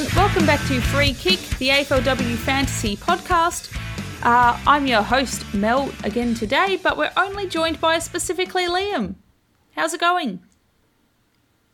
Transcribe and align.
everyone. 0.00 0.28
Welcome 0.28 0.46
back 0.46 0.66
to 0.68 0.80
Free 0.80 1.12
Kick, 1.12 1.40
the 1.58 1.68
AFLW 1.68 2.36
Fantasy 2.36 2.96
Podcast. 2.96 3.74
Uh, 4.22 4.58
I'm 4.66 4.86
your 4.86 5.02
host, 5.02 5.52
Mel, 5.54 5.92
again 6.04 6.34
today, 6.34 6.78
but 6.82 6.96
we're 6.96 7.12
only 7.16 7.46
joined 7.46 7.80
by 7.80 7.98
specifically 7.98 8.66
Liam. 8.66 9.16
How's 9.74 9.94
it 9.94 10.00
going? 10.00 10.40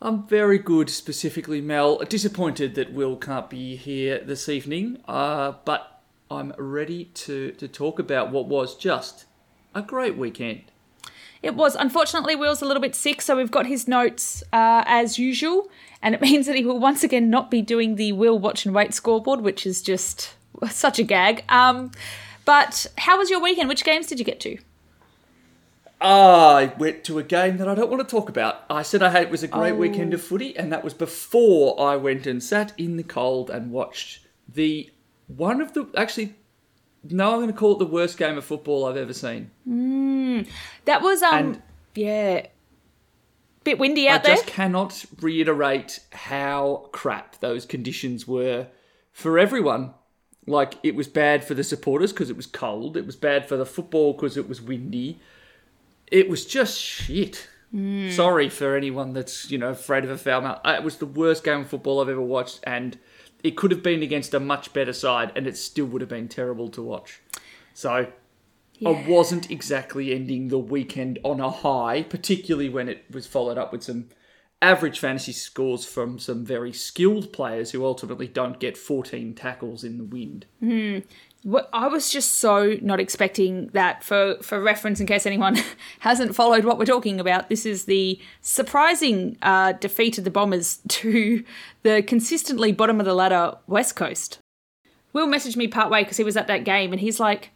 I'm 0.00 0.26
very 0.26 0.58
good, 0.58 0.90
specifically 0.90 1.60
Mel. 1.60 1.98
Disappointed 1.98 2.74
that 2.74 2.92
Will 2.92 3.16
can't 3.16 3.50
be 3.50 3.76
here 3.76 4.18
this 4.18 4.48
evening, 4.48 4.98
uh, 5.06 5.54
but 5.64 6.02
I'm 6.30 6.52
ready 6.58 7.06
to, 7.06 7.52
to 7.52 7.68
talk 7.68 7.98
about 7.98 8.30
what 8.30 8.46
was 8.46 8.76
just 8.76 9.26
a 9.74 9.82
great 9.82 10.16
weekend. 10.16 10.62
It 11.42 11.54
was. 11.54 11.76
Unfortunately, 11.76 12.34
Will's 12.34 12.62
a 12.62 12.64
little 12.64 12.80
bit 12.82 12.94
sick, 12.94 13.22
so 13.22 13.36
we've 13.36 13.50
got 13.50 13.66
his 13.66 13.86
notes 13.86 14.42
uh, 14.52 14.82
as 14.86 15.18
usual, 15.18 15.68
and 16.02 16.14
it 16.14 16.20
means 16.28 16.46
that 16.46 16.56
he 16.56 16.64
will 16.64 16.78
once 16.78 17.02
again 17.04 17.30
not 17.30 17.50
be 17.50 17.62
doing 17.62 17.96
the 17.96 18.12
Will 18.12 18.38
Watch 18.38 18.64
and 18.66 18.74
Wait 18.74 18.94
scoreboard, 18.94 19.40
which 19.40 19.66
is 19.66 19.82
just 19.82 20.34
such 20.70 20.98
a 20.98 21.02
gag. 21.02 21.44
Um, 21.48 21.90
but 22.44 22.86
how 22.98 23.18
was 23.18 23.28
your 23.30 23.40
weekend? 23.40 23.68
Which 23.68 23.84
games 23.84 24.06
did 24.06 24.18
you 24.18 24.24
get 24.24 24.40
to? 24.40 24.58
I 26.00 26.74
went 26.78 27.04
to 27.04 27.18
a 27.18 27.22
game 27.22 27.56
that 27.56 27.68
I 27.68 27.74
don't 27.74 27.90
want 27.90 28.06
to 28.06 28.10
talk 28.10 28.28
about. 28.28 28.64
I 28.68 28.82
said 28.82 29.02
I 29.02 29.08
had 29.08 29.22
it 29.22 29.30
was 29.30 29.42
a 29.42 29.48
great 29.48 29.72
Oh. 29.72 29.76
weekend 29.76 30.12
of 30.12 30.20
footy, 30.22 30.56
and 30.56 30.70
that 30.72 30.84
was 30.84 30.92
before 30.94 31.80
I 31.80 31.96
went 31.96 32.26
and 32.26 32.42
sat 32.42 32.72
in 32.76 32.96
the 32.96 33.02
cold 33.02 33.48
and 33.50 33.70
watched 33.72 34.20
the 34.52 34.90
one 35.26 35.60
of 35.60 35.72
the 35.72 35.88
actually. 35.96 36.34
No, 37.08 37.30
I'm 37.32 37.36
going 37.36 37.46
to 37.46 37.52
call 37.54 37.72
it 37.74 37.78
the 37.78 37.86
worst 37.86 38.18
game 38.18 38.36
of 38.36 38.44
football 38.44 38.84
I've 38.84 38.96
ever 38.96 39.12
seen. 39.12 39.50
That 40.86 41.02
was 41.02 41.22
um, 41.22 41.34
And- 41.34 41.62
yeah, 41.94 42.46
bit 43.66 43.78
windy 43.78 44.08
I 44.08 44.14
out 44.14 44.24
there. 44.24 44.36
just 44.36 44.46
cannot 44.46 45.04
reiterate 45.20 46.00
how 46.12 46.88
crap 46.92 47.38
those 47.40 47.66
conditions 47.66 48.26
were 48.26 48.68
for 49.12 49.38
everyone. 49.38 49.92
Like 50.46 50.74
it 50.82 50.94
was 50.94 51.08
bad 51.08 51.44
for 51.44 51.54
the 51.54 51.64
supporters 51.64 52.12
because 52.12 52.30
it 52.30 52.36
was 52.36 52.46
cold. 52.46 52.96
It 52.96 53.04
was 53.04 53.16
bad 53.16 53.46
for 53.48 53.56
the 53.56 53.66
football 53.66 54.12
because 54.12 54.36
it 54.36 54.48
was 54.48 54.62
windy. 54.62 55.18
It 56.06 56.28
was 56.28 56.46
just 56.46 56.78
shit. 56.80 57.48
Hmm. 57.72 58.10
Sorry 58.10 58.48
for 58.48 58.76
anyone 58.76 59.12
that's 59.12 59.50
you 59.50 59.58
know 59.58 59.70
afraid 59.70 60.04
of 60.04 60.10
a 60.10 60.16
foul 60.16 60.42
mouth. 60.42 60.60
Uh, 60.64 60.76
it 60.78 60.84
was 60.84 60.98
the 60.98 61.06
worst 61.06 61.42
game 61.42 61.62
of 61.62 61.68
football 61.68 62.00
I've 62.00 62.08
ever 62.08 62.22
watched, 62.22 62.60
and 62.62 62.96
it 63.42 63.56
could 63.56 63.72
have 63.72 63.82
been 63.82 64.02
against 64.04 64.32
a 64.32 64.40
much 64.40 64.72
better 64.72 64.92
side, 64.92 65.32
and 65.34 65.48
it 65.48 65.56
still 65.56 65.86
would 65.86 66.00
have 66.00 66.08
been 66.08 66.28
terrible 66.28 66.68
to 66.70 66.80
watch. 66.82 67.20
So 67.74 68.06
I 68.84 69.04
wasn't 69.08 69.50
exactly 69.50 70.12
ending 70.14 70.48
the 70.48 70.58
weekend 70.58 71.18
on 71.22 71.40
a 71.40 71.50
high, 71.50 72.02
particularly 72.02 72.68
when 72.68 72.88
it 72.88 73.04
was 73.10 73.26
followed 73.26 73.58
up 73.58 73.72
with 73.72 73.84
some 73.84 74.08
average 74.62 74.98
fantasy 74.98 75.32
scores 75.32 75.84
from 75.84 76.18
some 76.18 76.44
very 76.44 76.72
skilled 76.72 77.32
players 77.32 77.70
who 77.70 77.84
ultimately 77.84 78.26
don't 78.26 78.58
get 78.58 78.76
14 78.76 79.34
tackles 79.34 79.84
in 79.84 79.98
the 79.98 80.04
wind. 80.04 80.46
What- 81.42 81.68
I 81.72 81.86
was 81.88 82.10
just 82.10 82.36
so 82.36 82.76
not 82.82 82.98
expecting 82.98 83.68
that. 83.68 84.02
For 84.02 84.36
for 84.42 84.60
reference, 84.60 84.98
in 84.98 85.06
case 85.06 85.26
anyone 85.26 85.56
hasn't 86.00 86.34
followed 86.34 86.64
what 86.64 86.78
we're 86.78 86.86
talking 86.86 87.20
about, 87.20 87.48
this 87.48 87.64
is 87.64 87.84
the 87.84 88.18
surprising 88.40 89.36
uh, 89.42 89.72
defeat 89.72 90.18
of 90.18 90.24
the 90.24 90.30
Bombers 90.30 90.80
to 90.88 91.44
the 91.82 92.02
consistently 92.02 92.72
bottom 92.72 92.98
of 92.98 93.06
the 93.06 93.14
ladder 93.14 93.56
West 93.66 93.94
Coast. 93.94 94.38
Will 95.12 95.28
messaged 95.28 95.56
me 95.56 95.68
partway 95.68 96.02
because 96.02 96.16
he 96.16 96.24
was 96.24 96.36
at 96.36 96.46
that 96.48 96.64
game, 96.64 96.92
and 96.92 97.00
he's 97.00 97.20
like, 97.20 97.50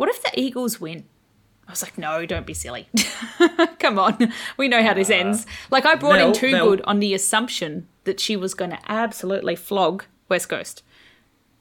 "What 0.00 0.08
if 0.08 0.22
the 0.22 0.32
Eagles 0.40 0.80
win?" 0.80 1.04
I 1.68 1.72
was 1.72 1.82
like, 1.82 1.98
"No, 1.98 2.24
don't 2.24 2.46
be 2.46 2.54
silly. 2.54 2.88
Come 3.78 3.98
on, 3.98 4.32
we 4.56 4.66
know 4.66 4.82
how 4.82 4.94
this 4.94 5.10
ends." 5.10 5.44
Like 5.70 5.84
I 5.84 5.94
brought 5.94 6.18
in 6.18 6.28
Mel, 6.28 6.32
Too 6.32 6.52
Mel. 6.52 6.70
Good 6.70 6.80
on 6.86 7.00
the 7.00 7.12
assumption 7.12 7.86
that 8.04 8.18
she 8.18 8.34
was 8.34 8.54
going 8.54 8.70
to 8.70 8.78
absolutely 8.90 9.56
flog 9.56 10.06
West 10.30 10.48
Coast. 10.48 10.82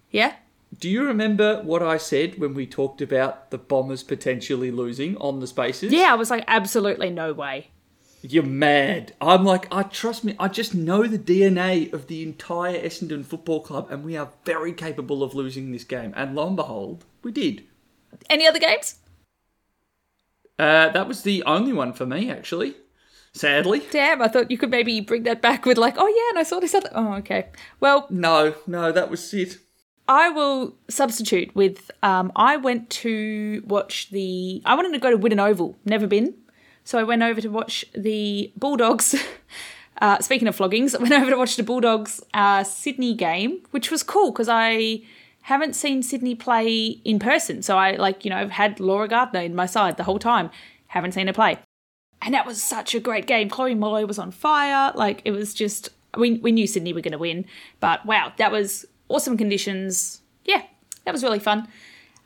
Yeah. 0.09 0.35
Do 0.79 0.87
you 0.87 1.03
remember 1.05 1.61
what 1.63 1.83
I 1.83 1.97
said 1.97 2.39
when 2.39 2.53
we 2.53 2.65
talked 2.65 3.01
about 3.01 3.51
the 3.51 3.57
Bombers 3.57 4.03
potentially 4.03 4.71
losing 4.71 5.17
on 5.17 5.41
the 5.41 5.47
spaces? 5.47 5.91
Yeah, 5.91 6.13
I 6.13 6.15
was 6.15 6.29
like, 6.29 6.45
absolutely 6.47 7.09
no 7.09 7.33
way. 7.33 7.71
You're 8.21 8.43
mad. 8.43 9.13
I'm 9.19 9.43
like, 9.43 9.67
I 9.69 9.83
trust 9.83 10.23
me, 10.23 10.35
I 10.39 10.47
just 10.47 10.73
know 10.73 11.07
the 11.07 11.19
DNA 11.19 11.91
of 11.91 12.07
the 12.07 12.23
entire 12.23 12.79
Essendon 12.79 13.25
Football 13.25 13.61
Club, 13.61 13.91
and 13.91 14.03
we 14.03 14.15
are 14.15 14.29
very 14.45 14.71
capable 14.71 15.23
of 15.23 15.33
losing 15.33 15.71
this 15.71 15.83
game. 15.83 16.13
And 16.15 16.35
lo 16.35 16.47
and 16.47 16.55
behold, 16.55 17.03
we 17.23 17.31
did. 17.31 17.63
Any 18.29 18.47
other 18.47 18.59
games? 18.59 18.95
Uh, 20.57 20.89
that 20.89 21.07
was 21.07 21.23
the 21.23 21.43
only 21.43 21.73
one 21.73 21.93
for 21.93 22.05
me, 22.05 22.29
actually. 22.29 22.75
Sadly. 23.33 23.83
Damn, 23.91 24.21
I 24.21 24.27
thought 24.27 24.51
you 24.51 24.57
could 24.57 24.71
maybe 24.71 24.99
bring 25.01 25.23
that 25.23 25.41
back 25.41 25.65
with 25.65 25.77
like, 25.77 25.95
oh 25.97 26.07
yeah, 26.07 26.29
and 26.31 26.39
I 26.39 26.43
saw 26.43 26.59
this 26.59 26.73
other. 26.73 26.89
Oh, 26.93 27.13
okay. 27.15 27.47
Well, 27.79 28.07
No, 28.09 28.55
no, 28.67 28.91
that 28.91 29.09
was 29.09 29.33
it. 29.33 29.57
I 30.07 30.29
will 30.29 30.75
substitute 30.89 31.55
with. 31.55 31.91
Um, 32.01 32.31
I 32.35 32.57
went 32.57 32.89
to 32.89 33.63
watch 33.67 34.09
the. 34.09 34.61
I 34.65 34.73
wanted 34.75 34.93
to 34.93 34.99
go 34.99 35.11
to 35.11 35.17
Whitten 35.17 35.39
Oval. 35.39 35.77
Never 35.85 36.07
been, 36.07 36.33
so 36.83 36.97
I 36.97 37.03
went 37.03 37.21
over 37.21 37.39
to 37.41 37.49
watch 37.49 37.85
the 37.95 38.51
Bulldogs. 38.57 39.15
Uh, 40.01 40.17
speaking 40.19 40.47
of 40.47 40.55
floggings, 40.55 40.95
I 40.95 41.01
went 41.01 41.11
over 41.13 41.29
to 41.29 41.37
watch 41.37 41.57
the 41.57 41.63
Bulldogs 41.63 42.21
uh, 42.33 42.63
Sydney 42.63 43.13
game, 43.15 43.63
which 43.71 43.91
was 43.91 44.01
cool 44.01 44.31
because 44.31 44.47
I 44.47 45.01
haven't 45.43 45.75
seen 45.75 46.03
Sydney 46.03 46.35
play 46.35 46.99
in 47.03 47.19
person. 47.19 47.61
So 47.61 47.77
I 47.77 47.95
like 47.95 48.25
you 48.25 48.29
know 48.29 48.47
had 48.47 48.79
Laura 48.79 49.07
Gardiner 49.07 49.41
in 49.41 49.55
my 49.55 49.65
side 49.65 49.97
the 49.97 50.03
whole 50.03 50.19
time. 50.19 50.49
Haven't 50.87 51.13
seen 51.13 51.27
her 51.27 51.33
play, 51.33 51.59
and 52.21 52.33
that 52.33 52.45
was 52.45 52.61
such 52.61 52.95
a 52.95 52.99
great 52.99 53.27
game. 53.27 53.49
Chloe 53.49 53.75
Molloy 53.75 54.05
was 54.05 54.19
on 54.19 54.31
fire. 54.31 54.91
Like 54.95 55.21
it 55.25 55.31
was 55.31 55.53
just 55.53 55.89
we 56.17 56.39
we 56.39 56.51
knew 56.51 56.67
Sydney 56.67 56.93
were 56.93 57.01
to 57.01 57.17
win, 57.17 57.45
but 57.79 58.05
wow, 58.05 58.33
that 58.37 58.51
was 58.51 58.85
awesome 59.07 59.37
conditions. 59.37 60.21
Yeah, 60.45 60.63
that 61.05 61.11
was 61.11 61.23
really 61.23 61.39
fun. 61.39 61.67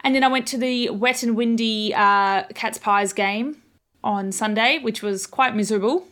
And 0.03 0.13
then 0.13 0.23
I 0.23 0.27
went 0.27 0.47
to 0.47 0.57
the 0.57 0.89
wet 0.89 1.23
and 1.23 1.35
windy 1.35 1.93
uh, 1.93 2.43
Cats 2.53 2.77
Pies 2.77 3.13
game 3.13 3.61
on 4.03 4.31
Sunday, 4.31 4.79
which 4.79 5.01
was 5.01 5.25
quite 5.25 5.55
miserable. 5.55 6.05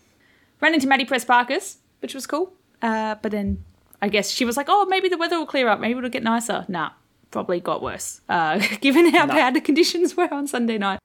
Ran 0.61 0.73
into 0.73 0.87
Maddie 0.87 1.05
Prespakis, 1.05 1.77
which 1.99 2.13
was 2.13 2.25
cool. 2.25 2.53
Uh, 2.81 3.15
but 3.21 3.31
then 3.31 3.63
I 4.01 4.09
guess 4.09 4.31
she 4.31 4.45
was 4.45 4.57
like, 4.57 4.67
oh, 4.69 4.85
maybe 4.85 5.09
the 5.09 5.17
weather 5.17 5.37
will 5.37 5.45
clear 5.45 5.67
up. 5.67 5.79
Maybe 5.79 5.97
it'll 5.97 6.09
get 6.09 6.23
nicer. 6.23 6.65
Nah, 6.67 6.91
probably 7.29 7.59
got 7.59 7.81
worse, 7.81 8.21
uh, 8.27 8.59
given 8.81 9.13
how 9.13 9.27
bad 9.27 9.53
the 9.53 9.61
conditions 9.61 10.15
were 10.17 10.33
on 10.33 10.47
Sunday 10.47 10.77
night. 10.77 10.99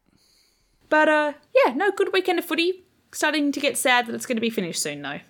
But 0.88 1.08
uh, 1.08 1.32
yeah, 1.54 1.74
no, 1.74 1.90
good 1.90 2.12
weekend 2.12 2.38
of 2.38 2.44
footy. 2.44 2.84
Starting 3.12 3.52
to 3.52 3.60
get 3.60 3.78
sad 3.78 4.06
that 4.06 4.14
it's 4.14 4.26
going 4.26 4.36
to 4.36 4.40
be 4.40 4.50
finished 4.50 4.82
soon, 4.82 5.02
though. 5.02 5.20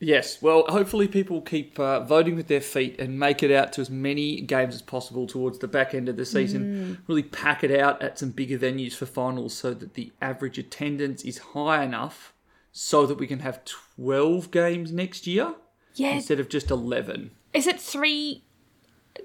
Yes, 0.00 0.42
well, 0.42 0.64
hopefully 0.68 1.08
people 1.08 1.40
keep 1.40 1.78
uh, 1.80 2.00
voting 2.00 2.36
with 2.36 2.48
their 2.48 2.60
feet 2.60 3.00
and 3.00 3.18
make 3.18 3.42
it 3.42 3.50
out 3.50 3.72
to 3.74 3.80
as 3.80 3.88
many 3.88 4.40
games 4.40 4.74
as 4.74 4.82
possible 4.82 5.26
towards 5.26 5.60
the 5.60 5.68
back 5.68 5.94
end 5.94 6.08
of 6.08 6.16
the 6.16 6.26
season. 6.26 7.02
Really 7.06 7.22
pack 7.22 7.64
it 7.64 7.70
out 7.70 8.02
at 8.02 8.18
some 8.18 8.30
bigger 8.30 8.58
venues 8.58 8.92
for 8.92 9.06
finals 9.06 9.54
so 9.54 9.72
that 9.72 9.94
the 9.94 10.12
average 10.20 10.58
attendance 10.58 11.22
is 11.24 11.38
high 11.38 11.82
enough 11.82 12.34
so 12.70 13.06
that 13.06 13.18
we 13.18 13.26
can 13.26 13.38
have 13.38 13.64
12 13.96 14.50
games 14.50 14.92
next 14.92 15.26
year 15.26 15.54
Yeah, 15.94 16.10
instead 16.14 16.40
of 16.40 16.48
just 16.48 16.70
11. 16.70 17.30
is 17.52 17.66
it 17.66 17.80
three 17.80 18.42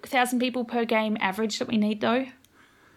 thousand 0.06 0.40
people 0.40 0.66
per 0.66 0.86
game 0.86 1.18
average 1.20 1.60
that 1.60 1.68
we 1.68 1.78
need 1.78 2.02
though? 2.02 2.28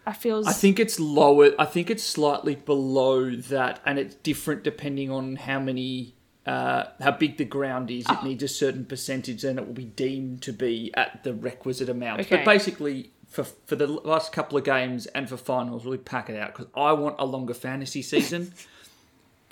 I 0.06 0.12
feels 0.12 0.47
I 0.47 0.53
think 0.53 0.81
it's 0.81 0.99
lower. 0.99 1.50
I 1.59 1.65
think 1.65 1.88
it's 1.88 2.03
slightly 2.03 2.56
below 2.56 3.31
that, 3.31 3.81
and 3.87 3.99
it's 3.99 4.16
different 4.16 4.65
depending 4.65 5.10
on 5.10 5.37
how 5.37 5.60
many, 5.60 6.16
uh, 6.44 6.84
how 7.00 7.12
big 7.12 7.37
the 7.37 7.44
ground 7.44 7.91
is. 7.91 8.05
Oh. 8.09 8.19
It 8.19 8.25
needs 8.25 8.43
a 8.43 8.49
certain 8.49 8.84
percentage, 8.84 9.44
and 9.44 9.59
it 9.60 9.66
will 9.66 9.75
be 9.75 9.84
deemed 9.84 10.43
to 10.43 10.53
be 10.53 10.91
at 10.95 11.22
the 11.22 11.33
requisite 11.33 11.89
amount. 11.89 12.22
Okay. 12.22 12.36
But 12.36 12.45
basically, 12.45 13.13
for 13.28 13.45
for 13.45 13.77
the 13.77 13.86
last 13.86 14.33
couple 14.33 14.59
of 14.59 14.65
games 14.65 15.07
and 15.07 15.28
for 15.28 15.36
finals, 15.36 15.84
really 15.84 15.98
pack 15.98 16.28
it 16.28 16.36
out 16.36 16.53
because 16.53 16.66
I 16.75 16.92
want 16.92 17.16
a 17.21 17.25
longer 17.25 17.54
fantasy 17.54 18.03
season. 18.03 18.53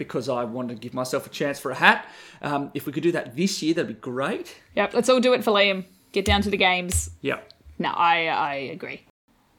Because 0.01 0.31
I 0.31 0.45
want 0.45 0.71
to 0.71 0.75
give 0.75 0.95
myself 0.95 1.27
a 1.27 1.31
chance 1.31 1.59
for 1.61 1.71
a 1.71 1.75
hat. 1.75 2.09
Um, 2.41 2.71
if 2.73 2.87
we 2.87 2.93
could 2.93 3.03
do 3.03 3.13
that 3.13 3.37
this 3.37 3.63
year, 3.63 3.75
that'd 3.75 3.87
be 3.87 3.95
great. 3.95 4.57
Yep, 4.75 4.95
let's 4.95 5.09
all 5.11 5.21
do 5.21 5.35
it 5.35 5.45
for 5.45 5.53
Liam. 5.53 5.85
Get 6.13 6.25
down 6.25 6.41
to 6.41 6.51
the 6.51 6.57
games. 6.57 7.11
Yep. 7.21 7.53
No, 7.79 7.91
I 7.91 8.27
I 8.27 8.55
agree. 8.55 9.03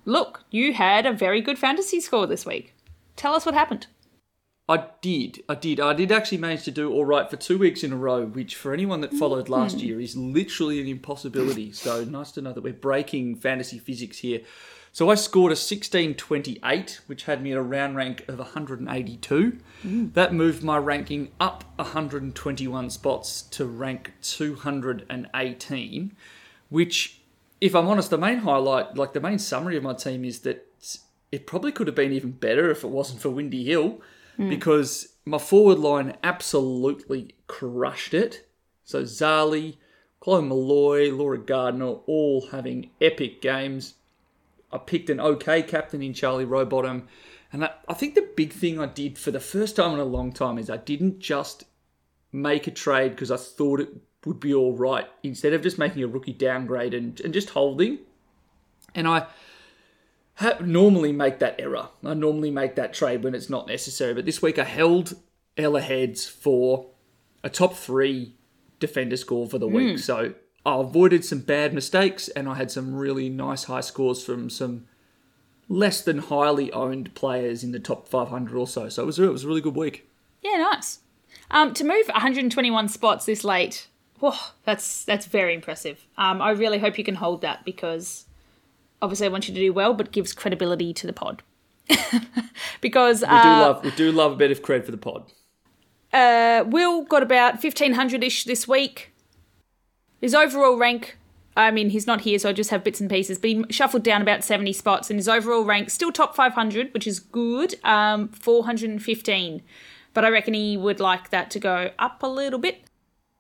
Look, 0.06 0.44
you 0.50 0.74
had 0.74 1.06
a 1.06 1.14
very 1.14 1.42
good 1.42 1.60
fantasy 1.60 2.02
score 2.02 2.26
this 2.26 2.44
week. 2.46 2.74
Tell 3.16 3.36
us 3.36 3.46
what 3.46 3.54
happened. 3.54 3.86
I 4.68 4.86
did. 5.02 5.44
I 5.50 5.56
did. 5.56 5.80
I 5.80 5.94
did 5.94 6.12
actually 6.12 6.38
manage 6.40 6.64
to 6.64 6.72
do 6.72 6.92
all 6.92 7.06
right 7.06 7.30
for 7.30 7.36
two 7.36 7.58
weeks 7.58 7.84
in 7.84 7.94
a 7.94 7.98
row, 7.98 8.26
which 8.26 8.56
for 8.56 8.74
anyone 8.74 9.02
that 9.02 9.14
followed 9.14 9.50
last 9.50 9.80
year 9.80 10.00
is 10.00 10.16
literally 10.16 10.80
an 10.80 10.88
impossibility. 10.88 11.72
So 11.72 12.04
nice 12.04 12.32
to 12.32 12.42
know 12.42 12.54
that 12.54 12.64
we're 12.64 12.74
breaking 12.74 13.36
fantasy 13.36 13.80
physics 13.80 14.20
here. 14.20 14.42
So 14.94 15.10
I 15.10 15.16
scored 15.16 15.52
a 15.52 15.56
1628, 15.56 17.02
which 17.08 17.24
had 17.24 17.42
me 17.42 17.54
at 17.54 17.58
a 17.58 17.62
round 17.62 17.96
rank 17.96 18.28
of 18.28 18.40
182. 18.40 19.58
Mm. 19.86 20.14
That 20.14 20.34
moved 20.34 20.64
my 20.64 20.78
ranking 20.78 21.32
up 21.40 21.64
121 21.78 22.90
spots 22.90 23.42
to 23.44 23.66
rank 23.66 24.12
218, 24.22 26.16
which, 26.70 27.22
if 27.62 27.74
I'm 27.74 27.88
honest, 27.88 28.10
the 28.10 28.18
main 28.18 28.40
highlight, 28.40 28.98
like 28.98 29.14
the 29.14 29.22
main 29.22 29.40
summary 29.40 29.78
of 29.78 29.84
my 29.84 29.94
team 29.94 30.26
is 30.26 30.40
that 30.40 30.68
it 31.32 31.48
probably 31.48 31.72
could 31.72 31.88
have 31.88 31.96
been 31.96 32.12
even 32.12 32.32
better 32.32 32.70
if 32.70 32.84
it 32.84 32.90
wasn't 32.90 33.22
for 33.22 33.30
Windy 33.30 33.64
Hill 33.64 34.02
mm. 34.38 34.50
because 34.50 35.14
my 35.24 35.38
forward 35.38 35.80
line 35.80 36.18
absolutely 36.22 37.36
crushed 37.48 38.14
it. 38.14 38.46
So 38.84 39.04
Zarlie, 39.04 39.78
Chloe 40.20 40.42
Molloy, 40.42 41.12
Laura 41.12 41.38
Gardiner, 41.38 41.94
all 42.06 42.48
having 42.52 42.90
epic 43.00 43.42
games. 43.42 43.94
I 44.74 44.78
picked 44.78 45.10
an 45.10 45.20
okay 45.20 45.62
captain 45.62 46.02
in 46.02 46.14
Charlie 46.14 46.46
Rowbottom. 46.46 47.08
And 47.54 47.66
I, 47.66 47.72
I 47.88 47.94
think 47.94 48.16
the 48.16 48.30
big 48.36 48.54
thing 48.54 48.80
I 48.80 48.86
did 48.86 49.18
for 49.18 49.32
the 49.32 49.40
first 49.40 49.76
time 49.76 49.94
in 49.94 50.00
a 50.00 50.06
long 50.06 50.32
time 50.32 50.58
is 50.58 50.70
I 50.70 50.78
didn't 50.78 51.20
just 51.20 51.66
make 52.32 52.68
a 52.68 52.72
trade 52.72 53.12
because 53.12 53.32
I 53.32 53.38
thought 53.38 53.82
it 53.82 53.90
would 54.26 54.40
be 54.40 54.54
all 54.54 54.76
right 54.76 55.08
instead 55.24 55.54
of 55.54 55.62
just 55.62 55.78
making 55.78 56.04
a 56.04 56.08
rookie 56.08 56.34
downgrade 56.34 56.94
and, 56.94 57.20
and 57.22 57.34
just 57.34 57.50
holding. 57.50 58.00
And 58.96 59.08
I 59.08 59.28
ha- 60.36 60.58
normally 60.62 61.12
make 61.12 61.40
that 61.40 61.60
error. 61.60 61.90
I 62.06 62.14
normally 62.14 62.52
make 62.52 62.76
that 62.76 62.94
trade 62.94 63.24
when 63.24 63.36
it's 63.36 63.50
not 63.50 63.68
necessary. 63.68 64.14
But 64.14 64.26
this 64.26 64.42
week 64.42 64.60
I 64.60 64.64
held 64.64 65.16
Ella 65.58 65.82
Heads 65.82 66.28
for 66.28 66.88
a 67.44 67.50
top 67.50 67.76
three 67.76 68.36
defender 68.80 69.18
score 69.18 69.48
for 69.48 69.60
the 69.60 69.68
week. 69.68 69.92
Hmm. 69.92 69.98
So 69.98 70.34
I 70.66 70.80
avoided 70.80 71.26
some 71.26 71.40
bad 71.40 71.74
mistakes 71.74 72.28
and 72.30 72.48
I 72.48 72.56
had 72.56 72.70
some 72.72 72.94
really 72.96 73.30
nice 73.30 73.64
high 73.66 73.82
scores 73.82 74.24
from 74.24 74.50
some 74.50 74.86
less 75.68 76.02
than 76.04 76.20
highly 76.20 76.72
owned 76.72 77.16
players 77.16 77.64
in 77.64 77.72
the 77.72 77.80
top 77.80 78.08
500 78.08 78.56
or 78.56 78.68
so. 78.68 78.90
So 78.90 79.04
it 79.04 79.06
was, 79.06 79.18
it 79.20 79.32
was 79.32 79.44
a 79.44 79.48
really 79.48 79.62
good 79.62 79.76
week. 79.76 80.08
Yeah, 80.42 80.58
nice. 80.58 81.00
Um, 81.50 81.74
to 81.74 81.84
move 81.84 82.08
121 82.08 82.90
spots 82.90 83.26
this 83.26 83.44
late, 83.44 83.88
whoa, 84.20 84.34
that's 84.66 85.04
that's 85.06 85.26
very 85.26 85.54
impressive. 85.54 86.06
Um, 86.18 86.42
I 86.42 86.52
really 86.52 86.78
hope 86.78 86.98
you 86.98 87.04
can 87.04 87.16
hold 87.16 87.42
that 87.42 87.66
because 87.66 88.26
obviously 89.02 89.28
I 89.28 89.30
want 89.30 89.48
you 89.48 89.54
to 89.54 89.60
do 89.60 89.74
well, 89.74 89.94
but 89.94 90.12
gives 90.12 90.34
credibility 90.34 90.94
to 90.94 91.08
the 91.08 91.14
pod. 91.14 91.42
because 92.82 93.22
We 93.22 93.28
do 93.28 93.34
uh, 93.34 93.60
love 93.62 93.84
we 93.84 93.92
do 93.92 94.12
love 94.12 94.34
a 94.34 94.36
bit 94.36 94.52
of 94.52 94.62
cred 94.62 94.86
for 94.86 94.92
the 94.92 94.98
pod. 94.98 95.32
uh, 96.14 96.64
Will 96.68 97.04
got 97.04 97.24
about 97.24 97.54
1500 97.64 98.24
ish 98.24 98.44
this 98.46 98.68
week. 98.68 99.11
His 100.22 100.36
overall 100.36 100.78
rank, 100.78 101.18
I 101.58 101.72
mean, 101.72 101.90
he's 101.90 102.08
not 102.08 102.22
here, 102.22 102.40
so 102.40 102.50
I 102.50 102.54
just 102.54 102.70
have 102.70 102.84
bits 102.84 103.02
and 103.02 103.10
pieces, 103.10 103.40
but 103.40 103.50
he 103.50 103.66
shuffled 103.72 104.04
down 104.04 104.22
about 104.22 104.44
70 104.44 104.72
spots, 104.74 105.10
and 105.10 105.18
his 105.20 105.28
overall 105.28 105.66
rank 105.66 105.90
still 105.90 106.12
top 106.12 106.36
500, 106.36 106.94
which 106.94 107.08
is 107.08 107.20
good, 107.20 107.76
um, 107.84 108.30
415. 108.30 109.62
But 110.14 110.24
I 110.24 110.30
reckon 110.30 110.54
he 110.54 110.78
would 110.78 111.00
like 111.00 111.32
that 111.32 111.50
to 111.52 111.60
go 111.60 111.92
up 111.98 112.22
a 112.22 112.28
little 112.28 112.60
bit. 112.60 112.84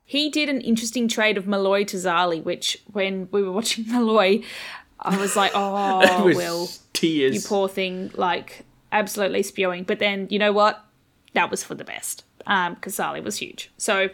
He 0.03 0.29
did 0.29 0.49
an 0.49 0.59
interesting 0.61 1.07
trade 1.07 1.37
of 1.37 1.47
Molloy 1.47 1.85
to 1.85 1.97
Zarlie, 1.97 2.43
which 2.43 2.81
when 2.91 3.29
we 3.31 3.43
were 3.43 3.51
watching 3.59 3.85
Molloy, 3.87 4.41
I 4.99 5.17
was 5.17 5.35
like, 5.35 5.51
oh, 5.55 6.25
was 6.25 6.35
Will, 6.35 6.67
tears. 6.93 7.35
you 7.35 7.41
poor 7.47 7.67
thing, 7.69 8.11
like 8.15 8.65
absolutely 8.91 9.43
spewing. 9.43 9.83
But 9.83 9.99
then 9.99 10.27
you 10.29 10.39
know 10.39 10.51
what? 10.51 10.83
That 11.33 11.49
was 11.49 11.63
for 11.63 11.75
the 11.75 11.85
best 11.85 12.25
because 12.39 12.95
Zarlie 12.97 13.23
was 13.23 13.37
huge. 13.37 13.71
So 13.77 14.09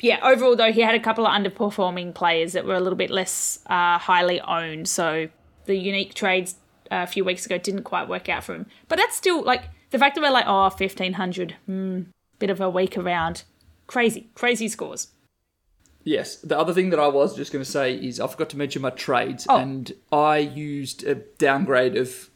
yeah, 0.00 0.18
overall 0.22 0.56
though, 0.56 0.72
he 0.72 0.80
had 0.80 0.94
a 0.94 1.00
couple 1.00 1.26
of 1.26 1.32
underperforming 1.32 2.14
players 2.14 2.52
that 2.52 2.64
were 2.64 2.74
a 2.74 2.80
little 2.80 2.96
bit 2.96 3.10
less 3.10 3.58
uh, 3.66 3.98
highly 3.98 4.40
owned. 4.40 4.88
So 4.88 5.28
the 5.66 5.76
unique 5.76 6.14
trades 6.14 6.56
uh, 6.90 7.04
a 7.04 7.06
few 7.06 7.24
weeks 7.24 7.46
ago 7.46 7.58
didn't 7.58 7.84
quite 7.84 8.08
work 8.08 8.28
out 8.28 8.44
for 8.44 8.54
him. 8.54 8.66
But 8.88 8.98
that's 8.98 9.16
still 9.16 9.42
like 9.42 9.64
the 9.90 9.98
fact 9.98 10.14
that 10.14 10.22
we're 10.22 10.30
like, 10.30 10.46
oh, 10.46 10.62
1500, 10.62 11.56
hmm, 11.66 12.02
bit 12.38 12.50
of 12.50 12.60
a 12.60 12.70
week 12.70 12.96
around. 12.96 13.44
Crazy, 13.86 14.30
crazy 14.34 14.68
scores. 14.68 15.08
Yes. 16.02 16.36
The 16.36 16.58
other 16.58 16.72
thing 16.72 16.90
that 16.90 16.98
I 17.00 17.08
was 17.08 17.36
just 17.36 17.52
going 17.52 17.64
to 17.64 17.70
say 17.70 17.94
is 17.94 18.20
I 18.20 18.26
forgot 18.26 18.48
to 18.50 18.56
mention 18.56 18.82
my 18.82 18.90
trades, 18.90 19.46
Oh. 19.48 19.58
and 19.58 19.92
I 20.10 20.38
used 20.38 21.04
a 21.04 21.16
downgrade 21.16 21.96
of 21.96 22.30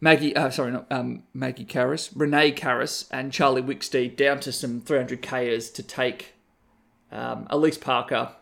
Maggie. 0.00 0.36
Uh, 0.36 0.50
sorry, 0.50 0.70
not 0.72 0.86
um, 0.92 1.24
Maggie 1.34 1.64
Karras, 1.64 2.10
Renee 2.14 2.52
Karras, 2.52 3.08
and 3.10 3.32
Charlie 3.32 3.62
Wicksteed 3.62 4.16
down 4.16 4.40
to 4.40 4.52
some 4.52 4.80
300kers 4.80 5.74
to 5.74 5.82
take 5.82 6.34
um, 7.12 7.46
Elise 7.50 7.78
Parker, 7.78 8.32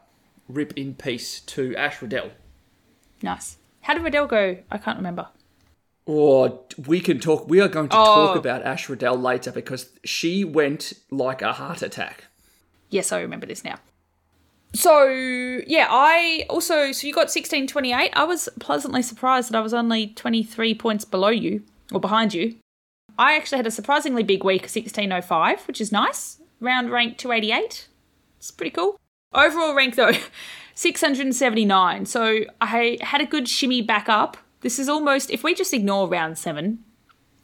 rip 0.49 0.73
in 0.77 0.95
peace 0.95 1.41
to 1.41 1.75
Ash 1.77 2.01
Riddell. 2.03 2.31
Nice. 3.23 3.57
How 3.83 3.95
did 3.95 4.03
Riddell 4.03 4.27
go? 4.27 4.59
I 4.71 4.79
can't 4.79 4.97
remember. 4.99 5.29
Or 6.07 6.61
we 6.87 7.01
can 7.01 7.21
talk. 7.21 7.49
We 7.49 7.61
are 7.61 7.69
going 7.69 7.89
to 7.91 7.97
Oh. 7.97 8.05
talk 8.27 8.37
about 8.37 8.63
Ash 8.63 8.89
Riddell 8.89 9.17
later 9.19 9.51
because 9.53 9.91
she 10.05 10.45
went 10.45 10.93
like 11.11 11.43
a 11.43 11.53
heart 11.53 11.83
attack. 11.83 12.25
Yes, 12.91 13.13
I 13.13 13.21
remember 13.21 13.47
this 13.47 13.65
now. 13.65 13.77
So 14.75 15.05
yeah, 15.67 15.87
I 15.91 16.45
also 16.51 16.93
so 16.93 17.07
you 17.07 17.13
got 17.15 17.31
sixteen 17.31 17.67
twenty 17.67 17.93
eight. 17.93 18.11
I 18.15 18.25
was 18.25 18.49
pleasantly 18.61 19.03
surprised 19.03 19.51
that 19.51 19.57
I 19.59 19.61
was 19.61 19.75
only 19.75 20.09
twenty 20.09 20.43
three 20.43 20.75
points 20.75 21.05
below 21.05 21.29
you 21.31 21.63
or 21.93 22.01
behind 22.01 22.35
you. 22.35 22.57
I 23.19 23.35
actually 23.35 23.57
had 23.57 23.67
a 23.67 23.71
surprisingly 23.71 24.23
big 24.23 24.45
week, 24.45 24.69
sixteen 24.69 25.11
oh 25.13 25.21
five, 25.23 25.67
which 25.67 25.81
is 25.81 25.91
nice. 25.91 26.39
Round 26.61 26.91
rank 26.91 27.17
two 27.19 27.33
eighty 27.33 27.51
eight. 27.51 27.88
It's 28.39 28.51
pretty 28.51 28.71
cool. 28.71 28.99
Overall 29.35 29.75
rank 29.75 29.97
though, 29.97 30.13
six 30.75 31.01
hundred 31.01 31.27
and 31.27 31.37
seventy 31.37 31.65
nine. 31.65 32.07
So 32.07 32.41
I 32.61 32.99
had 33.03 33.21
a 33.21 33.27
good 33.27 33.49
shimmy 33.49 33.83
back 33.83 34.09
up. 34.09 34.37
This 34.61 34.79
is 34.79 34.89
almost 34.89 35.31
if 35.31 35.45
we 35.45 35.55
just 35.55 35.75
ignore 35.75 36.09
round 36.09 36.39
seven, 36.39 36.85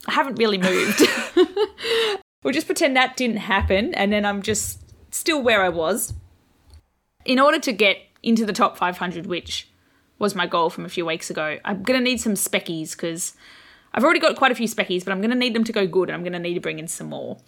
I 0.06 0.12
haven't 0.12 0.36
really 0.36 0.58
moved. 0.58 1.02
we'll 2.42 2.54
just 2.54 2.66
pretend 2.66 2.96
that 2.96 3.16
didn't 3.16 3.38
happen, 3.38 3.94
and 3.94 4.12
then 4.12 4.24
I'm 4.24 4.42
just 4.42 4.80
still 5.14 5.42
where 5.42 5.62
I 5.62 5.68
was. 5.68 6.14
In 7.24 7.38
order 7.38 7.58
to 7.60 7.72
get 7.72 7.98
into 8.22 8.44
the 8.44 8.52
top 8.52 8.76
500, 8.76 9.26
which 9.26 9.68
was 10.18 10.34
my 10.34 10.46
goal 10.46 10.70
from 10.70 10.84
a 10.84 10.88
few 10.88 11.06
weeks 11.06 11.30
ago, 11.30 11.58
I'm 11.64 11.82
going 11.82 11.98
to 11.98 12.04
need 12.04 12.20
some 12.20 12.34
speckies 12.34 12.92
because 12.92 13.34
I've 13.92 14.04
already 14.04 14.20
got 14.20 14.36
quite 14.36 14.52
a 14.52 14.54
few 14.54 14.68
speckies, 14.68 15.04
but 15.04 15.12
I'm 15.12 15.20
going 15.20 15.30
to 15.30 15.36
need 15.36 15.54
them 15.54 15.64
to 15.64 15.72
go 15.72 15.86
good, 15.86 16.08
and 16.08 16.16
I'm 16.16 16.22
going 16.22 16.34
to 16.34 16.38
need 16.38 16.54
to 16.54 16.60
bring 16.60 16.78
in 16.78 16.88
some 16.88 17.08
more. 17.08 17.38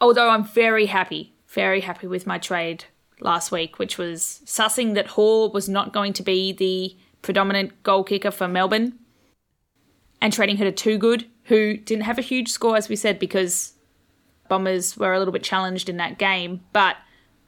Although 0.00 0.30
I'm 0.30 0.44
very 0.44 0.86
happy, 0.86 1.31
very 1.52 1.80
happy 1.80 2.06
with 2.06 2.26
my 2.26 2.38
trade 2.38 2.84
last 3.20 3.52
week, 3.52 3.78
which 3.78 3.98
was 3.98 4.42
sussing 4.44 4.94
that 4.94 5.08
Hall 5.08 5.50
was 5.52 5.68
not 5.68 5.92
going 5.92 6.12
to 6.14 6.22
be 6.22 6.52
the 6.52 6.96
predominant 7.22 7.82
goal 7.82 8.04
kicker 8.04 8.30
for 8.30 8.48
Melbourne 8.48 8.98
and 10.20 10.32
trading 10.32 10.56
her 10.56 10.70
to 10.70 10.72
Toogood, 10.72 11.26
who 11.44 11.76
didn't 11.76 12.04
have 12.04 12.18
a 12.18 12.22
huge 12.22 12.48
score, 12.48 12.76
as 12.76 12.88
we 12.88 12.96
said, 12.96 13.18
because 13.18 13.74
Bombers 14.48 14.96
were 14.96 15.12
a 15.12 15.18
little 15.18 15.32
bit 15.32 15.42
challenged 15.42 15.88
in 15.88 15.96
that 15.98 16.18
game. 16.18 16.62
But 16.72 16.96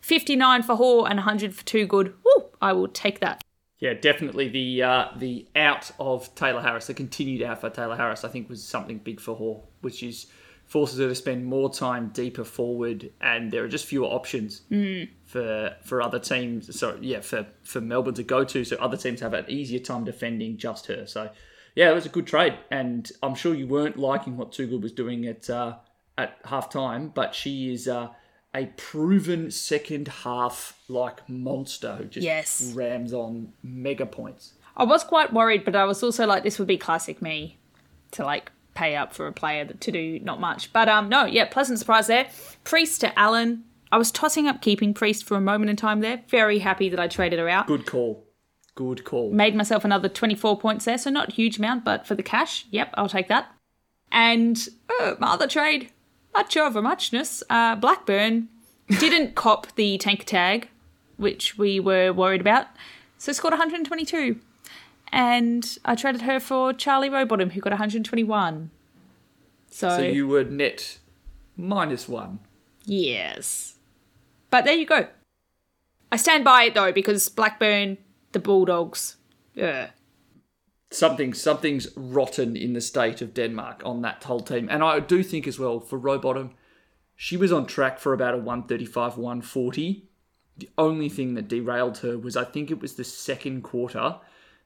59 0.01 0.63
for 0.63 0.77
Hall 0.77 1.05
and 1.05 1.17
100 1.19 1.55
for 1.55 1.65
Toogood. 1.65 2.13
Woo! 2.25 2.45
I 2.61 2.73
will 2.73 2.89
take 2.89 3.21
that. 3.21 3.43
Yeah, 3.79 3.95
definitely 3.95 4.49
the 4.49 4.83
uh, 4.83 5.09
the 5.17 5.47
out 5.57 5.91
of 5.99 6.35
Tayla 6.35 6.63
Harris, 6.63 6.87
the 6.87 6.95
continued 6.95 7.43
out 7.43 7.61
for 7.61 7.69
Tayla 7.69 7.97
Harris, 7.97 8.25
I 8.25 8.29
think 8.29 8.49
was 8.49 8.65
something 8.65 8.99
big 8.99 9.21
for 9.21 9.35
Hall, 9.35 9.69
which 9.83 10.03
is 10.03 10.27
forces 10.67 10.99
her 10.99 11.09
to 11.09 11.15
spend 11.15 11.45
more 11.45 11.73
time 11.73 12.09
deeper 12.15 12.45
forward, 12.45 13.11
and 13.21 13.53
there 13.53 13.65
are 13.65 13.69
just 13.69 13.87
fewer 13.87 14.07
options 14.07 14.63
for 15.25 15.77
for 15.85 16.03
other 16.03 16.19
teams. 16.19 16.79
So 16.79 16.99
yeah, 17.01 17.21
for 17.21 17.47
for 17.63 17.81
Melbourne 17.81 18.15
to 18.15 18.23
go 18.23 18.45
to, 18.45 18.65
so 18.65 18.77
other 18.77 18.97
teams 18.97 19.21
have 19.21 19.35
an 19.35 19.45
easier 19.49 19.79
time 19.79 20.05
defending 20.05 20.57
just 20.57 20.87
her. 20.87 21.07
So 21.07 21.31
yeah, 21.75 21.91
it 21.91 21.95
was 21.95 22.07
a 22.07 22.11
good 22.11 22.27
trade, 22.27 22.55
and 22.71 23.11
I'm 23.23 23.35
sure 23.35 23.55
you 23.55 23.67
weren't 23.67 23.97
liking 23.97 24.37
what 24.37 24.53
Toogood 24.53 24.83
was 24.83 24.93
doing 24.93 25.27
at 25.27 25.49
uh, 25.51 25.77
at 26.19 26.39
half 26.45 26.71
time, 26.71 27.09
but 27.15 27.35
she 27.35 27.73
is. 27.73 27.89
Uh, 27.89 28.09
a 28.57 28.67
proven 28.77 29.51
second 29.51 30.07
half 30.07 30.79
like 30.87 31.29
monster 31.29 31.97
who 31.97 32.05
just 32.05 32.25
Yes. 32.25 32.73
rams 32.73 33.13
on 33.13 33.53
mega 33.65 34.07
points. 34.07 34.53
I 34.77 34.85
was 34.85 35.03
quite 35.03 35.33
worried, 35.33 35.65
but 35.65 35.75
I 35.75 35.83
was 35.83 36.05
also 36.05 36.25
like, 36.25 36.45
this 36.45 36.61
would 36.61 36.69
be 36.69 36.79
classic 36.79 37.21
me 37.21 37.59
to 38.13 38.25
like 38.25 38.53
pay 38.75 38.97
up 38.97 39.15
for 39.15 39.27
a 39.27 39.33
player 39.33 39.65
to 39.65 39.93
do 39.93 40.19
not 40.21 40.41
much. 40.41 40.73
But 40.73 40.89
um, 40.89 41.09
no, 41.09 41.25
yeah, 41.25 41.47
pleasant 41.47 41.79
surprise 41.79 42.07
there. 42.07 42.29
Priest 42.65 43.01
to 43.01 43.19
Allen. 43.19 43.65
I 43.91 43.97
was 43.97 44.11
tossing 44.11 44.49
up 44.49 44.61
keeping 44.61 44.93
Priest 44.93 45.25
for 45.25 45.37
a 45.37 45.41
moment 45.41 45.71
in 45.71 45.77
time 45.77 46.01
there. 46.01 46.23
Very 46.29 46.59
happy 46.59 46.89
that 46.89 46.99
I 46.99 47.07
traded 47.07 47.39
her 47.39 47.49
out. 47.49 47.67
Good 47.67 47.87
call. 47.87 48.25
Good 48.75 49.05
call. 49.05 49.31
Made 49.33 49.55
myself 49.55 49.85
another 49.85 50.09
24 50.09 50.59
points 50.59 50.85
there, 50.85 50.99
so 50.99 51.11
not 51.11 51.29
a 51.29 51.33
huge 51.33 51.59
amount, 51.59 51.85
but 51.85 52.07
for 52.07 52.17
the 52.17 52.23
cash, 52.23 52.67
yep, 52.71 52.93
I'll 52.95 53.09
take 53.09 53.29
that. 53.29 53.53
And 54.11 54.69
uh, 55.01 55.15
my 55.21 55.29
other 55.29 55.47
trade, 55.47 55.91
much 56.33 56.57
over 56.57 56.83
muchness, 56.83 57.45
uh, 57.49 57.77
Blackburn 57.77 58.49
didn't 58.99 59.37
cop 59.37 59.73
the 59.77 59.97
tank 59.99 60.25
tag, 60.25 60.69
which 61.17 61.57
we 61.57 61.79
were 61.79 62.13
worried 62.13 62.41
about, 62.41 62.67
so 63.17 63.31
scored 63.31 63.53
122. 63.53 64.41
And 65.15 65.79
I 65.85 65.95
traded 65.95 66.23
her 66.23 66.41
for 66.41 66.73
Charlie 66.73 67.09
Rowbottom, 67.09 67.53
who 67.53 67.61
got 67.61 67.71
121. 67.71 68.71
So, 69.71 69.89
So 69.89 70.03
you 70.03 70.27
were 70.27 70.43
net 70.43 70.99
minus 71.57 72.09
one. 72.09 72.41
yes. 72.85 73.71
But 74.51 74.65
there 74.65 74.75
you 74.75 74.87
go. 74.87 75.09
I 76.13 76.17
stand 76.17 76.45
by 76.45 76.65
it 76.65 76.75
though, 76.75 76.93
because 76.93 77.29
Blackburn, 77.29 77.99
the 78.33 78.39
Bulldogs, 78.39 79.17
uh, 79.61 79.87
Something 80.91 81.35
something's 81.35 81.89
rotten 81.97 82.57
in 82.57 82.73
the 82.73 82.81
state 82.81 83.21
of 83.21 83.35
Denmark 83.35 83.83
on 83.85 84.03
that 84.03 84.23
whole 84.23 84.39
team. 84.41 84.69
And 84.71 84.83
I 84.85 85.01
do 85.01 85.25
think 85.25 85.49
as 85.49 85.59
well 85.59 85.81
for 85.81 85.99
Rowbottom, 85.99 86.51
she 87.17 87.37
was 87.37 87.51
on 87.53 87.67
track 87.67 87.99
for 87.99 88.13
about 88.13 88.35
a 88.35 88.39
135, 88.39 89.17
140. 89.17 90.09
The 90.57 90.69
only 90.79 91.09
thing 91.09 91.35
that 91.35 91.49
derailed 91.49 91.99
her 91.99 92.17
was 92.17 92.37
I 92.37 92.45
think 92.45 92.71
it 92.71 92.81
was 92.81 92.95
the 92.95 93.03
second 93.05 93.63
quarter. 93.63 94.21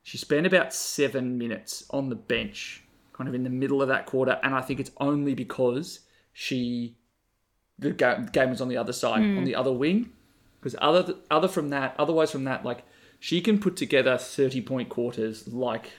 She 0.08 0.16
spent 0.16 0.46
about 0.46 0.72
seven 0.72 1.36
minutes 1.36 1.84
on 1.90 2.08
the 2.08 2.14
bench, 2.14 2.82
kind 3.12 3.28
of 3.28 3.34
in 3.34 3.44
the 3.44 3.50
middle 3.50 3.82
of 3.82 3.88
that 3.88 4.06
quarter, 4.06 4.40
and 4.42 4.54
I 4.54 4.62
think 4.62 4.80
it's 4.80 4.90
only 4.98 5.34
because 5.34 6.00
she 6.32 6.96
the 7.78 7.90
game 8.32 8.48
was 8.48 8.62
on 8.62 8.68
the 8.68 8.76
other 8.78 8.94
side, 8.94 9.20
on 9.20 9.36
hmm. 9.36 9.44
the 9.44 9.54
other 9.54 9.70
wing. 9.70 10.08
because 10.60 10.74
other 10.80 11.16
other 11.30 11.46
from 11.46 11.68
that, 11.68 11.94
otherwise 11.98 12.30
from 12.30 12.44
that, 12.44 12.64
like 12.64 12.84
she 13.20 13.42
can 13.42 13.58
put 13.60 13.76
together 13.76 14.16
thirty 14.16 14.62
point 14.62 14.88
quarters 14.88 15.46
like 15.46 15.90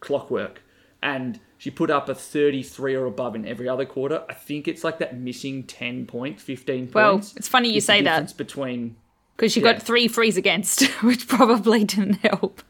clockwork, 0.00 0.62
and 1.02 1.40
she 1.58 1.70
put 1.70 1.90
up 1.90 2.08
a 2.08 2.14
thirty 2.14 2.62
three 2.62 2.94
or 2.94 3.04
above 3.04 3.34
in 3.36 3.46
every 3.46 3.68
other 3.68 3.84
quarter. 3.84 4.24
I 4.30 4.32
think 4.32 4.66
it's 4.66 4.82
like 4.82 4.98
that 5.00 5.18
missing 5.20 5.64
ten 5.64 6.06
point, 6.06 6.40
fifteen 6.40 6.90
Well, 6.90 7.16
points. 7.16 7.36
it's 7.36 7.48
funny 7.48 7.68
you 7.68 7.74
the 7.74 7.80
say 7.82 8.00
that. 8.00 8.10
difference 8.12 8.32
between 8.32 8.96
Because 9.36 9.52
she 9.52 9.60
Yeah. 9.60 9.74
got 9.74 9.82
three 9.82 10.08
frees 10.08 10.38
against, 10.38 10.84
which 11.02 11.28
probably 11.28 11.84
didn't 11.84 12.20
help. 12.20 12.62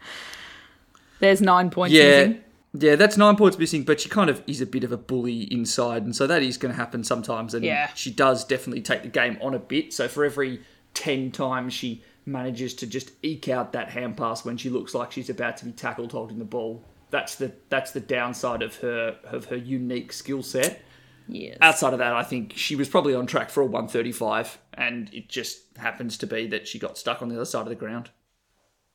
There's 1.20 1.40
nine 1.40 1.70
points 1.70 1.94
Yeah. 1.94 2.26
missing. 2.26 2.40
Yeah, 2.72 2.94
that's 2.96 3.16
nine 3.16 3.36
points 3.36 3.58
missing, 3.58 3.82
but 3.82 4.00
she 4.00 4.08
kind 4.08 4.30
of 4.30 4.42
is 4.46 4.60
a 4.60 4.66
bit 4.66 4.84
of 4.84 4.92
a 4.92 4.96
bully 4.96 5.42
inside, 5.52 6.04
and 6.04 6.14
so 6.14 6.26
that 6.28 6.42
is 6.42 6.56
going 6.56 6.72
to 6.72 6.76
happen 6.76 7.02
sometimes. 7.02 7.52
And 7.54 7.64
Yeah. 7.64 7.90
she 7.94 8.10
does 8.10 8.44
definitely 8.44 8.82
take 8.82 9.02
the 9.02 9.08
game 9.08 9.38
on 9.42 9.54
a 9.54 9.58
bit. 9.58 9.92
So 9.92 10.06
for 10.06 10.24
every 10.24 10.60
10 10.94 11.30
times 11.32 11.72
she 11.74 12.02
manages 12.26 12.74
to 12.74 12.86
just 12.86 13.10
eke 13.22 13.48
out 13.48 13.72
that 13.72 13.88
hand 13.90 14.16
pass 14.16 14.44
when 14.44 14.56
she 14.56 14.70
looks 14.70 14.94
like 14.94 15.10
she's 15.10 15.28
about 15.30 15.56
to 15.56 15.64
be 15.64 15.72
tackled 15.72 16.12
holding 16.12 16.38
the 16.38 16.44
ball, 16.44 16.84
that's 17.10 17.34
the 17.34 17.52
that's 17.70 17.90
the 17.90 17.98
downside 18.00 18.62
of 18.62 18.76
her 18.76 19.16
of 19.24 19.46
her 19.46 19.56
unique 19.56 20.12
skill 20.12 20.42
set. 20.42 20.80
Yes. 21.28 21.56
Outside 21.60 21.92
of 21.92 21.98
that, 22.00 22.12
I 22.12 22.22
think 22.22 22.52
she 22.56 22.76
was 22.76 22.88
probably 22.88 23.14
on 23.14 23.26
track 23.26 23.50
for 23.50 23.62
a 23.62 23.66
135, 23.66 24.58
and 24.74 25.12
it 25.12 25.28
just 25.28 25.60
happens 25.76 26.16
to 26.18 26.26
be 26.26 26.46
that 26.48 26.66
she 26.68 26.78
got 26.78 26.98
stuck 26.98 27.20
on 27.22 27.28
the 27.28 27.34
other 27.36 27.44
side 27.44 27.62
of 27.62 27.68
the 27.68 27.74
ground. 27.74 28.10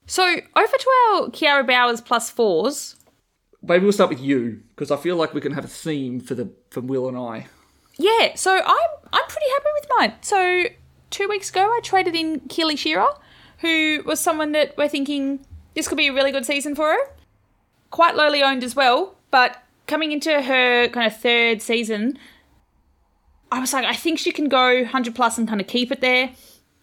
So 0.05 0.23
over 0.23 0.77
to 0.77 0.89
our 1.11 1.29
Kiara 1.29 1.65
Bowers 1.65 2.01
plus 2.01 2.29
fours. 2.29 2.95
Maybe 3.61 3.83
we'll 3.83 3.93
start 3.93 4.11
with 4.11 4.21
you 4.21 4.61
because 4.75 4.91
I 4.91 4.97
feel 4.97 5.15
like 5.15 5.33
we 5.33 5.41
can 5.41 5.53
have 5.53 5.65
a 5.65 5.69
theme 5.69 6.19
for 6.19 6.35
the 6.35 6.51
from 6.69 6.87
Will 6.87 7.07
and 7.07 7.17
I. 7.17 7.47
Yeah, 7.97 8.35
so 8.35 8.53
I'm 8.53 8.89
I'm 9.13 9.27
pretty 9.27 9.47
happy 9.55 9.69
with 9.73 9.89
mine. 9.97 10.13
So 10.21 10.65
two 11.09 11.27
weeks 11.27 11.49
ago, 11.49 11.61
I 11.61 11.79
traded 11.81 12.15
in 12.15 12.41
Keely 12.41 12.75
Shearer, 12.75 13.07
who 13.59 14.03
was 14.05 14.19
someone 14.19 14.51
that 14.51 14.77
we're 14.77 14.89
thinking 14.89 15.45
this 15.73 15.87
could 15.87 15.97
be 15.97 16.07
a 16.07 16.13
really 16.13 16.31
good 16.31 16.45
season 16.45 16.75
for 16.75 16.91
her. 16.91 16.99
Quite 17.89 18.15
lowly 18.15 18.43
owned 18.43 18.63
as 18.63 18.75
well, 18.75 19.15
but 19.31 19.63
coming 19.87 20.11
into 20.11 20.41
her 20.41 20.87
kind 20.89 21.07
of 21.07 21.17
third 21.19 21.61
season, 21.61 22.17
I 23.51 23.59
was 23.59 23.73
like, 23.73 23.85
I 23.85 23.93
think 23.93 24.19
she 24.19 24.31
can 24.31 24.49
go 24.49 24.81
100 24.81 25.15
plus 25.15 25.37
and 25.37 25.47
kind 25.47 25.61
of 25.61 25.67
keep 25.67 25.91
it 25.91 26.01
there. 26.01 26.31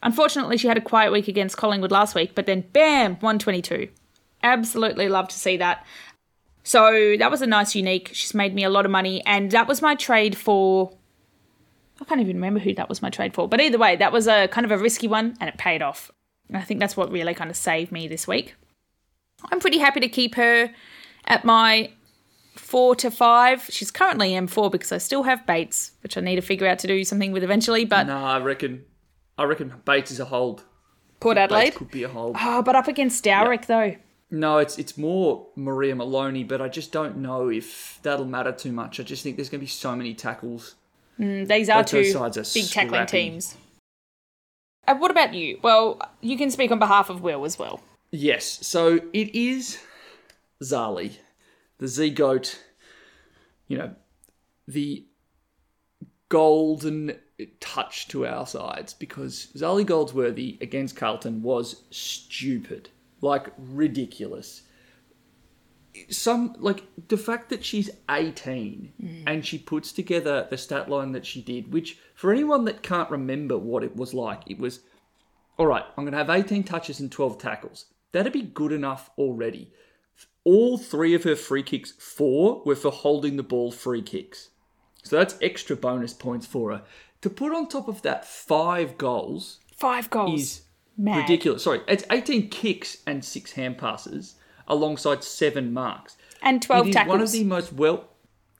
Unfortunately, 0.02 0.56
she 0.56 0.68
had 0.68 0.76
a 0.76 0.82
quiet 0.82 1.12
week 1.12 1.28
against 1.28 1.56
Collingwood 1.56 1.92
last 1.92 2.14
week, 2.14 2.34
but 2.34 2.46
then 2.46 2.64
bam, 2.72 3.12
122. 3.20 3.88
Absolutely 4.42 5.08
love 5.08 5.28
to 5.28 5.38
see 5.38 5.56
that. 5.58 5.86
So 6.64 7.16
that 7.18 7.30
was 7.30 7.42
a 7.42 7.46
nice 7.46 7.74
unique. 7.74 8.10
She's 8.12 8.34
made 8.34 8.54
me 8.54 8.64
a 8.64 8.70
lot 8.70 8.84
of 8.84 8.90
money, 8.90 9.24
and 9.26 9.50
that 9.52 9.68
was 9.68 9.82
my 9.82 9.94
trade 9.94 10.36
for. 10.36 10.92
I 12.00 12.04
can't 12.04 12.20
even 12.20 12.36
remember 12.36 12.58
who 12.58 12.74
that 12.74 12.88
was 12.88 13.00
my 13.00 13.10
trade 13.10 13.32
for, 13.32 13.48
but 13.48 13.60
either 13.60 13.78
way, 13.78 13.94
that 13.96 14.12
was 14.12 14.26
a 14.26 14.48
kind 14.48 14.64
of 14.64 14.72
a 14.72 14.78
risky 14.78 15.06
one, 15.06 15.36
and 15.40 15.48
it 15.48 15.56
paid 15.56 15.82
off. 15.82 16.10
And 16.48 16.56
I 16.56 16.62
think 16.62 16.80
that's 16.80 16.96
what 16.96 17.10
really 17.12 17.34
kind 17.34 17.50
of 17.50 17.56
saved 17.56 17.92
me 17.92 18.08
this 18.08 18.26
week. 18.26 18.56
I'm 19.50 19.60
pretty 19.60 19.78
happy 19.78 20.00
to 20.00 20.08
keep 20.08 20.34
her 20.34 20.70
at 21.26 21.44
my 21.44 21.90
four 22.56 22.94
to 22.96 23.10
five. 23.10 23.68
She's 23.70 23.90
currently 23.90 24.32
M4 24.32 24.70
because 24.70 24.92
I 24.92 24.98
still 24.98 25.22
have 25.22 25.46
Bates, 25.46 25.92
which 26.02 26.16
I 26.16 26.20
need 26.20 26.36
to 26.36 26.42
figure 26.42 26.66
out 26.66 26.78
to 26.80 26.86
do 26.86 27.04
something 27.04 27.32
with 27.32 27.44
eventually. 27.44 27.84
But 27.84 28.06
No, 28.06 28.18
I 28.18 28.38
reckon. 28.38 28.84
I 29.42 29.44
reckon 29.44 29.74
Bates 29.84 30.12
is 30.12 30.20
a 30.20 30.24
hold. 30.24 30.62
Port 31.18 31.36
Adelaide. 31.36 31.64
Bates 31.64 31.76
could 31.76 31.90
be 31.90 32.04
a 32.04 32.08
hold. 32.08 32.36
Oh, 32.38 32.62
but 32.62 32.76
up 32.76 32.86
against 32.86 33.24
Dowrick 33.24 33.66
though. 33.66 33.96
No, 34.30 34.58
it's 34.58 34.78
it's 34.78 34.96
more 34.96 35.48
Maria 35.56 35.96
Moloney, 35.96 36.44
but 36.44 36.62
I 36.62 36.68
just 36.68 36.92
don't 36.92 37.16
know 37.16 37.48
if 37.48 37.98
that'll 38.02 38.24
matter 38.24 38.52
too 38.52 38.70
much. 38.70 39.00
I 39.00 39.02
just 39.02 39.24
think 39.24 39.34
there's 39.34 39.48
going 39.48 39.58
to 39.58 39.64
be 39.64 39.68
so 39.68 39.96
many 39.96 40.14
tackles. 40.14 40.76
These 41.18 41.68
are 41.68 41.82
Both 41.82 41.90
two 41.90 42.18
are 42.18 42.30
big 42.30 42.70
tackling 42.70 43.06
teams. 43.06 43.56
Uh, 44.86 44.94
what 44.94 45.10
about 45.10 45.34
you? 45.34 45.58
Well, 45.60 46.00
you 46.20 46.38
can 46.38 46.50
speak 46.50 46.70
on 46.70 46.78
behalf 46.78 47.10
of 47.10 47.20
Will 47.20 47.44
as 47.44 47.58
well. 47.58 47.82
Yes, 48.12 48.44
so 48.66 49.00
it 49.12 49.34
is 49.34 49.78
Zarlie, 50.62 51.18
the 51.78 51.88
Z 51.88 52.10
goat. 52.10 52.60
You 53.66 53.78
know, 53.78 53.94
the 54.68 55.04
golden 56.28 57.16
touch 57.60 58.08
to 58.08 58.26
our 58.26 58.46
sides 58.46 58.94
because 58.94 59.48
Zarlie 59.56 59.86
Goldsworthy 59.86 60.58
against 60.60 60.96
Carlton 60.96 61.42
was 61.42 61.82
stupid, 61.90 62.90
like 63.20 63.52
ridiculous. 63.56 64.62
Some 66.08 66.56
like 66.58 66.84
the 67.08 67.18
fact 67.18 67.50
that 67.50 67.64
she's 67.64 67.90
18 68.10 68.92
hmm. 68.98 69.22
and 69.26 69.44
she 69.44 69.58
puts 69.58 69.92
together 69.92 70.46
the 70.48 70.56
stat 70.56 70.88
line 70.88 71.12
that 71.12 71.26
she 71.26 71.42
did, 71.42 71.72
which 71.72 71.98
for 72.14 72.32
anyone 72.32 72.64
that 72.64 72.82
can't 72.82 73.10
remember 73.10 73.58
what 73.58 73.84
it 73.84 73.94
was 73.94 74.14
like, 74.14 74.42
it 74.46 74.58
was 74.58 74.80
all 75.58 75.66
right, 75.66 75.84
I'm 75.96 76.04
going 76.04 76.12
to 76.12 76.18
have 76.18 76.30
18 76.30 76.64
touches 76.64 76.98
and 77.00 77.12
12 77.12 77.38
tackles. 77.38 77.86
That'd 78.12 78.32
be 78.32 78.42
good 78.42 78.72
enough 78.72 79.10
already. 79.18 79.70
All 80.44 80.76
three 80.76 81.14
of 81.14 81.24
her 81.24 81.36
free 81.36 81.62
kicks, 81.62 81.92
four, 81.92 82.62
were 82.64 82.74
for 82.74 82.90
holding 82.90 83.36
the 83.36 83.42
ball 83.42 83.70
free 83.70 84.02
kicks. 84.02 84.50
So 85.02 85.16
that's 85.16 85.36
extra 85.40 85.76
bonus 85.76 86.12
points 86.12 86.46
for 86.46 86.72
her. 86.72 86.82
To 87.22 87.30
put 87.30 87.52
on 87.54 87.68
top 87.68 87.88
of 87.88 88.02
that 88.02 88.24
five 88.26 88.98
goals 88.98 89.58
Five 89.76 90.10
goals. 90.10 90.40
is 90.40 90.62
Mad. 90.98 91.18
ridiculous. 91.22 91.64
Sorry, 91.64 91.80
it's 91.88 92.04
18 92.10 92.48
kicks 92.50 92.98
and 93.06 93.24
six 93.24 93.52
hand 93.52 93.78
passes 93.78 94.34
alongside 94.68 95.24
seven 95.24 95.72
marks. 95.72 96.16
And 96.42 96.60
12 96.62 96.86
It 96.86 96.88
is 96.90 96.94
tackles. 96.94 97.12
one 97.12 97.20
of 97.22 97.32
the 97.32 97.44
most 97.44 97.72
well 97.72 98.08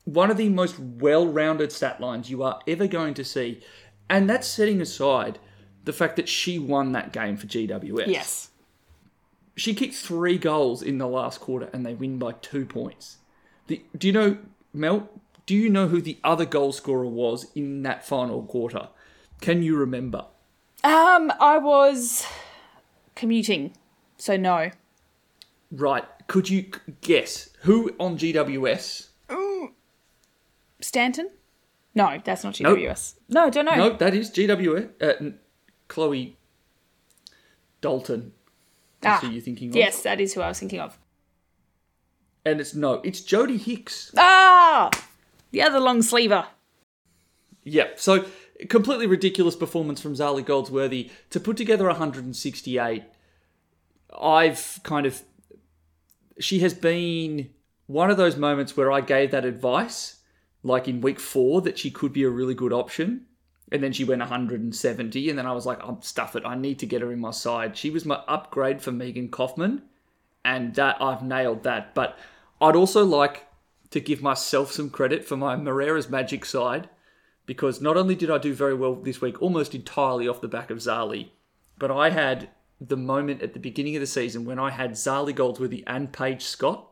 one 0.05 0.31
of 0.33 0.37
the 0.37 0.49
most 0.49 0.79
well-rounded 0.81 1.71
stat 1.71 2.01
lines 2.01 2.29
you 2.29 2.43
are 2.43 2.59
ever 2.67 2.89
going 2.89 3.15
to 3.15 3.25
see. 3.25 3.61
And 4.11 4.29
that's 4.29 4.49
setting 4.49 4.81
aside 4.81 5.39
the 5.85 5.93
fact 5.93 6.17
that 6.17 6.29
she 6.29 6.59
won 6.59 6.91
that 6.93 7.13
game 7.13 7.37
for 7.37 7.47
GWS. 7.47 8.07
yes. 8.09 8.49
She 9.57 9.75
kicked 9.75 9.95
three 9.95 10.39
goals 10.39 10.83
in 10.83 10.99
the 10.99 11.07
last 11.07 11.41
quarter 11.41 11.69
and 11.73 11.85
they 11.87 11.95
win 11.95 12.19
by 12.19 12.33
two 12.33 12.65
points. 12.67 13.19
The, 13.69 13.83
do 13.97 14.07
you 14.09 14.13
know, 14.13 14.39
Mel, 14.73 15.09
do 15.47 15.55
you 15.55 15.69
know 15.69 15.89
who 15.89 16.01
the 16.01 16.19
other 16.23 16.45
goal 16.45 16.73
scorer 16.73 17.07
was 17.07 17.47
in 17.55 17.83
that 17.83 18.07
final 18.07 18.43
quarter? 18.45 18.89
Can 19.41 19.63
you 19.63 19.77
remember? 19.77 20.27
Um, 20.85 21.33
I 21.41 21.59
was 21.59 22.27
commuting, 23.15 23.75
so 24.19 24.37
no. 24.37 24.71
Right. 25.71 26.05
Could 26.29 26.49
you 26.51 26.67
guess 27.01 27.51
who 27.63 27.95
on 27.99 28.19
GWS? 28.19 29.09
Stanton? 30.81 31.31
No, 31.95 32.21
that's 32.25 32.43
not 32.45 32.59
Nope. 32.61 32.79
GWS. 32.79 33.15
No, 33.29 33.45
I 33.47 33.51
don't 33.51 33.65
know. 33.65 33.77
No, 33.77 33.93
that 33.97 34.15
is 34.15 34.31
GWS. 34.31 34.91
Uh, 35.01 35.31
Chloe 35.89 36.37
Dalton. 37.81 38.33
Ah, 39.05 39.19
who 39.21 39.29
you're 39.31 39.43
thinking 39.43 39.71
of. 39.71 39.77
Yes, 39.77 40.03
that 40.03 40.21
is 40.21 40.35
who 40.35 40.41
I 40.41 40.49
was 40.49 40.59
thinking 40.59 40.81
of. 40.81 40.99
And 42.45 42.61
it's 42.61 42.75
no, 42.75 42.95
it's 43.05 43.21
Jodie 43.21 43.61
Hicks. 43.61 44.13
Ah! 44.17 44.91
The 45.53 45.63
other 45.63 45.81
long 45.81 46.03
sleever. 46.03 46.47
Yep. 47.65 48.01
So 48.01 48.25
completely 48.69 49.07
ridiculous 49.07 49.57
performance 49.57 50.01
from 50.01 50.15
Zarlie 50.15 50.45
Goldsworthy 50.45 51.11
to 51.31 51.41
put 51.41 51.57
together 51.57 51.87
168. 51.87 53.05
I've 54.21 54.81
kind 54.83 55.07
of 55.07 55.23
she 56.39 56.61
has 56.61 56.75
been 56.75 57.51
one 57.87 58.11
of 58.11 58.17
those 58.17 58.37
moments 58.37 58.77
where 58.77 58.91
I 58.91 59.01
gave 59.01 59.31
that 59.31 59.45
advice, 59.45 60.21
like 60.63 60.89
in 60.89 61.01
week 61.01 61.21
four, 61.21 61.61
that 61.63 61.79
she 61.79 61.91
could 61.91 62.13
be 62.13 62.25
a 62.25 62.31
really 62.31 62.55
good 62.55 62.73
option. 62.73 63.27
And 63.71 63.83
then 63.83 63.93
she 63.93 64.05
went 64.05 64.21
170, 64.21 65.31
and 65.31 65.39
then 65.39 65.47
I 65.47 65.53
was 65.53 65.65
like, 65.65 65.79
"I'm 65.83 66.03
stuff 66.03 66.37
it. 66.37 66.45
I 66.45 66.55
need 66.55 66.79
to 66.81 66.87
get 66.87 67.01
her 67.01 67.11
in 67.11 67.21
my 67.21 67.31
side." 67.31 67.77
She 67.77 67.89
was 67.89 68.05
my 68.05 68.17
upgrade 68.29 68.83
for 68.83 68.93
Megan 68.93 69.31
Kaufman, 69.31 69.83
and 70.45 70.75
that 70.75 71.01
I've 71.01 71.23
nailed 71.23 71.63
that. 71.63 71.95
But 71.95 72.19
I'd 72.61 72.77
also 72.77 73.03
like 73.03 73.47
to 73.93 74.01
give 74.01 74.23
myself 74.23 74.73
some 74.73 74.91
credit 74.91 75.25
for 75.25 75.37
my 75.37 75.55
Moreira's 75.57 76.11
magic 76.11 76.45
side 76.45 76.89
because 77.47 77.81
not 77.81 77.97
only 77.97 78.15
did 78.15 78.31
I 78.31 78.39
do 78.39 78.55
very 78.55 78.75
well 78.75 78.95
this 78.95 79.21
week, 79.21 79.41
almost 79.41 79.75
entirely 79.75 80.29
off 80.29 80.41
the 80.41 80.49
back 80.49 80.71
of 80.71 80.79
Zarlie, 80.79 81.31
but 81.79 81.91
I 81.91 82.11
had 82.11 82.49
the 82.81 82.97
moment 82.97 83.43
at 83.43 83.53
the 83.53 83.61
beginning 83.61 83.97
of 83.97 84.01
the 84.01 84.07
season 84.07 84.45
when 84.45 84.59
I 84.59 84.71
had 84.71 84.93
Zarlie 84.93 85.35
Goldsworthy 85.35 85.85
and 85.87 86.13
Paige 86.13 86.43
Scott. 86.43 86.89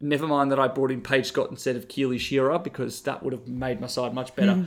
Never 0.00 0.26
mind 0.26 0.50
that 0.52 0.60
I 0.60 0.68
brought 0.68 0.90
in 0.90 1.00
Paige 1.00 1.26
Scott 1.26 1.50
instead 1.50 1.76
of 1.76 1.88
Keely 1.88 2.18
Shearer 2.18 2.58
because 2.58 3.02
that 3.02 3.22
would 3.22 3.32
have 3.32 3.46
made 3.46 3.80
my 3.80 3.86
side 3.86 4.12
much 4.12 4.34
better. 4.34 4.54
Hmm. 4.54 4.64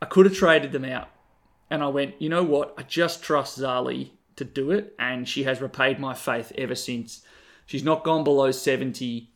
I 0.00 0.06
could 0.06 0.26
have 0.26 0.34
traded 0.34 0.72
them 0.72 0.84
out. 0.84 1.08
And 1.70 1.82
I 1.82 1.88
went, 1.88 2.20
you 2.20 2.28
know 2.28 2.42
what? 2.42 2.74
I 2.76 2.82
just 2.82 3.22
trust 3.22 3.58
Zarlie 3.58 4.10
to 4.36 4.44
do 4.44 4.70
it. 4.72 4.94
And 4.98 5.28
she 5.28 5.44
has 5.44 5.60
repaid 5.60 6.00
my 6.00 6.14
faith 6.14 6.52
ever 6.58 6.74
since. 6.74 7.22
She's 7.66 7.84
not 7.84 8.04
gone 8.04 8.24
below 8.24 8.50
70 8.50 9.31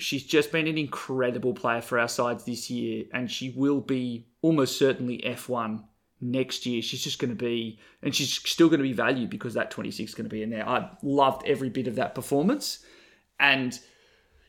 she's 0.00 0.24
just 0.24 0.52
been 0.52 0.66
an 0.66 0.78
incredible 0.78 1.54
player 1.54 1.80
for 1.80 1.98
our 1.98 2.08
sides 2.08 2.44
this 2.44 2.70
year, 2.70 3.04
and 3.12 3.30
she 3.30 3.50
will 3.50 3.80
be 3.80 4.26
almost 4.42 4.78
certainly 4.78 5.18
F1 5.18 5.84
next 6.20 6.66
year. 6.66 6.82
She's 6.82 7.02
just 7.02 7.18
going 7.18 7.30
to 7.30 7.36
be, 7.36 7.78
and 8.02 8.14
she's 8.14 8.32
still 8.32 8.68
going 8.68 8.80
to 8.80 8.84
be 8.84 8.92
valued 8.92 9.30
because 9.30 9.54
that 9.54 9.70
26 9.70 10.10
is 10.10 10.14
going 10.14 10.28
to 10.28 10.34
be 10.34 10.42
in 10.42 10.50
there. 10.50 10.68
I 10.68 10.90
loved 11.02 11.46
every 11.46 11.70
bit 11.70 11.86
of 11.86 11.96
that 11.96 12.14
performance. 12.14 12.84
And, 13.38 13.78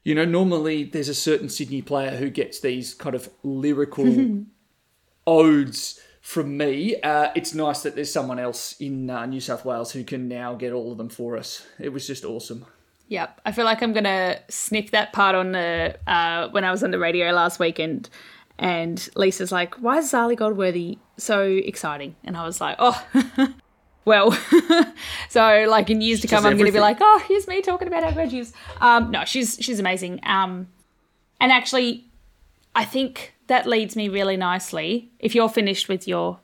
you 0.04 0.16
know, 0.16 0.26
normally 0.26 0.84
there's 0.84 1.10
a 1.10 1.16
certain 1.16 1.50
Sydney 1.50 1.82
player 1.82 2.18
who 2.18 2.30
gets 2.30 2.60
these 2.60 2.94
kind 2.94 3.16
of 3.16 3.30
lyrical 3.44 4.46
odes 5.28 6.00
from 6.22 6.58
me. 6.58 7.00
Uh, 7.02 7.32
it's 7.36 7.54
nice 7.54 7.84
that 7.84 7.96
there's 7.96 8.12
someone 8.12 8.40
else 8.40 8.80
in 8.80 9.10
uh, 9.10 9.26
New 9.26 9.40
South 9.40 9.66
Wales 9.66 9.92
who 9.92 10.04
can 10.04 10.28
now 10.28 10.56
get 10.56 10.74
all 10.74 10.92
of 10.92 10.98
them 10.98 11.10
for 11.10 11.38
us. 11.38 11.66
It 11.80 11.90
was 11.90 12.06
just 12.06 12.26
awesome. 12.26 12.66
Yep. 13.12 13.42
I 13.46 13.52
feel 13.52 13.66
like 13.66 13.84
I'm 13.84 13.92
gonna 13.92 14.40
snip 14.48 14.92
that 14.92 15.12
part 15.12 15.36
on 15.36 15.52
the 15.52 15.98
uh, 16.08 16.48
when 16.52 16.64
I 16.64 16.72
was 16.72 16.82
on 16.82 16.92
the 16.92 16.98
radio 16.98 17.34
last 17.34 17.60
weekend, 17.60 18.10
and 18.58 19.10
Lisa's 19.18 19.52
like, 19.52 19.76
"Why 19.76 19.98
is 19.98 20.10
Zarlie 20.10 20.38
Goldsworthy 20.38 20.98
so 21.18 21.42
exciting?" 21.44 22.16
And 22.24 22.38
I 22.38 22.46
was 22.46 22.62
like, 22.62 22.78
"Oh." 22.80 23.06
well, 24.06 24.32
so 25.30 25.66
like 25.68 25.90
in 25.90 26.00
years 26.00 26.22
to 26.22 26.28
come, 26.28 26.46
I'm 26.46 26.54
going 26.54 26.68
to 26.68 26.72
be 26.72 26.80
like, 26.80 26.98
oh, 27.02 27.22
here's 27.28 27.50
me 27.50 27.62
talking 27.62 27.90
about 27.90 28.04
our 28.04 28.14
graduates. 28.14 28.54
Um, 28.80 29.12
no, 29.12 29.26
she's 29.26 29.58
she's 29.60 29.82
amazing. 29.82 30.22
Um, 30.24 30.70
and 31.42 31.52
actually, 31.52 32.06
I 32.74 32.86
think 32.86 33.34
that 33.48 33.68
leads 33.68 33.98
me 33.98 34.08
really 34.08 34.38
nicely. 34.38 35.12
If 35.20 35.36
you're 35.36 35.50
finished 35.50 35.90
with 35.90 36.08
your 36.08 36.40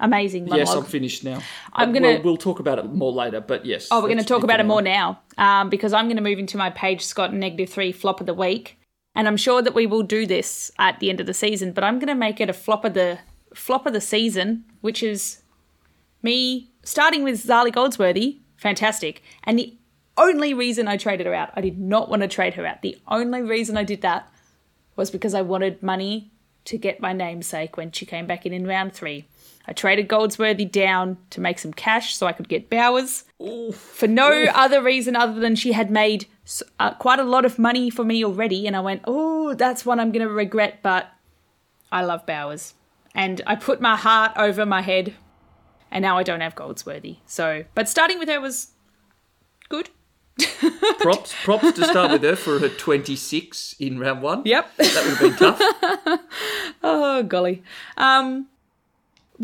amazing 0.00 0.44
monologue, 0.44 0.66
Yes, 0.66 0.74
I'm 0.76 0.84
finished 0.84 1.24
now. 1.24 1.40
I'm 1.72 1.90
Uh, 1.90 1.92
gonna- 1.92 2.08
We'll, 2.14 2.22
we'll 2.22 2.36
talk 2.36 2.60
about 2.60 2.78
it 2.78 2.86
more 2.92 3.12
later, 3.12 3.40
but 3.40 3.64
yes. 3.66 3.88
Oh, 3.90 4.00
we're 4.00 4.08
going 4.08 4.18
to 4.18 4.24
talk 4.24 4.42
about 4.42 4.60
it 4.60 4.66
more 4.66 4.82
now 4.82 5.20
um, 5.38 5.70
because 5.70 5.92
I'm 5.92 6.06
going 6.06 6.16
to 6.16 6.22
move 6.22 6.38
into 6.38 6.56
my 6.56 6.70
Paige 6.70 7.02
Scott 7.04 7.32
negative 7.34 7.68
three 7.68 7.92
flop 7.92 8.20
of 8.20 8.26
the 8.26 8.34
week, 8.34 8.78
and 9.14 9.26
I'm 9.28 9.36
sure 9.36 9.62
that 9.62 9.74
we 9.74 9.86
will 9.86 10.02
do 10.02 10.26
this 10.26 10.70
at 10.78 11.00
the 11.00 11.10
end 11.10 11.20
of 11.20 11.26
the 11.26 11.34
season. 11.34 11.72
But 11.72 11.84
I'm 11.84 11.98
going 11.98 12.08
to 12.08 12.14
make 12.14 12.40
it 12.40 12.48
a 12.50 12.52
flop 12.54 12.84
of 12.84 12.94
the 12.94 13.18
flop 13.54 13.86
of 13.86 13.92
the 13.92 14.00
season, 14.00 14.64
which 14.80 15.02
is 15.02 15.42
me 16.22 16.70
starting 16.82 17.22
with 17.24 17.44
Zarlie 17.44 17.72
Goldsworthy, 17.72 18.38
fantastic, 18.56 19.22
and 19.44 19.58
the 19.58 19.76
only 20.16 20.54
reason 20.54 20.86
I 20.86 20.96
traded 20.96 21.26
her 21.26 21.34
out, 21.34 21.50
I 21.54 21.60
did 21.60 21.78
not 21.78 22.08
want 22.08 22.22
to 22.22 22.28
trade 22.28 22.54
her 22.54 22.64
out. 22.66 22.82
The 22.82 22.96
only 23.08 23.42
reason 23.42 23.76
I 23.76 23.82
did 23.84 24.00
that 24.02 24.28
was 24.96 25.10
because 25.10 25.34
I 25.34 25.42
wanted 25.42 25.82
money 25.82 26.30
to 26.66 26.78
get 26.78 27.00
my 27.00 27.12
namesake 27.12 27.76
when 27.76 27.90
she 27.90 28.06
came 28.06 28.26
back 28.26 28.46
in 28.46 28.52
in 28.52 28.66
round 28.66 28.92
three. 28.92 29.26
I 29.66 29.72
traded 29.72 30.08
Goldsworthy 30.08 30.64
down 30.66 31.16
to 31.30 31.40
make 31.40 31.58
some 31.58 31.72
cash 31.72 32.14
so 32.16 32.26
I 32.26 32.32
could 32.32 32.48
get 32.48 32.68
Bowers 32.68 33.24
for 33.72 34.06
no 34.06 34.44
other 34.54 34.82
reason 34.82 35.16
other 35.16 35.40
than 35.40 35.56
she 35.56 35.72
had 35.72 35.90
made 35.90 36.26
uh, 36.78 36.94
quite 36.94 37.18
a 37.18 37.24
lot 37.24 37.44
of 37.44 37.58
money 37.58 37.88
for 37.88 38.04
me 38.04 38.24
already. 38.24 38.66
And 38.66 38.76
I 38.76 38.80
went, 38.80 39.02
oh, 39.06 39.54
that's 39.54 39.86
one 39.86 40.00
I'm 40.00 40.12
going 40.12 40.26
to 40.26 40.32
regret, 40.32 40.80
but 40.82 41.10
I 41.90 42.02
love 42.02 42.26
Bowers. 42.26 42.74
And 43.14 43.40
I 43.46 43.54
put 43.54 43.80
my 43.80 43.96
heart 43.96 44.32
over 44.36 44.66
my 44.66 44.82
head, 44.82 45.14
and 45.90 46.02
now 46.02 46.18
I 46.18 46.24
don't 46.24 46.40
have 46.40 46.54
Goldsworthy. 46.56 47.18
So, 47.26 47.64
but 47.74 47.88
starting 47.88 48.18
with 48.18 48.28
her 48.28 48.40
was 48.40 48.72
good. 49.68 49.88
props, 50.98 51.32
props 51.44 51.72
to 51.72 51.84
start 51.84 52.10
with 52.10 52.22
her 52.24 52.34
for 52.34 52.58
her 52.58 52.68
26 52.68 53.76
in 53.78 54.00
round 54.00 54.20
one. 54.20 54.42
Yep. 54.44 54.76
That 54.78 55.04
would 55.04 55.16
have 55.16 55.20
been 55.20 55.36
tough. 55.36 56.20
Oh 56.82 57.22
golly. 57.22 57.62
Um 57.96 58.48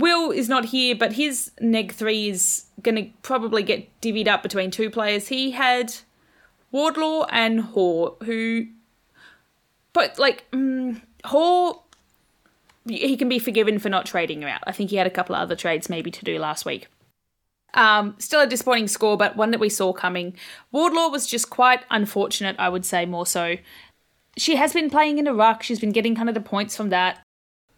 Will 0.01 0.31
is 0.31 0.49
not 0.49 0.67
here, 0.67 0.95
but 0.97 1.13
his 1.13 1.53
neg 1.61 1.93
three 1.93 2.29
is 2.29 2.67
gonna 2.83 3.07
probably 3.23 3.63
get 3.63 3.89
divvied 4.01 4.29
up 4.29 4.43
between 4.43 4.71
two 4.71 4.91
players. 4.91 5.29
He 5.29 5.53
had 5.53 5.95
Wardlaw 6.73 7.27
and 7.31 7.61
Hoare, 7.61 8.13
who 8.25 8.67
but 9.93 10.19
like 10.19 10.51
mm, 10.51 11.01
Hoare 11.27 11.75
he 12.87 13.17
can 13.17 13.29
be 13.29 13.39
forgiven 13.39 13.79
for 13.79 13.89
not 13.89 14.07
trading 14.07 14.43
her 14.43 14.49
out. 14.49 14.63
I 14.67 14.73
think 14.73 14.91
he 14.91 14.97
had 14.97 15.07
a 15.07 15.11
couple 15.11 15.37
of 15.37 15.43
other 15.43 15.57
trades 15.57 15.89
maybe 15.89 16.11
to 16.11 16.25
do 16.25 16.39
last 16.39 16.65
week. 16.65 16.89
Um, 17.75 18.17
still 18.19 18.41
a 18.41 18.47
disappointing 18.47 18.89
score, 18.89 19.17
but 19.17 19.37
one 19.37 19.51
that 19.53 19.61
we 19.61 19.69
saw 19.69 19.93
coming. 19.93 20.35
Wardlaw 20.73 21.09
was 21.09 21.27
just 21.27 21.51
quite 21.51 21.85
unfortunate, 21.91 22.57
I 22.59 22.69
would 22.69 22.85
say, 22.85 23.07
more 23.07 23.27
so. 23.27 23.57
She 24.37 24.57
has 24.57 24.73
been 24.73 24.91
playing 24.91 25.19
in 25.19 25.27
ruck. 25.37 25.63
She's 25.63 25.79
been 25.79 25.93
getting 25.93 26.17
kind 26.17 26.29
of 26.29 26.35
the 26.35 26.41
points 26.41 26.77
from 26.77 26.89
that. 26.91 27.21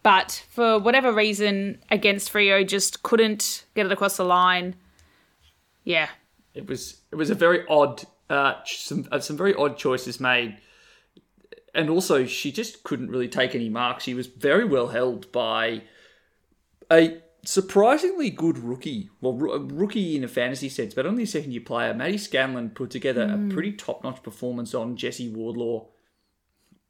But 0.03 0.43
for 0.49 0.79
whatever 0.79 1.13
reason, 1.13 1.79
against 1.89 2.31
Freo, 2.31 2.67
just 2.67 3.03
couldn't 3.03 3.65
get 3.73 3.85
it 3.85 3.91
across 3.91 4.17
the 4.17 4.25
line. 4.25 4.75
Yeah. 5.85 6.09
It 6.53 6.67
was 6.67 6.97
it 7.11 7.15
was 7.15 7.29
a 7.29 7.35
very 7.35 7.65
odd 7.67 8.03
uh, 8.29 8.55
some 8.65 9.07
uh, 9.11 9.19
some 9.19 9.37
very 9.37 9.55
odd 9.55 9.77
choices 9.77 10.19
made, 10.19 10.57
and 11.73 11.89
also 11.89 12.25
she 12.25 12.51
just 12.51 12.83
couldn't 12.83 13.09
really 13.09 13.27
take 13.27 13.55
any 13.55 13.69
marks. 13.69 14.03
She 14.03 14.13
was 14.13 14.27
very 14.27 14.65
well 14.65 14.89
held 14.89 15.31
by 15.31 15.83
a 16.91 17.21
surprisingly 17.45 18.29
good 18.29 18.59
rookie. 18.59 19.09
Well, 19.21 19.33
a 19.51 19.59
rookie 19.59 20.15
in 20.15 20.23
a 20.23 20.27
fantasy 20.27 20.69
sense, 20.69 20.93
but 20.93 21.05
only 21.05 21.23
a 21.23 21.27
second 21.27 21.53
year 21.53 21.61
player. 21.61 21.93
Maddie 21.93 22.17
Scanlon 22.17 22.69
put 22.71 22.91
together 22.91 23.23
a 23.23 23.53
pretty 23.53 23.71
top 23.71 24.03
notch 24.03 24.21
performance 24.21 24.75
on 24.75 24.95
Jesse 24.95 25.29
Wardlaw, 25.29 25.87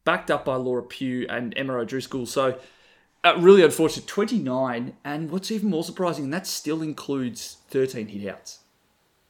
backed 0.04 0.32
up 0.32 0.46
by 0.46 0.56
Laura 0.56 0.84
Pugh 0.84 1.28
and 1.30 1.54
Emma 1.56 1.76
O'Driscoll. 1.76 2.26
So. 2.26 2.60
Uh, 3.24 3.36
really 3.40 3.64
unfortunate, 3.64 4.06
29, 4.08 4.98
and 5.06 5.32
what's 5.32 5.50
even 5.50 5.70
more 5.70 5.84
surprising, 5.84 6.30
that 6.32 6.46
still 6.46 6.82
includes 6.82 7.58
13 7.70 8.08
hitouts. 8.10 8.58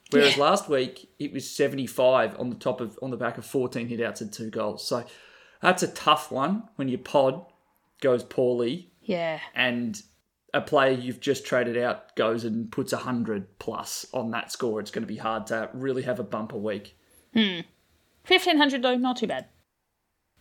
Whereas 0.10 0.36
Yeah. 0.38 0.44
last 0.44 0.68
week 0.70 1.10
it 1.20 1.32
was 1.34 1.50
75 1.50 2.40
on 2.40 2.50
the 2.50 2.56
top 2.56 2.82
of 2.82 2.98
on 3.02 3.10
the 3.12 3.18
back 3.18 3.38
of 3.38 3.46
14 3.46 3.90
hitouts 3.90 4.22
and 4.22 4.32
two 4.34 4.50
goals. 4.50 4.86
So 4.86 5.06
that's 5.62 5.82
a 5.84 5.88
tough 5.88 6.32
one 6.32 6.70
when 6.76 6.88
your 6.88 7.00
pod 7.00 7.46
goes 8.02 8.24
poorly 8.24 8.92
Yeah. 9.02 9.40
and 9.56 10.02
a 10.54 10.62
player 10.62 10.92
you've 10.92 11.20
just 11.20 11.46
traded 11.46 11.78
out 11.78 12.16
goes 12.16 12.44
and 12.46 12.72
puts 12.72 12.94
100 12.94 13.58
plus 13.58 14.06
on 14.14 14.30
that 14.32 14.52
score. 14.52 14.80
It's 14.80 14.92
going 14.92 15.02
to 15.02 15.08
be 15.08 15.18
hard 15.18 15.48
to 15.48 15.70
really 15.74 16.04
have 16.04 16.20
a 16.20 16.24
bumper 16.24 16.58
week. 16.58 16.96
hmm 17.34 17.62
1500 18.28 18.82
though, 18.84 18.96
not 18.96 19.18
too 19.18 19.28
bad. 19.28 19.48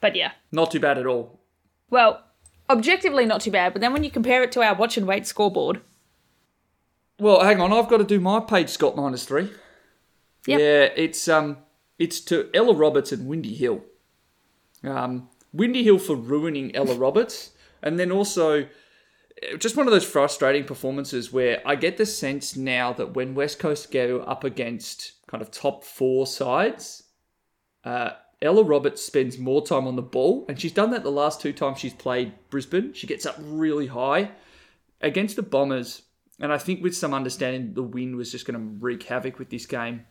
But 0.00 0.14
yeah. 0.16 0.32
Not 0.52 0.70
too 0.70 0.80
bad 0.80 0.98
at 0.98 1.06
all. 1.06 1.40
Well, 1.88 2.22
objectively 2.72 3.26
not 3.26 3.40
too 3.40 3.50
bad, 3.50 3.72
but 3.72 3.80
then 3.80 3.92
when 3.92 4.04
you 4.04 4.10
compare 4.10 4.42
it 4.42 4.52
to 4.52 4.62
our 4.62 4.74
watch 4.74 4.96
and 4.96 5.06
wait 5.06 5.26
scoreboard, 5.26 5.80
Well, 7.18 7.44
hang 7.44 7.60
on, 7.60 7.72
I've 7.72 7.88
got 7.88 7.98
to 7.98 8.04
do 8.04 8.20
my 8.20 8.40
Paige 8.40 8.68
Scott 8.68 8.96
minus 8.96 9.24
three. 9.24 9.50
Yep. 10.46 10.60
Yeah, 10.60 10.88
it's 10.96 11.28
um, 11.28 11.58
it's 11.98 12.20
to 12.22 12.50
Ella 12.52 12.74
Roberts 12.74 13.12
and 13.12 13.28
Windy 13.28 13.54
Hill. 13.54 13.82
Um, 14.82 15.28
Windy 15.52 15.84
Hill 15.84 15.98
for 15.98 16.16
ruining 16.16 16.74
Ella 16.74 16.96
Roberts, 16.96 17.52
and 17.82 17.98
then 17.98 18.10
also 18.10 18.62
eh, 19.42 19.56
just 19.58 19.76
one 19.76 19.86
of 19.86 19.92
those 19.92 20.04
frustrating 20.04 20.64
performances 20.64 21.32
where 21.32 21.62
I 21.64 21.76
get 21.76 21.96
the 21.96 22.06
sense 22.06 22.56
now 22.56 22.92
that 22.94 23.14
when 23.14 23.34
West 23.34 23.58
Coast 23.58 23.92
go 23.92 24.20
up 24.20 24.42
against 24.42 25.12
kind 25.28 25.42
of 25.42 25.50
top 25.50 25.84
four 25.84 26.26
sides, 26.26 27.04
uh, 27.84 28.10
Ella 28.42 28.64
Roberts 28.64 29.00
spends 29.00 29.38
more 29.38 29.64
time 29.64 29.86
on 29.86 29.94
the 29.94 30.02
ball, 30.02 30.44
and 30.48 30.60
she's 30.60 30.72
done 30.72 30.90
that 30.90 31.04
the 31.04 31.12
last 31.12 31.40
two 31.40 31.52
times 31.52 31.78
she's 31.78 31.94
played 31.94 32.32
Brisbane. 32.50 32.92
She 32.92 33.06
gets 33.06 33.24
up 33.24 33.36
really 33.38 33.86
high 33.86 34.32
against 35.00 35.36
the 35.36 35.42
Bombers, 35.42 36.02
and 36.40 36.52
I 36.52 36.58
think 36.58 36.82
with 36.82 36.96
some 36.96 37.14
understanding 37.14 37.74
the 37.74 37.84
wind 37.84 38.16
was 38.16 38.32
just 38.32 38.44
going 38.44 38.58
to 38.58 38.84
wreak 38.84 39.04
havoc 39.04 39.38
with 39.38 39.50
this 39.50 39.64
game. 39.64 40.06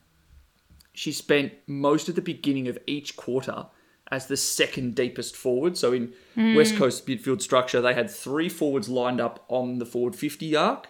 She 0.93 1.11
spent 1.11 1.53
most 1.67 2.07
of 2.07 2.15
the 2.15 2.21
beginning 2.21 2.69
of 2.69 2.77
each 2.87 3.17
quarter 3.17 3.67
as 4.11 4.27
the 4.27 4.37
second 4.37 4.95
deepest 4.95 5.35
forward. 5.35 5.77
So 5.77 5.93
in 5.93 6.13
hmm. 6.35 6.55
West 6.55 6.75
Coast 6.75 7.05
midfield 7.07 7.41
structure, 7.41 7.81
they 7.81 7.93
had 7.93 8.09
three 8.09 8.49
forwards 8.49 8.89
lined 8.89 9.21
up 9.21 9.43
on 9.47 9.79
the 9.79 9.85
forward 9.85 10.15
50 10.15 10.55
arc, 10.55 10.87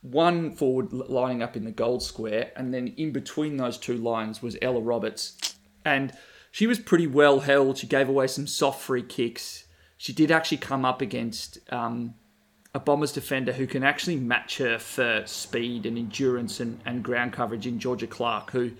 one 0.00 0.52
forward 0.52 0.92
lining 0.92 1.42
up 1.42 1.56
in 1.56 1.64
the 1.64 1.72
gold 1.72 2.02
square, 2.02 2.52
and 2.56 2.72
then 2.74 2.88
in 2.96 3.12
between 3.12 3.56
those 3.56 3.78
two 3.78 3.96
lines 3.96 4.42
was 4.42 4.56
Ella 4.62 4.80
Roberts. 4.80 5.56
And 5.84 6.12
she 6.56 6.66
was 6.66 6.78
pretty 6.78 7.06
well 7.06 7.40
held. 7.40 7.76
She 7.76 7.86
gave 7.86 8.08
away 8.08 8.28
some 8.28 8.46
soft 8.46 8.80
free 8.80 9.02
kicks. 9.02 9.66
She 9.98 10.14
did 10.14 10.30
actually 10.30 10.56
come 10.56 10.86
up 10.86 11.02
against 11.02 11.58
um, 11.70 12.14
a 12.74 12.80
Bombers 12.80 13.12
defender 13.12 13.52
who 13.52 13.66
can 13.66 13.84
actually 13.84 14.16
match 14.16 14.56
her 14.56 14.78
for 14.78 15.22
speed 15.26 15.84
and 15.84 15.98
endurance 15.98 16.58
and, 16.58 16.80
and 16.86 17.02
ground 17.02 17.34
coverage 17.34 17.66
in 17.66 17.78
Georgia 17.78 18.06
Clark, 18.06 18.52
who 18.52 18.70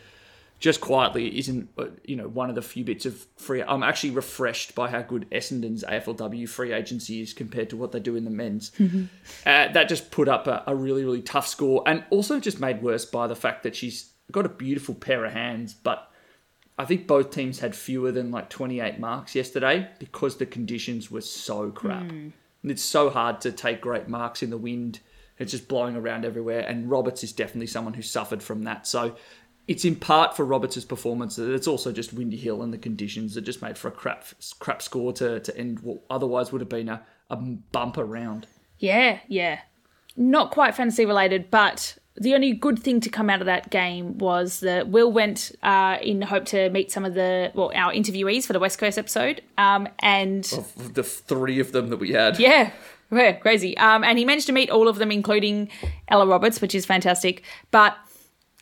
just 0.59 0.81
quietly 0.81 1.39
isn't 1.39 1.69
you 2.03 2.17
know 2.17 2.29
one 2.29 2.49
of 2.49 2.55
the 2.55 2.63
few 2.63 2.83
bits 2.83 3.05
of 3.05 3.27
free. 3.37 3.63
I'm 3.63 3.83
actually 3.83 4.13
refreshed 4.13 4.75
by 4.75 4.89
how 4.89 5.03
good 5.03 5.27
Essendon's 5.31 5.85
AFLW 5.85 6.49
free 6.49 6.73
agency 6.73 7.21
is 7.21 7.35
compared 7.35 7.69
to 7.69 7.77
what 7.77 7.93
they 7.93 8.01
do 8.01 8.17
in 8.17 8.25
the 8.25 8.31
men's. 8.31 8.73
uh, 8.81 9.11
that 9.45 9.87
just 9.87 10.11
put 10.11 10.29
up 10.29 10.47
a, 10.47 10.65
a 10.67 10.75
really 10.75 11.05
really 11.05 11.21
tough 11.21 11.47
score, 11.47 11.83
and 11.85 12.05
also 12.09 12.41
just 12.41 12.59
made 12.59 12.81
worse 12.81 13.05
by 13.05 13.27
the 13.27 13.37
fact 13.37 13.65
that 13.65 13.77
she's 13.77 14.13
got 14.33 14.47
a 14.47 14.49
beautiful 14.49 14.95
pair 14.95 15.27
of 15.27 15.35
hands, 15.35 15.75
but 15.75 16.11
I 16.79 16.85
think 16.85 17.07
both 17.07 17.31
teams 17.31 17.61
had 17.61 17.75
fewer 17.75 18.13
than 18.13 18.31
like 18.31 18.51
28 18.51 18.99
marks 18.99 19.35
yesterday 19.35 19.89
because 19.99 20.37
the 20.37 20.47
conditions 20.47 21.11
were 21.11 21.23
so 21.23 21.71
crap. 21.71 22.11
Hmm. 22.11 22.29
And 22.63 22.71
it's 22.71 22.83
so 22.83 23.11
hard 23.11 23.41
to 23.43 23.53
take 23.53 23.81
great 23.81 24.09
marks 24.09 24.43
in 24.43 24.51
the 24.51 24.59
wind. 24.59 25.01
It's 25.39 25.53
just 25.53 25.69
blowing 25.69 25.97
around 25.97 26.25
everywhere. 26.25 26.61
And 26.61 26.91
Roberts 26.91 27.23
is 27.23 27.33
definitely 27.33 27.69
someone 27.69 27.95
who 27.95 28.03
suffered 28.03 28.43
from 28.43 28.65
that. 28.65 28.87
So 28.87 29.17
it's 29.69 29.85
in 29.85 29.97
part 29.97 30.37
for 30.37 30.45
Roberts' 30.45 30.85
performance. 30.85 31.37
that 31.37 31.53
It's 31.53 31.67
also 31.67 31.93
just 31.93 32.13
Windy 32.13 32.37
Hill 32.37 32.63
and 32.63 32.73
the 32.73 32.79
conditions 32.79 33.35
that 33.35 33.43
just 33.43 33.63
made 33.63 33.79
for 33.79 33.89
a 33.89 33.93
crap 33.93 34.25
crap 34.59 34.83
score 34.83 35.13
to, 35.15 35.41
to 35.41 35.57
end 35.57 35.81
what 35.81 36.03
otherwise 36.11 36.53
would 36.53 36.61
have 36.61 36.69
been 36.69 36.89
a, 36.89 37.03
a 37.31 37.37
bumper 37.37 38.05
round. 38.05 38.47
Yeah, 38.79 39.21
yeah. 39.29 39.61
Not 40.17 40.51
quite 40.51 40.75
fantasy 40.75 41.05
related, 41.05 41.51
but 41.51 41.99
the 42.19 42.35
only 42.35 42.53
good 42.53 42.79
thing 42.79 43.01
to 43.01 43.09
come 43.09 43.29
out 43.29 43.41
of 43.41 43.47
that 43.47 43.71
game 43.71 44.19
was 44.19 44.61
that 44.61 44.89
Will 44.89 45.13
went 45.13 45.53
uh, 45.63 45.99
in 46.01 46.23
hope 46.23 46.47
to 46.47 46.71
meet 46.71 46.91
some 46.91 47.05
of 47.05 47.15
the, 47.15 47.53
well, 47.55 47.71
our 47.75 47.93
interviewees 47.93 48.47
for 48.47 48.53
the 48.53 48.59
West 48.59 48.79
Coast 48.79 48.99
episode. 48.99 49.43
Um, 49.59 49.89
and 49.99 50.51
Of 50.57 50.95
the 50.95 51.03
three 51.03 51.61
of 51.61 51.73
them 51.73 51.91
that 51.91 51.99
we 51.99 52.13
had. 52.13 52.39
yeah, 52.39 52.71
Yeah, 53.11 53.33
crazy. 53.33 53.77
Um, 53.77 54.03
and 54.03 54.19
he 54.19 54.25
managed 54.25 54.47
to 54.47 54.53
meet 54.53 54.71
all 54.71 54.89
of 54.89 54.97
them, 54.97 55.13
including 55.13 55.69
Ella 56.09 56.27
Roberts, 56.27 56.61
which 56.61 56.75
is 56.75 56.87
fantastic. 56.87 57.43
But 57.71 57.97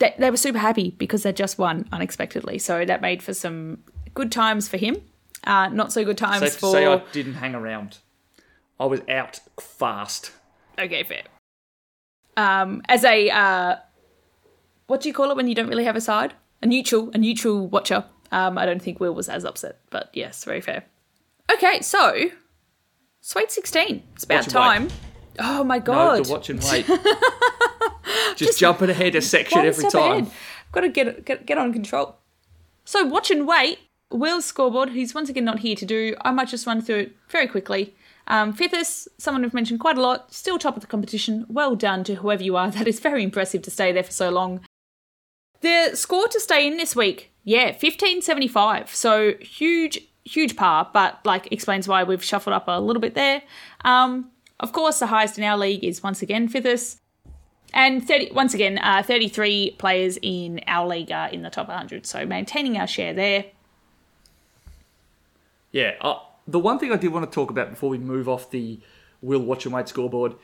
they, 0.01 0.15
they 0.19 0.31
were 0.31 0.37
super 0.37 0.59
happy 0.59 0.91
because 0.99 1.23
they 1.23 1.33
just 1.33 1.59
won 1.59 1.89
unexpectedly. 1.93 2.59
So 2.59 2.85
that 2.85 3.01
made 3.01 3.23
for 3.23 3.35
some 3.35 3.79
good 4.15 4.33
times 4.33 4.69
for 4.69 4.77
him. 4.77 4.97
Uh, 5.45 5.69
not 5.69 5.93
so 5.93 6.05
good 6.05 6.19
times 6.19 6.41
Safe 6.41 6.55
to 6.55 6.59
for. 6.59 6.73
say 6.73 6.87
I 6.87 7.03
didn't 7.13 7.35
hang 7.35 7.55
around. 7.55 7.99
I 8.81 8.87
was 8.87 9.01
out 9.09 9.41
fast. 9.61 10.33
Okay, 10.79 11.05
fair. 11.05 11.23
Um, 12.37 12.83
as 12.89 13.05
a 13.05 13.31
uh, 13.31 13.77
what 14.87 15.01
do 15.01 15.09
you 15.09 15.15
call 15.15 15.31
it 15.31 15.37
when 15.37 15.49
you 15.49 15.55
don't 15.55 15.69
really 15.69 15.85
have 15.85 15.97
a 15.97 16.01
side? 16.01 16.35
A 16.63 16.67
neutral, 16.67 17.11
a 17.15 17.19
neutral 17.19 17.69
watcher. 17.69 18.05
Um, 18.33 18.59
I 18.59 18.67
don't 18.67 18.81
think 18.83 19.01
Will 19.01 19.15
was 19.15 19.29
as 19.29 19.45
upset, 19.45 19.79
but 19.91 20.11
yes, 20.13 20.45
very 20.45 20.61
fair. 20.61 20.85
Okay, 21.53 21.81
so 21.81 22.31
Sweet 23.21 23.51
Sixteen. 23.51 24.03
It's 24.15 24.25
about 24.25 24.49
time. 24.49 24.89
Oh 25.39 25.65
my 25.65 25.79
god! 25.79 26.19
No, 26.19 26.25
to 26.25 26.31
watch 26.33 26.51
and 26.51 26.63
wait. 26.71 26.87
Just, 28.37 28.59
jumping 28.59 28.91
ahead 28.91 29.15
a 29.15 29.23
section 29.23 29.61
every 29.61 29.89
time. 29.91 30.13
ahead. 30.13 30.33
Got 30.73 30.81
to 30.81 30.89
get, 30.89 31.25
get 31.25 31.47
get 31.47 31.59
on 31.59 31.73
control. 31.73 32.17
So 32.85 33.05
watch 33.05 33.31
and 33.31 33.47
wait. 33.47 33.79
Will's 34.11 34.45
scoreboard. 34.45 34.91
He's 34.91 35.15
once 35.15 35.29
again 35.29 35.45
not 35.45 35.61
here 35.61 35.77
to 35.77 35.87
do. 35.87 36.15
I 36.21 36.31
might 36.31 36.49
just 36.49 36.67
run 36.67 36.81
through 36.81 36.99
it 36.99 37.17
very 37.29 37.47
quickly. 37.47 37.95
Um, 38.27 38.57
someone 39.19 39.43
we've 39.43 39.55
mentioned 39.55 39.81
quite 39.81 39.99
a 39.99 40.03
lot, 40.03 40.33
still 40.33 40.59
top 40.59 40.77
of 40.77 40.81
the 40.81 40.87
competition. 40.87 41.47
Well 41.49 41.77
done 41.77 42.05
to 42.05 42.17
whoever 42.17 42.43
you 42.43 42.57
are. 42.57 42.71
That 42.75 42.89
is 42.89 43.01
very 43.01 43.23
impressive 43.23 43.63
to 43.63 43.71
stay 43.71 43.93
there 43.93 44.03
for 44.03 44.13
so 44.13 44.31
long. 44.31 44.61
The 45.61 45.93
score 45.95 46.29
to 46.29 46.41
stay 46.41 46.67
in 46.67 46.77
this 46.77 46.95
week, 46.95 47.33
yeah, 47.45 47.73
fifteen 47.73 48.21
seventy 48.23 48.49
five. 48.49 48.95
So 48.95 49.35
huge, 49.41 49.99
huge 50.25 50.57
par, 50.57 50.91
but 50.93 51.21
like 51.25 51.51
explains 51.53 51.89
why 51.89 52.05
we've 52.05 52.25
shuffled 52.25 52.55
up 52.55 52.65
a 52.69 52.81
little 52.81 53.01
bit 53.01 53.15
there. 53.15 53.43
Um, 53.85 54.31
of 54.61 54.73
course, 54.73 54.99
the 54.99 55.07
highest 55.07 55.39
in 55.39 55.45
our 55.45 55.59
league 55.59 55.85
is 55.85 56.03
once 56.03 56.23
again 56.23 56.49
Fifthus. 56.49 56.99
And 57.73 58.07
30, 58.07 58.31
once 58.33 58.55
again, 58.55 58.79
uh, 58.79 59.03
33 59.05 59.73
players 59.79 60.17
in 60.23 60.61
our 60.69 60.87
league 60.87 61.11
are 61.11 61.29
in 61.29 61.43
the 61.43 61.51
top 61.51 61.67
100. 61.67 62.07
So 62.07 62.25
maintaining 62.25 62.79
our 62.79 62.87
share 62.87 63.13
there. 63.13 63.47
Yeah. 65.73 65.97
The 66.47 66.59
one 66.59 66.79
thing 66.79 66.93
I 66.93 66.97
did 66.97 67.13
want 67.13 67.31
to 67.31 67.35
talk 67.35 67.51
about 67.51 67.71
before 67.71 67.91
we 67.91 67.99
move 67.99 68.29
off 68.29 68.51
the 68.51 68.81
Will 69.21 69.41
Watch 69.41 69.65
and 69.65 69.75
Wait 69.75 69.89
scoreboard, 69.89 70.35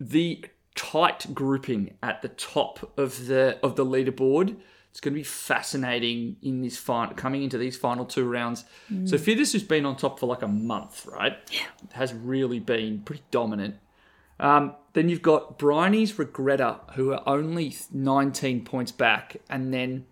the 0.00 0.44
tight 0.74 1.34
grouping 1.34 1.94
at 2.02 2.22
the 2.22 2.28
top 2.28 2.92
of 2.98 3.26
the 3.26 3.58
of 3.62 3.76
the 3.76 3.84
leaderboard. 3.84 4.56
It's 4.90 5.00
going 5.00 5.12
to 5.12 5.20
be 5.20 5.24
fascinating 5.24 6.36
in 6.40 6.62
this 6.62 6.78
final 6.78 7.14
coming 7.14 7.42
into 7.42 7.58
these 7.58 7.76
final 7.76 8.06
two 8.06 8.24
rounds. 8.24 8.64
So 9.04 9.18
Fidus 9.18 9.52
has 9.52 9.62
been 9.62 9.84
on 9.84 9.96
top 9.96 10.18
for 10.18 10.24
like 10.24 10.40
a 10.40 10.48
month, 10.48 11.04
right? 11.04 11.36
Yeah. 11.52 11.66
Has 11.92 12.14
really 12.14 12.60
been 12.60 13.00
pretty 13.00 13.22
dominant. 13.30 13.76
Um, 14.40 14.74
then 14.94 15.10
you've 15.10 15.20
got 15.20 15.58
Bryony's 15.58 16.14
Regretta, 16.14 16.94
who 16.94 17.12
are 17.12 17.22
only 17.26 17.76
19 17.92 18.64
points 18.64 18.90
back, 18.90 19.36
and 19.50 19.72
then 19.72 20.06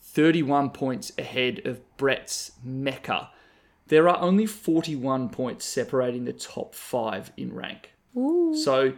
31 0.00 0.70
points 0.70 1.12
ahead 1.18 1.62
of 1.64 1.80
Brett's 1.96 2.52
Mecca. 2.62 3.30
There 3.88 4.08
are 4.08 4.20
only 4.20 4.46
41 4.46 5.30
points 5.30 5.64
separating 5.64 6.24
the 6.24 6.32
top 6.32 6.74
five 6.74 7.32
in 7.36 7.54
rank. 7.54 7.92
So 8.54 8.94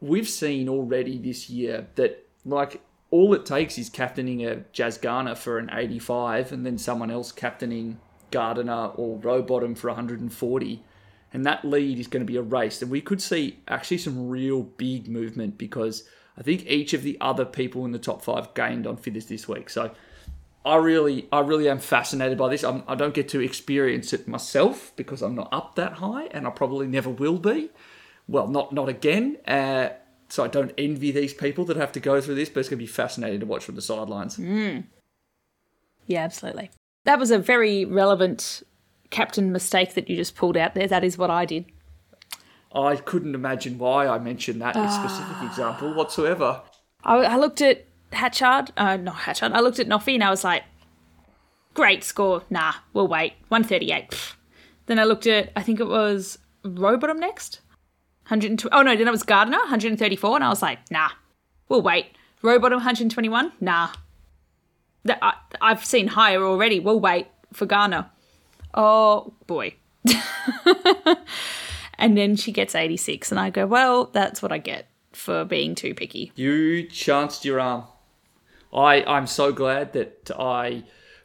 we've 0.00 0.28
seen 0.28 0.68
already 0.68 1.18
this 1.18 1.48
year 1.48 1.88
that, 1.94 2.26
like, 2.44 2.80
all 3.10 3.34
it 3.34 3.44
takes 3.46 3.78
is 3.78 3.88
captaining 3.90 4.44
a 4.44 4.56
Jazz 4.72 4.98
Garner 4.98 5.34
for 5.34 5.58
an 5.58 5.70
85 5.72 6.52
and 6.52 6.64
then 6.64 6.78
someone 6.78 7.10
else 7.10 7.30
captaining 7.30 8.00
Gardiner 8.30 8.86
or 8.94 9.18
Rowbottom 9.18 9.76
for 9.76 9.88
140. 9.88 10.82
And 11.34 11.46
that 11.46 11.64
lead 11.64 11.98
is 11.98 12.06
going 12.08 12.20
to 12.20 12.30
be 12.30 12.36
erased. 12.36 12.82
And 12.82 12.90
we 12.90 13.00
could 13.00 13.22
see 13.22 13.60
actually 13.68 13.98
some 13.98 14.28
real 14.28 14.62
big 14.62 15.08
movement 15.08 15.56
because 15.56 16.04
I 16.36 16.42
think 16.42 16.66
each 16.66 16.92
of 16.94 17.02
the 17.02 17.16
other 17.20 17.44
people 17.44 17.84
in 17.84 17.92
the 17.92 17.98
top 17.98 18.22
five 18.22 18.52
gained 18.54 18.86
on 18.86 18.96
Fitters 18.96 19.26
this 19.26 19.46
week. 19.48 19.70
So 19.70 19.92
I 20.64 20.76
really, 20.76 21.28
I 21.32 21.40
really 21.40 21.68
am 21.68 21.78
fascinated 21.78 22.38
by 22.38 22.48
this. 22.48 22.62
I'm, 22.62 22.84
I 22.86 22.94
don't 22.94 23.14
get 23.14 23.28
to 23.30 23.40
experience 23.40 24.12
it 24.12 24.28
myself 24.28 24.92
because 24.96 25.20
I'm 25.20 25.34
not 25.34 25.48
up 25.52 25.74
that 25.74 25.94
high, 25.94 26.26
and 26.26 26.46
I 26.46 26.50
probably 26.50 26.86
never 26.86 27.10
will 27.10 27.38
be. 27.38 27.70
Well, 28.28 28.46
not 28.46 28.72
not 28.72 28.88
again. 28.88 29.38
Uh, 29.46 29.90
so 30.28 30.44
I 30.44 30.48
don't 30.48 30.72
envy 30.78 31.10
these 31.10 31.34
people 31.34 31.64
that 31.66 31.76
have 31.76 31.92
to 31.92 32.00
go 32.00 32.20
through 32.20 32.36
this, 32.36 32.48
but 32.48 32.60
it's 32.60 32.68
going 32.68 32.78
to 32.78 32.82
be 32.82 32.86
fascinating 32.86 33.40
to 33.40 33.46
watch 33.46 33.64
from 33.64 33.74
the 33.74 33.82
sidelines. 33.82 34.38
Yeah, 36.06 36.24
absolutely. 36.24 36.70
That 37.04 37.18
was 37.18 37.30
a 37.30 37.38
very 37.38 37.84
relevant 37.84 38.62
captain 39.10 39.52
mistake 39.52 39.94
that 39.94 40.08
you 40.08 40.16
just 40.16 40.34
pulled 40.34 40.56
out 40.56 40.74
there. 40.74 40.86
That 40.86 41.04
is 41.04 41.18
what 41.18 41.30
I 41.30 41.44
did. 41.44 41.66
I 42.74 42.96
couldn't 42.96 43.34
imagine 43.34 43.78
why 43.78 44.06
I 44.06 44.18
mentioned 44.18 44.62
that 44.62 44.74
specific 44.90 45.42
example 45.42 45.92
whatsoever. 45.92 46.62
I, 47.04 47.16
I 47.16 47.36
looked 47.36 47.60
at 47.60 47.84
Hatchard, 48.12 48.72
uh, 48.76 48.96
not 48.96 49.16
Hatchard, 49.16 49.52
I 49.52 49.60
looked 49.60 49.78
at 49.78 49.88
Noffy 49.88 50.14
and 50.14 50.24
I 50.24 50.30
was 50.30 50.44
like, 50.44 50.64
great 51.74 52.04
score. 52.04 52.42
Nah, 52.50 52.74
we'll 52.92 53.08
wait. 53.08 53.34
138. 53.48 54.10
Pfft. 54.10 54.34
Then 54.86 54.98
I 54.98 55.04
looked 55.04 55.26
at, 55.26 55.52
I 55.56 55.62
think 55.62 55.80
it 55.80 55.86
was 55.86 56.38
Rowbottom 56.64 57.18
next. 57.18 57.60
120. 58.24 58.74
Oh 58.74 58.82
no, 58.82 58.96
then 58.96 59.08
it 59.08 59.10
was 59.10 59.22
Gardiner, 59.22 59.58
134. 59.58 60.36
And 60.36 60.44
I 60.44 60.48
was 60.48 60.62
like, 60.62 60.90
nah, 60.90 61.10
we'll 61.68 61.82
wait. 61.82 62.06
Rowbottom, 62.42 62.78
121. 62.78 63.52
Nah. 63.60 63.88
That, 65.04 65.18
I, 65.22 65.34
I've 65.60 65.84
seen 65.84 66.08
higher 66.08 66.42
already. 66.42 66.80
We'll 66.80 67.00
wait 67.00 67.28
for 67.52 67.66
Garner. 67.66 68.10
Oh 68.74 69.32
boy. 69.46 69.74
and 71.98 72.16
then 72.16 72.36
she 72.36 72.52
gets 72.52 72.74
86. 72.74 73.30
And 73.30 73.40
I 73.40 73.50
go, 73.50 73.66
well, 73.66 74.06
that's 74.06 74.42
what 74.42 74.52
I 74.52 74.58
get 74.58 74.86
for 75.12 75.44
being 75.44 75.74
too 75.74 75.94
picky. 75.94 76.32
You 76.34 76.84
chanced 76.88 77.44
your 77.44 77.60
arm. 77.60 77.84
I, 78.72 79.04
I'm 79.04 79.26
so 79.26 79.52
glad 79.52 79.92
that 79.92 80.30
I 80.38 80.84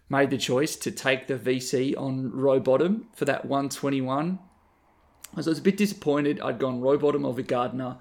made 0.10 0.29
the 0.29 0.38
choice 0.38 0.75
to 0.77 0.91
take 0.91 1.27
the 1.27 1.38
VC 1.38 1.97
on 1.97 2.31
Rowbottom 2.31 3.05
for 3.13 3.25
that 3.25 3.45
121. 3.45 4.39
I 5.33 5.36
was 5.36 5.47
a 5.47 5.62
bit 5.62 5.77
disappointed. 5.77 6.39
I'd 6.39 6.60
gone 6.60 6.81
Rowbottom 6.81 7.25
over 7.25 7.41
Gardiner. 7.41 7.97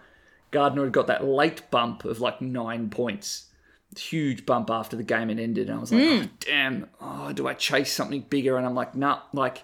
Gardiner 0.50 0.84
had 0.84 0.92
got 0.92 1.06
that 1.08 1.24
late 1.24 1.70
bump 1.70 2.04
of 2.04 2.20
like 2.20 2.40
nine 2.40 2.90
points. 2.90 3.46
Huge 3.96 4.46
bump 4.46 4.70
after 4.70 4.96
the 4.96 5.02
game 5.02 5.28
had 5.28 5.38
ended. 5.38 5.68
And 5.68 5.78
I 5.78 5.80
was 5.80 5.92
like, 5.92 6.02
hmm. 6.02 6.24
oh, 6.24 6.28
damn, 6.40 6.88
oh, 7.00 7.32
do 7.32 7.46
I 7.46 7.54
chase 7.54 7.92
something 7.92 8.22
bigger? 8.28 8.56
And 8.56 8.66
I'm 8.66 8.74
like, 8.74 8.94
nah, 8.94 9.22
like, 9.32 9.62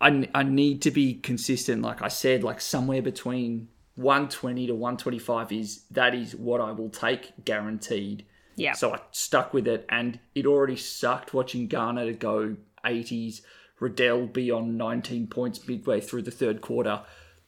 I, 0.00 0.28
I 0.34 0.42
need 0.42 0.82
to 0.82 0.90
be 0.90 1.14
consistent. 1.14 1.82
Like 1.82 2.02
I 2.02 2.08
said, 2.08 2.42
like 2.42 2.60
somewhere 2.60 3.02
between 3.02 3.68
120 3.96 4.66
to 4.66 4.74
125 4.74 5.52
is 5.52 5.82
that 5.90 6.14
is 6.14 6.34
what 6.34 6.60
I 6.60 6.72
will 6.72 6.90
take 6.90 7.32
guaranteed. 7.44 8.24
Yeah. 8.56 8.72
So 8.72 8.94
I 8.94 9.00
stuck 9.10 9.52
with 9.52 9.66
it, 9.66 9.86
and 9.88 10.20
it 10.34 10.46
already 10.46 10.76
sucked 10.76 11.34
watching 11.34 11.66
Garner 11.66 12.04
to 12.06 12.12
go 12.12 12.56
80s, 12.84 13.40
Riddell 13.80 14.26
be 14.26 14.50
on 14.50 14.76
19 14.76 15.26
points 15.26 15.66
midway 15.66 16.00
through 16.00 16.22
the 16.22 16.30
third 16.30 16.60
quarter. 16.60 17.02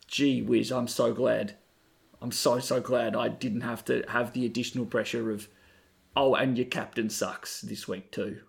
Gee 0.06 0.42
whiz, 0.42 0.72
I'm 0.72 0.88
so 0.88 1.12
glad. 1.12 1.56
I'm 2.20 2.32
so, 2.32 2.58
so 2.58 2.80
glad 2.80 3.14
I 3.14 3.28
didn't 3.28 3.60
have 3.62 3.84
to 3.86 4.04
have 4.08 4.32
the 4.32 4.46
additional 4.46 4.86
pressure 4.86 5.30
of, 5.30 5.48
oh, 6.16 6.34
and 6.34 6.56
your 6.56 6.66
captain 6.66 7.10
sucks 7.10 7.60
this 7.60 7.86
week 7.86 8.10
too. 8.10 8.40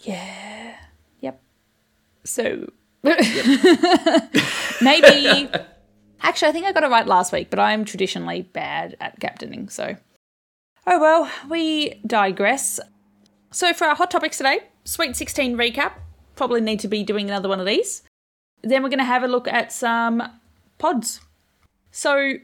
Yeah. 0.00 0.76
Yep. 1.20 1.40
So 2.24 2.70
maybe 3.02 3.18
actually 6.20 6.48
I 6.48 6.52
think 6.52 6.66
I 6.66 6.72
got 6.72 6.84
it 6.84 6.90
right 6.90 7.06
last 7.06 7.32
week, 7.32 7.50
but 7.50 7.58
I'm 7.58 7.84
traditionally 7.84 8.42
bad 8.42 8.96
at 9.00 9.18
captaining, 9.20 9.68
so 9.68 9.96
Oh 10.86 10.98
well, 10.98 11.30
we 11.48 12.00
digress. 12.06 12.80
So 13.50 13.72
for 13.72 13.86
our 13.86 13.94
hot 13.94 14.10
topics 14.10 14.38
today, 14.38 14.60
Sweet 14.84 15.16
16 15.16 15.56
recap. 15.56 15.92
Probably 16.36 16.60
need 16.60 16.80
to 16.80 16.88
be 16.88 17.02
doing 17.02 17.28
another 17.28 17.48
one 17.48 17.60
of 17.60 17.66
these. 17.66 18.02
Then 18.62 18.82
we're 18.82 18.88
going 18.88 18.98
to 18.98 19.04
have 19.04 19.22
a 19.22 19.28
look 19.28 19.46
at 19.46 19.72
some 19.72 20.22
pods. 20.78 21.20
So 21.90 22.34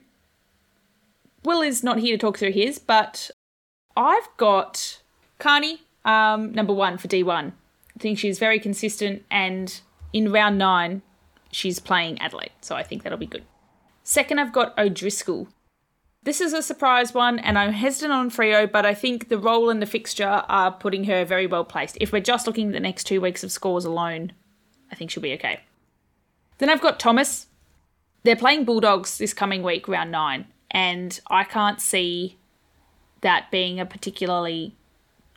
Will 1.45 1.63
is 1.63 1.83
not 1.83 1.99
here 1.99 2.17
to 2.17 2.21
talk 2.21 2.39
through 2.39 2.53
his, 2.53 2.79
but 2.79 3.31
I've 3.97 4.29
got 4.37 5.01
Carney, 5.39 5.81
um, 6.05 6.53
number 6.53 6.73
one 6.73 6.99
for 6.99 7.09
D1. 7.09 7.53
I 7.53 7.99
think 7.99 8.19
she's 8.19 8.39
very 8.39 8.59
consistent, 8.59 9.25
and 9.31 9.81
in 10.13 10.31
round 10.31 10.59
nine, 10.59 11.03
she's 11.51 11.79
playing 11.79 12.21
Adelaide, 12.21 12.53
so 12.61 12.77
I 12.77 12.83
think 12.83 13.03
that'll 13.03 13.19
be 13.19 13.27
good. 13.27 13.45
Second, 14.03 14.39
I've 14.39 14.53
got 14.53 14.79
O'Driscoll. 14.79 15.49
This 16.27 16.41
is 16.41 16.53
a 16.53 16.61
surprise 16.61 17.15
one, 17.15 17.39
and 17.39 17.57
I'm 17.57 17.73
hesitant 17.73 18.13
on 18.13 18.31
Freo, 18.31 18.69
but 18.69 18.85
I 18.85 18.95
think 18.95 19.29
the 19.29 19.39
role 19.39 19.71
and 19.71 19.81
the 19.81 19.87
fixture 19.87 20.43
are 20.49 20.73
putting 20.73 21.05
her 21.05 21.25
very 21.25 21.47
well 21.47 21.65
placed. 21.65 21.97
If 22.01 22.11
we're 22.13 22.19
just 22.19 22.49
looking 22.49 22.67
at 22.67 22.73
the 22.73 22.81
next 22.81 23.05
two 23.05 23.21
weeks 23.21 23.45
of 23.45 23.53
scores 23.53 23.85
alone, 23.85 24.33
I 24.91 24.97
think 24.97 25.13
she'll 25.13 25.23
be 25.23 25.35
okay. 25.35 25.61
Then 26.59 26.69
I've 26.69 26.81
got 26.81 26.99
Thomas. 26.99 27.47
They're 28.25 28.35
playing 28.35 28.65
Bulldogs 28.65 29.19
this 29.19 29.33
coming 29.33 29.63
week, 29.63 29.87
round 29.87 30.11
nine, 30.11 30.47
and 30.69 31.21
I 31.29 31.45
can't 31.45 31.81
see 31.81 32.39
that 33.21 33.53
being 33.53 33.79
a 33.79 33.87
particularly 33.87 34.75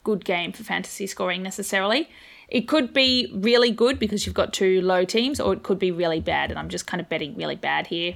good 0.04 0.26
game 0.26 0.54
for 0.54 0.64
fantasy 0.64 1.06
scoring 1.06 1.44
necessarily. 1.44 2.10
It 2.48 2.68
could 2.68 2.96
be 2.96 3.32
really 3.32 3.70
good 3.70 4.00
because 4.00 4.26
you've 4.26 4.34
got 4.34 4.54
two 4.54 4.82
low 4.82 5.06
teams, 5.06 5.40
or 5.40 5.54
it 5.54 5.62
could 5.62 5.78
be 5.78 5.92
really 5.92 6.20
bad, 6.20 6.50
and 6.50 6.58
I'm 6.58 6.70
just 6.70 6.88
kind 6.88 7.00
of 7.00 7.08
betting 7.08 7.36
really 7.36 7.56
bad 7.56 7.86
here. 7.86 8.16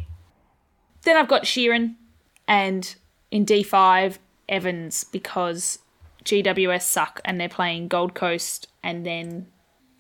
then 1.04 1.18
I've 1.18 1.28
got 1.28 1.44
Sheeran 1.44 1.98
and 2.48 2.96
in 3.32 3.46
D5 3.46 4.18
Evans 4.50 5.04
because 5.06 5.80
GWS 6.24 6.84
suck 6.84 7.22
and 7.26 7.40
they're 7.40 7.50
playing 7.50 7.88
Gold 7.88 8.14
Coast 8.14 8.68
and 8.84 9.06
then 9.06 9.48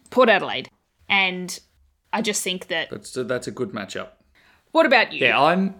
Port 0.09 0.29
Adelaide. 0.29 0.69
And 1.09 1.59
I 2.11 2.21
just 2.21 2.43
think 2.43 2.67
that. 2.67 2.89
That's 2.89 3.15
a, 3.17 3.23
that's 3.23 3.47
a 3.47 3.51
good 3.51 3.71
matchup. 3.71 4.09
What 4.71 4.85
about 4.85 5.13
you? 5.13 5.25
Yeah, 5.25 5.39
I'm. 5.39 5.75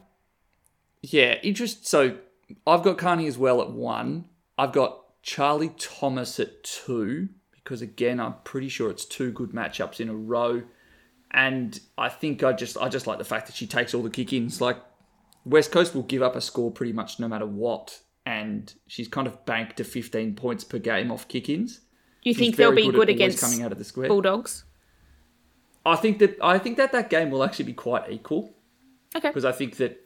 Yeah, 1.02 1.36
interest. 1.44 1.88
So 1.88 2.18
I've 2.66 2.84
got 2.84 2.98
Carney 2.98 3.28
as 3.28 3.38
well 3.38 3.62
at 3.62 3.72
one. 3.72 4.26
I've 4.58 4.72
got 4.72 5.22
Charlie 5.22 5.72
Thomas 5.78 6.40
at 6.40 6.64
two 6.64 7.30
because 7.56 7.82
again, 7.82 8.20
I'm 8.20 8.36
pretty 8.44 8.70
sure 8.70 8.90
it's 8.90 9.06
two 9.06 9.32
good 9.32 9.52
matchups 9.52 10.00
in 10.00 10.10
a 10.10 10.16
row. 10.16 10.64
And 11.32 11.80
I 11.98 12.10
think 12.10 12.44
I 12.44 12.54
just 12.54 12.78
I 12.78 12.90
just 12.90 13.08
like 13.08 13.18
the 13.18 13.24
fact 13.24 13.48
that 13.48 13.56
she 13.56 13.66
takes 13.66 13.94
all 13.94 14.04
the 14.04 14.10
kick-ins. 14.10 14.62
Like 14.62 14.78
West 15.46 15.72
Coast 15.72 15.94
will 15.94 16.04
give 16.04 16.22
up 16.22 16.36
a 16.36 16.42
score 16.42 16.72
pretty 16.72 16.94
much 16.94 17.20
no 17.20 17.28
matter 17.28 17.46
what, 17.46 18.00
and 18.26 18.74
she's 18.88 19.08
kind 19.08 19.28
of 19.28 19.46
banked 19.46 19.78
to 19.78 19.84
15 19.84 20.36
points 20.36 20.64
per 20.64 20.78
game 20.80 21.12
off 21.12 21.28
kick-ins. 21.28 21.82
you 22.22 22.34
She's 22.34 22.40
think 22.40 22.56
they'll 22.56 22.74
be 22.74 22.88
at 22.88 22.94
good 22.94 23.10
against 23.10 23.40
coming 23.40 23.62
out 23.62 23.72
of 23.72 23.78
the 23.78 23.84
square. 23.84 24.08
Bulldogs? 24.08 24.64
I 25.86 25.96
think 25.98 26.20
that 26.20 26.38
I 26.42 26.58
think 26.60 26.78
that 26.78 26.94
that 26.94 27.10
game 27.10 27.30
will 27.30 27.44
actually 27.44 27.66
be 27.66 27.74
quite 27.74 28.10
equal. 28.10 28.56
Okay. 29.16 29.30
because 29.30 29.46
I 29.46 29.52
think 29.52 29.78
that 29.78 30.00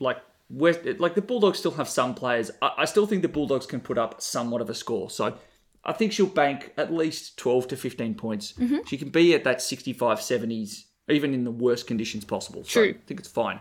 like 0.00 0.18
West, 0.50 0.80
like 0.98 1.14
the 1.14 1.22
Bulldogs 1.22 1.58
still 1.58 1.72
have 1.72 1.88
some 1.88 2.14
players. 2.14 2.50
I, 2.62 2.72
I 2.78 2.84
still 2.84 3.06
think 3.06 3.22
the 3.22 3.28
Bulldogs 3.28 3.66
can 3.66 3.80
put 3.80 3.98
up 3.98 4.20
somewhat 4.20 4.60
of 4.60 4.70
a 4.70 4.74
score. 4.74 5.10
So 5.10 5.36
I 5.84 5.92
think 5.92 6.12
she'll 6.12 6.26
bank 6.26 6.72
at 6.76 6.92
least 6.92 7.36
12 7.38 7.68
to 7.68 7.76
15 7.76 8.14
points. 8.14 8.52
Mm-hmm. 8.54 8.78
She 8.86 8.96
can 8.96 9.10
be 9.10 9.34
at 9.34 9.44
that 9.44 9.62
65, 9.62 10.18
70s, 10.18 10.84
even 11.08 11.34
in 11.34 11.44
the 11.44 11.50
worst 11.50 11.86
conditions 11.86 12.24
possible. 12.24 12.64
So 12.64 12.80
True. 12.82 12.94
I 12.96 13.06
think 13.06 13.20
it's 13.20 13.28
fine. 13.28 13.60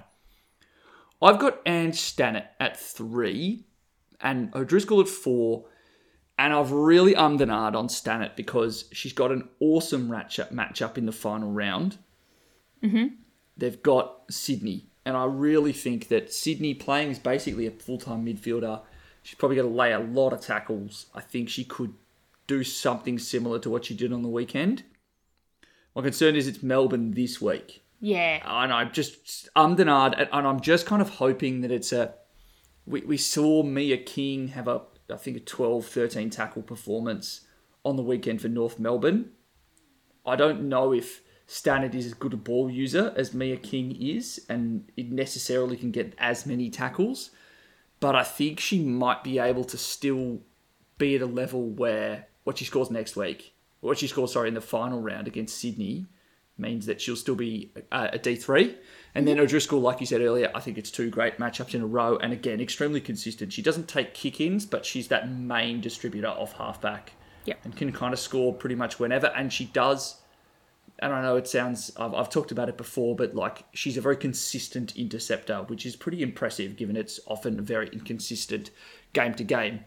I've 1.21 1.39
got 1.39 1.60
Anne 1.65 1.91
Stannett 1.91 2.47
at 2.60 2.80
three 2.80 3.65
and 4.21 4.53
O'Driscoll 4.56 5.01
at 5.01 5.08
four. 5.08 5.65
And 6.39 6.53
I've 6.53 6.71
really 6.71 7.15
ummed 7.15 7.41
and 7.41 7.49
ahed 7.49 7.75
on 7.75 7.88
Stannett 7.88 8.36
because 8.36 8.86
she's 8.91 9.13
got 9.13 9.32
an 9.32 9.49
awesome 9.60 10.08
matchup 10.08 10.53
matchup 10.53 10.95
in 10.95 11.08
the 11.08 11.12
final 11.12 11.51
round 11.51 11.97
mm-hmm. 12.84 13.08
they've 13.56 13.82
got 13.82 14.21
Sydney. 14.30 14.88
And 15.06 15.15
I 15.15 15.25
really 15.25 15.73
think 15.73 16.10
that 16.10 16.34
Sydney 16.34 16.73
playing 16.73 17.12
is 17.12 17.19
basically 17.19 17.65
a 17.65 17.71
full 17.71 17.97
time 17.97 18.25
midfielder, 18.25 18.82
she's 19.23 19.36
probably 19.36 19.56
going 19.58 19.69
to 19.69 19.75
lay 19.75 19.93
a 19.93 19.99
lot 19.99 20.34
of 20.34 20.41
tackles. 20.41 21.08
I 21.15 21.21
think 21.21 21.49
she 21.49 21.63
could 21.63 21.93
do 22.45 22.63
something 22.63 23.19
similar 23.19 23.60
to 23.60 23.69
what 23.69 23.86
she 23.86 23.93
did 23.93 24.13
on 24.13 24.21
the 24.21 24.30
weekend. 24.30 24.84
My 25.95 26.01
concern 26.01 26.36
is 26.36 26.47
it's 26.47 26.62
Melbourne 26.62 27.12
this 27.12 27.41
week. 27.41 27.84
Yeah. 27.99 28.41
And 28.45 28.71
I'm 28.71 28.91
just 28.91 29.49
ummed 29.55 29.79
and 29.79 29.89
and 29.89 30.29
and 30.31 30.47
I'm 30.47 30.60
just 30.60 30.86
kind 30.86 31.01
of 31.01 31.10
hoping 31.10 31.62
that 31.62 31.71
it's 31.71 31.91
a. 31.91 32.13
We, 32.86 33.01
we 33.01 33.17
saw 33.17 33.63
Mia 33.63 33.97
King 33.97 34.49
have 34.49 34.67
a, 34.69 34.81
I 35.12 35.17
think, 35.17 35.36
a 35.36 35.41
12 35.41 35.86
13 35.86 36.29
tackle 36.29 36.62
performance 36.62 37.41
on 37.83 37.95
the 37.97 38.03
weekend 38.03 38.41
for 38.41 38.47
North 38.47 38.79
Melbourne. 38.79 39.31
I 40.25 40.36
don't 40.36 40.69
know 40.69 40.93
if 40.93 41.21
Stannard 41.47 41.95
is 41.95 42.05
as 42.05 42.13
good 42.13 42.33
a 42.33 42.38
ball 42.38 42.69
user 42.69 43.13
as 43.15 43.33
Mia 43.33 43.57
King 43.57 43.95
is, 43.99 44.45
and 44.49 44.89
it 44.95 45.12
necessarily 45.12 45.77
can 45.77 45.91
get 45.91 46.13
as 46.17 46.45
many 46.45 46.69
tackles. 46.69 47.31
But 47.99 48.15
I 48.15 48.23
think 48.23 48.60
she 48.60 48.83
might 48.83 49.23
be 49.23 49.39
able 49.39 49.63
to 49.65 49.77
still 49.77 50.41
be 50.97 51.15
at 51.15 51.21
a 51.21 51.25
level 51.25 51.69
where 51.69 52.27
what 52.43 52.57
she 52.57 52.65
scores 52.65 52.91
next 52.91 53.15
week, 53.15 53.53
what 53.79 53.97
she 53.97 54.07
scores, 54.07 54.33
sorry, 54.33 54.49
in 54.49 54.53
the 54.53 54.62
final 54.62 55.01
round 55.01 55.27
against 55.27 55.57
Sydney, 55.57 56.05
means 56.57 56.85
that 56.85 56.99
she'll 57.01 57.15
still 57.15 57.35
be 57.35 57.71
a, 57.91 58.09
a 58.13 58.19
D3. 58.19 58.75
And 59.15 59.27
then 59.27 59.39
O'Driscoll, 59.39 59.79
like 59.79 59.99
you 59.99 60.05
said 60.05 60.21
earlier, 60.21 60.51
I 60.53 60.59
think 60.59 60.77
it's 60.77 60.91
two 60.91 61.09
great 61.09 61.37
matchups 61.37 61.73
in 61.73 61.81
a 61.81 61.87
row. 61.87 62.17
And 62.17 62.33
again, 62.33 62.61
extremely 62.61 63.01
consistent. 63.01 63.51
She 63.53 63.61
doesn't 63.61 63.87
take 63.87 64.13
kick 64.13 64.39
ins, 64.39 64.65
but 64.65 64.85
she's 64.85 65.07
that 65.07 65.31
main 65.31 65.81
distributor 65.81 66.27
off 66.27 66.53
halfback 66.53 67.13
Yep. 67.45 67.59
and 67.63 67.75
can 67.75 67.91
kind 67.91 68.13
of 68.13 68.19
score 68.19 68.53
pretty 68.53 68.75
much 68.75 68.99
whenever. 68.99 69.27
And 69.27 69.51
she 69.51 69.65
does. 69.65 70.21
And 70.99 71.13
I 71.13 71.21
know 71.21 71.35
it 71.35 71.47
sounds, 71.47 71.91
I've, 71.97 72.13
I've 72.13 72.29
talked 72.29 72.51
about 72.51 72.69
it 72.69 72.77
before, 72.77 73.15
but 73.15 73.35
like 73.35 73.63
she's 73.73 73.97
a 73.97 74.01
very 74.01 74.17
consistent 74.17 74.95
interceptor, 74.95 75.57
which 75.67 75.85
is 75.85 75.95
pretty 75.95 76.21
impressive 76.21 76.75
given 76.75 76.95
it's 76.95 77.19
often 77.27 77.61
very 77.61 77.87
inconsistent 77.89 78.71
game 79.13 79.33
to 79.35 79.43
game. 79.43 79.81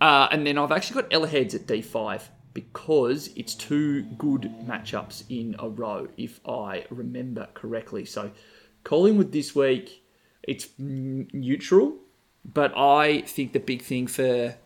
Uh, 0.00 0.28
and 0.30 0.46
then 0.46 0.58
I've 0.58 0.72
actually 0.72 1.02
got 1.02 1.12
Ella 1.12 1.28
Heads 1.28 1.54
at 1.54 1.66
D5 1.66 2.22
because 2.54 3.30
it's 3.36 3.54
two 3.54 4.02
good 4.02 4.52
matchups 4.64 5.24
in 5.28 5.56
a 5.58 5.68
row, 5.68 6.08
if 6.16 6.40
I 6.46 6.84
remember 6.90 7.48
correctly. 7.54 8.04
So 8.04 8.30
Collingwood 8.84 9.32
this 9.32 9.54
week, 9.54 10.04
it's 10.42 10.68
neutral, 10.78 11.96
but 12.44 12.76
I 12.76 13.22
think 13.22 13.52
the 13.52 13.60
big 13.60 13.82
thing 13.82 14.06
for 14.06 14.56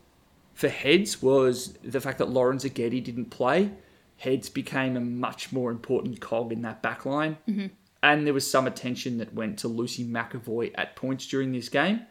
for 0.53 0.69
Heads 0.69 1.21
was 1.21 1.73
the 1.83 2.01
fact 2.01 2.17
that 2.17 2.29
Lauren 2.29 2.57
Zaghetti 2.57 3.03
didn't 3.03 3.29
play. 3.29 3.69
Heads 4.17 4.49
became 4.49 4.97
a 4.97 4.99
much 4.99 5.51
more 5.51 5.69
important 5.69 6.19
cog 6.19 6.51
in 6.51 6.63
that 6.63 6.81
back 6.81 7.05
line. 7.05 7.37
Mm-hmm. 7.47 7.67
And 8.01 8.25
there 8.25 8.33
was 8.33 8.49
some 8.49 8.65
attention 8.65 9.19
that 9.19 9.35
went 9.35 9.59
to 9.59 9.67
Lucy 9.67 10.03
McAvoy 10.03 10.71
at 10.73 10.95
points 10.95 11.27
during 11.27 11.51
this 11.51 11.69
game. 11.69 12.07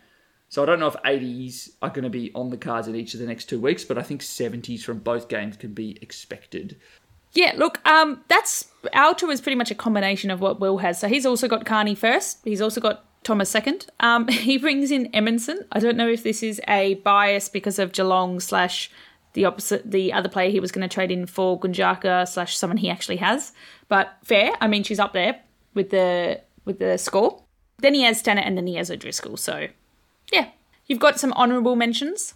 So 0.57 0.63
I 0.63 0.65
don't 0.65 0.81
know 0.81 0.87
if 0.87 0.95
80s 0.95 1.73
are 1.83 1.91
going 1.91 2.05
to 2.05 2.09
be 2.09 2.33
on 2.35 2.49
the 2.49 2.57
cards 2.57 2.89
in 2.89 2.97
each 2.97 3.13
of 3.13 3.21
the 3.21 3.27
next 3.27 3.45
two 3.45 3.61
weeks, 3.61 3.85
but 3.85 3.99
I 3.99 4.03
think 4.03 4.23
70s 4.23 4.83
from 4.85 5.01
both 5.01 5.29
games 5.29 5.59
can 5.59 5.75
be 5.75 5.99
expected. 6.01 6.79
Yeah, 7.35 7.53
look, 7.59 7.87
um, 7.87 8.25
that's 8.29 8.67
our 8.95 9.15
tour 9.15 9.31
is 9.31 9.43
pretty 9.43 9.57
much 9.57 9.71
a 9.71 9.75
combination 9.75 10.31
of 10.31 10.41
what 10.41 10.59
Will 10.59 10.79
has. 10.79 10.99
So 10.99 11.09
he's 11.09 11.27
also 11.27 11.47
got 11.47 11.67
Carney 11.67 11.95
first. 11.95 12.39
He's 12.43 12.63
also 12.63 12.81
got 12.81 13.05
Thomas 13.23 13.51
second. 13.51 13.89
Um, 14.01 14.29
he 14.29 14.57
brings 14.57 14.91
in 14.91 15.15
Emerson. 15.15 15.63
I 15.73 15.79
don't 15.79 15.99
know 15.99 16.09
if 16.09 16.23
this 16.23 16.43
is 16.43 16.59
a 16.67 16.95
bias 16.95 17.51
because 17.51 17.79
of 17.79 17.93
Geelong 17.93 18.41
slash 18.41 18.91
the 19.35 19.45
opposite, 19.45 19.91
the 19.91 20.15
other 20.15 20.31
player 20.31 20.49
he 20.49 20.61
was 20.61 20.73
going 20.73 20.89
to 20.89 20.95
trade 20.95 21.11
in 21.11 21.27
for 21.27 21.61
Gunjaka 21.61 22.27
slash 22.27 22.57
someone 22.57 22.79
he 22.79 22.89
actually 22.89 23.17
has. 23.17 23.53
But 23.89 24.17
fair. 24.25 24.53
I 24.63 24.69
mean, 24.69 24.85
she's 24.85 25.01
up 25.01 25.13
there 25.13 25.39
with 25.75 25.91
the 25.91 26.41
with 26.65 26.79
the 26.79 26.97
score. 26.97 27.43
Then 27.77 27.93
he 27.93 28.05
has 28.05 28.23
Tanner 28.23 28.41
and 28.41 28.57
then 28.57 28.67
he 28.67 28.77
has 28.77 28.91
O'Driscoll. 28.91 29.37
So 29.37 29.69
yeah, 30.33 30.51
you've 30.87 30.99
got 30.99 31.19
some 31.19 31.33
honourable 31.33 31.77
mentions. 31.77 32.35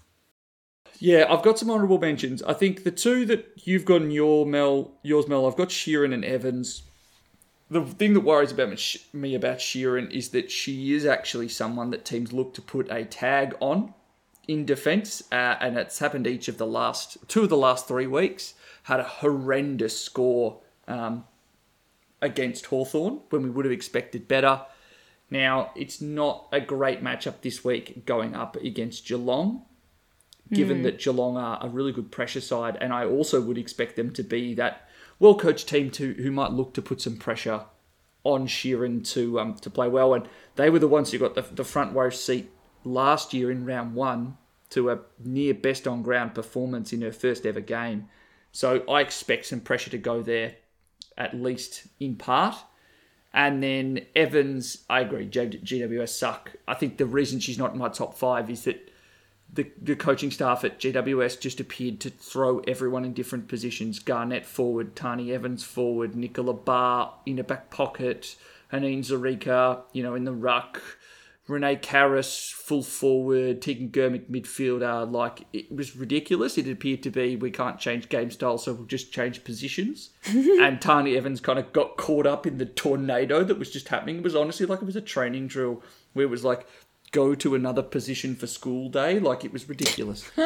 Yeah, 0.98 1.24
I've 1.30 1.42
got 1.42 1.58
some 1.58 1.70
honourable 1.70 1.98
mentions. 1.98 2.42
I 2.42 2.52
think 2.52 2.84
the 2.84 2.90
two 2.90 3.24
that 3.26 3.52
you've 3.64 3.86
got 3.86 4.02
in 4.02 4.10
your 4.10 4.44
Mel, 4.44 4.92
yours 5.02 5.26
Mel, 5.26 5.46
I've 5.46 5.56
got 5.56 5.68
Sheeran 5.68 6.12
and 6.12 6.24
Evans. 6.24 6.82
The 7.70 7.84
thing 7.84 8.12
that 8.14 8.20
worries 8.20 8.52
about 8.52 8.68
me- 9.12 9.34
about 9.34 9.58
Sheeran 9.58 10.10
is 10.10 10.30
that 10.30 10.50
she 10.50 10.92
is 10.92 11.06
actually 11.06 11.48
someone 11.48 11.90
that 11.90 12.04
teams 12.04 12.32
look 12.32 12.52
to 12.54 12.62
put 12.62 12.90
a 12.90 13.04
tag 13.04 13.56
on 13.60 13.94
in 14.46 14.66
defence, 14.66 15.22
uh, 15.32 15.56
and 15.60 15.78
it's 15.78 16.00
happened 16.00 16.26
each 16.26 16.48
of 16.48 16.58
the 16.58 16.66
last 16.66 17.16
two 17.28 17.44
of 17.44 17.48
the 17.48 17.56
last 17.56 17.86
three 17.86 18.06
weeks. 18.06 18.54
Had 18.84 19.00
a 19.00 19.04
horrendous 19.04 19.98
score 19.98 20.60
um, 20.88 21.24
against 22.20 22.66
Hawthorn 22.66 23.20
when 23.30 23.42
we 23.42 23.50
would 23.50 23.64
have 23.64 23.72
expected 23.72 24.28
better. 24.28 24.62
Now, 25.30 25.70
it's 25.76 26.00
not 26.00 26.48
a 26.52 26.60
great 26.60 27.02
matchup 27.02 27.42
this 27.42 27.64
week 27.64 28.04
going 28.04 28.34
up 28.34 28.56
against 28.56 29.06
Geelong, 29.06 29.62
given 30.52 30.82
that 30.82 30.98
Geelong 30.98 31.36
are 31.36 31.58
a 31.62 31.68
really 31.68 31.92
good 31.92 32.10
pressure 32.10 32.40
side, 32.40 32.76
and 32.80 32.92
I 32.92 33.04
also 33.04 33.40
would 33.40 33.56
expect 33.56 33.94
them 33.94 34.12
to 34.14 34.24
be 34.24 34.54
that 34.54 34.88
well 35.20 35.36
coached 35.36 35.68
team 35.68 35.90
to 35.92 36.14
who 36.14 36.32
might 36.32 36.50
look 36.50 36.74
to 36.74 36.82
put 36.82 37.00
some 37.00 37.16
pressure 37.16 37.64
on 38.24 38.46
Sheeran 38.46 39.06
to 39.12 39.38
um, 39.38 39.54
to 39.56 39.70
play 39.70 39.88
well. 39.88 40.14
And 40.14 40.28
they 40.56 40.68
were 40.68 40.80
the 40.80 40.88
ones 40.88 41.12
who 41.12 41.18
got 41.18 41.34
the, 41.34 41.42
the 41.42 41.64
front 41.64 41.94
row 41.94 42.10
seat 42.10 42.50
last 42.84 43.32
year 43.32 43.50
in 43.50 43.64
round 43.64 43.94
one 43.94 44.36
to 44.70 44.90
a 44.90 45.00
near 45.22 45.54
best 45.54 45.86
on 45.86 46.02
ground 46.02 46.34
performance 46.34 46.92
in 46.92 47.02
her 47.02 47.12
first 47.12 47.46
ever 47.46 47.60
game. 47.60 48.08
So 48.52 48.82
I 48.88 49.00
expect 49.00 49.46
some 49.46 49.60
pressure 49.60 49.90
to 49.90 49.98
go 49.98 50.22
there, 50.22 50.56
at 51.16 51.34
least 51.34 51.86
in 52.00 52.16
part. 52.16 52.56
And 53.32 53.62
then 53.62 54.06
Evans, 54.16 54.84
I 54.90 55.00
agree, 55.00 55.28
GWS 55.28 56.08
suck. 56.08 56.52
I 56.66 56.74
think 56.74 56.96
the 56.96 57.06
reason 57.06 57.38
she's 57.38 57.58
not 57.58 57.72
in 57.72 57.78
my 57.78 57.88
top 57.88 58.16
five 58.16 58.50
is 58.50 58.64
that 58.64 58.90
the, 59.52 59.70
the 59.80 59.96
coaching 59.96 60.30
staff 60.30 60.64
at 60.64 60.78
GWS 60.78 61.40
just 61.40 61.60
appeared 61.60 62.00
to 62.00 62.10
throw 62.10 62.60
everyone 62.60 63.04
in 63.04 63.12
different 63.12 63.48
positions. 63.48 63.98
Garnett 63.98 64.46
forward, 64.46 64.94
Tarni 64.94 65.30
Evans 65.30 65.64
forward, 65.64 66.14
Nicola 66.14 66.54
Barr 66.54 67.14
in 67.26 67.38
a 67.38 67.44
back 67.44 67.70
pocket, 67.70 68.36
Haneen 68.72 69.00
Zreika, 69.00 69.82
you 69.92 70.02
know, 70.02 70.14
in 70.14 70.24
the 70.24 70.32
ruck, 70.32 70.80
Renee 71.48 71.76
Karras 71.76 72.52
full 72.52 72.82
forward, 72.82 73.60
Tegan 73.60 73.88
Germick 73.88 74.30
midfielder. 74.30 75.10
Like, 75.10 75.46
it 75.52 75.74
was 75.74 75.96
ridiculous. 75.96 76.56
It 76.56 76.68
appeared 76.68 77.02
to 77.02 77.10
be 77.10 77.36
we 77.36 77.50
can't 77.50 77.78
change 77.78 78.08
game 78.08 78.30
style, 78.30 78.58
so 78.58 78.72
we'll 78.72 78.86
just 78.86 79.12
change 79.12 79.42
positions. 79.42 80.10
and 80.26 80.80
Tarni 80.80 81.16
Evans 81.16 81.40
kind 81.40 81.58
of 81.58 81.72
got 81.72 81.96
caught 81.96 82.26
up 82.26 82.46
in 82.46 82.58
the 82.58 82.66
tornado 82.66 83.42
that 83.42 83.58
was 83.58 83.70
just 83.70 83.88
happening. 83.88 84.18
It 84.18 84.22
was 84.22 84.36
honestly 84.36 84.66
like 84.66 84.80
it 84.80 84.86
was 84.86 84.96
a 84.96 85.00
training 85.00 85.48
drill 85.48 85.82
where 86.12 86.24
it 86.24 86.30
was 86.30 86.44
like, 86.44 86.66
go 87.12 87.34
to 87.34 87.54
another 87.54 87.82
position 87.82 88.36
for 88.36 88.46
school 88.46 88.88
day. 88.88 89.18
Like 89.18 89.44
it 89.44 89.52
was 89.52 89.68
ridiculous. 89.68 90.30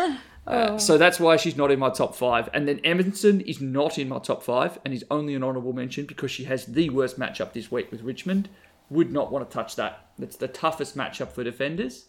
Uh, 0.47 0.77
so 0.77 0.99
that's 0.99 1.19
why 1.19 1.39
she's 1.39 1.57
not 1.57 1.71
in 1.71 1.79
my 1.79 1.89
top 1.89 2.15
five. 2.15 2.51
And 2.53 2.69
then 2.69 2.79
Emerson 2.85 3.41
is 3.41 3.63
not 3.63 3.97
in 3.97 4.11
my 4.11 4.19
top 4.19 4.43
five 4.43 4.79
and 4.85 4.93
is 4.93 5.03
only 5.11 5.35
an 5.35 5.43
honourable 5.43 5.73
mention 5.73 6.05
because 6.05 6.31
she 6.31 6.45
has 6.45 6.67
the 6.67 6.91
worst 6.91 7.19
matchup 7.19 7.55
this 7.55 7.71
week 7.71 7.91
with 7.91 8.03
Richmond. 8.03 8.51
Would 8.91 9.13
not 9.13 9.33
want 9.33 9.49
to 9.49 9.55
touch 9.55 9.77
that. 9.77 10.11
That's 10.19 10.37
the 10.37 10.49
toughest 10.49 10.97
matchup 10.97 11.33
for 11.33 11.45
defenders. 11.45 12.07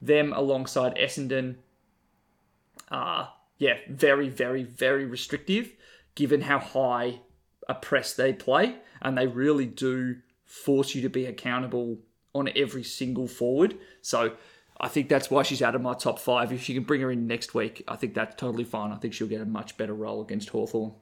Them 0.00 0.32
alongside 0.32 0.96
Essendon 0.96 1.56
are, 2.90 3.32
yeah, 3.58 3.74
very, 3.88 4.28
very, 4.28 4.62
very 4.62 5.04
restrictive 5.04 5.72
given 6.14 6.42
how 6.42 6.58
high 6.58 7.20
a 7.68 7.74
press 7.74 8.14
they 8.14 8.32
play. 8.32 8.76
And 9.00 9.16
they 9.16 9.26
really 9.26 9.66
do 9.66 10.16
force 10.44 10.94
you 10.94 11.02
to 11.02 11.08
be 11.08 11.26
accountable 11.26 11.98
on 12.34 12.48
every 12.56 12.84
single 12.84 13.26
forward. 13.26 13.76
So 14.00 14.32
I 14.80 14.88
think 14.88 15.08
that's 15.08 15.30
why 15.30 15.42
she's 15.42 15.62
out 15.62 15.74
of 15.74 15.82
my 15.82 15.94
top 15.94 16.18
five. 16.18 16.52
If 16.52 16.68
you 16.68 16.74
can 16.74 16.84
bring 16.84 17.00
her 17.00 17.10
in 17.10 17.26
next 17.26 17.54
week, 17.54 17.84
I 17.86 17.96
think 17.96 18.14
that's 18.14 18.34
totally 18.36 18.64
fine. 18.64 18.90
I 18.90 18.96
think 18.96 19.14
she'll 19.14 19.28
get 19.28 19.40
a 19.40 19.46
much 19.46 19.76
better 19.76 19.94
role 19.94 20.20
against 20.22 20.48
Hawthorn. 20.50 20.92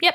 Yep, 0.00 0.14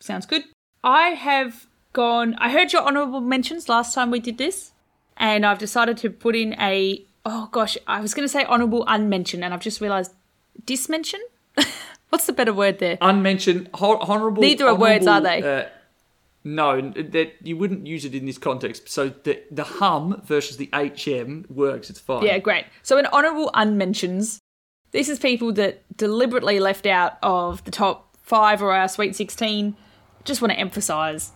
sounds 0.00 0.26
good. 0.26 0.44
I 0.82 1.10
have 1.10 1.66
gone. 1.96 2.34
I 2.38 2.50
heard 2.50 2.74
your 2.74 2.82
honourable 2.82 3.22
mentions 3.22 3.70
last 3.70 3.94
time 3.94 4.10
we 4.10 4.20
did 4.20 4.36
this, 4.36 4.72
and 5.16 5.46
I've 5.46 5.58
decided 5.58 5.96
to 5.98 6.10
put 6.10 6.36
in 6.36 6.52
a. 6.60 7.04
Oh 7.24 7.48
gosh, 7.50 7.76
I 7.88 8.00
was 8.00 8.14
going 8.14 8.28
to 8.28 8.32
say 8.32 8.44
honourable 8.44 8.84
unmentioned, 8.86 9.42
and 9.42 9.52
I've 9.52 9.60
just 9.60 9.80
realised 9.80 10.12
dismention. 10.64 11.20
What's 12.10 12.26
the 12.26 12.34
better 12.34 12.52
word 12.52 12.78
there? 12.78 12.98
Unmentioned, 13.00 13.70
ho- 13.74 13.98
honourable. 13.98 14.42
Neither 14.42 14.68
are 14.68 14.76
words, 14.76 15.06
are 15.06 15.20
they? 15.20 15.42
Uh, 15.42 15.68
no, 16.44 16.80
that 16.92 17.34
you 17.42 17.56
wouldn't 17.56 17.86
use 17.86 18.04
it 18.04 18.14
in 18.14 18.26
this 18.26 18.38
context. 18.38 18.88
So 18.90 19.08
the 19.08 19.42
the 19.50 19.64
hum 19.64 20.20
versus 20.24 20.58
the 20.58 20.68
HM 20.72 21.46
works. 21.48 21.88
It's 21.90 21.98
fine. 21.98 22.22
Yeah, 22.24 22.38
great. 22.38 22.66
So 22.82 22.98
in 22.98 23.06
honourable 23.06 23.50
unmentions, 23.54 24.38
this 24.92 25.08
is 25.08 25.18
people 25.18 25.50
that 25.54 25.82
deliberately 25.96 26.60
left 26.60 26.86
out 26.86 27.16
of 27.22 27.64
the 27.64 27.70
top 27.70 28.16
five 28.22 28.62
or 28.62 28.72
our 28.72 28.86
Sweet 28.86 29.16
16. 29.16 29.76
Just 30.24 30.42
want 30.42 30.52
to 30.52 30.58
emphasise 30.58 31.32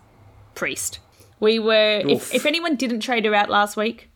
Priest. 0.61 0.99
We 1.41 1.59
were, 1.59 2.03
if, 2.05 2.35
if 2.35 2.45
anyone 2.45 2.77
didn't 2.77 3.01
trade 3.01 3.25
her 3.25 3.35
out 3.35 3.49
last 3.49 3.75
week 3.75 4.11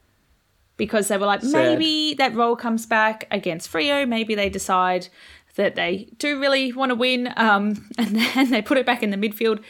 because 0.77 1.09
they 1.09 1.17
were 1.17 1.25
like, 1.25 1.41
Sad. 1.41 1.53
maybe 1.53 2.13
that 2.15 2.35
role 2.35 2.55
comes 2.55 2.85
back 2.85 3.27
against 3.31 3.73
Freo, 3.73 4.07
maybe 4.07 4.35
they 4.35 4.51
decide 4.51 5.09
that 5.57 5.75
they 5.75 6.09
do 6.19 6.39
really 6.39 6.71
want 6.73 6.91
to 6.91 6.95
win, 6.97 7.33
um, 7.37 7.89
and 7.99 8.15
then 8.17 8.51
they 8.51 8.61
put 8.61 8.77
it 8.77 8.85
back 8.85 9.03
in 9.03 9.09
the 9.09 9.17
midfield. 9.17 9.63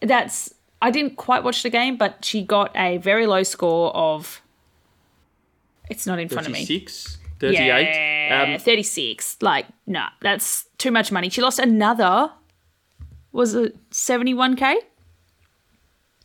That's, 0.00 0.54
I 0.80 0.90
didn't 0.90 1.16
quite 1.16 1.44
watch 1.44 1.62
the 1.62 1.68
game, 1.70 1.98
but 1.98 2.24
she 2.24 2.42
got 2.42 2.74
a 2.74 2.96
very 2.96 3.26
low 3.26 3.42
score 3.42 3.94
of, 3.94 4.40
it's 5.90 6.06
not 6.06 6.18
in 6.18 6.30
front 6.30 6.46
of 6.46 6.52
me. 6.54 6.60
36, 6.60 7.18
38. 7.38 7.58
Yeah, 7.58 8.54
Um, 8.54 8.58
36. 8.58 9.36
Like, 9.42 9.66
nah, 9.86 10.08
that's 10.22 10.64
too 10.78 10.90
much 10.90 11.12
money. 11.12 11.28
She 11.28 11.42
lost 11.42 11.58
another, 11.58 12.30
was 13.32 13.54
it 13.54 13.76
71k? 13.90 14.76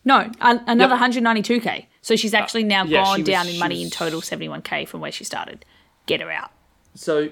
No, 0.03 0.31
an- 0.41 0.63
another 0.67 0.95
Yep. 0.95 1.11
192k. 1.13 1.85
So 2.01 2.15
she's 2.15 2.33
actually 2.33 2.63
now 2.63 2.83
yeah, 2.85 3.03
she 3.03 3.09
gone 3.09 3.19
was- 3.19 3.27
down 3.27 3.47
in 3.47 3.59
money 3.59 3.83
in 3.83 3.89
total 3.89 4.21
71k 4.21 4.87
from 4.87 5.01
where 5.01 5.11
she 5.11 5.23
started. 5.23 5.63
Get 6.07 6.21
her 6.21 6.31
out. 6.31 6.51
So, 6.95 7.29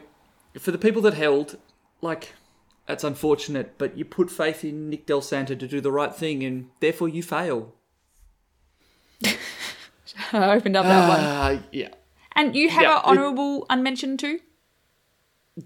for 0.60 0.72
the 0.72 0.78
people 0.78 1.02
that 1.02 1.16
held, 1.16 1.58
like, 2.02 2.34
that's 2.86 3.04
unfortunate, 3.04 3.78
but 3.78 3.98
you 3.98 4.06
put 4.06 4.30
faith 4.32 4.64
in 4.64 4.90
Nick 4.90 5.06
Dal 5.06 5.22
Santo 5.22 5.56
to 5.56 5.68
do 5.68 5.82
the 5.82 5.92
right 5.92 6.14
thing, 6.16 6.44
and 6.44 6.70
therefore 6.80 7.10
you 7.10 7.22
fail. 7.24 7.74
I 10.32 10.52
opened 10.52 10.76
up 10.78 10.86
that 10.86 11.08
one. 11.10 11.20
Uh, 11.20 11.62
yeah. 11.72 11.90
And 12.36 12.56
you 12.56 12.70
have 12.70 12.82
yeah, 12.84 12.98
an 13.00 13.04
honourable 13.06 13.66
unmentioned 13.70 14.20
too? 14.20 14.40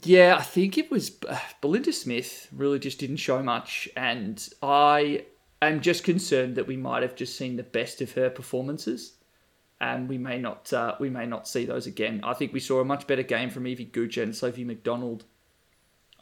Yeah, 0.03 0.35
I 0.37 0.41
think 0.41 0.77
it 0.77 0.89
was 0.89 1.11
uh, 1.29 1.37
Belinda 1.61 1.93
Smith 1.93 2.47
really 2.51 2.79
just 2.79 2.99
didn't 2.99 3.17
show 3.17 3.43
much, 3.43 3.87
and 3.95 4.47
I 4.63 5.25
am 5.67 5.81
just 5.81 6.03
concerned 6.03 6.55
that 6.55 6.67
we 6.67 6.77
might 6.77 7.03
have 7.03 7.15
just 7.15 7.37
seen 7.37 7.55
the 7.55 7.63
best 7.63 8.01
of 8.01 8.13
her 8.13 8.29
performances, 8.29 9.13
and 9.79 10.09
we 10.09 10.17
may 10.17 10.39
not 10.39 10.71
uh, 10.73 10.95
we 10.99 11.09
may 11.09 11.25
not 11.25 11.47
see 11.47 11.65
those 11.65 11.87
again. 11.87 12.21
I 12.23 12.33
think 12.33 12.53
we 12.53 12.59
saw 12.59 12.79
a 12.79 12.85
much 12.85 13.07
better 13.07 13.23
game 13.23 13.49
from 13.49 13.67
Evie 13.67 13.85
Guja 13.85 14.23
and 14.23 14.35
Sophie 14.35 14.63
McDonald. 14.63 15.25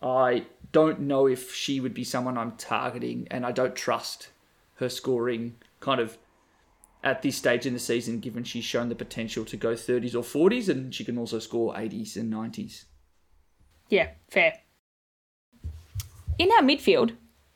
I 0.01 0.47
don't 0.71 1.01
know 1.01 1.27
if 1.27 1.53
she 1.53 1.79
would 1.79 1.93
be 1.93 2.03
someone 2.03 2.37
I'm 2.37 2.53
targeting, 2.53 3.27
and 3.29 3.45
I 3.45 3.51
don't 3.51 3.75
trust 3.75 4.29
her 4.75 4.89
scoring 4.89 5.55
kind 5.79 6.01
of 6.01 6.17
at 7.03 7.21
this 7.21 7.35
stage 7.35 7.65
in 7.65 7.73
the 7.73 7.79
season, 7.79 8.19
given 8.19 8.43
she's 8.43 8.63
shown 8.63 8.89
the 8.89 8.95
potential 8.95 9.45
to 9.45 9.57
go 9.57 9.73
30s 9.73 10.15
or 10.15 10.49
40s, 10.49 10.69
and 10.69 10.93
she 10.93 11.03
can 11.03 11.17
also 11.17 11.39
score 11.39 11.73
80s 11.73 12.15
and 12.15 12.31
90s. 12.31 12.85
Yeah, 13.89 14.09
fair. 14.29 14.53
In 16.37 16.49
our 16.51 16.61
midfield, 16.61 17.15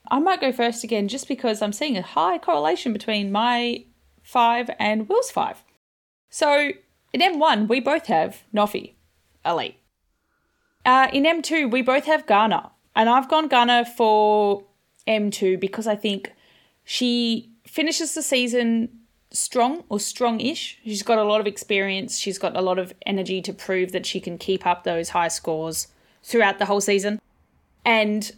I 0.09 0.19
might 0.19 0.41
go 0.41 0.51
first 0.51 0.83
again 0.83 1.07
just 1.07 1.27
because 1.27 1.61
I'm 1.61 1.73
seeing 1.73 1.97
a 1.97 2.01
high 2.01 2.37
correlation 2.37 2.93
between 2.93 3.31
my 3.31 3.85
five 4.21 4.69
and 4.79 5.07
Will's 5.07 5.31
five. 5.31 5.63
So 6.29 6.71
in 7.13 7.21
M1, 7.21 7.67
we 7.67 7.79
both 7.79 8.07
have 8.07 8.43
Noffy, 8.53 8.93
elite. 9.45 9.77
Uh, 10.85 11.07
in 11.13 11.23
M2, 11.23 11.71
we 11.71 11.81
both 11.81 12.05
have 12.05 12.27
Garner. 12.27 12.69
And 12.95 13.09
I've 13.09 13.29
gone 13.29 13.47
Garner 13.47 13.85
for 13.85 14.63
M2 15.07 15.59
because 15.59 15.87
I 15.87 15.95
think 15.95 16.33
she 16.83 17.51
finishes 17.65 18.13
the 18.13 18.21
season 18.21 18.89
strong 19.31 19.83
or 19.89 19.99
strong-ish. 19.99 20.79
She's 20.83 21.03
got 21.03 21.17
a 21.17 21.23
lot 21.23 21.41
of 21.41 21.47
experience. 21.47 22.17
She's 22.17 22.37
got 22.37 22.55
a 22.55 22.61
lot 22.61 22.79
of 22.79 22.93
energy 23.05 23.41
to 23.41 23.53
prove 23.53 23.91
that 23.91 24.05
she 24.05 24.19
can 24.19 24.37
keep 24.37 24.65
up 24.65 24.83
those 24.83 25.09
high 25.09 25.27
scores 25.27 25.87
throughout 26.23 26.59
the 26.59 26.65
whole 26.65 26.81
season. 26.81 27.19
And 27.83 28.31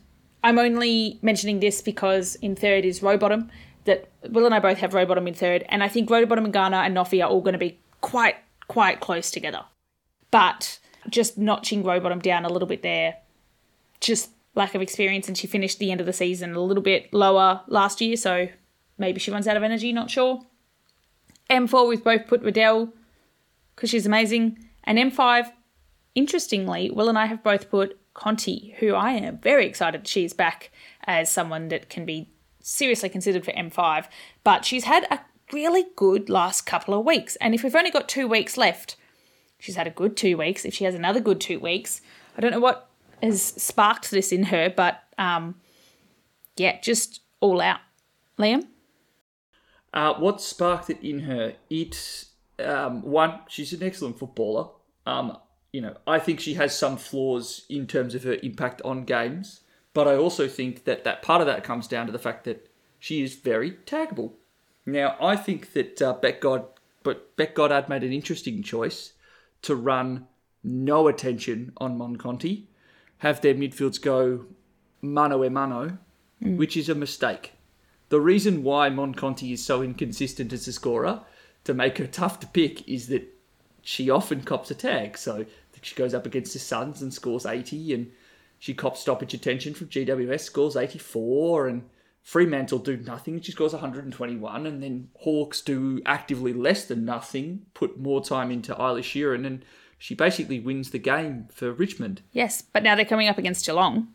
I'm 0.48 0.60
only 0.60 1.20
mentioning 1.22 1.60
this 1.60 1.82
because 1.82 2.36
in 2.36 2.56
third 2.56 2.86
is 2.86 3.02
Rowbottom. 3.02 3.50
That 3.84 4.10
Will 4.30 4.46
and 4.46 4.56
I 4.56 4.60
both 4.60 4.78
have 4.78 4.94
Rowbottom 4.94 5.28
in 5.28 5.34
third, 5.34 5.66
and 5.68 5.84
I 5.84 5.90
think 5.90 6.10
Rowbottom 6.10 6.46
and 6.46 6.54
Garner 6.54 6.78
and 6.78 6.96
Noffy 6.96 7.22
are 7.22 7.30
all 7.30 7.42
going 7.42 7.52
to 7.52 7.60
be 7.60 7.78
quite 8.00 8.36
quite 8.70 9.02
close 9.02 9.30
together. 9.30 9.66
But 10.32 10.80
just 11.10 11.38
notching 11.38 11.84
Rowbottom 11.84 12.22
down 12.22 12.46
a 12.46 12.50
little 12.50 12.68
bit 12.68 12.82
there, 12.82 13.18
just 14.00 14.30
lack 14.56 14.74
of 14.74 14.82
experience, 14.82 15.28
and 15.28 15.38
she 15.38 15.48
finished 15.48 15.80
the 15.80 15.92
end 15.92 16.00
of 16.00 16.06
the 16.06 16.14
season 16.14 16.54
a 16.54 16.62
little 16.62 16.84
bit 16.84 17.14
lower 17.14 17.62
last 17.68 18.00
year, 18.00 18.16
so 18.16 18.48
maybe 18.98 19.20
she 19.20 19.32
runs 19.32 19.50
out 19.50 19.58
of 19.58 19.64
energy. 19.64 19.92
Not 19.92 20.10
sure. 20.10 20.46
M4 21.50 21.90
we've 21.90 22.04
both 22.04 22.26
put 22.26 22.42
Riddell 22.42 22.94
because 23.76 23.90
she's 23.90 24.06
amazing, 24.06 24.58
and 24.86 24.98
M5 24.98 25.52
interestingly, 26.16 26.90
Will 26.90 27.10
and 27.10 27.20
I 27.20 27.26
have 27.26 27.44
both 27.44 27.70
put 27.70 28.00
Conti, 28.18 28.76
who 28.80 28.96
I 28.96 29.12
am 29.12 29.38
very 29.38 29.68
excited 29.68 30.08
she's 30.08 30.34
back 30.34 30.72
as 31.06 31.32
someone 31.32 31.70
that 31.70 31.88
can 31.88 32.04
be 32.04 32.30
seriously 32.60 33.10
considered 33.10 33.46
for 33.46 33.52
M5. 33.52 34.08
But 34.44 34.66
she's 34.66 34.86
had 34.86 35.06
a 35.12 35.20
really 35.54 35.86
good 35.96 36.28
last 36.28 36.66
couple 36.66 36.96
of 36.96 37.06
weeks. 37.06 37.36
And 37.38 37.54
if 37.54 37.64
we've 37.64 37.76
only 37.76 37.92
got 37.92 38.10
two 38.10 38.28
weeks 38.28 38.58
left, 38.58 38.98
she's 39.60 39.76
had 39.76 39.86
a 39.86 39.92
good 39.92 40.18
two 40.18 40.36
weeks. 40.36 40.66
If 40.66 40.74
she 40.74 40.84
has 40.84 40.96
another 40.96 41.20
good 41.20 41.40
two 41.40 41.60
weeks, 41.60 42.02
I 42.36 42.42
don't 42.42 42.52
know 42.52 42.60
what 42.60 42.90
has 43.22 43.42
sparked 43.42 44.10
this 44.10 44.32
in 44.32 44.46
her, 44.46 44.74
but 44.76 45.04
um, 45.20 45.56
yeah, 46.58 46.82
just 46.82 47.22
all 47.40 47.62
out. 47.62 47.82
Liam? 48.40 48.64
Uh, 49.94 50.16
what 50.16 50.42
sparked 50.42 50.90
it 50.90 51.00
in 51.04 51.20
her? 51.20 51.54
It 51.70 52.26
um, 52.58 53.04
one, 53.04 53.42
she's 53.48 53.74
an 53.74 53.84
excellent 53.84 54.18
footballer. 54.18 54.70
Um, 55.06 55.38
you 55.78 55.84
know, 55.84 55.96
I 56.08 56.18
think 56.18 56.40
she 56.40 56.56
has 56.56 56.76
some 56.76 56.98
flaws 56.98 57.68
in 57.70 57.86
terms 57.86 58.16
of 58.16 58.24
her 58.24 58.38
impact 58.42 58.82
on 58.84 59.06
games, 59.06 59.60
but 59.94 60.08
I 60.08 60.16
also 60.16 60.48
think 60.48 60.86
that 60.86 61.04
that 61.04 61.22
part 61.22 61.40
of 61.40 61.46
that 61.46 61.63
comes 61.63 61.88
down 61.88 62.08
to 62.08 62.12
the 62.12 62.18
fact 62.18 62.46
that 62.46 62.72
she 62.98 63.22
is 63.22 63.36
very 63.36 63.74
taggable. 63.86 64.32
Now, 64.88 65.16
I 65.22 65.36
think 65.36 65.74
that 65.74 66.02
uh, 66.02 66.13
Beck 66.13 66.42
God, 66.42 66.66
but 67.04 67.36
Beck 67.38 67.54
Goddard 67.54 67.90
made 67.90 68.04
an 68.04 68.12
interesting 68.12 68.63
choice 68.63 69.13
to 69.62 69.75
run 69.75 70.25
no 70.63 71.08
attention 71.08 71.73
on 71.78 71.96
Mon 71.96 72.15
Conti, 72.15 72.69
have 73.19 73.42
their 73.42 73.54
midfields 73.54 74.02
go 74.02 74.48
mano 75.04 75.44
a 75.44 75.50
mano, 75.52 76.00
which 76.42 76.75
is 76.75 76.90
a 76.90 76.96
mistake. 76.96 77.54
The 78.10 78.19
reason 78.19 78.63
why 78.63 78.90
Mon 78.90 79.13
Conti 79.13 79.54
is 79.54 79.63
so 79.63 79.84
inconsistent 79.84 80.52
as 80.54 80.67
a 80.67 80.73
scorer, 80.73 81.21
to 81.65 81.75
make 81.75 82.00
her 82.00 82.08
tough 82.08 82.40
to 82.40 82.48
pick, 82.48 82.90
is 82.90 83.10
that 83.10 83.32
she 83.88 84.10
often 84.10 84.42
cops 84.42 84.69
a 84.69 84.75
tag. 84.75 85.17
So 85.17 85.46
she 85.88 85.96
goes 85.96 86.13
up 86.13 86.25
against 86.25 86.54
the 86.54 86.60
Suns 86.60 87.02
and 87.02 87.13
scores 87.13 87.46
80, 87.46 87.94
and 87.94 88.12
she 88.60 88.73
cops 88.73 89.00
stoppage 89.00 89.33
attention 89.33 89.73
from 89.73 89.88
GWS, 89.88 90.42
scores 90.42 90.75
84, 90.75 91.67
and 91.67 91.90
Fremantle 92.21 92.79
do 92.79 92.98
nothing, 92.98 93.35
and 93.35 93.46
she 93.46 93.54
scores 93.54 93.71
121, 93.71 94.65
and 94.65 94.83
then 94.83 95.10
Hawks 95.19 95.62
do 95.62 96.02
actively 96.06 96.54
less 96.54 96.85
than 96.85 97.06
nothing, 97.06 97.65
put 97.73 97.98
more 97.98 98.21
time 98.21 98.52
into 98.52 98.75
Eilish 98.75 99.13
Sheerin, 99.13 99.46
and 99.48 99.63
she 99.98 100.13
basically 100.13 100.60
wins 100.60 100.92
the 100.92 101.00
game 101.00 101.48
for 101.54 101.71
Richmond. 101.71 102.21
Yes, 102.33 102.62
but 102.62 102.83
now 102.83 102.96
they're 102.96 103.06
coming 103.06 103.29
up 103.29 103.38
against 103.38 103.65
Geelong. 103.65 104.10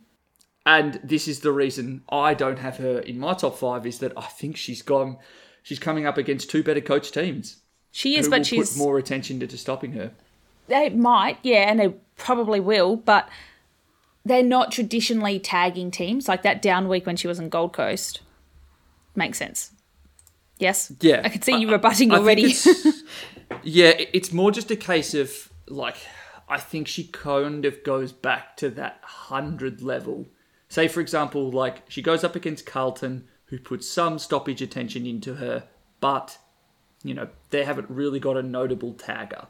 And 0.67 1.01
this 1.03 1.27
is 1.27 1.41
the 1.41 1.53
reason 1.53 2.03
I 2.09 2.35
don't 2.35 2.59
have 2.59 2.77
her 2.77 2.99
in 2.99 3.19
my 3.19 3.33
top 3.33 3.57
five 3.57 3.87
is 3.87 3.99
that 3.99 4.13
I 4.17 4.27
think 4.27 4.57
she's 4.57 4.83
gone, 4.83 5.17
she's 5.63 5.81
coming 5.81 6.07
up 6.07 6.19
against 6.19 6.51
two 6.51 6.63
better 6.63 6.83
coach 6.83 7.11
teams. 7.11 7.63
She 7.91 8.17
is, 8.17 8.29
but 8.29 8.47
she's 8.47 8.73
put 8.73 8.79
more 8.79 8.99
attention 8.99 9.41
to 9.41 9.59
stopping 9.59 9.93
her. 9.93 10.13
They 10.73 10.89
might, 10.89 11.37
yeah, 11.43 11.71
and 11.71 11.79
they 11.79 11.89
probably 12.17 12.59
will, 12.59 12.97
but 12.97 13.29
they're 14.25 14.43
not 14.43 14.73
traditionally 14.73 15.39
tagging 15.39 15.91
teams 15.91 16.29
like 16.29 16.43
that 16.45 16.63
down 16.63 16.89
week 16.89 17.05
when 17.05 17.17
she 17.17 17.29
was 17.29 17.39
in 17.39 17.51
Gold 17.51 17.75
Coast. 17.75 18.21
Makes 19.15 19.37
sense. 19.37 19.73
Yes. 20.59 20.91
Yeah, 21.01 21.21
I 21.25 21.29
can 21.29 21.43
see 21.43 21.59
you 21.59 21.69
I- 21.69 21.73
rebutting 21.73 22.11
I 22.11 22.15
think 22.15 22.23
already. 22.25 22.45
it's- 22.45 23.03
yeah, 23.63 23.93
it's 24.15 24.33
more 24.33 24.51
just 24.51 24.71
a 24.71 24.77
case 24.77 25.13
of 25.13 25.51
like 25.69 25.97
I 26.49 26.59
think 26.59 26.89
she 26.89 27.05
kind 27.05 27.67
of 27.67 27.83
goes 27.85 28.13
back 28.13 28.57
to 28.59 28.71
that 28.71 29.01
hundred 29.03 29.83
level. 29.83 30.27
Say, 30.71 30.89
for 30.89 31.01
example, 31.01 31.51
like 31.51 31.83
she 31.91 32.01
goes 32.01 32.25
up 32.25 32.35
against 32.35 32.65
Carlton, 32.65 33.29
who 33.47 33.59
put 33.59 33.85
some 33.85 34.19
stoppage 34.19 34.63
attention 34.63 35.05
into 35.05 35.35
her, 35.35 35.65
but 36.01 36.39
you 37.05 37.13
know 37.13 37.29
they 37.51 37.65
haven't 37.65 37.91
really 37.91 38.21
got 38.21 38.39
a 38.39 38.43
notable 38.43 38.95
tagger. 38.95 39.49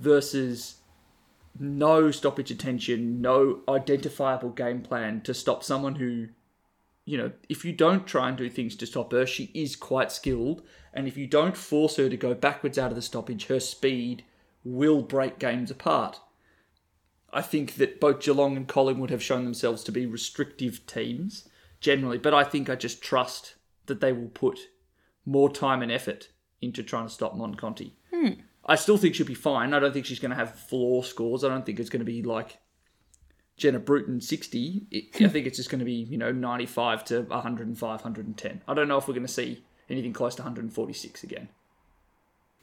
Versus 0.00 0.76
no 1.58 2.10
stoppage 2.10 2.50
attention, 2.50 3.20
no 3.20 3.60
identifiable 3.68 4.50
game 4.50 4.80
plan 4.82 5.20
to 5.22 5.34
stop 5.34 5.62
someone 5.62 5.96
who 5.96 6.28
you 7.10 7.18
know, 7.18 7.32
if 7.48 7.64
you 7.64 7.72
don't 7.72 8.06
try 8.06 8.28
and 8.28 8.38
do 8.38 8.48
things 8.48 8.76
to 8.76 8.86
stop 8.86 9.10
her, 9.10 9.26
she 9.26 9.50
is 9.52 9.74
quite 9.74 10.12
skilled. 10.12 10.62
And 10.94 11.08
if 11.08 11.16
you 11.16 11.26
don't 11.26 11.56
force 11.56 11.96
her 11.96 12.08
to 12.08 12.16
go 12.16 12.34
backwards 12.34 12.78
out 12.78 12.90
of 12.90 12.94
the 12.94 13.02
stoppage, 13.02 13.46
her 13.46 13.58
speed 13.58 14.24
will 14.62 15.02
break 15.02 15.40
games 15.40 15.72
apart. 15.72 16.20
I 17.32 17.42
think 17.42 17.74
that 17.74 18.00
both 18.00 18.20
Geelong 18.20 18.56
and 18.56 18.68
Collingwood 18.68 19.10
have 19.10 19.22
shown 19.22 19.44
themselves 19.44 19.82
to 19.84 19.92
be 19.92 20.06
restrictive 20.06 20.86
teams 20.86 21.48
generally, 21.80 22.18
but 22.18 22.34
I 22.34 22.44
think 22.44 22.68
I 22.68 22.76
just 22.76 23.02
trust 23.02 23.54
that 23.86 24.00
they 24.00 24.12
will 24.12 24.28
put 24.28 24.68
more 25.24 25.50
time 25.50 25.82
and 25.82 25.90
effort 25.90 26.28
into 26.60 26.82
trying 26.82 27.06
to 27.06 27.12
stop 27.12 27.34
Mon 27.34 27.54
Conti. 27.54 27.96
Hmm. 28.14 28.32
I 28.64 28.76
still 28.76 28.96
think 28.96 29.14
she'll 29.14 29.26
be 29.26 29.34
fine. 29.34 29.72
I 29.74 29.78
don't 29.78 29.92
think 29.92 30.06
she's 30.06 30.20
going 30.20 30.30
to 30.30 30.36
have 30.36 30.54
floor 30.54 31.02
scores. 31.04 31.44
I 31.44 31.48
don't 31.48 31.64
think 31.64 31.80
it's 31.80 31.90
going 31.90 32.00
to 32.00 32.04
be 32.06 32.22
like 32.22 32.58
Jenna 33.56 33.78
Bruton 33.78 34.20
60. 34.20 34.86
It, 34.90 35.22
I 35.22 35.28
think 35.28 35.46
it's 35.46 35.56
just 35.56 35.70
going 35.70 35.78
to 35.78 35.84
be, 35.84 35.92
you 35.92 36.18
know, 36.18 36.32
95 36.32 37.04
to 37.06 37.22
105, 37.22 37.82
110. 37.82 38.62
I 38.68 38.74
don't 38.74 38.88
know 38.88 38.98
if 38.98 39.08
we're 39.08 39.14
going 39.14 39.26
to 39.26 39.32
see 39.32 39.64
anything 39.88 40.12
close 40.12 40.34
to 40.36 40.42
146 40.42 41.24
again. 41.24 41.48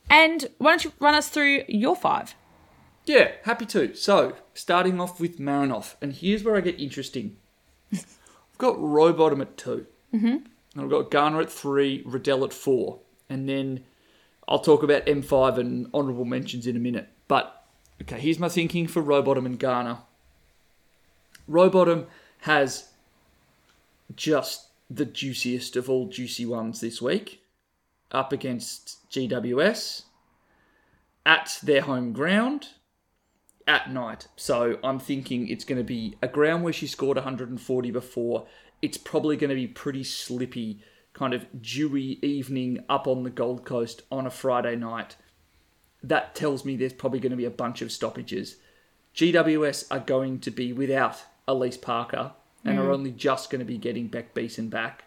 and 0.09 0.47
why 0.57 0.71
don't 0.71 0.85
you 0.85 0.93
run 0.99 1.15
us 1.15 1.29
through 1.29 1.63
your 1.67 1.95
five? 1.95 2.35
Yeah, 3.05 3.31
happy 3.43 3.65
to. 3.67 3.95
So, 3.95 4.35
starting 4.53 4.99
off 4.99 5.19
with 5.19 5.39
Marinoff, 5.39 5.95
and 6.01 6.13
here's 6.13 6.43
where 6.43 6.57
I 6.57 6.61
get 6.61 6.79
interesting. 6.79 7.37
I've 7.93 8.57
got 8.57 8.75
Rowbottom 8.77 9.41
at 9.41 9.55
2 9.57 9.85
mm-hmm. 10.13 10.27
and 10.27 10.45
I've 10.75 10.89
got 10.89 11.11
Garner 11.11 11.41
at 11.41 11.51
three, 11.51 12.03
Riddell 12.05 12.43
at 12.43 12.53
four, 12.53 12.99
and 13.29 13.47
then 13.47 13.85
I'll 14.47 14.59
talk 14.59 14.83
about 14.83 15.05
M5 15.05 15.57
and 15.57 15.89
honourable 15.93 16.25
mentions 16.25 16.67
in 16.67 16.75
a 16.75 16.79
minute. 16.79 17.09
But 17.27 17.65
okay, 18.01 18.19
here's 18.19 18.39
my 18.39 18.49
thinking 18.49 18.87
for 18.87 19.01
Rowbottom 19.01 19.45
and 19.45 19.59
Garner. 19.59 19.99
Rowbottom 21.49 22.05
has 22.41 22.89
just 24.15 24.67
the 24.89 25.05
juiciest 25.05 25.75
of 25.75 25.89
all 25.89 26.07
juicy 26.07 26.45
ones 26.45 26.79
this 26.79 27.01
week, 27.01 27.41
up 28.11 28.31
against 28.31 29.09
GWS 29.09 30.03
at 31.25 31.59
their 31.61 31.81
home 31.81 32.13
ground 32.13 32.69
at 33.67 33.91
night. 33.91 34.27
So 34.37 34.79
I'm 34.83 34.99
thinking 34.99 35.49
it's 35.49 35.65
going 35.65 35.77
to 35.77 35.83
be 35.83 36.15
a 36.21 36.27
ground 36.27 36.63
where 36.63 36.73
she 36.73 36.87
scored 36.87 37.17
140 37.17 37.91
before. 37.91 38.47
It's 38.81 38.97
probably 38.97 39.35
going 39.35 39.49
to 39.49 39.55
be 39.55 39.67
pretty 39.67 40.05
slippy, 40.05 40.81
kind 41.17 41.33
of 41.33 41.45
dewy 41.61 42.19
evening 42.25 42.83
up 42.87 43.07
on 43.07 43.23
the 43.23 43.29
Gold 43.29 43.65
Coast 43.65 44.03
on 44.11 44.27
a 44.27 44.31
Friday 44.31 44.75
night. 44.75 45.15
That 46.03 46.35
tells 46.35 46.63
me 46.63 46.75
there's 46.75 46.93
probably 46.93 47.19
going 47.19 47.31
to 47.31 47.37
be 47.37 47.45
a 47.45 47.49
bunch 47.49 47.81
of 47.81 47.91
stoppages. 47.91 48.57
GWS 49.15 49.87
are 49.89 49.99
going 49.99 50.39
to 50.41 50.51
be 50.51 50.71
without 50.71 51.23
Alyce 51.47 51.77
Parker 51.77 52.33
and 52.63 52.77
are 52.77 52.89
mm. 52.89 52.93
only 52.93 53.11
just 53.11 53.49
going 53.49 53.59
to 53.59 53.65
be 53.65 53.77
getting 53.77 54.07
Beck 54.07 54.35
Beeson 54.35 54.69
back. 54.69 55.05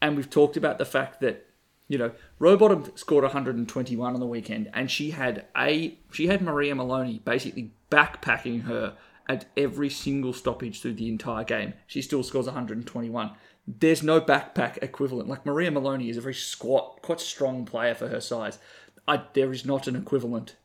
And 0.00 0.16
we've 0.16 0.30
talked 0.30 0.56
about 0.56 0.78
the 0.78 0.86
fact 0.86 1.20
that 1.20 1.46
you 1.88 1.98
know, 1.98 2.12
Rowbottom 2.38 2.96
scored 2.96 3.24
121 3.24 4.14
on 4.14 4.20
the 4.20 4.26
weekend, 4.26 4.70
and 4.72 4.88
she 4.88 5.10
had 5.10 5.46
a 5.56 5.98
she 6.12 6.28
had 6.28 6.40
Maria 6.40 6.72
Moloney 6.72 7.20
basically 7.24 7.72
backpacking 7.90 8.62
her 8.62 8.96
at 9.28 9.46
every 9.56 9.90
single 9.90 10.32
stoppage 10.32 10.80
through 10.80 10.94
the 10.94 11.08
entire 11.08 11.42
game. 11.42 11.74
She 11.88 12.00
still 12.00 12.22
scores 12.22 12.46
121. 12.46 13.32
There's 13.66 14.02
no 14.02 14.20
backpack 14.20 14.78
equivalent. 14.82 15.28
Like 15.28 15.46
Maria 15.46 15.70
Moloney 15.70 16.10
is 16.10 16.16
a 16.16 16.20
very 16.20 16.34
squat, 16.34 17.02
quite 17.02 17.20
strong 17.20 17.64
player 17.64 17.94
for 17.94 18.08
her 18.08 18.20
size. 18.20 18.58
I, 19.06 19.22
there 19.34 19.52
is 19.52 19.64
not 19.64 19.86
an 19.86 19.96
equivalent 19.96 20.56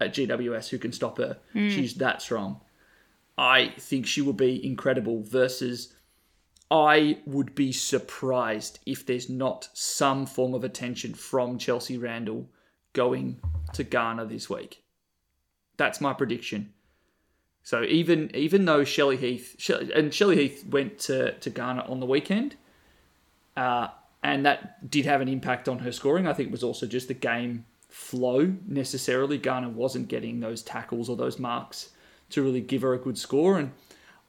at 0.00 0.14
GWS 0.14 0.68
who 0.68 0.78
can 0.78 0.92
stop 0.92 1.18
her. 1.18 1.38
Hmm. 1.52 1.68
She's 1.70 1.94
that 1.94 2.22
strong. 2.22 2.60
I 3.36 3.74
think 3.78 4.06
she 4.06 4.20
will 4.20 4.32
be 4.32 4.64
incredible 4.64 5.22
versus 5.22 5.94
I 6.70 7.18
would 7.24 7.54
be 7.54 7.72
surprised 7.72 8.80
if 8.84 9.06
there's 9.06 9.30
not 9.30 9.68
some 9.72 10.26
form 10.26 10.54
of 10.54 10.64
attention 10.64 11.14
from 11.14 11.56
Chelsea 11.56 11.96
Randall 11.96 12.48
going 12.92 13.40
to 13.72 13.84
Garner 13.84 14.24
this 14.24 14.50
week. 14.50 14.82
That's 15.76 16.00
my 16.00 16.12
prediction. 16.12 16.74
So 17.62 17.82
even 17.82 18.34
even 18.34 18.64
though 18.64 18.84
Shelley 18.84 19.16
Heath 19.16 19.56
and 19.94 20.12
Shelley 20.12 20.36
Heath 20.36 20.64
went 20.66 20.98
to, 21.00 21.32
to 21.32 21.50
Garner 21.50 21.84
on 21.86 22.00
the 22.00 22.06
weekend, 22.06 22.56
uh, 23.56 23.88
and 24.22 24.46
that 24.46 24.90
did 24.90 25.04
have 25.04 25.20
an 25.20 25.28
impact 25.28 25.68
on 25.68 25.80
her 25.80 25.92
scoring. 25.92 26.26
I 26.26 26.32
think 26.32 26.48
it 26.48 26.52
was 26.52 26.64
also 26.64 26.86
just 26.86 27.08
the 27.08 27.14
game 27.14 27.66
flow 27.88 28.54
necessarily. 28.66 29.38
Garner 29.38 29.68
wasn't 29.68 30.08
getting 30.08 30.40
those 30.40 30.62
tackles 30.62 31.08
or 31.08 31.16
those 31.16 31.38
marks 31.38 31.90
to 32.30 32.42
really 32.42 32.60
give 32.60 32.82
her 32.82 32.94
a 32.94 32.98
good 32.98 33.18
score, 33.18 33.58
and 33.58 33.72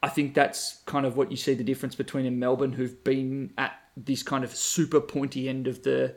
I 0.01 0.09
think 0.09 0.33
that's 0.33 0.81
kind 0.85 1.05
of 1.05 1.17
what 1.17 1.31
you 1.31 1.37
see 1.37 1.53
the 1.53 1.63
difference 1.63 1.95
between 1.95 2.25
in 2.25 2.39
Melbourne, 2.39 2.73
who've 2.73 3.03
been 3.03 3.51
at 3.57 3.73
this 3.97 4.23
kind 4.23 4.43
of 4.43 4.55
super 4.55 5.01
pointy 5.01 5.49
end 5.49 5.67
of 5.67 5.83
the 5.83 6.15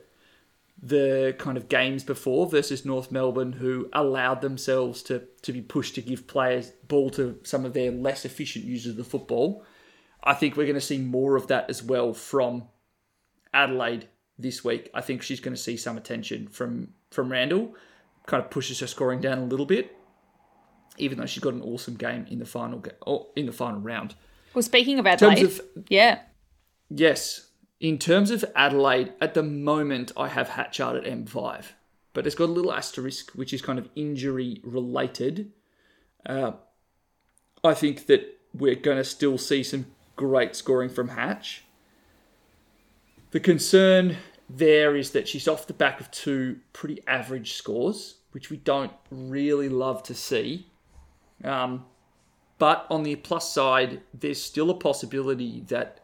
the 0.82 1.34
kind 1.38 1.56
of 1.56 1.68
games 1.68 2.02
before, 2.02 2.48
versus 2.48 2.84
North 2.84 3.12
Melbourne, 3.12 3.52
who 3.52 3.88
allowed 3.92 4.40
themselves 4.40 5.02
to 5.04 5.24
to 5.42 5.52
be 5.52 5.60
pushed 5.60 5.94
to 5.94 6.02
give 6.02 6.26
players 6.26 6.70
ball 6.88 7.10
to 7.10 7.38
some 7.44 7.64
of 7.64 7.72
their 7.72 7.90
less 7.90 8.24
efficient 8.24 8.64
users 8.64 8.92
of 8.92 8.96
the 8.96 9.04
football. 9.04 9.64
I 10.24 10.34
think 10.34 10.56
we're 10.56 10.66
going 10.66 10.74
to 10.74 10.80
see 10.80 10.98
more 10.98 11.36
of 11.36 11.48
that 11.48 11.68
as 11.68 11.82
well 11.82 12.12
from 12.12 12.64
Adelaide 13.52 14.08
this 14.38 14.64
week. 14.64 14.90
I 14.94 15.00
think 15.00 15.22
she's 15.22 15.40
going 15.40 15.54
to 15.54 15.60
see 15.60 15.76
some 15.76 15.96
attention 15.96 16.48
from 16.48 16.94
from 17.10 17.30
Randall, 17.30 17.74
kind 18.26 18.42
of 18.42 18.50
pushes 18.50 18.80
her 18.80 18.86
scoring 18.86 19.20
down 19.20 19.38
a 19.38 19.44
little 19.44 19.66
bit 19.66 19.96
even 20.98 21.18
though 21.18 21.26
she's 21.26 21.42
got 21.42 21.54
an 21.54 21.62
awesome 21.62 21.94
game 21.94 22.26
in 22.28 22.38
the 22.38 22.44
final 22.44 22.82
or 23.06 23.20
oh, 23.20 23.28
in 23.36 23.46
the 23.46 23.52
final 23.52 23.80
round. 23.80 24.14
Well, 24.54 24.62
speaking 24.62 24.98
of 24.98 25.04
terms 25.06 25.22
Adelaide, 25.22 25.44
of- 25.44 25.60
yeah, 25.88 26.20
Yes, 26.94 27.48
in 27.82 27.98
terms 27.98 28.30
of 28.30 28.44
Adelaide, 28.54 29.12
at 29.20 29.34
the 29.34 29.42
moment 29.42 30.12
I 30.16 30.28
have 30.28 30.50
Hatchard 30.50 30.96
at 30.96 31.04
M5, 31.04 31.64
but 32.12 32.26
it's 32.28 32.36
got 32.36 32.44
a 32.44 32.52
little 32.52 32.72
asterisk 32.72 33.32
which 33.32 33.52
is 33.52 33.60
kind 33.60 33.76
of 33.76 33.88
injury 33.96 34.60
related. 34.62 35.50
Uh, 36.24 36.52
I 37.64 37.74
think 37.74 38.06
that 38.06 38.38
we're 38.54 38.76
going 38.76 38.98
to 38.98 39.04
still 39.04 39.36
see 39.36 39.64
some 39.64 39.86
great 40.14 40.54
scoring 40.54 40.90
from 40.90 41.08
Hatch. 41.08 41.64
The 43.32 43.40
concern 43.40 44.16
there 44.48 44.94
is 44.94 45.10
that 45.10 45.26
she's 45.26 45.48
off 45.48 45.66
the 45.66 45.72
back 45.72 46.00
of 46.00 46.08
two 46.12 46.60
pretty 46.72 47.02
average 47.08 47.54
scores, 47.54 48.18
which 48.30 48.48
we 48.48 48.58
don't 48.58 48.92
really 49.10 49.68
love 49.68 50.04
to 50.04 50.14
see. 50.14 50.68
Um, 51.42 51.86
but 52.58 52.86
on 52.90 53.02
the 53.02 53.16
plus 53.16 53.52
side, 53.52 54.02
there's 54.14 54.40
still 54.40 54.70
a 54.70 54.74
possibility 54.74 55.64
that 55.66 56.01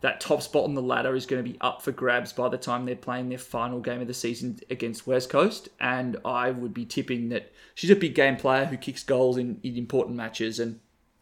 that 0.00 0.20
top 0.20 0.42
spot 0.42 0.64
on 0.64 0.74
the 0.74 0.82
ladder 0.82 1.14
is 1.14 1.26
going 1.26 1.44
to 1.44 1.48
be 1.48 1.58
up 1.60 1.82
for 1.82 1.92
grabs 1.92 2.32
by 2.32 2.48
the 2.48 2.56
time 2.56 2.86
they're 2.86 2.96
playing 2.96 3.28
their 3.28 3.38
final 3.38 3.80
game 3.80 4.00
of 4.00 4.06
the 4.06 4.14
season 4.14 4.58
against 4.70 5.06
West 5.06 5.28
Coast. 5.28 5.68
And 5.78 6.16
I 6.24 6.50
would 6.50 6.72
be 6.72 6.86
tipping 6.86 7.28
that 7.30 7.52
she's 7.74 7.90
a 7.90 7.96
big 7.96 8.14
game 8.14 8.36
player 8.36 8.64
who 8.64 8.76
kicks 8.76 9.02
goals 9.02 9.36
in, 9.36 9.60
in 9.62 9.76
important 9.76 10.16
matches 10.16 10.58
and 10.58 10.80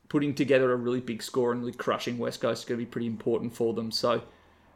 putting 0.08 0.34
together 0.34 0.72
a 0.72 0.76
really 0.76 1.00
big 1.00 1.22
score 1.22 1.50
and 1.52 1.60
really 1.60 1.72
crushing 1.72 2.18
West 2.18 2.40
Coast 2.40 2.62
is 2.62 2.68
going 2.68 2.78
to 2.78 2.84
be 2.84 2.90
pretty 2.90 3.08
important 3.08 3.54
for 3.54 3.74
them. 3.74 3.90
So 3.90 4.22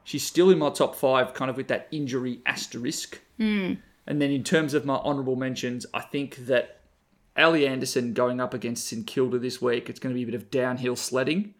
she's 0.02 0.26
still 0.26 0.50
in 0.50 0.58
my 0.58 0.70
top 0.70 0.96
five, 0.96 1.32
kind 1.32 1.50
of 1.50 1.56
with 1.56 1.68
that 1.68 1.86
injury 1.92 2.40
asterisk. 2.44 3.20
Hmm. 3.38 3.74
And 4.06 4.20
then 4.20 4.32
in 4.32 4.42
terms 4.42 4.74
of 4.74 4.84
my 4.84 4.96
honourable 4.96 5.36
mentions, 5.36 5.86
I 5.94 6.00
think 6.00 6.46
that 6.46 6.80
Ali 7.36 7.66
Anderson 7.66 8.14
going 8.14 8.40
up 8.40 8.52
against 8.52 8.86
St 8.88 9.06
Kilda 9.06 9.38
this 9.38 9.62
week, 9.62 9.88
it's 9.88 10.00
going 10.00 10.12
to 10.12 10.18
be 10.18 10.24
a 10.24 10.26
bit 10.26 10.34
of 10.34 10.50
downhill 10.50 10.96
sledding. 10.96 11.54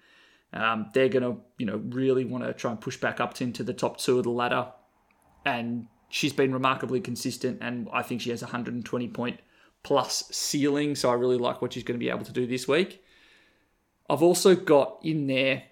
Um, 0.52 0.90
they're 0.92 1.08
going 1.08 1.22
to, 1.22 1.40
you 1.58 1.66
know, 1.66 1.82
really 1.88 2.24
want 2.24 2.44
to 2.44 2.52
try 2.52 2.70
and 2.70 2.80
push 2.80 2.96
back 2.96 3.20
up 3.20 3.40
into 3.40 3.64
the 3.64 3.72
top 3.72 3.98
two 3.98 4.18
of 4.18 4.24
the 4.24 4.30
ladder. 4.30 4.68
And 5.46 5.86
she's 6.08 6.32
been 6.32 6.52
remarkably 6.52 7.00
consistent, 7.00 7.58
and 7.60 7.88
I 7.92 8.02
think 8.02 8.20
she 8.20 8.30
has 8.30 8.42
a 8.42 8.46
120 8.46 9.08
point 9.08 9.40
plus 9.82 10.24
ceiling. 10.30 10.94
So 10.94 11.10
I 11.10 11.14
really 11.14 11.38
like 11.38 11.62
what 11.62 11.72
she's 11.72 11.84
going 11.84 11.98
to 11.98 12.04
be 12.04 12.10
able 12.10 12.24
to 12.24 12.32
do 12.32 12.46
this 12.46 12.68
week. 12.68 13.02
I've 14.08 14.22
also 14.22 14.54
got 14.54 14.98
in 15.02 15.26
there 15.26 15.64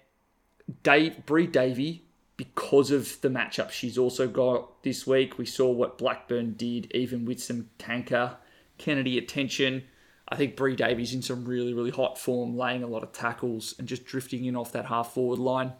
Dave 0.83 1.25
Bree 1.25 1.47
Davey 1.47 2.05
because 2.37 2.89
of 2.89 3.21
the 3.21 3.29
matchup 3.29 3.69
she's 3.69 3.99
also 3.99 4.27
got 4.27 4.81
this 4.83 5.05
week. 5.05 5.37
We 5.37 5.45
saw 5.45 5.69
what 5.69 5.99
Blackburn 5.99 6.53
did, 6.53 6.91
even 6.95 7.23
with 7.23 7.41
some 7.41 7.69
tanker 7.77 8.37
Kennedy 8.79 9.19
attention. 9.19 9.83
I 10.31 10.37
think 10.37 10.55
Bree 10.55 10.77
Davey's 10.77 11.13
in 11.13 11.21
some 11.21 11.43
really, 11.43 11.73
really 11.73 11.91
hot 11.91 12.17
form, 12.17 12.57
laying 12.57 12.83
a 12.83 12.87
lot 12.87 13.03
of 13.03 13.11
tackles 13.11 13.75
and 13.77 13.87
just 13.87 14.05
drifting 14.05 14.45
in 14.45 14.55
off 14.55 14.71
that 14.71 14.85
half 14.85 15.13
forward 15.13 15.39
line. 15.39 15.73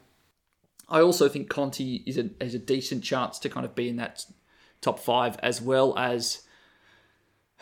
I 0.90 1.00
also 1.00 1.30
think 1.30 1.50
Conti 1.50 2.04
is 2.06 2.18
a 2.18 2.30
has 2.42 2.54
a 2.54 2.60
decent 2.60 3.02
chance 3.02 3.40
to 3.40 3.50
kind 3.50 3.66
of 3.66 3.76
be 3.76 3.88
in 3.88 3.96
that 3.96 4.26
top 4.82 5.00
five, 5.00 5.38
as 5.42 5.62
well 5.62 5.98
as 5.98 6.42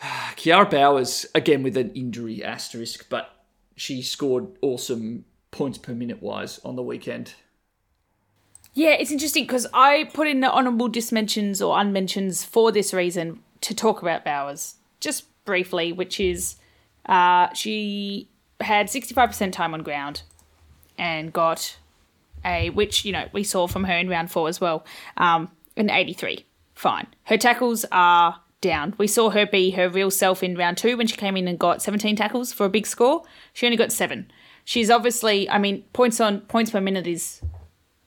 Kiara 0.00 0.68
Bowers 0.68 1.26
again 1.32 1.62
with 1.62 1.76
an 1.76 1.92
injury 1.92 2.42
asterisk, 2.42 3.06
but 3.08 3.44
she 3.76 4.02
scored 4.02 4.48
awesome 4.60 5.24
points 5.52 5.78
per 5.78 5.94
minute 5.94 6.20
wise 6.20 6.58
on 6.64 6.74
the 6.74 6.82
weekend. 6.82 7.34
Yeah, 8.74 8.90
it's 8.90 9.12
interesting 9.12 9.44
because 9.44 9.66
I 9.72 10.10
put 10.12 10.26
in 10.26 10.40
the 10.40 10.52
honourable 10.52 10.88
dismentions 10.88 11.62
or 11.62 11.76
unmentions 11.76 12.44
for 12.44 12.72
this 12.72 12.92
reason 12.92 13.40
to 13.62 13.74
talk 13.74 14.02
about 14.02 14.24
Bowers 14.24 14.76
just 15.00 15.24
briefly, 15.44 15.92
which 15.92 16.20
is 16.20 16.56
uh, 17.10 17.52
she 17.52 18.28
had 18.60 18.86
65% 18.86 19.52
time 19.52 19.74
on 19.74 19.82
ground 19.82 20.22
and 20.96 21.32
got 21.32 21.76
a, 22.44 22.70
which, 22.70 23.04
you 23.04 23.12
know, 23.12 23.26
we 23.32 23.42
saw 23.42 23.66
from 23.66 23.84
her 23.84 23.94
in 23.94 24.08
round 24.08 24.30
four 24.30 24.48
as 24.48 24.60
well, 24.60 24.86
um, 25.16 25.50
an 25.76 25.90
83. 25.90 26.46
Fine. 26.74 27.08
Her 27.24 27.36
tackles 27.36 27.84
are 27.92 28.40
down. 28.60 28.94
We 28.96 29.06
saw 29.06 29.30
her 29.30 29.44
be 29.44 29.70
her 29.72 29.88
real 29.88 30.10
self 30.10 30.42
in 30.42 30.56
round 30.56 30.78
two 30.78 30.96
when 30.96 31.06
she 31.06 31.16
came 31.16 31.36
in 31.36 31.48
and 31.48 31.58
got 31.58 31.82
17 31.82 32.16
tackles 32.16 32.52
for 32.52 32.64
a 32.64 32.70
big 32.70 32.86
score. 32.86 33.24
She 33.52 33.66
only 33.66 33.76
got 33.76 33.92
seven. 33.92 34.30
She's 34.64 34.88
obviously, 34.90 35.50
I 35.50 35.58
mean, 35.58 35.82
points 35.92 36.20
on 36.20 36.40
points 36.42 36.70
per 36.70 36.80
minute 36.80 37.06
is 37.06 37.40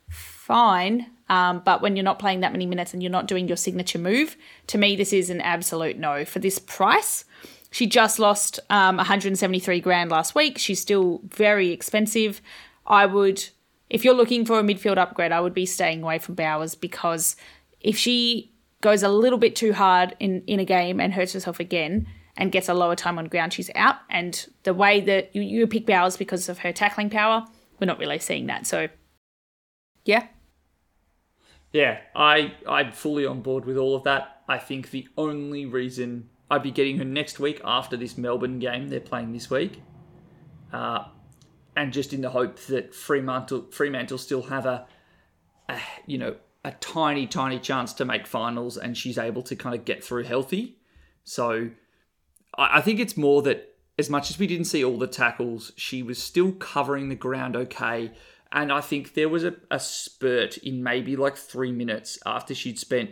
fine. 0.09 1.07
Um, 1.29 1.61
but 1.65 1.81
when 1.81 1.95
you're 1.95 2.03
not 2.03 2.19
playing 2.19 2.41
that 2.41 2.51
many 2.51 2.65
minutes 2.65 2.93
and 2.93 3.01
you're 3.01 3.11
not 3.11 3.27
doing 3.27 3.47
your 3.47 3.57
signature 3.57 3.97
move, 3.97 4.37
to 4.67 4.77
me, 4.77 4.95
this 4.95 5.11
is 5.13 5.29
an 5.29 5.41
absolute 5.41 5.97
no. 5.97 6.25
For 6.25 6.39
this 6.39 6.59
price, 6.59 7.25
she 7.73 7.87
just 7.87 8.19
lost 8.19 8.59
um, 8.69 8.97
173 8.97 9.81
grand 9.81 10.11
last 10.11 10.35
week. 10.35 10.59
She's 10.59 10.79
still 10.79 11.21
very 11.23 11.71
expensive. 11.71 12.39
I 12.85 13.07
would, 13.07 13.43
if 13.89 14.05
you're 14.05 14.13
looking 14.13 14.45
for 14.45 14.59
a 14.59 14.63
midfield 14.63 14.97
upgrade, 14.97 15.31
I 15.31 15.41
would 15.41 15.55
be 15.55 15.65
staying 15.65 16.03
away 16.03 16.19
from 16.19 16.35
Bowers 16.35 16.75
because 16.75 17.35
if 17.81 17.97
she 17.97 18.53
goes 18.81 19.01
a 19.01 19.09
little 19.09 19.39
bit 19.39 19.55
too 19.55 19.73
hard 19.73 20.15
in, 20.19 20.43
in 20.45 20.59
a 20.59 20.65
game 20.65 20.99
and 20.99 21.15
hurts 21.15 21.33
herself 21.33 21.59
again 21.59 22.05
and 22.37 22.51
gets 22.51 22.69
a 22.69 22.75
lower 22.75 22.95
time 22.95 23.17
on 23.17 23.25
ground, 23.25 23.53
she's 23.53 23.71
out. 23.73 23.95
And 24.07 24.45
the 24.61 24.75
way 24.75 25.01
that 25.01 25.35
you, 25.35 25.41
you 25.41 25.65
pick 25.65 25.87
Bowers 25.87 26.15
because 26.15 26.49
of 26.49 26.59
her 26.59 26.71
tackling 26.71 27.09
power, 27.09 27.43
we're 27.79 27.87
not 27.87 27.97
really 27.97 28.19
seeing 28.19 28.45
that. 28.45 28.67
So, 28.67 28.87
yeah, 30.05 30.27
yeah, 31.71 32.01
I 32.15 32.53
I'm 32.67 32.91
fully 32.91 33.25
on 33.25 33.41
board 33.41 33.65
with 33.65 33.77
all 33.77 33.95
of 33.95 34.03
that. 34.03 34.43
I 34.47 34.59
think 34.59 34.91
the 34.91 35.07
only 35.17 35.65
reason 35.65 36.29
I'd 36.53 36.63
be 36.63 36.71
getting 36.71 36.97
her 36.97 37.05
next 37.05 37.39
week 37.39 37.61
after 37.63 37.97
this 37.97 38.17
Melbourne 38.17 38.59
game 38.59 38.89
they're 38.89 38.99
playing 38.99 39.33
this 39.33 39.49
week, 39.49 39.81
uh, 40.71 41.05
and 41.75 41.91
just 41.91 42.13
in 42.13 42.21
the 42.21 42.29
hope 42.29 42.57
that 42.67 42.93
Fremantle 42.93 43.67
Fremantle 43.71 44.17
still 44.17 44.43
have 44.43 44.65
a, 44.65 44.85
a 45.69 45.79
you 46.05 46.17
know 46.17 46.35
a 46.63 46.71
tiny 46.71 47.27
tiny 47.27 47.59
chance 47.59 47.93
to 47.93 48.05
make 48.05 48.27
finals, 48.27 48.77
and 48.77 48.97
she's 48.97 49.17
able 49.17 49.43
to 49.43 49.55
kind 49.55 49.75
of 49.75 49.85
get 49.85 50.03
through 50.03 50.23
healthy. 50.23 50.77
So 51.23 51.69
I, 52.57 52.77
I 52.77 52.81
think 52.81 52.99
it's 52.99 53.17
more 53.17 53.41
that 53.43 53.75
as 53.97 54.09
much 54.09 54.29
as 54.31 54.39
we 54.39 54.47
didn't 54.47 54.65
see 54.65 54.83
all 54.83 54.97
the 54.97 55.07
tackles, 55.07 55.71
she 55.75 56.01
was 56.01 56.21
still 56.21 56.51
covering 56.53 57.09
the 57.09 57.15
ground 57.15 57.55
okay 57.55 58.11
and 58.53 58.71
I 58.71 58.81
think 58.81 59.15
there 59.15 59.27
was 59.27 59.43
a, 59.43 59.55
a 59.71 59.79
spurt 59.79 60.57
in 60.57 60.83
maybe 60.83 61.15
like 61.15 61.35
three 61.35 61.71
minutes 61.71 62.19
after 62.23 62.53
she'd 62.53 62.77
spent, 62.77 63.09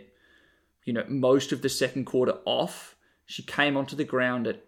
you 0.84 0.92
know, 0.92 1.04
most 1.08 1.50
of 1.50 1.62
the 1.62 1.68
second 1.68 2.04
quarter 2.04 2.38
off. 2.44 2.94
She 3.26 3.42
came 3.42 3.76
onto 3.76 3.96
the 3.96 4.04
ground 4.04 4.46
at 4.46 4.64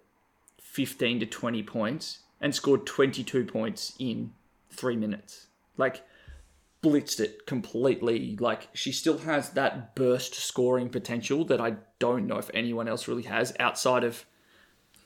15 0.61 1.21
to 1.21 1.27
20 1.27 1.63
points 1.63 2.21
and 2.41 2.55
scored 2.55 2.87
22 2.87 3.45
points 3.45 3.95
in 3.99 4.33
three 4.71 4.97
minutes. 4.97 5.47
Like, 5.77 6.03
blitzed 6.83 7.21
it 7.21 7.47
completely. 7.47 8.37
Like, 8.39 8.69
she 8.73 8.93
still 8.93 9.19
has 9.19 9.51
that 9.51 9.95
burst 9.95 10.35
scoring 10.35 10.89
potential 10.89 11.45
that 11.47 11.61
I 11.61 11.77
don't 11.99 12.27
know 12.27 12.39
if 12.39 12.51
anyone 12.53 12.89
else 12.89 13.09
really 13.09 13.23
has 13.23 13.55
outside 13.59 14.05
of, 14.05 14.25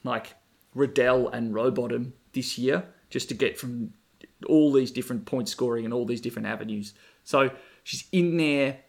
like, 0.04 0.34
Riddell 0.74 1.28
and 1.28 1.54
Rowbottom 1.54 2.12
this 2.32 2.58
year, 2.58 2.84
just 3.10 3.28
to 3.28 3.34
get 3.34 3.58
from 3.58 3.92
all 4.46 4.72
these 4.72 4.90
different 4.90 5.26
point 5.26 5.48
scoring 5.48 5.84
and 5.84 5.94
all 5.94 6.04
these 6.04 6.20
different 6.20 6.48
avenues. 6.48 6.94
So 7.24 7.50
she's 7.82 8.04
in 8.12 8.36
there 8.36 8.80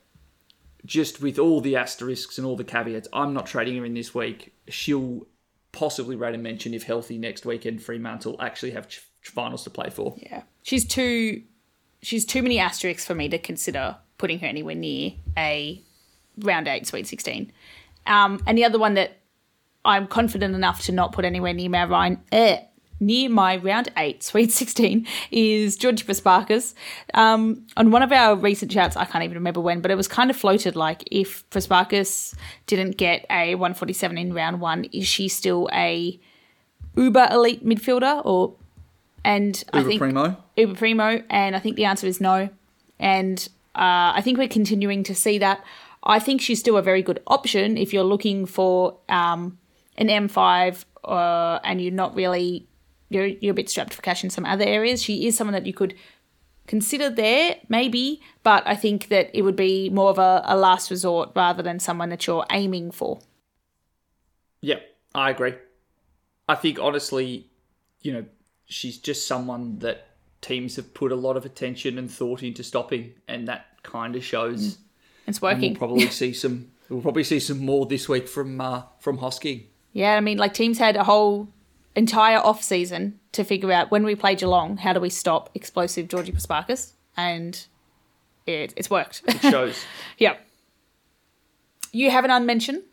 just 0.86 1.21
with 1.21 1.38
all 1.38 1.61
the 1.61 1.75
asterisks 1.75 2.38
and 2.38 2.47
all 2.47 2.55
the 2.55 2.63
caveats. 2.63 3.07
I'm 3.13 3.34
not 3.34 3.45
trading 3.45 3.77
her 3.77 3.86
in 3.86 3.93
this 3.93 4.13
week. 4.13 4.53
She'll 4.67 5.27
possibly 5.71 6.15
rate 6.15 6.36
a 6.36 6.38
mention 6.38 6.73
if 6.73 6.84
healthy 6.84 7.17
next 7.17 7.45
weekend. 7.45 7.84
Fremantle 7.84 8.36
actually 8.39 8.71
have 8.71 8.88
ch- 8.88 9.01
finals 9.23 9.63
to 9.63 9.69
play 9.69 9.89
for. 9.89 10.15
Yeah, 10.17 10.43
she's 10.63 10.86
too 10.86 11.43
she's 12.01 12.25
too 12.25 12.41
many 12.41 12.59
asterisks 12.59 13.05
for 13.05 13.15
me 13.15 13.30
to 13.30 13.38
consider 13.38 13.97
putting 14.17 14.39
her 14.39 14.47
anywhere 14.47 14.75
near 14.75 15.13
a 15.38 15.84
round 16.39 16.67
eight 16.67 16.88
Sweet 16.88 17.07
Sixteen. 17.07 17.51
Um, 18.07 18.41
and 18.47 18.57
the 18.57 18.65
other 18.65 18.80
one 18.80 18.95
that 18.95 19.17
I'm 19.86 20.07
confident 20.07 20.55
enough 20.55 20.84
to 20.84 20.91
not 20.91 21.11
put 21.11 21.25
anywhere 21.25 21.53
near 21.53 21.69
my 21.69 21.86
Ryan, 21.86 22.21
eh, 22.32 22.61
near 22.99 23.29
my 23.29 23.57
round 23.57 23.91
eight, 23.97 24.23
Sweet 24.23 24.51
16, 24.51 25.07
is 25.31 25.75
Georgie 25.75 26.03
Prespakis. 26.03 26.73
Um, 27.13 27.65
on 27.77 27.91
one 27.91 28.03
of 28.03 28.11
our 28.11 28.35
recent 28.35 28.71
chats, 28.71 28.97
I 28.97 29.05
can't 29.05 29.23
even 29.23 29.35
remember 29.35 29.61
when, 29.61 29.81
but 29.81 29.91
it 29.91 29.95
was 29.95 30.07
kind 30.07 30.29
of 30.29 30.35
floated 30.35 30.75
like 30.75 31.03
if 31.11 31.49
Prespakis 31.49 32.35
didn't 32.67 32.97
get 32.97 33.25
a 33.29 33.55
147 33.55 34.17
in 34.17 34.33
round 34.33 34.61
one, 34.61 34.85
is 34.85 35.07
she 35.07 35.27
still 35.27 35.69
a 35.73 36.19
uber 36.95 37.27
elite 37.31 37.65
midfielder 37.65 38.21
or 38.25 38.55
and 39.23 39.63
uber 39.73 39.85
I 39.85 39.89
think 39.89 39.99
primo? 39.99 40.37
Uber 40.55 40.75
primo 40.75 41.23
and 41.29 41.55
I 41.55 41.59
think 41.59 41.75
the 41.75 41.85
answer 41.85 42.07
is 42.07 42.19
no. 42.19 42.49
And 42.99 43.47
uh, 43.75 44.13
I 44.15 44.21
think 44.21 44.37
we're 44.37 44.47
continuing 44.47 45.03
to 45.03 45.15
see 45.15 45.37
that. 45.39 45.63
I 46.03 46.19
think 46.19 46.41
she's 46.41 46.59
still 46.59 46.77
a 46.77 46.81
very 46.81 47.01
good 47.01 47.21
option 47.27 47.77
if 47.77 47.93
you're 47.93 48.03
looking 48.03 48.45
for 48.45 48.97
um, 49.09 49.57
an 49.97 50.07
M5 50.07 50.85
uh, 51.03 51.59
and 51.63 51.81
you're 51.81 51.93
not 51.93 52.15
really 52.15 52.65
you're 53.10 53.28
you're 53.28 53.51
a 53.51 53.55
bit 53.55 53.70
strapped 53.70 53.93
for 53.93 54.01
cash 54.01 54.24
in 54.24 54.30
some 54.30 54.45
other 54.45 54.66
areas. 54.66 55.03
She 55.03 55.28
is 55.28 55.36
someone 55.36 55.53
that 55.53 55.66
you 55.66 55.74
could 55.74 55.95
consider 56.68 57.10
there, 57.10 57.57
maybe, 57.68 58.22
but 58.43 58.64
I 58.68 58.76
think 58.76 59.10
that 59.10 59.32
it 59.34 59.41
would 59.41 59.55
be 59.55 59.89
more 59.89 60.12
of 60.12 60.20
a, 60.20 60.43
a 60.45 60.55
last 60.55 60.91
resort 60.91 61.32
rather 61.36 61.64
than 61.64 61.80
someone 61.80 62.10
that 62.10 62.28
you're 62.28 62.45
aiming 62.51 62.91
for. 62.91 63.20
Yeah, 64.62 64.80
I 65.16 65.32
agree. 65.32 65.55
I 66.47 66.55
think 66.55 66.80
honestly, 66.80 67.47
you 68.01 68.14
know, 68.14 68.26
she's 68.66 68.97
just 68.97 69.28
someone 69.28 69.80
that 69.80 70.07
teams 70.41 70.76
have 70.76 70.93
put 70.93 71.12
a 71.12 71.16
lot 71.16 71.38
of 71.38 71.45
attention 71.45 71.97
and 71.97 72.10
thought 72.10 72.43
into 72.43 72.64
stopping, 72.64 73.14
and 73.28 73.47
that 73.47 73.66
kind 73.84 74.16
of 74.16 74.24
shows. 74.24 74.78
It's 75.26 75.41
working. 75.41 75.74
we'll 75.74 75.80
probably 75.80 76.07
see 76.10 76.34
some. 76.34 76.72
We'll 76.88 77.01
probably 77.01 77.24
see 77.24 77.39
some 77.39 77.60
more 77.60 77.86
this 77.86 78.07
week 78.07 78.28
from 78.28 78.62
uh, 78.62 78.84
from 78.99 79.20
Hosking. 79.20 79.66
Yeah, 79.93 80.16
I 80.16 80.20
mean, 80.20 80.38
like 80.38 80.53
teams 80.53 80.78
had 80.78 80.95
a 80.95 81.03
whole 81.03 81.49
entire 81.95 82.37
off 82.37 82.63
season 82.63 83.19
to 83.31 83.43
figure 83.43 83.71
out 83.71 83.91
when 83.91 84.03
we 84.03 84.15
play 84.15 84.35
Geelong, 84.35 84.77
how 84.77 84.93
do 84.93 84.99
we 84.99 85.09
stop 85.09 85.49
explosive 85.53 86.07
Georgie 86.07 86.31
Prespakis, 86.31 86.93
and 87.17 87.65
it, 88.45 88.73
it's 88.75 88.89
worked. 88.89 89.23
It 89.27 89.41
shows. 89.41 89.83
yep. 90.17 90.45
You 91.91 92.11
have 92.11 92.25
an 92.25 92.31
unmentioned. 92.31 92.83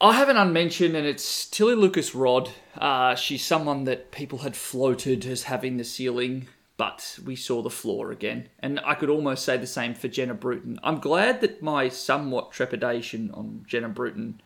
I 0.00 0.12
have 0.12 0.28
an 0.28 0.36
unmentioned, 0.36 0.94
and 0.94 1.06
it's 1.06 1.46
Tilly 1.46 1.74
Lucas 1.74 2.14
Rodd. 2.14 2.50
Uh, 2.76 3.16
she's 3.16 3.44
someone 3.44 3.84
that 3.84 4.12
people 4.12 4.38
had 4.38 4.54
floated 4.54 5.26
as 5.26 5.44
having 5.44 5.76
the 5.76 5.84
ceiling, 5.84 6.46
but 6.76 7.18
we 7.24 7.34
saw 7.34 7.62
the 7.62 7.70
floor 7.70 8.12
again. 8.12 8.48
And 8.60 8.78
I 8.84 8.94
could 8.94 9.10
almost 9.10 9.44
say 9.44 9.56
the 9.56 9.66
same 9.66 9.94
for 9.94 10.06
Jenna 10.06 10.34
Bruton. 10.34 10.78
I'm 10.84 11.00
glad 11.00 11.40
that 11.40 11.62
my 11.62 11.88
somewhat 11.88 12.52
trepidation 12.52 13.32
on 13.32 13.64
Jenna 13.66 13.88
Bruton 13.88 14.40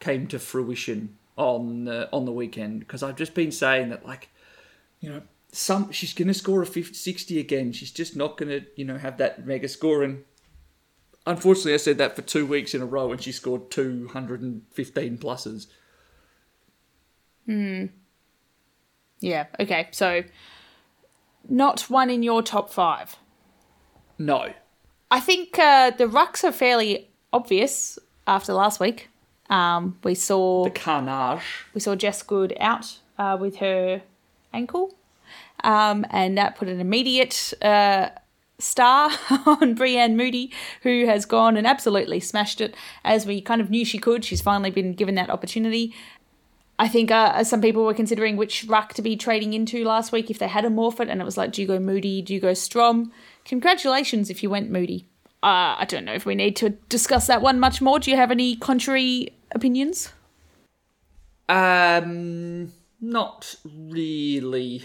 came 0.00 0.26
to 0.26 0.40
fruition 0.40 1.16
on 1.36 1.84
the, 1.84 2.08
on 2.12 2.24
the 2.24 2.32
weekend 2.32 2.80
because 2.80 3.02
I've 3.02 3.16
just 3.16 3.34
been 3.34 3.52
saying 3.52 3.90
that 3.90 4.06
like 4.06 4.30
you 5.00 5.10
know 5.10 5.22
some 5.52 5.92
she's 5.92 6.12
going 6.12 6.28
to 6.28 6.34
score 6.34 6.62
a 6.62 6.66
50, 6.66 6.94
60 6.94 7.38
again. 7.38 7.72
She's 7.72 7.90
just 7.90 8.16
not 8.16 8.36
going 8.36 8.48
to 8.48 8.66
you 8.76 8.84
know 8.84 8.98
have 8.98 9.18
that 9.18 9.46
mega 9.46 9.68
score 9.68 10.02
and 10.02 10.24
unfortunately 11.26 11.74
I 11.74 11.78
said 11.78 11.98
that 11.98 12.16
for 12.16 12.22
2 12.22 12.46
weeks 12.46 12.74
in 12.74 12.82
a 12.82 12.86
row 12.86 13.12
and 13.12 13.22
she 13.22 13.32
scored 13.32 13.70
215 13.70 15.18
pluses. 15.18 15.66
Hmm. 17.46 17.86
Yeah, 19.20 19.46
okay. 19.58 19.88
So 19.92 20.22
not 21.48 21.82
one 21.90 22.10
in 22.10 22.22
your 22.22 22.42
top 22.42 22.70
5. 22.70 23.16
No. 24.18 24.52
I 25.10 25.20
think 25.20 25.58
uh, 25.58 25.90
the 25.90 26.06
rucks 26.06 26.44
are 26.44 26.52
fairly 26.52 27.10
obvious 27.32 27.98
after 28.26 28.52
last 28.52 28.80
week. 28.80 29.08
Um, 29.50 29.98
we 30.02 30.14
saw 30.14 30.64
the 30.64 30.70
carnage. 30.70 31.42
We 31.74 31.80
saw 31.80 31.94
Jess 31.94 32.22
Good 32.22 32.56
out 32.60 32.98
uh, 33.18 33.36
with 33.40 33.56
her 33.56 34.02
ankle, 34.52 34.94
um, 35.62 36.06
and 36.10 36.38
that 36.38 36.56
put 36.56 36.68
an 36.68 36.80
immediate 36.80 37.52
uh, 37.62 38.10
star 38.58 39.10
on 39.46 39.76
Breann 39.76 40.16
Moody, 40.16 40.50
who 40.82 41.06
has 41.06 41.26
gone 41.26 41.56
and 41.56 41.66
absolutely 41.66 42.20
smashed 42.20 42.60
it 42.60 42.74
as 43.04 43.26
we 43.26 43.40
kind 43.40 43.60
of 43.60 43.70
knew 43.70 43.84
she 43.84 43.98
could. 43.98 44.24
She's 44.24 44.42
finally 44.42 44.70
been 44.70 44.92
given 44.92 45.14
that 45.16 45.30
opportunity. 45.30 45.94
I 46.78 46.88
think 46.88 47.10
uh, 47.10 47.44
some 47.44 47.60
people 47.60 47.84
were 47.84 47.94
considering 47.94 48.36
which 48.36 48.64
ruck 48.64 48.94
to 48.94 49.02
be 49.02 49.16
trading 49.16 49.52
into 49.52 49.84
last 49.84 50.10
week 50.10 50.30
if 50.30 50.38
they 50.38 50.48
had 50.48 50.64
a 50.64 50.70
Morphett, 50.70 51.08
and 51.08 51.20
it 51.20 51.24
was 51.24 51.36
like, 51.36 51.52
do 51.52 51.62
you 51.62 51.68
go 51.68 51.78
Moody, 51.78 52.20
do 52.20 52.34
you 52.34 52.40
go 52.40 52.54
Strom? 52.54 53.12
Congratulations 53.44 54.28
if 54.28 54.42
you 54.42 54.50
went 54.50 54.70
Moody. 54.70 55.06
Uh, 55.44 55.76
I 55.78 55.84
don't 55.86 56.06
know 56.06 56.14
if 56.14 56.24
we 56.24 56.34
need 56.34 56.56
to 56.56 56.70
discuss 56.70 57.26
that 57.26 57.42
one 57.42 57.60
much 57.60 57.82
more. 57.82 57.98
Do 57.98 58.10
you 58.10 58.16
have 58.16 58.30
any 58.30 58.56
contrary 58.56 59.34
opinions? 59.52 60.10
Um, 61.50 62.72
not 62.98 63.54
really. 63.62 64.84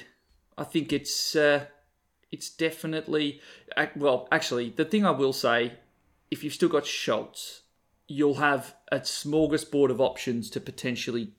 I 0.57 0.65
think 0.65 0.91
it's 0.91 1.33
uh, 1.33 1.67
it's 2.29 2.49
definitely 2.49 3.39
well. 3.95 4.27
Actually, 4.33 4.71
the 4.71 4.83
thing 4.83 5.05
I 5.05 5.11
will 5.11 5.31
say, 5.31 5.75
if 6.29 6.43
you've 6.43 6.53
still 6.53 6.67
got 6.67 6.85
Schultz, 6.85 7.61
you'll 8.09 8.35
have 8.35 8.75
a 8.91 8.99
smorgasbord 8.99 9.89
of 9.89 10.01
options 10.01 10.49
to 10.49 10.59
potentially 10.59 11.31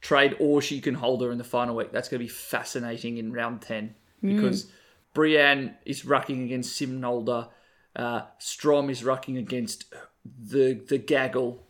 trade, 0.00 0.34
or 0.40 0.60
she 0.60 0.80
can 0.80 0.94
hold 0.94 1.22
her 1.22 1.30
in 1.30 1.38
the 1.38 1.44
final 1.44 1.76
week. 1.76 1.92
That's 1.92 2.08
going 2.08 2.18
to 2.18 2.24
be 2.24 2.28
fascinating 2.28 3.18
in 3.18 3.32
round 3.32 3.62
ten 3.62 3.94
because 4.20 4.64
mm. 4.64 4.70
Breann 5.14 5.74
is 5.84 6.02
rucking 6.02 6.44
against 6.44 6.80
Simnolder. 6.80 7.50
Uh, 7.96 8.22
Strom 8.38 8.90
is 8.90 9.02
rucking 9.02 9.38
against 9.38 9.92
the 10.24 10.74
the 10.74 10.98
gaggle 10.98 11.66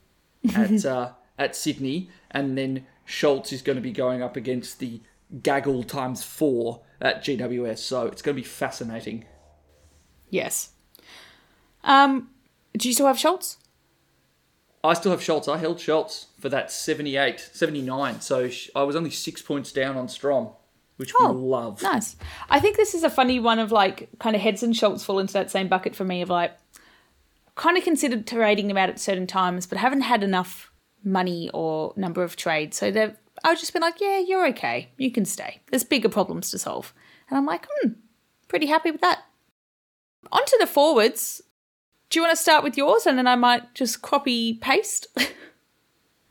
at 0.54 0.84
uh, 0.84 1.12
at 1.38 1.56
Sydney, 1.56 2.10
and 2.30 2.58
then 2.58 2.86
Schultz 3.04 3.52
is 3.52 3.62
going 3.62 3.76
to 3.76 3.82
be 3.82 3.92
going 3.92 4.22
up 4.22 4.36
against 4.36 4.80
the 4.80 5.00
gaggle 5.42 5.82
times 5.82 6.24
four 6.24 6.82
at 7.00 7.22
GWS. 7.22 7.78
So 7.78 8.06
it's 8.06 8.22
going 8.22 8.36
to 8.36 8.42
be 8.42 8.46
fascinating. 8.46 9.24
Yes. 10.30 10.70
Um, 11.84 12.30
do 12.76 12.88
you 12.88 12.94
still 12.94 13.06
have 13.06 13.18
Schultz? 13.18 13.58
I 14.82 14.94
still 14.94 15.12
have 15.12 15.22
Schultz. 15.22 15.48
I 15.48 15.58
held 15.58 15.80
Schultz 15.80 16.26
for 16.38 16.48
that 16.48 16.70
78, 16.70 17.40
79. 17.52 18.20
So 18.20 18.50
I 18.74 18.82
was 18.82 18.94
only 18.94 19.10
six 19.10 19.42
points 19.42 19.72
down 19.72 19.96
on 19.96 20.08
Strom, 20.08 20.50
which 20.96 21.12
oh, 21.18 21.32
we 21.32 21.40
love. 21.40 21.82
Nice. 21.82 22.16
I 22.48 22.60
think 22.60 22.76
this 22.76 22.94
is 22.94 23.02
a 23.02 23.10
funny 23.10 23.38
one 23.38 23.58
of 23.58 23.72
like 23.72 24.08
kind 24.18 24.34
of 24.34 24.42
Heads 24.42 24.62
and 24.62 24.74
Schultz 24.74 25.04
fall 25.04 25.18
into 25.18 25.34
that 25.34 25.50
same 25.50 25.68
bucket 25.68 25.94
for 25.94 26.04
me 26.04 26.22
of 26.22 26.30
like 26.30 26.56
kind 27.54 27.76
of 27.76 27.84
considered 27.84 28.26
trading 28.26 28.68
them 28.68 28.76
out 28.76 28.88
at 28.88 29.00
certain 29.00 29.26
times, 29.26 29.66
but 29.66 29.78
haven't 29.78 30.02
had 30.02 30.22
enough 30.22 30.72
money 31.04 31.50
or 31.52 31.92
number 31.96 32.22
of 32.22 32.36
trades. 32.36 32.76
So 32.76 32.90
they've 32.90 33.16
I've 33.44 33.58
just 33.58 33.72
been 33.72 33.82
like, 33.82 34.00
yeah, 34.00 34.18
you're 34.18 34.46
okay. 34.48 34.90
You 34.96 35.10
can 35.10 35.24
stay. 35.24 35.60
There's 35.70 35.84
bigger 35.84 36.08
problems 36.08 36.50
to 36.50 36.58
solve. 36.58 36.94
And 37.28 37.36
I'm 37.36 37.46
like, 37.46 37.66
hmm, 37.70 37.90
pretty 38.48 38.66
happy 38.66 38.90
with 38.90 39.02
that. 39.02 39.24
On 40.32 40.44
to 40.44 40.56
the 40.58 40.66
forwards. 40.66 41.42
Do 42.08 42.18
you 42.18 42.22
want 42.22 42.36
to 42.36 42.42
start 42.42 42.64
with 42.64 42.76
yours 42.76 43.06
and 43.06 43.18
then 43.18 43.26
I 43.26 43.36
might 43.36 43.74
just 43.74 44.00
copy 44.00 44.54
paste? 44.54 45.06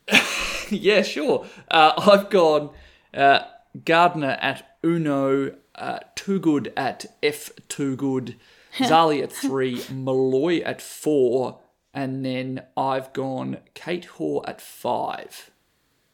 yeah, 0.70 1.02
sure. 1.02 1.46
Uh, 1.70 1.94
I've 1.98 2.30
gone 2.30 2.72
uh, 3.14 3.42
Gardiner 3.84 4.38
at 4.42 4.78
Uno, 4.84 5.56
uh, 5.76 6.00
Toogood 6.16 6.72
at 6.78 7.06
F 7.22 7.52
Too 7.68 7.96
Good, 7.96 8.36
Zarlie 8.78 9.24
at 9.24 9.32
three, 9.32 9.84
Molloy 9.92 10.62
at 10.62 10.82
four, 10.82 11.60
and 11.94 12.26
then 12.26 12.64
I've 12.78 13.12
gone 13.14 13.58
Kate 13.74 14.06
Hoare 14.06 14.44
at 14.48 14.62
five. 14.62 15.52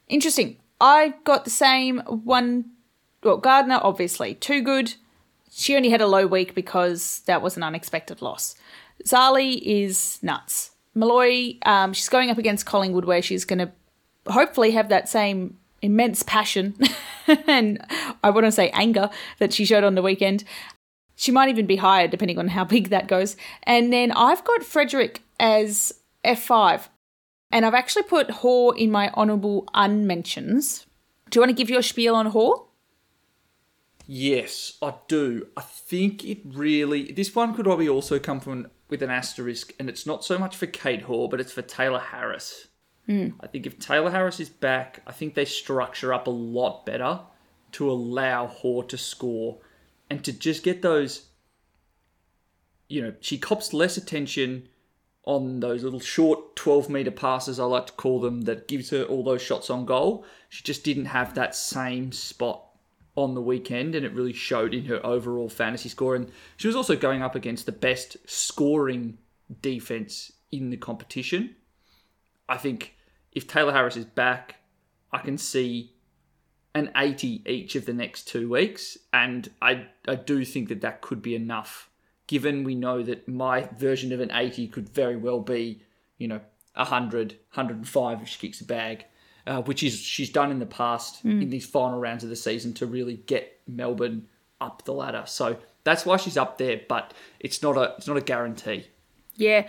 Interesting. 0.07 0.57
I 0.79 1.15
got 1.23 1.43
the 1.43 1.51
same 1.51 1.99
one. 1.99 2.71
Well, 3.23 3.37
Gardiner, 3.37 3.79
obviously, 3.81 4.35
Toogood. 4.35 4.95
She 5.51 5.75
only 5.75 5.89
had 5.89 6.01
a 6.01 6.07
low 6.07 6.25
week 6.25 6.55
because 6.55 7.21
that 7.25 7.41
was 7.41 7.57
an 7.57 7.63
unexpected 7.63 8.21
loss. 8.21 8.55
Zarlie 9.05 9.61
is 9.63 10.19
nuts. 10.21 10.71
Molloy, 10.95 11.57
um, 11.65 11.93
she's 11.93 12.09
going 12.09 12.29
up 12.29 12.37
against 12.37 12.65
Collingwood 12.65 13.05
where 13.05 13.21
she's 13.21 13.45
going 13.45 13.59
to 13.59 13.71
hopefully 14.31 14.71
have 14.71 14.89
that 14.89 15.09
same 15.09 15.57
immense 15.81 16.23
passion 16.23 16.75
and 17.47 17.83
I 18.23 18.31
to 18.31 18.51
say 18.51 18.69
anger 18.71 19.09
that 19.39 19.53
she 19.53 19.65
showed 19.65 19.83
on 19.83 19.95
the 19.95 20.01
weekend. 20.01 20.43
She 21.15 21.31
might 21.31 21.49
even 21.49 21.65
be 21.65 21.75
higher 21.75 22.07
depending 22.07 22.39
on 22.39 22.49
how 22.49 22.63
big 22.75 22.89
that 22.89 23.07
goes. 23.07 23.35
And 23.63 23.91
then 23.91 24.11
I've 24.11 24.43
got 24.43 24.63
Frederick 24.63 25.21
as 25.39 25.93
F5. 26.25 26.87
And 27.53 27.65
I've 27.65 27.73
actually 27.73 28.03
put 28.03 28.31
Hoare 28.31 28.75
in 28.77 28.91
my 28.91 29.09
honourable 29.09 29.67
unmentions. 29.73 30.85
Do 31.29 31.37
you 31.37 31.41
want 31.41 31.49
to 31.49 31.61
give 31.61 31.69
your 31.69 31.81
spiel 31.81 32.15
on 32.15 32.27
Hoare? 32.27 32.63
Yes, 34.07 34.77
I 34.81 34.93
do. 35.07 35.47
I 35.55 35.61
think 35.61 36.25
it 36.25 36.39
really. 36.45 37.11
This 37.11 37.35
one 37.35 37.53
could 37.53 37.65
probably 37.65 37.87
also 37.87 38.19
come 38.19 38.39
from 38.39 38.67
with 38.89 39.01
an 39.01 39.09
asterisk, 39.09 39.73
and 39.79 39.89
it's 39.89 40.05
not 40.05 40.25
so 40.25 40.37
much 40.37 40.55
for 40.55 40.65
Kate 40.65 41.03
Hoare, 41.03 41.29
but 41.29 41.39
it's 41.39 41.53
for 41.53 41.61
Tayla 41.61 42.01
Harris. 42.01 42.67
Mm. 43.07 43.33
I 43.39 43.47
think 43.47 43.65
if 43.65 43.79
Tayla 43.79 44.11
Harris 44.11 44.39
is 44.39 44.49
back, 44.49 45.01
I 45.07 45.11
think 45.11 45.33
they 45.33 45.45
structure 45.45 46.13
up 46.13 46.27
a 46.27 46.31
lot 46.31 46.85
better 46.85 47.21
to 47.73 47.89
allow 47.89 48.47
Hoare 48.47 48.83
to 48.83 48.97
score 48.97 49.57
and 50.09 50.23
to 50.23 50.33
just 50.33 50.63
get 50.63 50.81
those. 50.81 51.27
You 52.87 53.01
know, 53.01 53.13
she 53.21 53.37
cops 53.37 53.73
less 53.73 53.95
attention 53.97 54.67
on 55.23 55.59
those 55.59 55.83
little 55.83 55.99
short 55.99 56.55
12 56.55 56.89
meter 56.89 57.11
passes, 57.11 57.59
I 57.59 57.63
like 57.65 57.87
to 57.87 57.93
call 57.93 58.19
them, 58.19 58.41
that 58.41 58.67
gives 58.67 58.89
her 58.89 59.03
all 59.03 59.23
those 59.23 59.41
shots 59.41 59.69
on 59.69 59.85
goal. 59.85 60.25
She 60.49 60.63
just 60.63 60.83
didn't 60.83 61.05
have 61.05 61.35
that 61.35 61.55
same 61.55 62.11
spot 62.11 62.65
on 63.15 63.35
the 63.35 63.41
weekend, 63.41 63.93
and 63.93 64.05
it 64.05 64.13
really 64.13 64.33
showed 64.33 64.73
in 64.73 64.85
her 64.85 65.05
overall 65.05 65.49
fantasy 65.49 65.89
score. 65.89 66.15
And 66.15 66.31
she 66.57 66.67
was 66.67 66.75
also 66.75 66.95
going 66.95 67.21
up 67.21 67.35
against 67.35 67.65
the 67.65 67.71
best 67.71 68.17
scoring 68.25 69.17
defense 69.61 70.31
in 70.51 70.69
the 70.69 70.77
competition. 70.77 71.55
I 72.51 72.57
think 72.57 72.95
if 73.31 73.47
Tayla 73.47 73.71
Harris 73.71 73.95
is 73.95 74.03
back, 74.03 74.57
I 75.13 75.19
can 75.19 75.37
see 75.37 75.93
an 76.75 76.91
80 76.95 77.43
each 77.45 77.75
of 77.75 77.85
the 77.85 77.93
next 77.93 78.27
two 78.27 78.49
weeks, 78.49 78.97
and 79.13 79.49
I 79.61 79.87
I 80.07 80.15
do 80.15 80.43
think 80.43 80.67
that 80.67 80.81
that 80.81 80.99
could 81.01 81.21
be 81.21 81.33
enough 81.33 81.89
given 82.27 82.63
we 82.63 82.75
know 82.75 83.03
that 83.03 83.27
my 83.27 83.67
version 83.77 84.13
of 84.13 84.21
an 84.21 84.31
80 84.31 84.69
could 84.69 84.87
very 84.87 85.17
well 85.17 85.41
be, 85.41 85.81
you 86.17 86.29
know, 86.29 86.39
100, 86.75 87.33
105 87.53 88.21
if 88.21 88.27
she 88.29 88.39
kicks 88.39 88.61
a 88.61 88.65
bag, 88.65 89.03
uh, 89.45 89.61
which 89.63 89.83
is 89.83 89.99
she's 89.99 90.29
done 90.29 90.49
in 90.49 90.59
the 90.59 90.65
past 90.65 91.25
mm. 91.25 91.41
in 91.41 91.49
these 91.49 91.65
final 91.65 91.99
rounds 91.99 92.23
of 92.23 92.29
the 92.29 92.35
season 92.37 92.73
to 92.73 92.85
really 92.85 93.17
get 93.17 93.59
Melbourne 93.67 94.27
up 94.61 94.85
the 94.85 94.93
ladder. 94.93 95.23
So 95.25 95.57
that's 95.83 96.05
why 96.05 96.15
she's 96.17 96.37
up 96.37 96.57
there, 96.57 96.79
but 96.87 97.13
it's 97.39 97.61
not 97.61 97.75
a 97.77 97.95
it's 97.97 98.07
not 98.07 98.17
a 98.17 98.21
guarantee. 98.21 98.87
Yeah. 99.35 99.67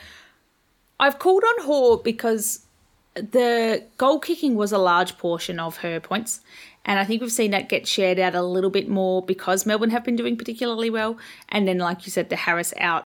I've 1.01 1.19
called 1.19 1.43
on 1.43 1.65
Hoare 1.65 1.99
because 1.99 2.67
the 3.15 3.85
goal 3.99 4.19
kicking 4.19 4.55
was 4.55 4.73
a 4.73 4.79
large 4.79 5.19
portion 5.19 5.61
of 5.61 5.79
her 5.79 6.01
points. 6.01 6.41
And 6.85 6.99
I 6.99 7.05
think 7.05 7.21
we've 7.21 7.31
seen 7.31 7.53
that 7.53 7.69
get 7.69 7.87
shared 7.87 8.19
out 8.19 8.35
a 8.35 8.43
little 8.43 8.71
bit 8.71 8.89
more 8.89 9.23
because 9.23 9.67
Melbourne 9.67 9.91
have 9.91 10.05
been 10.05 10.17
doing 10.17 10.37
particularly 10.37 10.91
well. 10.91 11.17
And 11.49 11.69
then, 11.69 11.79
like 11.79 12.07
you 12.07 12.11
said, 12.11 12.29
the 12.29 12.37
Harris 12.37 12.75
out, 12.79 13.05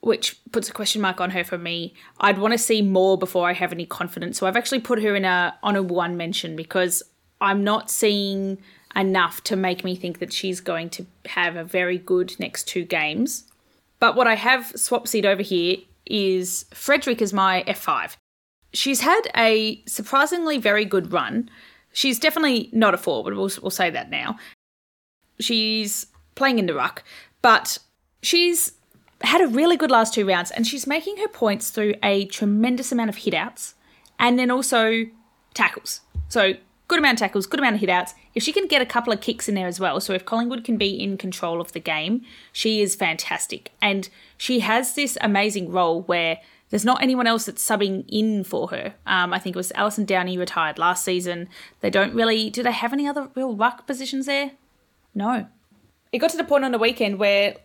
which 0.00 0.38
puts 0.52 0.68
a 0.68 0.72
question 0.72 1.00
mark 1.00 1.20
on 1.20 1.30
her 1.30 1.44
for 1.44 1.56
me. 1.56 1.94
I'd 2.18 2.38
want 2.38 2.52
to 2.52 2.58
see 2.58 2.82
more 2.82 3.16
before 3.16 3.48
I 3.48 3.54
have 3.54 3.72
any 3.72 3.86
confidence. 3.86 4.38
So 4.38 4.46
I've 4.46 4.56
actually 4.56 4.80
put 4.80 5.02
her 5.02 5.14
in 5.14 5.24
a 5.24 5.56
honourable 5.62 5.96
one 5.96 6.16
mention 6.16 6.56
because 6.56 7.02
I'm 7.40 7.64
not 7.64 7.90
seeing 7.90 8.58
enough 8.94 9.42
to 9.44 9.56
make 9.56 9.84
me 9.84 9.94
think 9.94 10.18
that 10.18 10.32
she's 10.32 10.60
going 10.60 10.90
to 10.90 11.06
have 11.26 11.56
a 11.56 11.64
very 11.64 11.96
good 11.96 12.38
next 12.38 12.64
two 12.64 12.84
games. 12.84 13.44
But 13.98 14.16
what 14.16 14.26
I 14.26 14.34
have 14.34 14.72
swap 14.76 15.06
seat 15.06 15.24
over 15.24 15.42
here 15.42 15.76
is 16.06 16.66
Frederick 16.74 17.22
as 17.22 17.32
my 17.32 17.64
F5. 17.66 18.16
She's 18.72 19.00
had 19.00 19.22
a 19.36 19.82
surprisingly 19.86 20.58
very 20.58 20.84
good 20.84 21.12
run. 21.12 21.50
She's 21.92 22.18
definitely 22.18 22.70
not 22.72 22.94
a 22.94 22.98
forward, 22.98 23.34
we'll, 23.34 23.50
we'll 23.62 23.70
say 23.70 23.90
that 23.90 24.10
now. 24.10 24.38
She's 25.40 26.06
playing 26.34 26.58
in 26.58 26.66
the 26.66 26.74
ruck, 26.74 27.02
but 27.42 27.78
she's 28.22 28.72
had 29.22 29.40
a 29.40 29.48
really 29.48 29.76
good 29.76 29.90
last 29.90 30.14
two 30.14 30.26
rounds 30.26 30.50
and 30.50 30.66
she's 30.66 30.86
making 30.86 31.18
her 31.18 31.28
points 31.28 31.70
through 31.70 31.94
a 32.02 32.26
tremendous 32.26 32.92
amount 32.92 33.10
of 33.10 33.16
hitouts 33.16 33.74
and 34.18 34.38
then 34.38 34.50
also 34.50 35.06
tackles. 35.54 36.00
So, 36.28 36.54
good 36.88 36.98
amount 36.98 37.14
of 37.14 37.26
tackles, 37.26 37.46
good 37.46 37.60
amount 37.60 37.76
of 37.76 37.82
hitouts. 37.82 38.14
If 38.34 38.42
she 38.42 38.52
can 38.52 38.66
get 38.66 38.82
a 38.82 38.86
couple 38.86 39.12
of 39.12 39.20
kicks 39.20 39.48
in 39.48 39.54
there 39.54 39.66
as 39.66 39.80
well, 39.80 40.00
so 40.00 40.12
if 40.12 40.24
Collingwood 40.24 40.64
can 40.64 40.76
be 40.76 40.90
in 40.90 41.16
control 41.16 41.60
of 41.60 41.72
the 41.72 41.80
game, 41.80 42.22
she 42.52 42.80
is 42.80 42.94
fantastic. 42.94 43.72
And 43.80 44.08
she 44.36 44.60
has 44.60 44.94
this 44.94 45.16
amazing 45.20 45.70
role 45.70 46.02
where 46.02 46.40
there's 46.70 46.84
not 46.84 47.02
anyone 47.02 47.26
else 47.26 47.46
that's 47.46 47.66
subbing 47.66 48.04
in 48.08 48.44
for 48.44 48.68
her. 48.68 48.94
Um, 49.06 49.32
I 49.32 49.38
think 49.38 49.54
it 49.54 49.58
was 49.58 49.72
Alison 49.74 50.04
Downey 50.04 50.38
retired 50.38 50.78
last 50.78 51.04
season. 51.04 51.48
They 51.80 51.90
don't 51.90 52.14
really. 52.14 52.48
Do 52.48 52.62
they 52.62 52.72
have 52.72 52.92
any 52.92 53.06
other 53.06 53.28
real 53.34 53.54
ruck 53.54 53.86
positions 53.86 54.26
there? 54.26 54.52
No. 55.14 55.46
It 56.12 56.18
got 56.18 56.30
to 56.30 56.36
the 56.36 56.44
point 56.44 56.64
on 56.64 56.72
the 56.72 56.78
weekend 56.78 57.18
where 57.18 57.56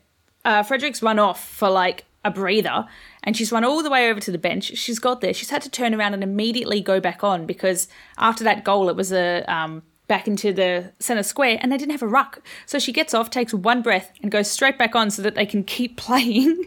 uh, 0.43 0.63
Frederick's 0.63 1.01
run 1.01 1.19
off 1.19 1.47
for 1.47 1.69
like 1.69 2.05
a 2.23 2.31
breather 2.31 2.85
and 3.23 3.37
she's 3.37 3.51
run 3.51 3.63
all 3.63 3.83
the 3.83 3.89
way 3.89 4.09
over 4.09 4.19
to 4.19 4.31
the 4.31 4.37
bench. 4.37 4.75
She's 4.75 4.99
got 4.99 5.21
there. 5.21 5.33
She's 5.33 5.51
had 5.51 5.61
to 5.61 5.69
turn 5.69 5.93
around 5.93 6.15
and 6.15 6.23
immediately 6.23 6.81
go 6.81 6.99
back 6.99 7.23
on 7.23 7.45
because 7.45 7.87
after 8.17 8.43
that 8.43 8.63
goal, 8.63 8.89
it 8.89 8.95
was 8.95 9.11
a. 9.11 9.43
Um, 9.47 9.83
back 10.07 10.27
into 10.27 10.53
the 10.53 10.93
centre 10.99 11.23
square 11.23 11.57
and 11.61 11.71
they 11.71 11.77
didn't 11.77 11.91
have 11.91 12.03
a 12.03 12.07
ruck. 12.07 12.41
So 12.67 12.77
she 12.77 12.91
gets 12.91 13.15
off, 13.15 13.31
takes 13.31 13.55
one 13.55 13.81
breath, 13.81 14.11
and 14.21 14.31
goes 14.31 14.49
straight 14.49 14.77
back 14.77 14.95
on 14.95 15.09
so 15.09 15.23
that 15.23 15.33
they 15.33 15.47
can 15.47 15.63
keep 15.63 15.97
playing. 15.97 16.65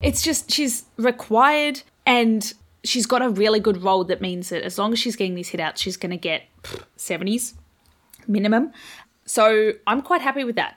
It's 0.00 0.22
just 0.22 0.50
she's 0.50 0.84
required 0.96 1.82
and 2.06 2.52
she's 2.84 3.06
got 3.06 3.20
a 3.22 3.28
really 3.28 3.60
good 3.60 3.82
role 3.82 4.04
that 4.04 4.20
means 4.20 4.48
that 4.48 4.62
as 4.62 4.78
long 4.78 4.92
as 4.92 4.98
she's 4.98 5.16
getting 5.16 5.34
these 5.34 5.48
hit 5.50 5.60
outs, 5.60 5.80
she's 5.80 5.96
going 5.96 6.10
to 6.10 6.16
get 6.16 6.42
70s 6.96 7.54
minimum. 8.26 8.72
So 9.26 9.72
I'm 9.86 10.02
quite 10.02 10.20
happy 10.22 10.44
with 10.44 10.56
that. 10.56 10.76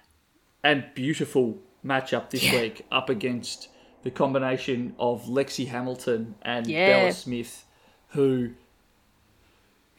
and 0.66 0.86
beautiful 0.96 1.58
matchup 1.86 2.30
this 2.30 2.42
Yeah. 2.44 2.62
week 2.62 2.86
up 2.90 3.10
against 3.10 3.68
the 4.04 4.10
combination 4.12 4.96
of 4.98 5.26
Lexi 5.26 5.68
Hamilton 5.68 6.36
and 6.42 6.68
Yeah. 6.68 6.88
Bella 7.00 7.12
Smith, 7.12 7.66
who, 8.10 8.52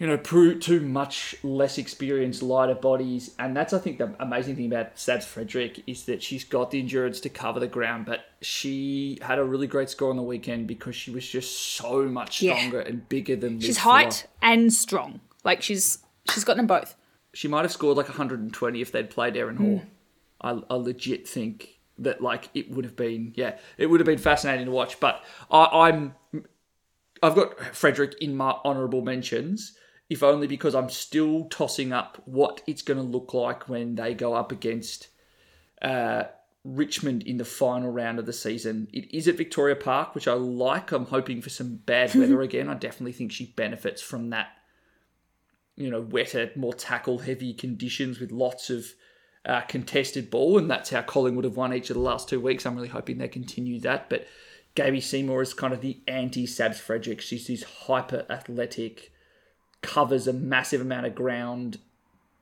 you 0.05 0.11
know, 0.11 0.19
proved 0.19 0.61
two 0.61 0.81
much 0.81 1.35
less 1.43 1.79
experienced, 1.79 2.43
lighter 2.43 2.75
bodies. 2.75 3.31
And 3.39 3.57
that's, 3.57 3.73
I 3.73 3.79
think, 3.79 3.97
the 3.97 4.15
amazing 4.21 4.55
thing 4.55 4.67
about 4.67 4.97
Sabs 4.97 5.25
Frederick 5.25 5.83
is 5.87 6.05
that 6.05 6.23
she's 6.23 6.45
got 6.45 6.71
the 6.71 6.79
endurance 6.79 7.21
to 7.21 7.31
cover 7.31 7.59
the 7.59 7.67
ground, 7.67 8.05
but 8.05 8.21
she 8.43 9.17
had 9.23 9.39
a 9.39 9.45
really 9.45 9.67
great 9.67 9.89
score 9.89 10.11
on 10.11 10.17
the 10.17 10.23
weekend 10.23 10.67
because 10.67 10.95
she 10.95 11.11
was 11.11 11.27
just 11.27 11.59
so 11.59 12.03
much 12.03 12.43
Yeah. 12.43 12.55
stronger 12.55 12.81
and 12.81 13.09
bigger 13.09 13.35
than 13.35 13.61
She's 13.61 13.79
height 13.79 14.27
and 14.43 14.71
strong. 14.75 15.21
Like 15.43 15.63
she's 15.63 16.01
she's 16.31 16.45
got 16.45 16.59
them 16.59 16.67
both. 16.67 16.97
she 17.33 17.49
might 17.49 17.63
have 17.63 17.73
scored 17.73 17.97
like 17.97 18.09
120 18.09 18.83
if 18.83 18.93
they'd 18.93 19.09
played 19.09 19.39
Erin 19.39 19.57
Hall. 19.57 19.79
Hmm. 19.79 20.59
I, 20.69 20.75
I 20.75 20.77
legit 20.77 21.27
think 21.27 21.79
that 21.99 22.21
like 22.21 22.51
it 22.53 22.71
would 22.71 22.85
have 22.85 22.97
been 22.97 23.33
yeah 23.37 23.57
it 23.79 23.87
would 23.87 24.01
have 24.01 24.07
been 24.07 24.19
fascinating 24.19 24.67
to 24.67 24.71
watch. 24.71 25.01
But 25.01 25.25
I, 25.51 25.89
I'm 25.89 26.15
I've 27.23 27.35
got 27.35 27.59
Frederick 27.75 28.17
in 28.21 28.37
my 28.37 28.51
honourable 28.67 29.01
mentions, 29.01 29.79
if 30.11 30.23
only 30.23 30.47
because 30.47 30.75
I'm 30.75 30.91
still 30.91 31.45
tossing 31.45 31.93
up 31.93 32.23
what 32.25 32.63
it's 32.67 32.83
going 32.83 32.99
to 32.99 33.03
look 33.03 33.35
like 33.35 33.69
when 33.69 33.95
they 33.95 34.15
go 34.15 34.35
up 34.35 34.53
against 34.53 35.09
uh, 35.83 36.25
Richmond 36.65 37.23
in 37.23 37.39
the 37.39 37.45
final 37.45 37.91
round 37.91 38.19
of 38.19 38.27
the 38.27 38.33
season. 38.33 38.89
It 38.93 39.13
is 39.15 39.29
at 39.29 39.37
Victoria 39.37 39.77
Park, 39.77 40.15
which 40.15 40.29
I 40.29 40.35
like. 40.35 40.93
I'm 40.93 41.07
hoping 41.07 41.43
for 41.43 41.51
some 41.51 41.77
bad 41.77 42.15
weather 42.15 42.43
again. 42.43 42.69
I 42.69 42.75
definitely 42.75 43.13
think 43.13 43.33
she 43.33 43.47
benefits 43.57 44.03
from 44.03 44.31
that 44.31 44.49
you 45.77 45.91
know, 45.91 46.01
wetter, 46.01 46.51
more 46.57 46.75
tackle 46.75 47.19
heavy 47.19 47.53
conditions 47.53 48.21
with 48.21 48.31
lots 48.31 48.71
of 48.71 48.87
uh, 49.45 49.61
contested 49.63 50.31
ball, 50.31 50.59
and 50.59 50.71
that's 50.71 50.91
how 50.91 51.03
Collingwood 51.03 51.45
have 51.45 51.57
won 51.57 51.75
each 51.75 51.91
of 51.91 51.95
the 51.95 52.03
last 52.03 52.29
two 52.29 52.41
weeks. 52.41 52.65
I'm 52.65 52.77
really 52.77 52.89
hoping 52.89 53.19
they 53.19 53.29
continue 53.29 53.81
that. 53.81 54.09
But 54.09 54.27
Gaby 54.75 55.01
Seymour 55.01 55.43
is 55.43 55.55
kind 55.55 55.75
of 55.75 55.81
the 55.81 56.01
anti 56.07 56.47
Sabs 56.47 56.77
Frederick. 56.77 57.21
She's 57.21 57.49
this 57.49 57.63
hyper 57.65 58.25
athletic, 58.31 59.13
covers 59.85 60.27
a 60.27 60.33
massive 60.33 60.81
amount 60.81 61.07
of 61.07 61.15
ground, 61.15 61.79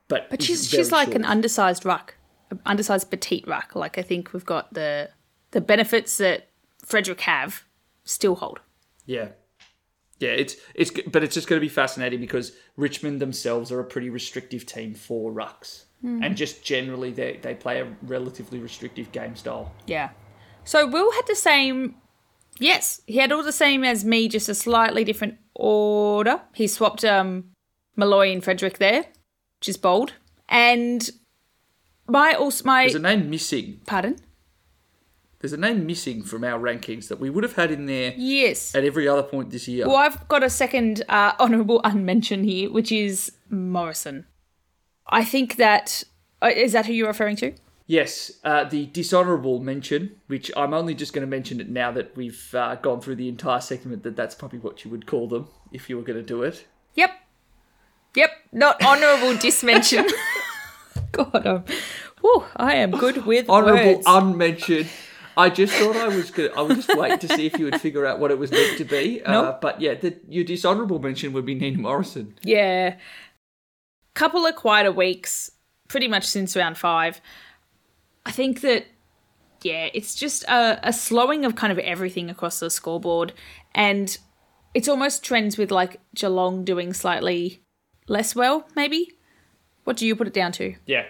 but 0.08 0.30
But 0.30 0.42
she's 0.42 0.68
she's 0.68 0.90
like 0.90 1.14
an 1.14 1.24
undersized 1.24 1.84
ruck, 1.84 2.16
an 2.50 2.60
undersized 2.64 3.10
petite 3.10 3.46
ruck. 3.46 3.74
Like 3.74 3.98
I 3.98 4.02
think 4.02 4.32
we've 4.32 4.46
got 4.46 4.72
the 4.72 5.10
the 5.50 5.60
benefits 5.60 6.16
that 6.18 6.48
Frederick 6.84 7.20
have 7.22 7.64
still 8.04 8.36
hold. 8.36 8.60
Yeah. 9.06 9.28
Yeah, 10.18 10.30
it's 10.30 10.56
it's 10.74 10.92
but 11.08 11.24
it's 11.24 11.34
just 11.34 11.48
going 11.48 11.58
to 11.58 11.64
be 11.64 11.68
fascinating 11.68 12.20
because 12.20 12.52
Richmond 12.76 13.20
themselves 13.20 13.72
are 13.72 13.80
a 13.80 13.84
pretty 13.84 14.08
restrictive 14.08 14.66
team 14.66 14.94
for 14.94 15.32
rucks, 15.32 15.86
hmm. 16.00 16.22
and 16.22 16.36
just 16.36 16.64
generally 16.64 17.10
they 17.10 17.40
they 17.42 17.54
play 17.54 17.80
a 17.80 17.92
relatively 18.02 18.60
restrictive 18.60 19.10
game 19.10 19.34
style. 19.34 19.72
Yeah. 19.88 20.10
So 20.62 20.86
Will 20.86 21.10
had 21.10 21.26
the 21.26 21.34
same. 21.34 21.96
Yes, 22.60 23.00
he 23.06 23.16
had 23.16 23.32
all 23.32 23.42
the 23.42 23.50
same 23.50 23.82
as 23.82 24.04
me, 24.04 24.28
just 24.28 24.48
a 24.48 24.54
slightly 24.54 25.02
different 25.02 25.38
order. 25.62 26.40
He 26.54 26.66
swapped 26.66 27.04
um, 27.04 27.44
Molloy 27.96 28.32
and 28.32 28.42
Frederick 28.42 28.78
there, 28.78 29.04
which 29.60 29.68
is 29.68 29.76
bold. 29.76 30.14
And 30.48 31.08
my 32.08 32.34
also 32.34 32.64
my 32.64 32.82
There's 32.82 32.96
a 32.96 32.98
name 32.98 33.30
missing. 33.30 33.80
pardon. 33.86 34.16
There's 35.38 35.52
a 35.52 35.56
name 35.56 35.86
missing 35.86 36.22
from 36.22 36.44
our 36.44 36.60
rankings 36.60 37.08
that 37.08 37.18
we 37.18 37.28
would 37.28 37.42
have 37.42 37.54
had 37.56 37.70
in 37.72 37.86
there 37.86 38.14
Yes. 38.16 38.74
at 38.76 38.84
every 38.84 39.08
other 39.08 39.24
point 39.24 39.50
this 39.50 39.66
year. 39.66 39.86
Well, 39.88 39.96
I've 39.96 40.28
got 40.28 40.42
a 40.44 40.50
second 40.50 41.02
uh, 41.08 41.32
honourable 41.40 41.80
unmention 41.84 42.44
here, 42.44 42.70
which 42.70 42.92
is 42.92 43.32
Morrison. 43.50 44.26
I 45.08 45.24
think 45.24 45.56
that 45.56 46.04
uh, 46.42 46.50
is 46.54 46.72
that 46.72 46.86
who 46.86 46.92
you're 46.92 47.08
referring 47.08 47.36
to? 47.36 47.52
Yes, 47.92 48.32
uh, 48.42 48.64
the 48.64 48.86
dishonourable 48.86 49.58
mention, 49.58 50.16
which 50.26 50.50
I'm 50.56 50.72
only 50.72 50.94
just 50.94 51.12
going 51.12 51.26
to 51.26 51.30
mention 51.30 51.60
it 51.60 51.68
now 51.68 51.92
that 51.92 52.16
we've 52.16 52.54
uh, 52.54 52.76
gone 52.76 53.02
through 53.02 53.16
the 53.16 53.28
entire 53.28 53.60
segment, 53.60 54.02
that 54.04 54.16
that's 54.16 54.34
probably 54.34 54.60
what 54.60 54.82
you 54.82 54.90
would 54.90 55.04
call 55.06 55.28
them 55.28 55.48
if 55.72 55.90
you 55.90 55.98
were 55.98 56.02
going 56.02 56.18
to 56.18 56.24
do 56.24 56.42
it. 56.42 56.64
Yep. 56.94 57.10
Yep. 58.16 58.30
Not 58.50 58.82
honourable 58.82 59.36
dismention. 59.36 60.06
God, 61.12 61.46
I'm, 61.46 61.64
whew, 62.22 62.46
I 62.56 62.76
am 62.76 62.92
good 62.92 63.26
with 63.26 63.50
Honourable 63.50 63.96
words. 63.96 64.06
unmentioned. 64.06 64.88
I 65.36 65.50
just 65.50 65.74
thought 65.74 65.94
I 65.94 66.08
was 66.08 66.30
going 66.30 66.50
to, 66.50 66.56
I 66.56 66.62
would 66.62 66.76
just 66.76 66.96
wait 66.96 67.20
to 67.20 67.28
see 67.28 67.44
if 67.44 67.58
you 67.58 67.66
would 67.66 67.78
figure 67.78 68.06
out 68.06 68.20
what 68.20 68.30
it 68.30 68.38
was 68.38 68.50
meant 68.50 68.78
to 68.78 68.86
be. 68.86 69.22
Uh, 69.22 69.52
but 69.60 69.82
yeah, 69.82 69.96
the, 69.96 70.18
your 70.30 70.44
dishonourable 70.44 70.98
mention 70.98 71.34
would 71.34 71.44
be 71.44 71.54
Nina 71.54 71.76
Morrison. 71.76 72.36
Yeah. 72.42 72.96
Couple 74.14 74.46
of 74.46 74.56
quieter 74.56 74.92
weeks, 74.92 75.50
pretty 75.88 76.08
much 76.08 76.24
since 76.24 76.56
round 76.56 76.78
five. 76.78 77.20
I 78.24 78.30
think 78.30 78.60
that, 78.60 78.86
yeah, 79.62 79.88
it's 79.94 80.14
just 80.14 80.44
a, 80.44 80.78
a 80.82 80.92
slowing 80.92 81.44
of 81.44 81.56
kind 81.56 81.72
of 81.72 81.78
everything 81.78 82.30
across 82.30 82.60
the 82.60 82.70
scoreboard. 82.70 83.32
And 83.74 84.16
it's 84.74 84.88
almost 84.88 85.24
trends 85.24 85.58
with 85.58 85.70
like 85.70 86.00
Geelong 86.14 86.64
doing 86.64 86.92
slightly 86.92 87.62
less 88.08 88.34
well, 88.34 88.66
maybe. 88.74 89.12
What 89.84 89.96
do 89.96 90.06
you 90.06 90.14
put 90.14 90.26
it 90.26 90.34
down 90.34 90.52
to? 90.52 90.74
Yeah. 90.86 91.04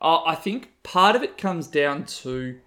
Uh, 0.00 0.22
I 0.24 0.34
think 0.34 0.70
part 0.82 1.16
of 1.16 1.22
it 1.22 1.38
comes 1.38 1.66
down 1.66 2.04
to 2.04 2.58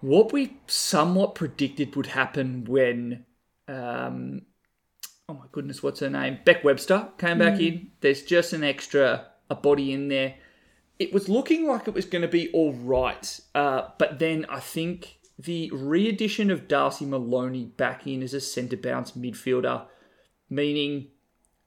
what 0.00 0.32
we 0.32 0.56
somewhat 0.66 1.34
predicted 1.34 1.96
would 1.96 2.06
happen 2.06 2.64
when, 2.64 3.24
um, 3.68 4.42
oh 5.28 5.34
my 5.34 5.46
goodness, 5.52 5.82
what's 5.82 6.00
her 6.00 6.10
name? 6.10 6.38
Beck 6.44 6.62
Webster 6.62 7.08
came 7.18 7.38
back 7.38 7.58
in. 7.60 7.90
There's 8.00 8.22
just 8.22 8.52
an 8.52 8.62
extra 8.62 9.26
a 9.50 9.54
body 9.54 9.92
in 9.92 10.08
there. 10.08 10.34
It 10.98 11.12
was 11.12 11.28
looking 11.28 11.66
like 11.66 11.86
it 11.86 11.94
was 11.94 12.06
going 12.06 12.22
to 12.22 12.28
be 12.28 12.50
all 12.52 12.72
right, 12.72 13.40
uh, 13.54 13.88
but 13.98 14.18
then 14.18 14.46
I 14.48 14.60
think 14.60 15.18
the 15.38 15.70
re-addition 15.72 16.50
of 16.50 16.68
Darcy 16.68 17.04
Maloney 17.04 17.64
back 17.64 18.06
in 18.06 18.22
as 18.22 18.32
a 18.32 18.40
centre 18.40 18.76
bounce 18.76 19.12
midfielder, 19.12 19.84
meaning 20.48 21.08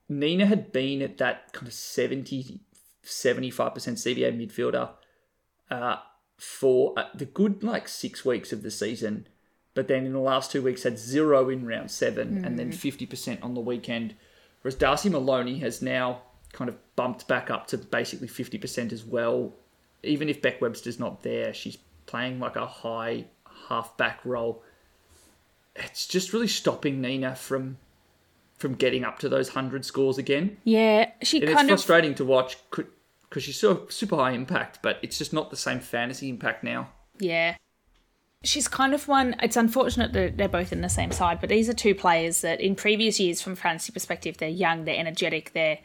Nina 0.07 0.47
had 0.47 0.71
been 0.71 1.03
at 1.03 1.19
that 1.19 1.53
kind 1.53 1.67
of 1.67 1.73
70, 1.73 2.59
75% 3.03 3.53
CBA 3.53 4.35
midfielder 4.35 4.89
uh, 5.69 5.97
for 6.37 6.97
uh, 6.97 7.05
the 7.13 7.25
good 7.25 7.63
like 7.63 7.87
six 7.87 8.25
weeks 8.25 8.51
of 8.51 8.63
the 8.63 8.71
season, 8.71 9.27
but 9.75 9.87
then 9.87 10.05
in 10.05 10.13
the 10.13 10.19
last 10.19 10.51
two 10.51 10.63
weeks 10.63 10.83
had 10.83 10.97
zero 10.97 11.49
in 11.49 11.67
round 11.67 11.91
seven 11.91 12.43
and 12.43 12.57
then 12.57 12.71
50% 12.71 13.43
on 13.43 13.53
the 13.53 13.61
weekend. 13.61 14.15
Whereas 14.61 14.75
Darcy 14.75 15.09
Maloney 15.09 15.59
has 15.59 15.81
now 15.81 16.23
kind 16.53 16.69
of 16.69 16.77
bumped 16.95 17.27
back 17.27 17.49
up 17.49 17.67
to 17.67 17.77
basically 17.77 18.27
50% 18.27 18.91
as 18.91 19.03
well. 19.03 19.53
Even 20.03 20.29
if 20.29 20.41
Beck 20.41 20.61
Webster's 20.61 20.99
not 20.99 21.23
there, 21.23 21.53
she's 21.53 21.77
playing 22.05 22.39
like 22.39 22.55
a 22.55 22.65
high 22.65 23.25
half-back 23.67 24.21
role. 24.23 24.63
It's 25.75 26.07
just 26.07 26.33
really 26.33 26.47
stopping 26.47 27.01
Nina 27.01 27.35
from 27.35 27.77
from 28.59 28.75
getting 28.75 29.05
up 29.05 29.19
to 29.19 29.29
those 29.29 29.55
100 29.55 29.85
scores 29.85 30.17
again. 30.17 30.57
Yeah, 30.65 31.11
she 31.23 31.37
And 31.37 31.45
it's 31.45 31.53
kind 31.55 31.69
of 31.71 31.79
frustrating 31.79 32.13
to 32.15 32.25
watch 32.25 32.57
because 32.69 33.43
she's 33.43 33.57
so 33.57 33.87
super 33.89 34.17
high 34.17 34.31
impact, 34.31 34.79
but 34.83 34.99
it's 35.01 35.17
just 35.17 35.31
not 35.31 35.49
the 35.49 35.55
same 35.55 35.79
fantasy 35.79 36.29
impact 36.29 36.63
now. 36.63 36.89
Yeah. 37.19 37.55
She's 38.43 38.67
kind 38.67 38.93
of 38.93 39.07
one. 39.07 39.35
It's 39.41 39.55
unfortunate 39.55 40.13
that 40.13 40.37
they're 40.37 40.49
both 40.49 40.73
in 40.73 40.81
the 40.81 40.89
same 40.89 41.11
side, 41.11 41.39
but 41.39 41.49
these 41.49 41.69
are 41.69 41.73
two 41.73 41.95
players 41.95 42.41
that, 42.41 42.59
in 42.61 42.75
previous 42.75 43.19
years, 43.19 43.41
from 43.41 43.55
fantasy 43.55 43.91
perspective, 43.91 44.37
they're 44.37 44.49
young, 44.49 44.85
they're 44.85 44.99
energetic, 44.99 45.51
they're 45.53 45.79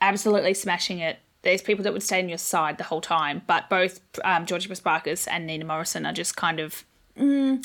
absolutely 0.00 0.54
smashing 0.54 0.98
it. 0.98 1.18
There's 1.42 1.62
people 1.62 1.84
that 1.84 1.92
would 1.92 2.02
stay 2.02 2.20
on 2.20 2.28
your 2.28 2.38
side 2.38 2.78
the 2.78 2.84
whole 2.84 3.00
time, 3.00 3.42
but 3.46 3.68
both 3.68 4.00
um, 4.24 4.46
Georgie 4.46 4.68
Prespakis 4.68 5.28
and 5.30 5.46
Nina 5.46 5.64
Morrison 5.64 6.06
are 6.06 6.12
just 6.12 6.36
kind 6.36 6.58
of 6.58 6.84
mm, 7.18 7.62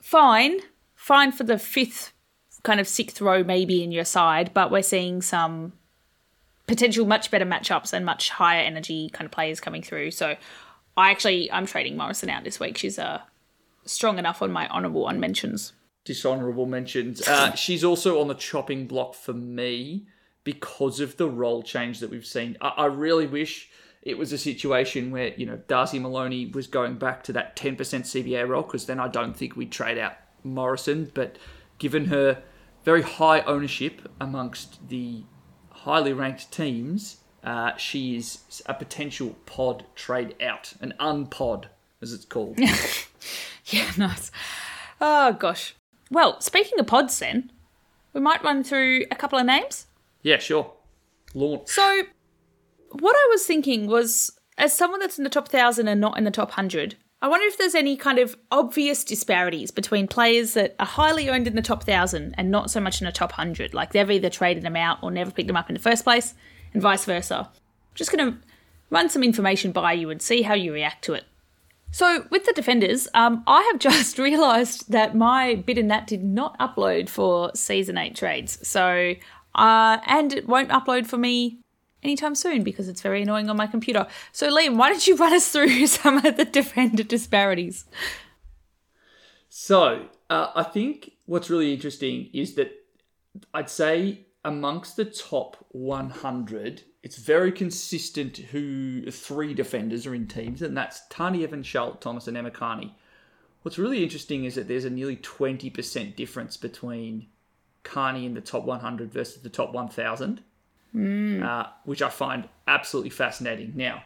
fine, 0.00 0.60
fine 0.94 1.32
for 1.32 1.44
the 1.44 1.58
fifth, 1.58 2.12
kind 2.62 2.78
of 2.78 2.86
sixth 2.86 3.20
row 3.20 3.42
maybe 3.42 3.82
in 3.82 3.92
your 3.92 4.04
side, 4.04 4.52
but 4.52 4.70
we're 4.70 4.82
seeing 4.82 5.22
some 5.22 5.72
potential 6.66 7.06
much 7.06 7.30
better 7.30 7.46
matchups 7.46 7.92
and 7.92 8.04
much 8.04 8.30
higher 8.30 8.60
energy 8.60 9.08
kind 9.12 9.24
of 9.24 9.32
players 9.32 9.60
coming 9.60 9.82
through. 9.82 10.10
So 10.10 10.36
I 10.96 11.10
actually 11.10 11.50
I'm 11.50 11.66
trading 11.66 11.96
Morrison 11.96 12.28
out 12.28 12.44
this 12.44 12.60
week. 12.60 12.76
She's 12.76 12.98
uh, 12.98 13.20
strong 13.84 14.18
enough 14.18 14.42
on 14.42 14.50
my 14.50 14.68
honourable 14.68 15.08
unmentions. 15.08 15.72
Dishonourable 16.04 16.66
mentions. 16.66 17.26
Uh, 17.26 17.54
she's 17.54 17.82
also 17.82 18.20
on 18.20 18.28
the 18.28 18.34
chopping 18.34 18.86
block 18.86 19.14
for 19.14 19.32
me 19.32 20.06
because 20.46 21.00
of 21.00 21.16
the 21.16 21.28
role 21.28 21.60
change 21.60 21.98
that 21.98 22.08
we've 22.08 22.24
seen. 22.24 22.56
I, 22.60 22.68
I 22.68 22.86
really 22.86 23.26
wish 23.26 23.68
it 24.02 24.16
was 24.16 24.32
a 24.32 24.38
situation 24.38 25.10
where 25.10 25.34
you 25.34 25.44
know 25.44 25.56
Darcy 25.66 25.98
Maloney 25.98 26.46
was 26.46 26.68
going 26.68 26.94
back 26.94 27.24
to 27.24 27.32
that 27.32 27.56
10% 27.56 27.76
CBA 27.76 28.48
role 28.48 28.62
because 28.62 28.86
then 28.86 29.00
I 29.00 29.08
don't 29.08 29.36
think 29.36 29.56
we'd 29.56 29.72
trade 29.72 29.98
out 29.98 30.12
Morrison. 30.44 31.10
But 31.12 31.36
given 31.78 32.06
her 32.06 32.42
very 32.84 33.02
high 33.02 33.40
ownership 33.40 34.08
amongst 34.20 34.88
the 34.88 35.24
highly 35.70 36.12
ranked 36.12 36.52
teams, 36.52 37.16
uh, 37.42 37.76
she 37.76 38.16
is 38.16 38.62
a 38.66 38.74
potential 38.74 39.36
pod 39.46 39.84
trade 39.96 40.36
out, 40.40 40.74
an 40.80 40.94
unpod 41.00 41.64
as 42.00 42.12
it's 42.12 42.24
called. 42.24 42.58
Yeah, 43.68 43.90
nice. 43.96 44.30
Oh 45.00 45.32
gosh. 45.32 45.74
Well, 46.08 46.40
speaking 46.40 46.78
of 46.78 46.86
pods, 46.86 47.18
then, 47.18 47.50
we 48.12 48.20
might 48.20 48.44
run 48.44 48.62
through 48.62 49.06
a 49.10 49.16
couple 49.16 49.40
of 49.40 49.44
names. 49.44 49.85
Yeah, 50.26 50.38
sure. 50.38 50.72
Launch. 51.34 51.68
So, 51.68 52.02
what 52.90 53.14
I 53.14 53.28
was 53.30 53.46
thinking 53.46 53.86
was, 53.86 54.36
as 54.58 54.76
someone 54.76 54.98
that's 54.98 55.18
in 55.18 55.22
the 55.22 55.30
top 55.30 55.46
thousand 55.46 55.86
and 55.86 56.00
not 56.00 56.18
in 56.18 56.24
the 56.24 56.32
top 56.32 56.50
hundred, 56.50 56.96
I 57.22 57.28
wonder 57.28 57.46
if 57.46 57.56
there's 57.56 57.76
any 57.76 57.96
kind 57.96 58.18
of 58.18 58.36
obvious 58.50 59.04
disparities 59.04 59.70
between 59.70 60.08
players 60.08 60.54
that 60.54 60.74
are 60.80 60.86
highly 60.86 61.30
owned 61.30 61.46
in 61.46 61.54
the 61.54 61.62
top 61.62 61.84
thousand 61.84 62.34
and 62.36 62.50
not 62.50 62.72
so 62.72 62.80
much 62.80 63.00
in 63.00 63.04
the 63.04 63.12
top 63.12 63.30
hundred. 63.30 63.72
Like 63.72 63.92
they've 63.92 64.10
either 64.10 64.28
traded 64.28 64.64
them 64.64 64.74
out 64.74 64.98
or 65.00 65.12
never 65.12 65.30
picked 65.30 65.46
them 65.46 65.56
up 65.56 65.70
in 65.70 65.74
the 65.74 65.80
first 65.80 66.02
place, 66.02 66.34
and 66.72 66.82
vice 66.82 67.04
versa. 67.04 67.48
I'm 67.48 67.94
just 67.94 68.10
going 68.10 68.32
to 68.32 68.38
run 68.90 69.08
some 69.08 69.22
information 69.22 69.70
by 69.70 69.92
you 69.92 70.10
and 70.10 70.20
see 70.20 70.42
how 70.42 70.54
you 70.54 70.72
react 70.72 71.04
to 71.04 71.12
it. 71.12 71.22
So, 71.92 72.26
with 72.30 72.44
the 72.44 72.52
defenders, 72.52 73.06
um, 73.14 73.44
I 73.46 73.62
have 73.70 73.78
just 73.78 74.18
realised 74.18 74.90
that 74.90 75.14
my 75.14 75.54
bid 75.54 75.78
in 75.78 75.86
that 75.88 76.08
did 76.08 76.24
not 76.24 76.58
upload 76.58 77.08
for 77.08 77.52
season 77.54 77.96
eight 77.96 78.16
trades. 78.16 78.66
So, 78.66 79.14
uh, 79.56 79.98
and 80.06 80.32
it 80.32 80.46
won't 80.46 80.68
upload 80.70 81.06
for 81.06 81.16
me 81.16 81.58
anytime 82.02 82.34
soon 82.34 82.62
because 82.62 82.88
it's 82.88 83.02
very 83.02 83.22
annoying 83.22 83.50
on 83.50 83.56
my 83.56 83.66
computer. 83.66 84.06
So, 84.32 84.50
Liam, 84.50 84.76
why 84.76 84.88
don't 84.90 85.06
you 85.06 85.16
run 85.16 85.32
us 85.32 85.48
through 85.48 85.86
some 85.88 86.24
of 86.24 86.36
the 86.36 86.44
defender 86.44 87.02
disparities? 87.02 87.84
So, 89.48 90.06
uh, 90.30 90.52
I 90.54 90.62
think 90.62 91.12
what's 91.24 91.50
really 91.50 91.72
interesting 91.72 92.28
is 92.32 92.54
that 92.54 92.72
I'd 93.52 93.70
say 93.70 94.26
amongst 94.44 94.96
the 94.96 95.04
top 95.04 95.56
100, 95.70 96.82
it's 97.02 97.16
very 97.16 97.50
consistent 97.50 98.36
who 98.36 99.10
three 99.10 99.54
defenders 99.54 100.06
are 100.06 100.14
in 100.14 100.28
teams, 100.28 100.62
and 100.62 100.76
that's 100.76 101.02
Tarni 101.10 101.42
Evans, 101.42 101.66
Charlotte 101.66 102.00
Thomas, 102.00 102.28
and 102.28 102.36
Emma 102.36 102.50
Kearney. 102.50 102.94
What's 103.62 103.78
really 103.78 104.04
interesting 104.04 104.44
is 104.44 104.54
that 104.54 104.68
there's 104.68 104.84
a 104.84 104.90
nearly 104.90 105.16
20% 105.16 106.14
difference 106.14 106.56
between 106.56 107.26
Kearney 107.86 108.26
in 108.26 108.34
the 108.34 108.40
top 108.40 108.64
100 108.64 109.12
versus 109.12 109.42
the 109.42 109.48
top 109.48 109.72
1,000 109.72 110.42
uh, 110.96 111.66
which 111.84 112.02
I 112.02 112.08
find 112.08 112.48
absolutely 112.66 113.10
fascinating. 113.10 113.72
Now, 113.74 114.02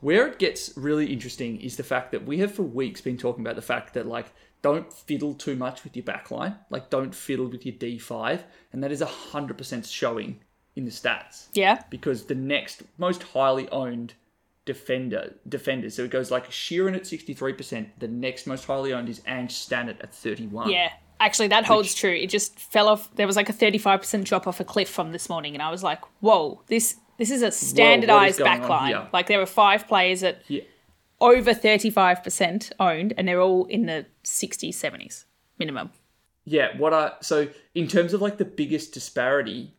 where 0.00 0.26
it 0.26 0.38
gets 0.38 0.76
really 0.76 1.12
interesting 1.12 1.60
is 1.60 1.76
the 1.76 1.82
fact 1.82 2.12
that 2.12 2.24
we 2.24 2.38
have 2.38 2.54
for 2.54 2.62
weeks 2.62 3.00
been 3.00 3.16
talking 3.16 3.44
about 3.44 3.56
the 3.56 3.62
fact 3.62 3.94
that 3.94 4.06
like 4.06 4.26
don't 4.62 4.92
fiddle 4.92 5.34
too 5.34 5.56
much 5.56 5.82
with 5.82 5.96
your 5.96 6.04
backline, 6.04 6.56
like 6.70 6.90
don't 6.90 7.14
fiddle 7.14 7.46
with 7.46 7.66
your 7.66 7.74
D5, 7.74 8.42
and 8.72 8.82
that 8.82 8.92
is 8.92 9.00
hundred 9.00 9.58
percent 9.58 9.86
showing 9.86 10.40
in 10.76 10.84
the 10.84 10.90
stats. 10.90 11.46
Yeah. 11.52 11.82
Because 11.90 12.26
the 12.26 12.34
next 12.34 12.82
most 12.98 13.22
highly 13.22 13.68
owned 13.70 14.14
defender 14.66 15.34
defenders, 15.48 15.94
so 15.94 16.04
it 16.04 16.10
goes 16.10 16.30
like 16.30 16.50
Sheeran 16.50 16.94
at 16.94 17.06
sixty 17.06 17.34
three 17.34 17.54
percent. 17.54 17.98
The 17.98 18.08
next 18.08 18.46
most 18.46 18.66
highly 18.66 18.92
owned 18.92 19.08
is 19.08 19.20
Ange 19.26 19.52
Stannard 19.52 20.00
at 20.00 20.14
thirty 20.14 20.46
one. 20.46 20.70
Yeah. 20.70 20.90
Actually, 21.24 21.48
that 21.48 21.64
holds 21.64 21.94
true. 21.94 22.10
It 22.14 22.28
just 22.28 22.58
fell 22.58 22.86
off. 22.88 23.08
There 23.16 23.26
was 23.26 23.34
like 23.36 23.48
a 23.48 23.52
35% 23.52 24.24
drop 24.24 24.46
off 24.46 24.60
a 24.60 24.64
cliff 24.64 24.90
from 24.90 25.12
this 25.12 25.28
morning, 25.30 25.54
and 25.54 25.62
I 25.62 25.70
was 25.70 25.82
like, 25.82 26.00
whoa, 26.20 26.60
this 26.66 26.96
this 27.16 27.30
is 27.30 27.42
a 27.42 27.50
standardized 27.50 28.40
backline. 28.40 29.10
Like, 29.12 29.26
there 29.28 29.38
were 29.38 29.46
five 29.46 29.86
players 29.88 30.22
at 30.22 30.42
Yeah. 30.48 30.62
over 31.20 31.54
35% 31.54 32.72
owned, 32.80 33.14
and 33.16 33.26
they're 33.26 33.40
all 33.40 33.64
in 33.66 33.86
the 33.86 34.04
60s, 34.24 34.74
70s 34.74 35.24
minimum. 35.58 35.90
Yeah, 36.44 36.76
what 36.76 36.92
I 36.92 37.12
so 37.22 37.48
in 37.74 37.88
terms 37.88 38.12
of 38.12 38.20
like 38.20 38.36
the 38.36 38.44
biggest 38.44 38.92
disparity, 38.92 39.72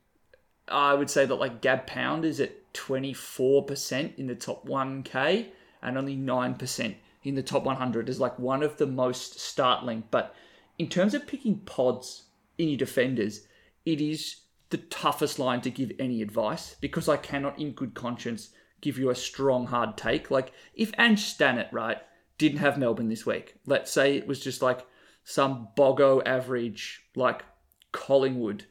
I 0.67 0.95
would 0.95 1.11
say 1.11 1.27
that 1.27 1.35
like 1.35 1.61
Gab 1.61 1.85
Pound 1.85 2.25
is 2.25 2.39
at 2.39 2.51
twenty 2.73 3.13
four 3.13 3.63
percent 3.63 4.13
in 4.17 4.25
the 4.25 4.33
top 4.35 4.65
one 4.65 5.03
K 5.03 5.51
and 5.83 5.95
only 5.95 6.15
nine 6.15 6.55
percent 6.55 6.95
in 7.23 7.35
the 7.35 7.43
top 7.43 7.65
one 7.65 7.75
hundred 7.75 8.09
is 8.09 8.19
like 8.19 8.39
one 8.39 8.63
of 8.63 8.77
the 8.77 8.87
most 8.87 9.39
startling. 9.39 10.05
But 10.09 10.33
in 10.77 10.87
terms 10.87 11.13
of 11.13 11.27
picking 11.27 11.59
pods 11.59 12.23
in 12.57 12.69
your 12.69 12.77
defenders, 12.77 13.47
it 13.85 14.01
is 14.01 14.37
the 14.69 14.77
toughest 14.77 15.39
line 15.39 15.61
to 15.61 15.69
give 15.69 15.91
any 15.99 16.21
advice 16.21 16.75
because 16.81 17.07
I 17.07 17.17
cannot, 17.17 17.59
in 17.59 17.71
good 17.71 17.93
conscience, 17.93 18.49
give 18.81 18.97
you 18.97 19.09
a 19.09 19.15
strong 19.15 19.67
hard 19.67 19.97
take. 19.97 20.31
Like 20.31 20.51
if 20.73 20.91
Ange 20.97 21.19
Stannard, 21.19 21.69
right, 21.71 21.97
didn't 22.37 22.59
have 22.59 22.77
Melbourne 22.77 23.09
this 23.09 23.25
week, 23.25 23.55
let's 23.65 23.91
say 23.91 24.15
it 24.15 24.27
was 24.27 24.39
just 24.39 24.61
like 24.61 24.85
some 25.23 25.69
Bogo 25.77 26.21
average, 26.25 27.03
like 27.15 27.43
Collingwood, 27.91 28.65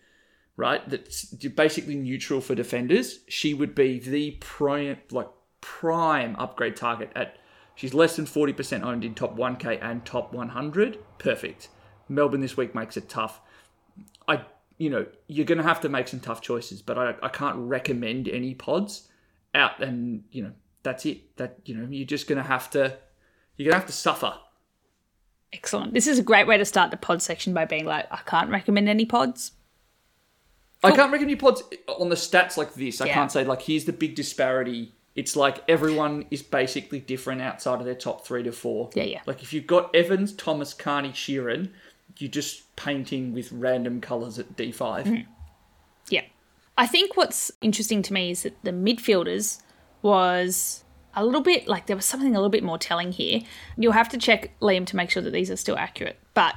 right? 0.57 0.89
That's 0.89 1.25
basically 1.25 1.95
neutral 1.95 2.41
for 2.41 2.55
defenders. 2.55 3.21
She 3.29 3.55
would 3.55 3.75
be 3.75 3.99
the 3.99 4.33
prime, 4.41 4.99
like 5.11 5.29
prime 5.61 6.37
upgrade 6.39 6.77
target 6.77 7.11
at. 7.17 7.39
She's 7.77 7.93
less 7.93 8.15
than 8.15 8.27
forty 8.27 8.53
percent 8.53 8.85
owned 8.85 9.05
in 9.05 9.15
top 9.15 9.35
one 9.35 9.57
K 9.57 9.79
and 9.79 10.05
top 10.05 10.33
one 10.33 10.51
hundred. 10.51 10.99
Perfect. 11.19 11.69
Melbourne 12.09 12.41
this 12.41 12.57
week 12.57 12.75
makes 12.75 12.97
it 12.97 13.09
tough. 13.09 13.41
I, 14.29 14.43
you 14.79 14.91
know, 14.91 15.07
you're 15.29 15.47
going 15.47 15.59
to 15.59 15.65
have 15.65 15.81
to 15.83 15.89
make 15.89 16.09
some 16.09 16.21
tough 16.21 16.41
choices, 16.41 16.83
but 16.83 16.99
I, 16.99 17.15
I 17.23 17.29
can't 17.29 17.57
recommend 17.57 18.29
any 18.29 18.55
pods 18.55 19.09
out, 19.55 19.81
and 19.83 20.25
you 20.33 20.43
know 20.43 20.53
that's 20.83 21.07
it. 21.07 21.37
That 21.37 21.59
you 21.65 21.77
know 21.77 21.87
you're 21.91 22.07
just 22.07 22.27
going 22.27 22.43
to 22.43 22.49
have 22.49 22.71
to, 22.71 22.97
you're 23.57 23.67
going 23.71 23.75
to 23.75 23.79
have 23.81 23.87
to 23.87 23.93
suffer. 23.93 24.35
Excellent. 25.53 25.95
This 25.95 26.09
is 26.09 26.19
a 26.19 26.23
great 26.23 26.49
way 26.49 26.57
to 26.59 26.65
start 26.65 26.91
the 26.91 26.97
pod 26.97 27.23
section 27.23 27.55
by 27.55 27.65
being 27.65 27.85
like, 27.85 28.07
I 28.11 28.19
can't 28.27 28.51
recommend 28.51 28.89
any 28.89 29.07
pods. 29.07 29.53
I 30.83 30.91
can't 30.91 31.13
recommend 31.13 31.31
you 31.31 31.37
pods 31.37 31.63
on 31.89 32.09
the 32.09 32.17
stats 32.17 32.57
like 32.57 32.75
this. 32.75 33.01
I 33.01 33.07
Yeah. 33.07 33.15
can't 33.15 33.33
say 33.33 33.45
like 33.45 33.63
here's 33.63 33.85
the 33.85 33.93
big 33.93 34.17
disparity. 34.17 34.93
It's 35.15 35.37
like 35.37 35.63
everyone 35.69 36.27
is 36.33 36.43
basically 36.43 36.99
different 36.99 37.41
outside 37.41 37.79
of 37.79 37.85
their 37.87 37.95
top 37.95 38.27
three 38.27 38.43
to 38.43 38.51
four. 38.53 38.91
Yeah, 38.95 39.05
yeah. 39.05 39.21
Like 39.27 39.43
if 39.43 39.53
you've 39.53 39.67
got 39.69 39.95
Evans, 39.95 40.33
Thomas, 40.33 40.75
Kearney, 40.75 41.11
Sheeran, 41.11 41.71
you're 42.19 42.31
just 42.31 42.75
painting 42.77 43.33
with 43.33 43.51
random 43.53 44.01
colours 44.01 44.39
at 44.39 44.57
D 44.57 44.73
5 44.73 45.07
Mm-hmm. 45.07 45.31
Yeah. 46.09 46.23
I 46.77 46.87
think 46.87 47.17
what's 47.17 47.51
interesting 47.61 48.03
to 48.03 48.13
me 48.13 48.31
is 48.31 48.43
that 48.43 48.57
the 48.63 48.73
midfielders 48.73 49.61
was 50.03 50.85
a 51.15 51.25
little 51.25 51.41
bit 51.41 51.69
like 51.69 51.87
there 51.87 51.97
was 51.97 52.05
something 52.05 52.35
a 52.35 52.39
little 52.39 52.51
bit 52.51 52.65
more 52.65 52.79
telling 52.79 53.13
here. 53.13 53.41
You'll 53.77 53.93
have 53.93 54.09
to 54.11 54.19
check 54.19 54.59
Liam 54.61 54.87
to 54.87 54.97
make 54.97 55.11
sure 55.11 55.23
that 55.23 55.33
these 55.33 55.51
are 55.51 55.57
still 55.57 55.77
accurate. 55.77 56.19
But 56.35 56.55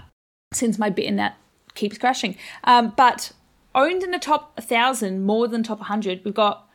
since 0.54 0.80
my 0.80 0.90
bit 0.90 1.06
in 1.06 1.16
that 1.18 1.38
keeps 1.76 1.98
crashing, 1.98 2.36
um, 2.64 2.94
but 2.98 3.32
owned 3.76 4.04
in 4.04 4.12
the 4.12 4.20
top 4.20 4.58
1,000 4.58 5.24
more 5.24 5.48
than 5.48 5.64
top 5.64 5.80
100, 5.80 6.22
we've 6.26 6.34
got 6.34 6.68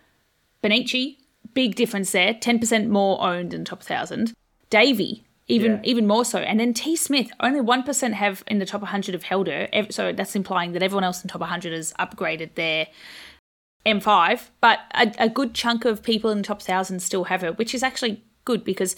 Bonnici, 0.62 1.16
big 1.54 1.74
difference 1.74 2.12
there, 2.12 2.34
10% 2.34 2.88
more 2.88 3.20
owned 3.20 3.52
in 3.52 3.64
top 3.64 3.80
1,000. 3.80 4.32
Davey, 4.70 5.24
even 5.52 5.72
Yeah. 5.72 5.80
even 5.84 6.06
more 6.06 6.24
so. 6.24 6.38
And 6.38 6.58
then 6.58 6.72
T 6.72 6.96
Smith, 6.96 7.30
only 7.40 7.60
1% 7.60 8.12
have 8.14 8.42
in 8.46 8.58
the 8.58 8.66
top 8.66 8.82
100 8.82 9.12
have 9.14 9.24
held 9.24 9.46
her. 9.48 9.68
So 9.90 10.12
that's 10.12 10.34
implying 10.34 10.72
that 10.72 10.82
everyone 10.82 11.04
else 11.04 11.22
in 11.22 11.28
top 11.28 11.40
100 11.42 11.72
has 11.72 11.92
upgraded 11.98 12.54
their 12.54 12.86
M5. 13.84 14.50
But 14.60 14.80
a, 14.94 15.12
a 15.18 15.28
good 15.28 15.54
chunk 15.54 15.84
of 15.84 16.02
people 16.02 16.30
in 16.30 16.38
the 16.38 16.44
top 16.44 16.58
1,000 16.58 17.00
still 17.00 17.24
have 17.24 17.42
her, 17.42 17.52
which 17.52 17.74
is 17.74 17.82
actually 17.82 18.24
good 18.44 18.64
because 18.64 18.96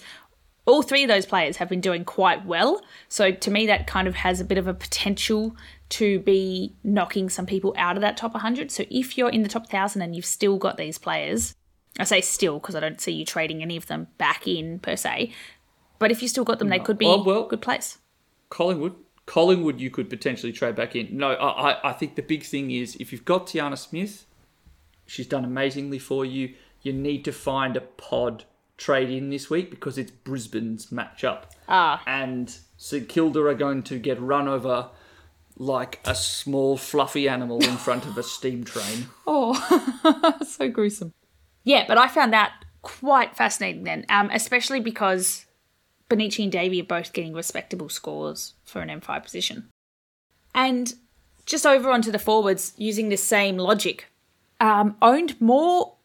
all 0.65 0.81
three 0.81 1.03
of 1.03 1.09
those 1.09 1.25
players 1.25 1.57
have 1.57 1.69
been 1.69 1.81
doing 1.81 2.03
quite 2.05 2.45
well. 2.45 2.81
So 3.07 3.31
to 3.31 3.51
me, 3.51 3.67
that 3.67 3.85
kind 3.85 4.07
of 4.07 4.15
has 4.15 4.39
a 4.39 4.45
bit 4.45 4.57
of 4.57 4.67
a 4.67 4.73
potential 4.73 5.55
to 5.89 6.19
be 6.19 6.75
knocking 6.83 7.29
some 7.29 7.45
people 7.45 7.73
out 7.77 7.97
of 7.97 8.01
that 8.01 8.17
top 8.17 8.33
100. 8.33 8.71
So 8.71 8.85
if 8.89 9.17
you're 9.17 9.29
in 9.29 9.43
the 9.43 9.49
top 9.49 9.63
1,000 9.63 10.01
and 10.01 10.15
you've 10.15 10.25
still 10.25 10.57
got 10.57 10.77
these 10.77 10.97
players, 10.97 11.53
I 11.99 12.03
say 12.03 12.21
still 12.21 12.59
because 12.59 12.75
I 12.75 12.79
don't 12.79 12.99
see 12.99 13.11
you 13.11 13.25
trading 13.25 13.61
any 13.61 13.77
of 13.77 13.85
them 13.87 14.07
back 14.17 14.47
in 14.47 14.79
per 14.79 14.95
se. 14.95 15.31
But 15.99 16.11
if 16.11 16.21
you 16.21 16.27
still 16.27 16.43
got 16.43 16.59
them, 16.59 16.69
they 16.69 16.79
could 16.79 16.97
be 16.97 17.05
Oh, 17.05 17.23
well- 17.23 17.47
good 17.47 17.61
place. 17.61 17.97
Collingwood. 18.49 18.95
Collingwood, 19.25 19.79
you 19.79 19.89
could 19.89 20.09
potentially 20.09 20.51
trade 20.53 20.75
back 20.75 20.95
in. 20.95 21.17
No, 21.17 21.31
I, 21.31 21.71
I- 21.71 21.89
I 21.89 21.93
think 21.93 22.15
the 22.15 22.21
big 22.21 22.43
thing 22.43 22.69
is 22.71 22.95
if 22.97 23.11
you've 23.11 23.25
got 23.25 23.47
Tyanna 23.47 23.77
Smith, 23.77 24.25
she's 25.07 25.27
done 25.27 25.43
amazingly 25.45 25.99
for 25.99 26.23
you. 26.25 26.53
You 26.81 26.93
need 26.93 27.25
to 27.25 27.31
find 27.31 27.75
a 27.75 27.81
pod 27.81 28.43
trade 28.77 29.09
in 29.09 29.29
this 29.31 29.49
week 29.49 29.71
because 29.71 29.97
it's 29.97 30.11
Brisbane's 30.11 30.87
matchup. 30.87 31.43
Ah. 31.67 32.03
And 32.05 32.55
St 32.77 33.09
Kilda 33.09 33.39
are 33.47 33.55
going 33.55 33.81
to 33.83 33.97
get 33.97 34.21
run 34.21 34.47
over 34.47 34.89
like 35.57 35.99
a 36.05 36.13
small 36.13 36.75
fluffy 36.77 37.27
animal 37.29 37.63
in 37.63 37.77
front 37.77 38.05
of 38.05 38.17
a 38.17 38.23
steam 38.23 38.63
train. 38.63 39.07
Oh, 39.27 40.37
so 40.47 40.69
gruesome. 40.69 41.13
Yeah, 41.63 41.85
but 41.87 41.97
I 41.97 42.07
found 42.09 42.31
that 42.33 42.51
quite 42.83 43.35
fascinating 43.35 43.83
then, 43.85 44.05
um, 44.09 44.29
especially 44.31 44.79
because 44.81 45.45
Bonnici 46.09 46.43
and 46.43 46.51
Davey 46.51 46.81
are 46.81 46.85
both 46.85 47.13
getting 47.13 47.33
respectable 47.33 47.89
scores 47.89 48.53
for 48.63 48.81
an 48.81 48.89
M5 48.89 49.23
position. 49.23 49.69
And 50.53 50.93
just 51.45 51.65
over 51.65 51.89
onto 51.91 52.11
the 52.11 52.19
forwards, 52.19 52.73
using 52.77 53.09
the 53.09 53.17
same 53.17 53.57
logic, 53.57 54.07
um, 54.59 54.95
owned 55.01 55.39
more. 55.41 55.95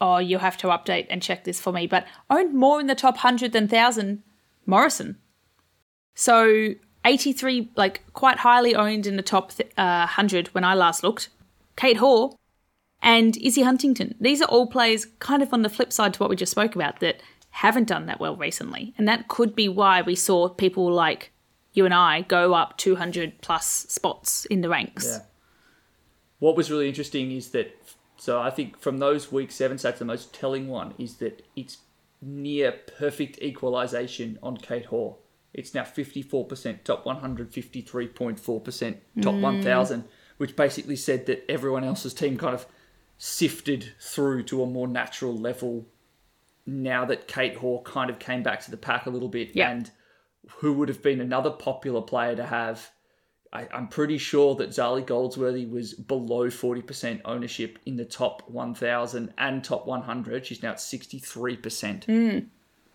Oh, 0.00 0.18
you'll 0.18 0.40
have 0.40 0.56
to 0.58 0.68
update 0.68 1.06
and 1.10 1.22
check 1.22 1.44
this 1.44 1.60
for 1.60 1.72
me, 1.72 1.86
but 1.86 2.06
owned 2.30 2.54
more 2.54 2.80
in 2.80 2.86
the 2.86 2.94
top 2.94 3.14
100 3.16 3.52
than 3.52 3.64
1,000 3.64 4.22
Morrison. 4.66 5.16
So 6.14 6.74
83, 7.04 7.70
like 7.76 8.02
quite 8.12 8.38
highly 8.38 8.74
owned 8.74 9.06
in 9.06 9.16
the 9.16 9.22
top 9.22 9.52
uh, 9.76 10.06
100 10.06 10.48
when 10.48 10.64
I 10.64 10.74
last 10.74 11.02
looked. 11.02 11.30
Kate 11.76 11.96
Hoare 11.96 12.30
and 13.00 13.36
Izzy 13.38 13.62
Huntington. 13.62 14.14
These 14.20 14.42
are 14.42 14.48
all 14.48 14.66
players 14.66 15.06
kind 15.18 15.42
of 15.42 15.52
on 15.52 15.62
the 15.62 15.68
flip 15.68 15.92
side 15.92 16.14
to 16.14 16.20
what 16.20 16.30
we 16.30 16.36
just 16.36 16.52
spoke 16.52 16.74
about 16.74 17.00
that 17.00 17.20
haven't 17.58 17.88
done 17.88 18.06
that 18.06 18.20
well 18.20 18.36
recently. 18.36 18.94
And 18.96 19.08
that 19.08 19.26
could 19.26 19.56
be 19.56 19.68
why 19.68 20.00
we 20.00 20.14
saw 20.14 20.48
people 20.48 20.92
like 20.92 21.32
you 21.72 21.84
and 21.84 21.92
I 21.92 22.20
go 22.20 22.54
up 22.54 22.78
200 22.78 23.40
plus 23.40 23.66
spots 23.66 24.44
in 24.44 24.60
the 24.60 24.68
ranks. 24.68 25.06
Yeah. 25.08 25.24
What 26.38 26.56
was 26.56 26.70
really 26.70 26.86
interesting 26.86 27.32
is 27.32 27.48
that, 27.48 27.76
so 28.16 28.40
I 28.40 28.50
think 28.50 28.78
from 28.78 28.98
those 28.98 29.32
week 29.32 29.50
seven 29.50 29.76
stats, 29.76 29.98
the 29.98 30.04
most 30.04 30.32
telling 30.32 30.68
one 30.68 30.94
is 30.98 31.16
that 31.16 31.44
it's 31.56 31.78
near 32.22 32.70
perfect 32.96 33.42
equalisation 33.42 34.38
on 34.40 34.58
Kate 34.58 34.86
Hoare. 34.86 35.16
It's 35.52 35.74
now 35.74 35.82
54% 35.82 36.84
top 36.84 37.04
100, 37.04 37.50
53.4% 37.50 38.96
top 39.20 39.34
mm. 39.34 39.40
1000, 39.40 40.04
which 40.36 40.54
basically 40.54 40.94
said 40.94 41.26
that 41.26 41.44
everyone 41.50 41.82
else's 41.82 42.14
team 42.14 42.38
kind 42.38 42.54
of 42.54 42.66
sifted 43.18 43.94
through 43.98 44.44
to 44.44 44.62
a 44.62 44.66
more 44.66 44.86
natural 44.86 45.36
level 45.36 45.86
now 46.68 47.04
that 47.06 47.26
Kate 47.26 47.56
Hore 47.56 47.82
kind 47.82 48.10
of 48.10 48.18
came 48.18 48.42
back 48.42 48.60
to 48.64 48.70
the 48.70 48.76
pack 48.76 49.06
a 49.06 49.10
little 49.10 49.28
bit. 49.28 49.54
Yeah. 49.54 49.70
And 49.70 49.90
who 50.56 50.72
would 50.74 50.88
have 50.88 51.02
been 51.02 51.20
another 51.20 51.50
popular 51.50 52.00
player 52.00 52.36
to 52.36 52.46
have 52.46 52.90
I, 53.52 53.66
I'm 53.72 53.88
pretty 53.88 54.18
sure 54.18 54.54
that 54.56 54.70
Zarlie 54.70 55.06
Goldsworthy 55.06 55.64
was 55.64 55.94
below 55.94 56.48
40% 56.48 57.22
ownership 57.24 57.78
in 57.86 57.96
the 57.96 58.04
top 58.04 58.48
1,000 58.48 59.32
and 59.38 59.64
top 59.64 59.86
100. 59.86 60.44
She's 60.44 60.62
now 60.62 60.72
at 60.72 60.76
63%. 60.76 62.04
Hmm. 62.04 62.38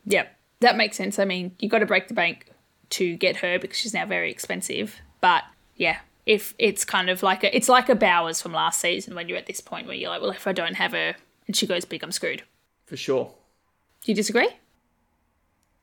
Yep, 0.05 0.36
that 0.59 0.78
makes 0.78 0.97
sense. 0.97 1.17
I 1.17 1.26
mean, 1.26 1.55
you've 1.59 1.71
got 1.71 1.80
to 1.80 1.86
break 1.86 2.07
the 2.07 2.13
bank 2.13 2.51
to 2.91 3.15
get 3.17 3.38
her 3.38 3.57
because 3.57 3.78
she's 3.78 3.93
now 3.93 4.05
very 4.05 4.30
expensive. 4.30 5.01
But 5.21 5.43
yeah, 5.76 5.99
if 6.26 6.53
it's 6.59 6.86
kind 6.86 7.09
of 7.09 7.24
like 7.24 7.43
a, 7.43 7.55
it's 7.55 7.69
like 7.69 7.89
a 7.89 7.95
Bowers 7.95 8.41
from 8.41 8.53
last 8.53 8.80
season 8.80 9.15
when 9.15 9.28
you're 9.30 9.38
at 9.38 9.47
this 9.47 9.61
point 9.61 9.88
where 9.88 9.95
you're 9.95 10.09
like, 10.09 10.21
well, 10.21 10.32
if 10.32 10.45
I 10.45 10.53
don't 10.53 10.76
have 10.76 10.91
her 10.91 11.15
and 11.47 11.55
she 11.55 11.65
goes 11.65 11.86
big, 11.86 12.03
I'm 12.03 12.11
screwed. 12.11 12.43
For 12.86 12.97
sure. 12.97 13.34
Do 14.04 14.12
you 14.12 14.16
disagree? 14.16 14.49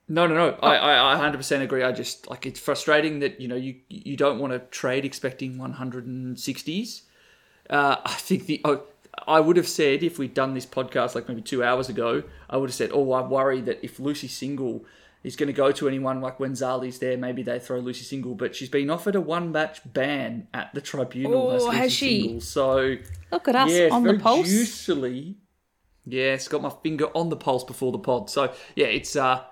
No, 0.08 0.26
no, 0.26 0.34
no. 0.34 0.58
I, 0.60 0.76
I, 0.76 1.14
I 1.14 1.30
100% 1.30 1.60
agree. 1.62 1.84
I 1.84 1.92
just 1.92 2.28
like 2.28 2.44
it's 2.44 2.58
frustrating 2.58 3.20
that 3.20 3.40
you 3.40 3.46
know 3.46 3.56
you 3.56 3.76
you 3.88 4.16
don't 4.16 4.38
want 4.38 4.52
to 4.52 4.58
trade 4.58 5.04
expecting 5.04 5.56
160s. 5.56 7.02
Uh, 7.70 7.96
I 8.04 8.14
think 8.14 8.46
the 8.46 8.60
oh, 8.64 8.82
I 9.26 9.40
would 9.40 9.56
have 9.56 9.68
said 9.68 10.02
if 10.02 10.18
we'd 10.18 10.34
done 10.34 10.54
this 10.54 10.66
podcast 10.66 11.14
like 11.14 11.28
maybe 11.28 11.42
two 11.42 11.62
hours 11.62 11.88
ago, 11.88 12.24
I 12.48 12.56
would 12.56 12.70
have 12.70 12.74
said, 12.74 12.90
oh, 12.92 13.12
I 13.12 13.22
worry 13.22 13.60
that 13.62 13.78
if 13.84 14.00
Lucy 14.00 14.28
Single 14.28 14.84
is 15.22 15.36
going 15.36 15.48
to 15.48 15.52
go 15.52 15.70
to 15.70 15.86
anyone 15.86 16.20
like 16.20 16.40
when 16.40 16.52
Zarlie's 16.52 16.98
there, 16.98 17.16
maybe 17.16 17.42
they 17.42 17.58
throw 17.58 17.78
Lucy 17.78 18.04
Single. 18.04 18.34
But 18.34 18.56
she's 18.56 18.68
been 18.68 18.90
offered 18.90 19.14
a 19.14 19.20
one 19.20 19.52
match 19.52 19.80
ban 19.84 20.48
at 20.52 20.74
the 20.74 20.80
tribunal. 20.80 21.50
Oh, 21.50 21.70
has 21.70 21.92
she? 21.92 22.22
Single. 22.22 22.40
So 22.40 22.96
Look 23.30 23.48
at 23.48 23.54
us 23.54 23.70
yeah, 23.70 23.88
on 23.92 24.02
the 24.02 24.18
pulse. 24.18 24.48
juicily. 24.48 25.34
Yes, 26.06 26.48
got 26.48 26.62
my 26.62 26.72
finger 26.82 27.06
on 27.14 27.28
the 27.28 27.36
pulse 27.36 27.64
before 27.64 27.92
the 27.92 27.98
pod. 27.98 28.30
So 28.30 28.52
yeah, 28.74 28.86
it's. 28.86 29.16
uh 29.16 29.44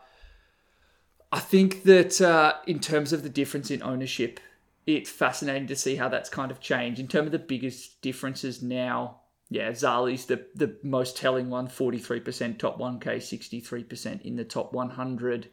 I 1.31 1.41
think 1.41 1.83
that 1.83 2.21
uh, 2.21 2.55
in 2.67 2.79
terms 2.81 3.13
of 3.13 3.23
the 3.23 3.29
difference 3.29 3.71
in 3.71 3.83
ownership, 3.83 4.41
it's 4.87 5.11
fascinating 5.11 5.67
to 5.69 5.77
see 5.77 5.97
how 5.97 6.09
that's 6.09 6.31
kind 6.31 6.51
of 6.51 6.61
changed. 6.61 6.99
In 6.99 7.07
terms 7.07 7.27
of 7.27 7.33
the 7.33 7.39
biggest 7.39 8.01
differences 8.01 8.63
now, 8.63 9.21
yeah, 9.51 9.71
Zarlie's 9.71 10.25
the 10.27 10.47
the 10.55 10.77
most 10.83 11.17
telling 11.17 11.51
one, 11.51 11.69
43% 11.69 12.59
top 12.59 12.79
one 12.79 12.99
k, 12.99 13.21
sixty 13.21 13.61
three 13.61 13.85
percent 13.85 14.23
in 14.23 14.37
the 14.37 14.45
top 14.45 14.73
one 14.73 14.91
hundred, 14.91 15.49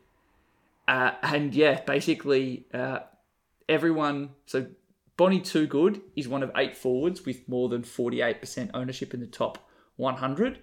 uh, 0.88 1.12
and 1.22 1.54
yeah, 1.54 1.82
basically 1.82 2.68
uh, 2.74 3.00
everyone. 3.68 4.30
So 4.46 4.68
Bonnie 5.18 5.42
Toogood 5.42 6.02
is 6.16 6.28
one 6.28 6.44
of 6.44 6.52
eight 6.56 6.76
forwards 6.76 7.26
with 7.26 7.48
more 7.50 7.68
than 7.70 7.84
forty 7.84 8.22
eight 8.22 8.40
percent 8.40 8.72
ownership 8.74 9.14
in 9.14 9.20
the 9.20 9.28
top 9.28 9.58
one 9.98 10.16
hundred. 10.16 10.60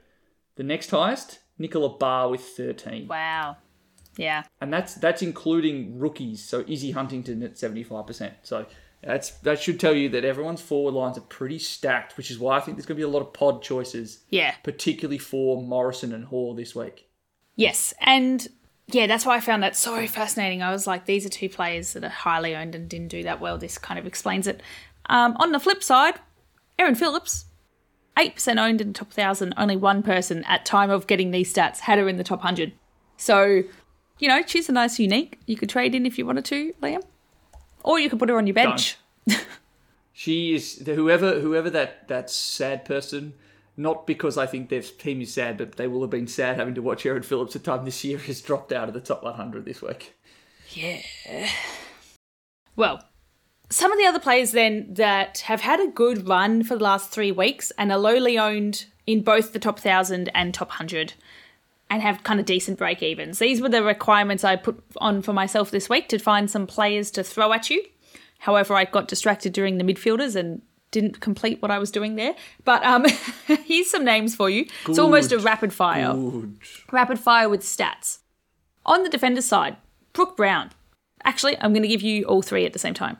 The 0.57 0.63
next 0.63 0.91
highest, 0.91 1.39
Nicola 1.59 1.97
Barr 1.97 2.29
with 2.31 2.41
thirteen 2.43 3.09
Wow. 3.09 3.57
Yeah. 4.17 4.43
and 4.61 4.73
that's 4.73 4.95
that's 4.97 5.23
including 5.23 5.99
rookies. 5.99 6.45
So 6.45 6.65
Izzy 6.69 6.91
Huntington 6.91 7.43
at 7.43 7.57
seventy 7.59 7.83
five 7.83 8.07
percent. 8.07 8.35
So 8.43 8.67
that's 9.03 9.31
that 9.41 9.61
should 9.61 9.81
tell 9.81 9.95
you 9.95 10.09
that 10.11 10.25
everyone's 10.25 10.61
forward 10.61 10.93
lines 10.93 11.17
are 11.19 11.23
pretty 11.23 11.59
stacked, 11.59 12.17
which 12.17 12.31
is 12.31 12.39
why 12.39 12.57
I 12.57 12.61
think 12.61 12.77
there's 12.77 12.87
going 12.87 12.97
to 12.97 13.01
be 13.07 13.11
a 13.11 13.13
lot 13.13 13.23
of 13.23 13.33
pod 13.33 13.63
choices, 13.63 14.25
Yeah. 14.31 14.55
particularly 14.63 15.19
for 15.19 15.63
Morrison 15.63 16.13
and 16.13 16.27
Hall 16.27 16.55
this 16.55 16.75
week. 16.75 17.09
Yes, 17.57 17.93
and 18.01 18.47
yeah, 18.89 19.07
that's 19.07 19.25
why 19.25 19.37
I 19.37 19.41
found 19.41 19.63
that 19.63 19.77
so 19.77 20.07
fascinating. 20.07 20.63
I 20.63 20.71
was 20.71 20.87
like, 20.87 21.07
these 21.07 21.25
are 21.25 21.31
two 21.31 21.49
players 21.49 21.95
that 21.95 22.05
are 22.05 22.09
highly 22.11 22.55
owned 22.55 22.75
and 22.75 22.89
didn't 22.89 23.09
do 23.09 23.23
that 23.25 23.41
well. 23.41 23.57
This 23.59 23.79
kind 23.79 23.99
of 23.99 24.07
explains 24.07 24.47
it. 24.47 24.63
Um, 25.07 25.37
on 25.39 25.53
the 25.53 25.61
flip 25.61 25.83
side, 25.83 26.15
Erin 26.79 26.95
Phillips, 26.95 27.47
eight 28.19 28.35
percent 28.35 28.59
owned 28.59 28.81
in 28.81 28.89
the 28.89 28.95
top 28.95 29.13
thousand. 29.13 29.55
Only 29.57 29.77
one 29.77 30.03
person 30.03 30.45
at 30.45 30.65
time 30.65 30.91
of 30.91 31.07
getting 31.07 31.31
these 31.31 31.53
stats 31.53 31.81
had 31.81 31.99
her 31.99 32.09
in 32.09 32.17
the 32.17 32.25
top 32.25 32.43
hundred. 32.43 32.73
So, 33.17 33.63
you 34.19 34.29
know, 34.29 34.43
she's 34.47 34.69
a 34.69 34.73
nice 34.73 34.99
unique. 34.99 35.39
You 35.47 35.57
could 35.57 35.69
trade 35.69 35.95
in 35.95 36.07
if 36.07 36.19
you 36.19 36.27
wanted 36.27 36.45
to, 36.47 36.73
Liam, 36.83 37.03
or 37.85 37.99
you 37.99 38.11
could 38.11 38.19
put 38.19 38.29
her 38.29 38.37
on 38.37 38.47
your 38.47 38.55
bench. 38.55 38.97
She 40.13 40.55
is 40.55 40.77
the, 40.77 40.95
whoever 40.95 41.41
whoever 41.41 41.71
that 41.71 42.07
that 42.09 42.31
sad 42.31 42.85
person. 42.85 43.35
Not 43.77 44.07
because 44.07 44.37
I 44.37 44.45
think 44.45 44.69
their 44.69 44.83
team 44.83 45.23
is 45.23 45.33
sad, 45.33 45.57
but 45.57 45.77
they 45.77 45.89
will 45.89 46.03
have 46.03 46.11
been 46.11 46.27
sad 46.27 46.59
having 46.59 46.75
to 46.75 46.83
watch 46.83 47.07
Erin 47.07 47.23
Phillips 47.23 47.55
a 47.55 47.59
time 47.59 47.87
this 47.87 48.05
year 48.05 48.19
has 48.27 48.43
dropped 48.43 48.71
out 48.71 48.89
of 48.89 48.95
the 48.95 49.01
top 49.01 49.23
100 49.23 49.65
this 49.65 49.81
week. 49.81 50.15
Yeah. 50.71 51.01
Well, 52.77 53.03
some 53.73 53.91
of 53.91 53.99
the 53.99 54.05
other 54.05 54.20
players 54.20 54.53
then 54.53 54.87
that 54.91 55.39
have 55.39 55.62
had 55.62 55.81
a 55.81 55.89
good 55.89 56.29
run 56.29 56.62
for 56.62 56.77
the 56.77 56.85
last 56.85 57.11
three 57.11 57.33
weeks 57.33 57.73
and 57.79 57.91
are 57.91 57.99
lowly 57.99 58.39
owned 58.39 58.85
in 59.07 59.23
both 59.23 59.53
the 59.53 59.59
top 59.59 59.77
1000 59.77 60.31
and 60.35 60.53
top 60.53 60.68
100 60.68 61.14
and 61.91 62.03
have 62.03 62.23
kind 62.23 62.39
of 62.39 62.47
decent 62.47 62.79
break 62.79 63.03
evens. 63.03 63.39
These 63.39 63.61
were 63.61 63.68
the 63.68 63.83
requirements 63.83 64.45
I 64.45 64.57
put 64.57 64.83
on 64.99 65.23
for 65.23 65.33
myself 65.33 65.70
this 65.70 65.89
week 65.89 66.09
to 66.09 66.18
find 66.18 66.51
some 66.51 66.66
players 66.66 67.11
to 67.12 67.25
throw 67.25 67.53
at 67.53 67.70
you. 67.70 67.85
However, 68.41 68.75
I 68.75 68.85
got 68.85 69.09
distracted 69.09 69.53
during 69.53 69.79
the 69.79 69.85
midfielders 69.85 70.37
and 70.37 70.62
didn't 70.91 71.20
complete 71.20 71.62
what 71.62 71.70
I 71.70 71.79
was 71.79 71.91
doing 71.91 72.16
there. 72.16 72.35
But 72.64 72.85
um, 72.85 73.07
here's 73.47 73.91
some 73.91 74.05
names 74.05 74.35
for 74.35 74.51
you. 74.51 74.66
It's 74.87 74.99
almost 74.99 75.33
a 75.33 75.39
rapid 75.39 75.73
fire 75.73 76.12
Good. 76.12 76.59
rapid 76.91 77.18
fire 77.18 77.49
with 77.49 77.62
stats. 77.62 78.18
On 78.85 79.03
the 79.03 79.09
defender 79.09 79.43
side, 79.43 79.77
Brooke 80.12 80.37
Brown. 80.37 80.70
Actually, 81.25 81.57
I'm 81.61 81.73
going 81.73 81.83
to 81.83 81.89
give 81.89 82.03
you 82.03 82.25
all 82.25 82.43
three 82.43 82.66
at 82.66 82.73
the 82.73 82.79
same 82.79 82.95
time. 82.95 83.16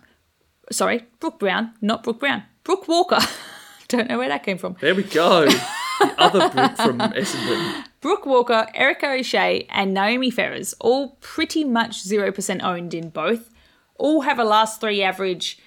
Sorry, 0.71 1.05
Brooke 1.21 1.39
Brown, 1.39 1.73
not 1.81 2.03
Brooke 2.03 2.21
Brown. 2.21 2.45
Brooke 2.65 2.87
Walker. 2.89 3.19
Don't 3.89 4.09
know 4.09 4.19
where 4.19 4.29
that 4.29 4.43
came 4.45 4.59
from. 4.59 4.77
There 4.81 4.95
we 4.95 5.03
go. 5.03 5.47
the 5.47 6.15
other 6.19 6.49
Brooke 6.49 6.77
from 6.77 6.99
Essendon. 6.99 7.85
Brooke 8.01 8.27
Walker, 8.27 8.67
Erika 8.75 9.09
O'Shea, 9.11 9.67
and 9.71 9.93
Naomi 9.95 10.31
Ferres, 10.31 10.75
all 10.81 11.17
pretty 11.21 11.63
much 11.65 12.03
0% 12.05 12.63
owned 12.63 12.95
in 12.95 13.11
both, 13.11 13.51
all 13.97 14.23
have 14.23 14.39
a 14.39 14.45
last 14.45 14.81
three 14.81 15.03
average 15.03 15.59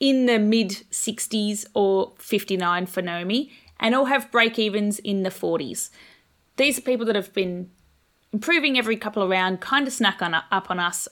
in 0.00 0.26
the 0.26 0.38
mid 0.38 0.70
60s 0.90 1.64
or 1.74 2.12
59 2.18 2.86
for 2.86 3.02
Naomi, 3.02 3.52
and 3.78 3.94
all 3.94 4.06
have 4.06 4.30
break 4.30 4.58
evens 4.58 4.98
in 4.98 5.22
the 5.22 5.30
40s. 5.30 5.90
These 6.56 6.78
are 6.78 6.82
people 6.82 7.06
that 7.06 7.16
have 7.16 7.32
been 7.32 7.70
improving 8.32 8.76
every 8.76 8.96
couple 8.96 9.22
of 9.22 9.30
round, 9.30 9.60
kind 9.60 9.86
of 9.86 9.92
snack 9.92 10.20
on 10.20 10.34
up 10.34 10.70
on 10.70 10.78
us. 10.78 11.08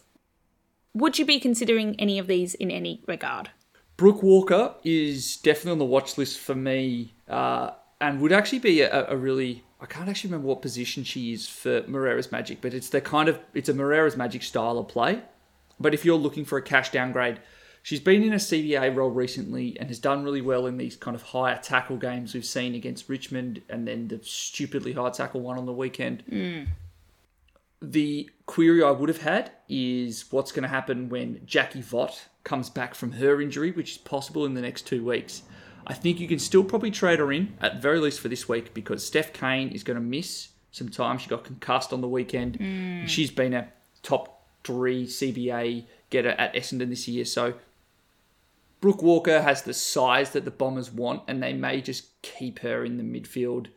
Would 0.95 1.19
you 1.19 1.25
be 1.25 1.39
considering 1.39 1.95
any 1.99 2.19
of 2.19 2.27
these 2.27 2.55
in 2.55 2.71
any 2.71 3.03
regard? 3.07 3.51
Brooke 3.97 4.23
Walker 4.23 4.75
is 4.83 5.37
definitely 5.37 5.73
on 5.73 5.79
the 5.79 5.85
watch 5.85 6.17
list 6.19 6.39
for 6.41 6.55
me, 6.55 7.15
uh, 7.29 7.73
and 8.01 8.21
would 8.21 8.33
actually 8.33 8.59
be 8.61 8.81
a, 8.81 9.09
a 9.09 9.17
really. 9.17 9.65
I 9.81 9.87
can't 9.87 10.09
actually 10.09 10.29
remember 10.29 10.49
what 10.49 10.63
position 10.63 11.05
she 11.05 11.33
is 11.33 11.47
for 11.47 11.83
Moreira's 11.87 12.31
Magic, 12.33 12.61
but 12.61 12.75
it's 12.75 12.91
the 12.91 13.01
kind 13.01 13.29
of 13.29 13.39
it's 13.55 13.69
a 13.69 13.75
Moreira's 13.75 14.17
Magic 14.17 14.43
style 14.43 14.79
of 14.79 14.89
play. 14.89 15.23
But 15.79 15.95
if 15.95 16.05
you're 16.05 16.19
looking 16.19 16.45
for 16.45 16.59
a 16.59 16.63
cash 16.63 16.91
downgrade, 16.91 17.41
she's 17.83 18.01
been 18.01 18.23
in 18.23 18.33
a 18.33 18.37
CBA 18.37 18.95
role 18.95 19.11
recently 19.11 19.79
and 19.79 19.89
has 19.89 19.99
done 19.99 20.25
really 20.25 20.43
well 20.43 20.67
in 20.67 20.77
these 20.77 20.97
kind 20.97 21.15
of 21.15 21.23
higher 21.23 21.59
tackle 21.63 21.97
games 21.97 22.35
we've 22.35 22.45
seen 22.45 22.75
against 22.75 23.09
Richmond, 23.09 23.63
and 23.69 23.87
then 23.87 24.09
the 24.09 24.21
stupidly 24.23 24.93
high 24.93 25.11
tackle 25.11 25.41
one 25.41 25.57
on 25.57 25.67
the 25.67 25.73
weekend. 25.73 26.25
The 27.83 28.29
query 28.47 28.83
I 28.83 28.91
would 28.91 29.09
have 29.09 29.23
had 29.23 29.53
is 29.69 30.27
what's 30.31 30.53
going 30.53 30.65
to 30.65 30.69
happen 30.69 31.09
when 31.09 31.41
Jackie 31.47 31.83
Vott 31.83 32.27
comes 32.45 32.69
back 32.69 32.95
from 32.95 33.13
her 33.13 33.41
injury, 33.41 33.71
which 33.71 33.93
is 33.93 33.99
possible 33.99 34.45
in 34.45 34.55
the 34.55 34.61
next 34.61 34.87
two 34.87 35.05
weeks. 35.05 35.43
I 35.87 35.95
think 35.95 36.21
you 36.21 36.29
can 36.29 36.39
still 36.39 36.63
probably 36.63 36.91
trade 36.91 37.19
her 37.19 37.33
in, 37.33 37.57
at 37.61 37.81
very 37.81 37.99
least 37.99 38.21
for 38.21 38.29
this 38.29 38.49
week, 38.49 38.75
because 38.75 39.07
Steph 39.07 39.33
Cain 39.33 39.71
is 39.71 39.83
going 39.83 39.97
to 39.97 40.03
miss 40.03 40.49
some 40.71 40.89
time. 40.89 41.19
She 41.19 41.29
got 41.29 41.45
concussed 41.45 41.93
on 41.93 42.01
the 42.01 42.09
weekend. 42.09 42.59
And 42.61 43.11
she's 43.11 43.31
been 43.31 43.55
a 43.55 43.69
top 44.03 44.45
three 44.63 45.07
CBA 45.07 45.87
getter 46.11 46.31
at 46.31 46.55
Essendon 46.55 46.91
this 46.91 47.09
year. 47.09 47.25
So 47.25 47.55
Brooke 48.81 49.03
Walker 49.03 49.43
has 49.43 49.63
the 49.63 49.75
size 49.75 50.31
that 50.31 50.45
the 50.45 50.51
Bombers 50.51 50.93
want, 50.93 51.23
and 51.27 51.43
they 51.43 51.53
may 51.53 51.81
just 51.81 52.21
keep 52.23 52.61
her 52.61 52.85
in 52.85 52.99
the 52.99 53.03
midfield. 53.03 53.69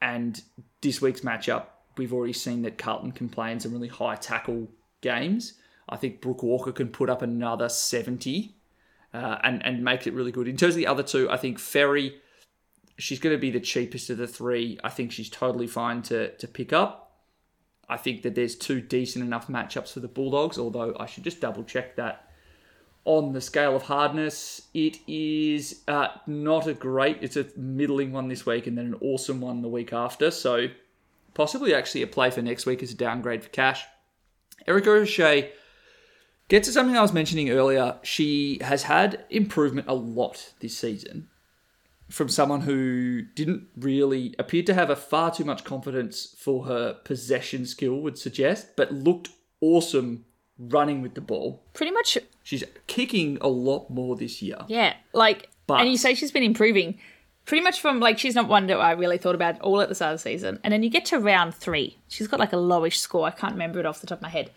And 0.00 0.40
this 0.80 1.00
week's 1.00 1.22
matchup, 1.22 1.66
we've 1.96 2.12
already 2.12 2.32
seen 2.32 2.62
that 2.62 2.78
Carlton 2.78 3.12
can 3.12 3.28
play 3.28 3.52
in 3.52 3.60
some 3.60 3.72
really 3.72 3.88
high 3.88 4.16
tackle 4.16 4.68
games. 5.00 5.54
I 5.88 5.96
think 5.96 6.20
Brooke 6.20 6.42
Walker 6.42 6.72
can 6.72 6.88
put 6.88 7.08
up 7.08 7.22
another 7.22 7.68
70 7.68 8.54
uh, 9.14 9.38
and, 9.42 9.64
and 9.64 9.84
make 9.84 10.06
it 10.06 10.14
really 10.14 10.32
good. 10.32 10.48
In 10.48 10.56
terms 10.56 10.74
of 10.74 10.78
the 10.78 10.86
other 10.86 11.02
two, 11.02 11.30
I 11.30 11.36
think 11.36 11.58
Ferry, 11.58 12.16
she's 12.98 13.20
going 13.20 13.34
to 13.34 13.40
be 13.40 13.50
the 13.50 13.60
cheapest 13.60 14.10
of 14.10 14.18
the 14.18 14.26
three. 14.26 14.78
I 14.82 14.90
think 14.90 15.12
she's 15.12 15.30
totally 15.30 15.66
fine 15.66 16.02
to, 16.02 16.36
to 16.36 16.48
pick 16.48 16.72
up. 16.72 17.02
I 17.88 17.96
think 17.96 18.22
that 18.22 18.34
there's 18.34 18.56
two 18.56 18.80
decent 18.80 19.24
enough 19.24 19.46
matchups 19.46 19.92
for 19.92 20.00
the 20.00 20.08
Bulldogs, 20.08 20.58
although 20.58 20.96
I 20.98 21.06
should 21.06 21.22
just 21.22 21.40
double 21.40 21.62
check 21.62 21.94
that 21.96 22.28
on 23.04 23.32
the 23.32 23.40
scale 23.40 23.76
of 23.76 23.82
hardness. 23.82 24.62
It 24.74 24.98
is 25.06 25.82
uh, 25.86 26.08
not 26.26 26.66
a 26.66 26.74
great, 26.74 27.18
it's 27.20 27.36
a 27.36 27.46
middling 27.56 28.10
one 28.10 28.26
this 28.26 28.44
week 28.44 28.66
and 28.66 28.76
then 28.76 28.86
an 28.86 28.96
awesome 29.00 29.40
one 29.40 29.62
the 29.62 29.68
week 29.68 29.92
after. 29.92 30.32
So 30.32 30.66
possibly 31.36 31.74
actually 31.74 32.00
a 32.02 32.06
play 32.06 32.30
for 32.30 32.40
next 32.40 32.64
week 32.64 32.82
as 32.82 32.90
a 32.90 32.96
downgrade 32.96 33.42
for 33.44 33.50
cash. 33.50 33.84
Erika 34.66 34.90
O'Shea 34.90 35.52
gets 36.48 36.66
to 36.66 36.72
something 36.72 36.96
I 36.96 37.02
was 37.02 37.12
mentioning 37.12 37.50
earlier. 37.50 37.98
She 38.02 38.58
has 38.62 38.84
had 38.84 39.24
improvement 39.28 39.86
a 39.86 39.94
lot 39.94 40.54
this 40.60 40.76
season 40.78 41.28
from 42.08 42.28
someone 42.30 42.62
who 42.62 43.20
didn't 43.34 43.66
really 43.76 44.34
appear 44.38 44.62
to 44.62 44.72
have 44.74 44.88
a 44.90 44.96
far 44.96 45.30
too 45.30 45.44
much 45.44 45.62
confidence 45.64 46.34
for 46.38 46.64
her 46.66 46.94
possession 47.04 47.66
skill 47.66 47.96
would 48.00 48.16
suggest, 48.16 48.68
but 48.76 48.92
looked 48.92 49.28
awesome 49.60 50.24
running 50.58 51.02
with 51.02 51.14
the 51.14 51.20
ball. 51.20 51.62
Pretty 51.74 51.92
much, 51.92 52.16
She's 52.42 52.64
kicking 52.86 53.36
a 53.40 53.48
lot 53.48 53.90
more 53.90 54.16
this 54.16 54.40
year. 54.40 54.58
yeah. 54.68 54.94
Like, 55.12 55.50
But- 55.66 55.80
and 55.80 55.90
you 55.90 55.98
say 55.98 56.14
she's 56.14 56.30
been 56.32 56.44
improving. 56.44 56.98
Pretty 57.46 57.62
much 57.62 57.80
from 57.80 58.00
like 58.00 58.18
she's 58.18 58.34
not 58.34 58.48
one 58.48 58.66
that 58.66 58.78
I 58.78 58.90
really 58.92 59.18
thought 59.18 59.34
about 59.36 59.60
all 59.60 59.80
at 59.80 59.88
the 59.88 59.94
start 59.94 60.12
of 60.14 60.18
the 60.18 60.22
season, 60.30 60.58
and 60.64 60.72
then 60.72 60.82
you 60.82 60.90
get 60.90 61.04
to 61.06 61.18
round 61.18 61.54
three, 61.54 61.96
she's 62.08 62.26
got 62.26 62.40
like 62.40 62.52
a 62.52 62.56
lowish 62.56 62.96
score. 62.96 63.26
I 63.26 63.30
can't 63.30 63.52
remember 63.52 63.78
it 63.80 63.86
off 63.86 64.00
the 64.00 64.06
top 64.08 64.18
of 64.18 64.22
my 64.22 64.28
head. 64.28 64.50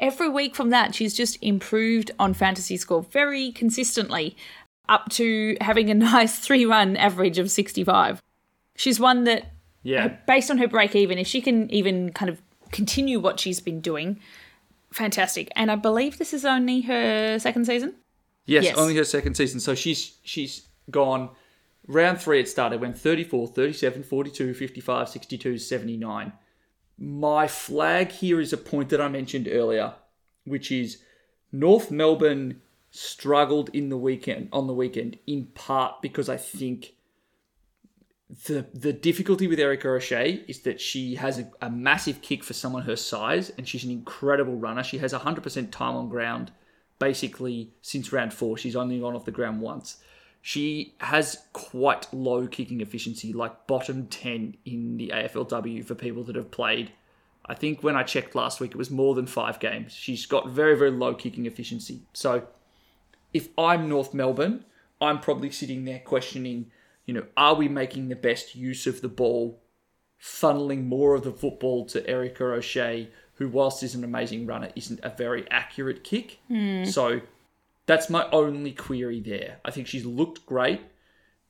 Every 0.00 0.28
week 0.28 0.56
from 0.56 0.70
that, 0.70 0.94
she's 0.94 1.14
just 1.14 1.38
improved 1.40 2.10
on 2.18 2.34
fantasy 2.34 2.76
score 2.76 3.02
very 3.04 3.52
consistently, 3.52 4.36
up 4.88 5.08
to 5.10 5.56
having 5.60 5.88
a 5.90 5.94
nice 6.14 6.38
three-run 6.40 6.96
average 6.96 7.38
of 7.38 7.50
sixty-five. 7.50 8.20
She's 8.74 8.98
one 8.98 9.22
that 9.24 9.52
Yeah. 9.84 10.08
based 10.26 10.50
on 10.50 10.58
her 10.58 10.66
break 10.66 10.96
even, 10.96 11.18
if 11.18 11.28
she 11.28 11.40
can 11.40 11.70
even 11.72 12.10
kind 12.12 12.28
of 12.28 12.42
continue 12.72 13.20
what 13.20 13.38
she's 13.38 13.60
been 13.60 13.80
doing, 13.80 14.18
fantastic. 14.92 15.48
And 15.54 15.70
I 15.70 15.76
believe 15.76 16.18
this 16.18 16.32
is 16.34 16.44
only 16.44 16.80
her 16.82 17.38
second 17.38 17.66
season. 17.66 17.94
Yes, 18.46 18.64
Yes. 18.64 18.76
only 18.76 18.96
her 18.96 19.04
second 19.04 19.34
season. 19.36 19.60
So 19.60 19.74
she's 19.76 20.18
she's 20.24 20.62
gone 20.90 21.30
round 21.86 22.20
3 22.20 22.40
it 22.40 22.48
started 22.48 22.80
went 22.80 22.98
34, 22.98 23.48
37, 23.48 24.02
42, 24.02 24.54
55, 24.54 25.08
62, 25.08 25.58
79. 25.58 26.32
My 26.98 27.48
flag 27.48 28.12
here 28.12 28.40
is 28.40 28.52
a 28.52 28.58
point 28.58 28.90
that 28.90 29.00
I 29.00 29.08
mentioned 29.08 29.48
earlier, 29.50 29.94
which 30.44 30.70
is 30.70 30.98
North 31.50 31.90
Melbourne 31.90 32.60
struggled 32.90 33.70
in 33.72 33.88
the 33.88 33.96
weekend 33.96 34.48
on 34.52 34.66
the 34.66 34.74
weekend 34.74 35.18
in 35.26 35.46
part 35.46 36.02
because 36.02 36.28
I 36.28 36.36
think 36.36 36.92
the 38.46 38.66
the 38.72 38.92
difficulty 38.92 39.46
with 39.46 39.58
Erika 39.58 39.88
O'Shea 39.88 40.44
is 40.48 40.60
that 40.60 40.80
she 40.80 41.16
has 41.16 41.38
a, 41.38 41.50
a 41.60 41.70
massive 41.70 42.22
kick 42.22 42.42
for 42.42 42.54
someone 42.54 42.82
her 42.82 42.96
size, 42.96 43.50
and 43.58 43.68
she's 43.68 43.84
an 43.84 43.90
incredible 43.90 44.56
runner. 44.56 44.82
She 44.82 44.98
has 44.98 45.12
100% 45.12 45.70
time 45.70 45.96
on 45.96 46.08
ground 46.08 46.50
basically 46.98 47.72
since 47.82 48.12
round 48.12 48.32
four. 48.32 48.56
She's 48.56 48.76
only 48.76 49.00
gone 49.00 49.14
off 49.14 49.24
the 49.24 49.32
ground 49.32 49.60
once. 49.60 49.98
She 50.44 50.94
has 50.98 51.38
quite 51.52 52.12
low 52.12 52.48
kicking 52.48 52.80
efficiency, 52.80 53.32
like 53.32 53.68
bottom 53.68 54.08
10 54.08 54.56
in 54.64 54.96
the 54.96 55.12
AFLW 55.14 55.84
for 55.84 55.94
people 55.94 56.24
that 56.24 56.34
have 56.34 56.50
played. 56.50 56.90
I 57.46 57.54
think 57.54 57.84
when 57.84 57.94
I 57.94 58.02
checked 58.02 58.34
last 58.34 58.58
week, 58.58 58.72
it 58.72 58.76
was 58.76 58.90
more 58.90 59.14
than 59.14 59.26
five 59.26 59.60
games. 59.60 59.92
She's 59.92 60.26
got 60.26 60.48
very, 60.48 60.76
very 60.76 60.90
low 60.90 61.14
kicking 61.14 61.46
efficiency. 61.46 62.00
So 62.12 62.48
if 63.32 63.48
I'm 63.56 63.88
North 63.88 64.12
Melbourne, 64.12 64.64
I'm 65.00 65.20
probably 65.20 65.50
sitting 65.52 65.84
there 65.84 66.00
questioning, 66.00 66.72
you 67.06 67.14
know, 67.14 67.24
are 67.36 67.54
we 67.54 67.68
making 67.68 68.08
the 68.08 68.16
best 68.16 68.56
use 68.56 68.88
of 68.88 69.00
the 69.00 69.08
ball, 69.08 69.60
funneling 70.20 70.86
more 70.86 71.14
of 71.14 71.22
the 71.22 71.32
football 71.32 71.86
to 71.86 72.04
Erika 72.08 72.44
O'Shea, 72.44 73.08
who, 73.34 73.48
whilst 73.48 73.84
is 73.84 73.94
an 73.94 74.02
amazing 74.02 74.46
runner, 74.46 74.70
isn't 74.74 74.98
a 75.04 75.10
very 75.10 75.48
accurate 75.52 76.02
kick. 76.02 76.40
Hmm. 76.48 76.84
So 76.84 77.20
that's 77.86 78.10
my 78.10 78.28
only 78.30 78.72
query 78.72 79.20
there. 79.20 79.60
I 79.64 79.70
think 79.70 79.86
she's 79.86 80.04
looked 80.04 80.46
great, 80.46 80.80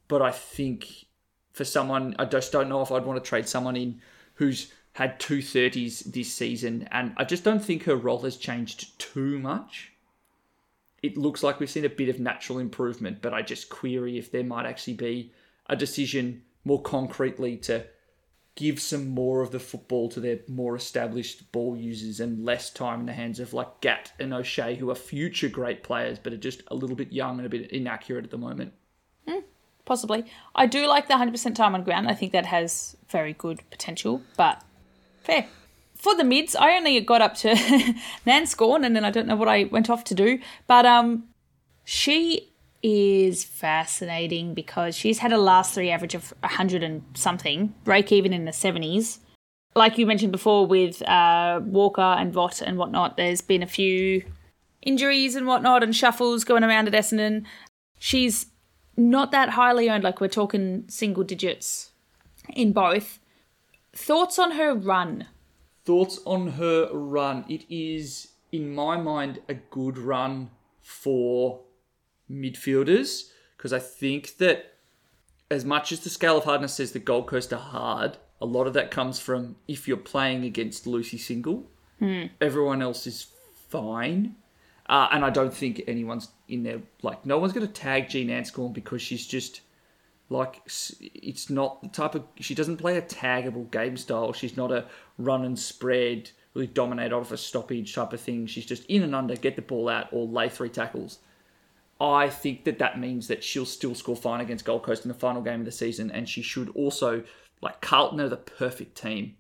but 0.09 0.23
I 0.23 0.31
think 0.31 1.07
for 1.53 1.65
someone, 1.65 2.17
I 2.19 2.25
just 2.25 2.53
don't 2.53 2.69
know 2.69 2.83
if 2.83 2.91
I'd 2.91 3.05
want 3.05 3.23
to 3.23 3.29
trade 3.29 3.49
someone 3.49 3.77
in 3.77 4.01
who's 4.35 4.73
had 4.95 5.19
two 5.19 5.39
30s 5.39 6.13
this 6.13 6.33
season, 6.33 6.89
and 6.91 7.15
I 7.17 7.25
just 7.25 7.45
don't 7.45 7.65
think 7.65 7.85
her 7.85 7.97
role 7.97 8.21
has 8.21 8.37
changed 8.37 8.99
too 8.99 9.39
much 9.39 9.93
it 11.03 11.17
looks 11.17 11.43
like 11.43 11.59
we've 11.59 11.71
seen 11.71 11.85
a 11.85 11.91
bit 11.91 12.09
of 12.09 12.21
natural 12.21 12.59
improvement, 12.59 13.19
but 13.21 13.35
I 13.35 13.43
just 13.43 13.69
query 13.69 14.19
if 14.19 14.31
there 14.31 14.45
might 14.45 14.67
actually 14.67 14.95
be 14.95 15.33
a 15.67 15.75
decision 15.75 16.43
more 16.65 16.81
concretely 16.81 17.57
to 17.57 17.85
give 18.55 18.81
some 18.81 19.09
more 19.09 19.41
of 19.41 19.51
the 19.51 19.59
football 19.59 20.09
to 20.11 20.21
their 20.21 20.41
more 20.47 20.77
established 20.77 21.51
ball 21.53 21.77
users 21.77 22.21
and 22.21 22.45
less 22.45 22.71
time 22.71 23.01
in 23.01 23.07
the 23.07 23.13
hands 23.13 23.41
of 23.41 23.55
like 23.55 23.81
Gat 23.81 24.13
and 24.19 24.35
O'Shea, 24.35 24.77
who 24.77 24.91
are 24.91 24.95
future 24.95 25.49
great 25.49 25.83
players, 25.83 26.19
but 26.19 26.33
are 26.33 26.39
just 26.39 26.63
a 26.69 26.75
little 26.75 26.97
bit 26.97 27.13
young 27.13 27.39
and 27.39 27.47
a 27.47 27.49
bit 27.49 27.71
inaccurate 27.71 28.25
at 28.25 28.31
the 28.31 28.39
moment. 28.39 28.75
Possibly. 29.85 30.25
I 30.55 30.67
do 30.67 30.87
like 30.87 31.09
the 31.09 31.15
100% 31.15 31.55
time 31.55 31.75
on 31.75 31.83
ground. 31.83 32.09
I 32.09 32.15
think 32.15 32.33
that 32.33 32.47
has 32.47 32.97
very 33.09 33.33
good 33.33 33.61
potential, 33.71 34.23
but 34.37 34.63
fair. 35.23 35.47
For 35.97 36.15
the 36.15 36.25
mids, 36.25 36.55
I 36.55 36.77
only 36.77 37.01
got 37.01 37.21
up 37.21 37.35
to 37.39 37.49
Nanscawen 38.27 38.85
and 38.87 38.95
then 38.95 39.05
I 39.05 39.11
don't 39.11 39.27
know 39.27 39.37
what 39.37 39.49
I 39.49 39.65
went 39.65 39.91
off 39.91 40.05
to 40.05 40.15
do, 40.15 40.39
but 40.67 40.87
um 40.87 41.25
she 41.85 42.52
is 42.83 43.45
fascinating 43.45 44.55
because 44.55 44.97
she's 44.97 45.19
had 45.19 45.33
a 45.33 45.39
last 45.39 45.75
three 45.75 45.91
average 45.91 46.15
of 46.15 46.33
100 46.41 46.83
and 46.83 47.03
something, 47.15 47.75
break 47.85 48.11
even 48.11 48.33
in 48.33 48.45
the 48.45 48.51
70s. 48.51 49.19
Like 49.75 49.97
you 49.99 50.07
mentioned 50.07 50.33
before 50.33 50.67
with 50.67 51.01
uh, 51.03 51.61
Walker 51.63 52.01
and 52.01 52.35
Vott 52.35 52.61
and 52.61 52.77
whatnot, 52.77 53.17
there's 53.17 53.41
been 53.41 53.63
a 53.63 53.67
few 53.67 54.25
injuries 54.83 55.35
and 55.37 55.47
whatnot 55.47 55.83
and 55.83 55.95
shuffles 55.95 56.45
going 56.45 56.65
around 56.65 56.89
at 56.89 56.95
Essendon. 56.95 57.45
She's 57.99 58.47
not 58.97 59.31
that 59.31 59.51
highly 59.51 59.89
owned, 59.89 60.05
like 60.05 60.21
we're 60.21 60.29
talking 60.29 60.85
single 60.89 61.25
digits 61.25 61.93
in 62.51 62.73
both. 62.73 63.19
Thoughts 63.95 64.39
on 64.39 64.53
her 64.53 64.75
run? 64.75 65.29
Thoughts 65.85 66.19
on 66.27 66.49
her 66.53 66.89
run? 66.93 67.45
It 67.49 67.65
is, 67.71 68.33
in 68.51 68.75
my 68.75 68.97
mind, 68.97 69.41
a 69.49 69.55
good 69.55 69.97
run 69.99 70.51
for 70.83 71.61
midfielders 72.33 73.31
because 73.57 73.73
I 73.73 73.79
think 73.79 74.39
that 74.39 74.75
as 75.51 75.65
much 75.65 75.93
as 75.93 76.01
the 76.01 76.11
scale 76.11 76.39
of 76.39 76.45
hardness 76.45 76.75
says 76.75 76.93
the 76.93 76.99
Gold 76.99 77.27
Coast 77.27 77.53
are 77.53 77.59
hard, 77.59 78.17
a 78.41 78.47
lot 78.47 78.67
of 78.67 78.73
that 78.73 78.91
comes 78.91 79.21
from 79.21 79.57
if 79.69 79.87
you're 79.87 79.97
playing 79.97 80.45
against 80.45 80.87
Lucy 80.87 81.19
Single, 81.19 81.71
everyone 82.41 82.83
else 82.83 83.07
is 83.07 83.27
fine. 83.69 84.35
Uh, 84.89 85.09
and 85.13 85.25
I 85.25 85.31
don't 85.31 85.55
think 85.55 85.83
anyone's 85.87 86.29
in 86.49 86.65
there, 86.65 86.81
like, 87.03 87.25
no 87.25 87.39
one's 87.39 87.53
going 87.53 87.67
to 87.67 87.73
tag 87.73 88.09
Jean 88.11 88.29
Anscorn 88.31 88.73
because 88.73 89.01
she's 89.01 89.27
just, 89.27 89.61
like, 90.29 90.61
it's 91.01 91.49
not 91.49 91.81
the 91.83 91.89
type 91.89 92.15
of, 92.17 92.25
she 92.41 92.55
doesn't 92.55 92.79
play 92.79 92.99
a 92.99 93.03
taggable 93.03 93.71
game 93.71 93.97
style. 93.97 94.33
She's 94.33 94.57
not 94.57 94.73
a 94.73 94.87
run 95.19 95.45
and 95.45 95.57
spread, 95.57 96.31
really 96.55 96.67
dominate 96.67 97.13
off 97.13 97.31
a 97.31 97.37
stoppage 97.37 97.95
type 97.95 98.13
of 98.13 98.21
thing. 98.21 98.47
She's 98.47 98.67
just 98.67 98.85
in 98.87 99.03
and 99.03 99.15
under, 99.15 99.37
get 99.37 99.55
the 99.55 99.63
ball 99.63 99.89
out, 99.89 100.09
or 100.11 100.27
lay 100.27 100.49
three 100.49 100.69
tackles. 100.69 101.21
I 102.03 102.29
think 102.29 102.65
that 102.65 102.81
that 102.81 102.99
means 102.99 103.29
that 103.29 103.45
she'll 103.45 103.65
still 103.65 103.95
score 103.95 104.17
fine 104.17 104.41
against 104.41 104.65
Gold 104.65 104.83
Coast 104.83 105.05
in 105.05 105.09
the 105.09 105.15
final 105.15 105.41
game 105.41 105.61
of 105.61 105.67
the 105.67 105.73
season, 105.73 106.11
and 106.11 106.29
she 106.29 106.43
should 106.43 106.69
also 106.71 107.23
like 107.61 107.81
Carlton 107.81 108.21
are 108.21 108.29
the 108.29 108.37
perfect 108.37 109.01
team. 109.01 109.37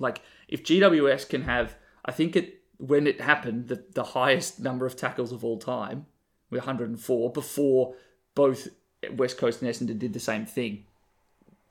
Like 0.00 0.20
if 0.48 0.64
GWS 0.64 1.28
can 1.28 1.42
have, 1.42 1.76
I 2.04 2.10
think 2.10 2.34
it 2.34 2.60
when 2.78 3.06
it 3.06 3.20
happened 3.20 3.68
the 3.68 3.84
the 3.94 4.02
highest 4.02 4.58
number 4.58 4.84
of 4.84 4.96
tackles 4.96 5.30
of 5.30 5.44
all 5.44 5.58
time, 5.58 6.06
with 6.50 6.62
104 6.62 7.30
before 7.30 7.94
both 8.34 8.66
West 9.12 9.38
Coast 9.38 9.62
and 9.62 9.70
Essendon 9.70 10.00
did 10.00 10.12
the 10.12 10.20
same 10.20 10.44
thing. 10.44 10.84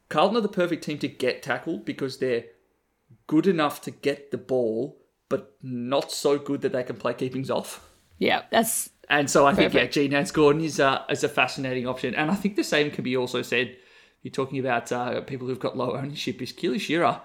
Carlton 0.08 0.38
are 0.38 0.42
the 0.42 0.48
perfect 0.48 0.84
team 0.84 0.98
to 1.00 1.10
get 1.10 1.44
tackled 1.44 1.84
because 1.84 2.18
they're 2.18 2.46
good 3.28 3.48
enough 3.48 3.82
to 3.82 3.92
get 3.92 4.32
the 4.32 4.38
ball, 4.38 4.98
but 5.28 5.56
not 5.62 6.10
so 6.10 6.38
good 6.38 6.62
that 6.62 6.72
they 6.72 6.84
can 6.84 6.96
play 6.96 7.14
keepings 7.14 7.50
off. 7.50 7.86
Yeah, 8.18 8.44
that's 8.52 8.91
And 9.10 9.30
so 9.30 9.46
I 9.46 9.54
think, 9.54 9.74
yeah. 9.74 9.88
Gene 9.88 10.12
Nance 10.12 10.32
Gordon 10.32 10.64
is, 10.64 10.80
uh, 10.80 11.04
is 11.10 11.24
a 11.24 11.30
fascinating 11.30 11.86
option. 11.88 12.16
And 12.16 12.32
I 12.32 12.36
think 12.36 12.56
the 12.56 12.64
same 12.64 12.92
can 12.92 13.04
be 13.04 13.18
also 13.18 13.42
said, 13.42 13.76
you're 14.24 14.32
talking 14.32 14.60
about 14.60 14.92
uh, 14.92 15.22
people 15.22 15.48
who've 15.48 15.60
got 15.60 15.76
low 15.76 15.96
ownership, 15.96 16.42
is 16.42 16.52
Keeley 16.52 16.78
Sherar, 16.78 17.20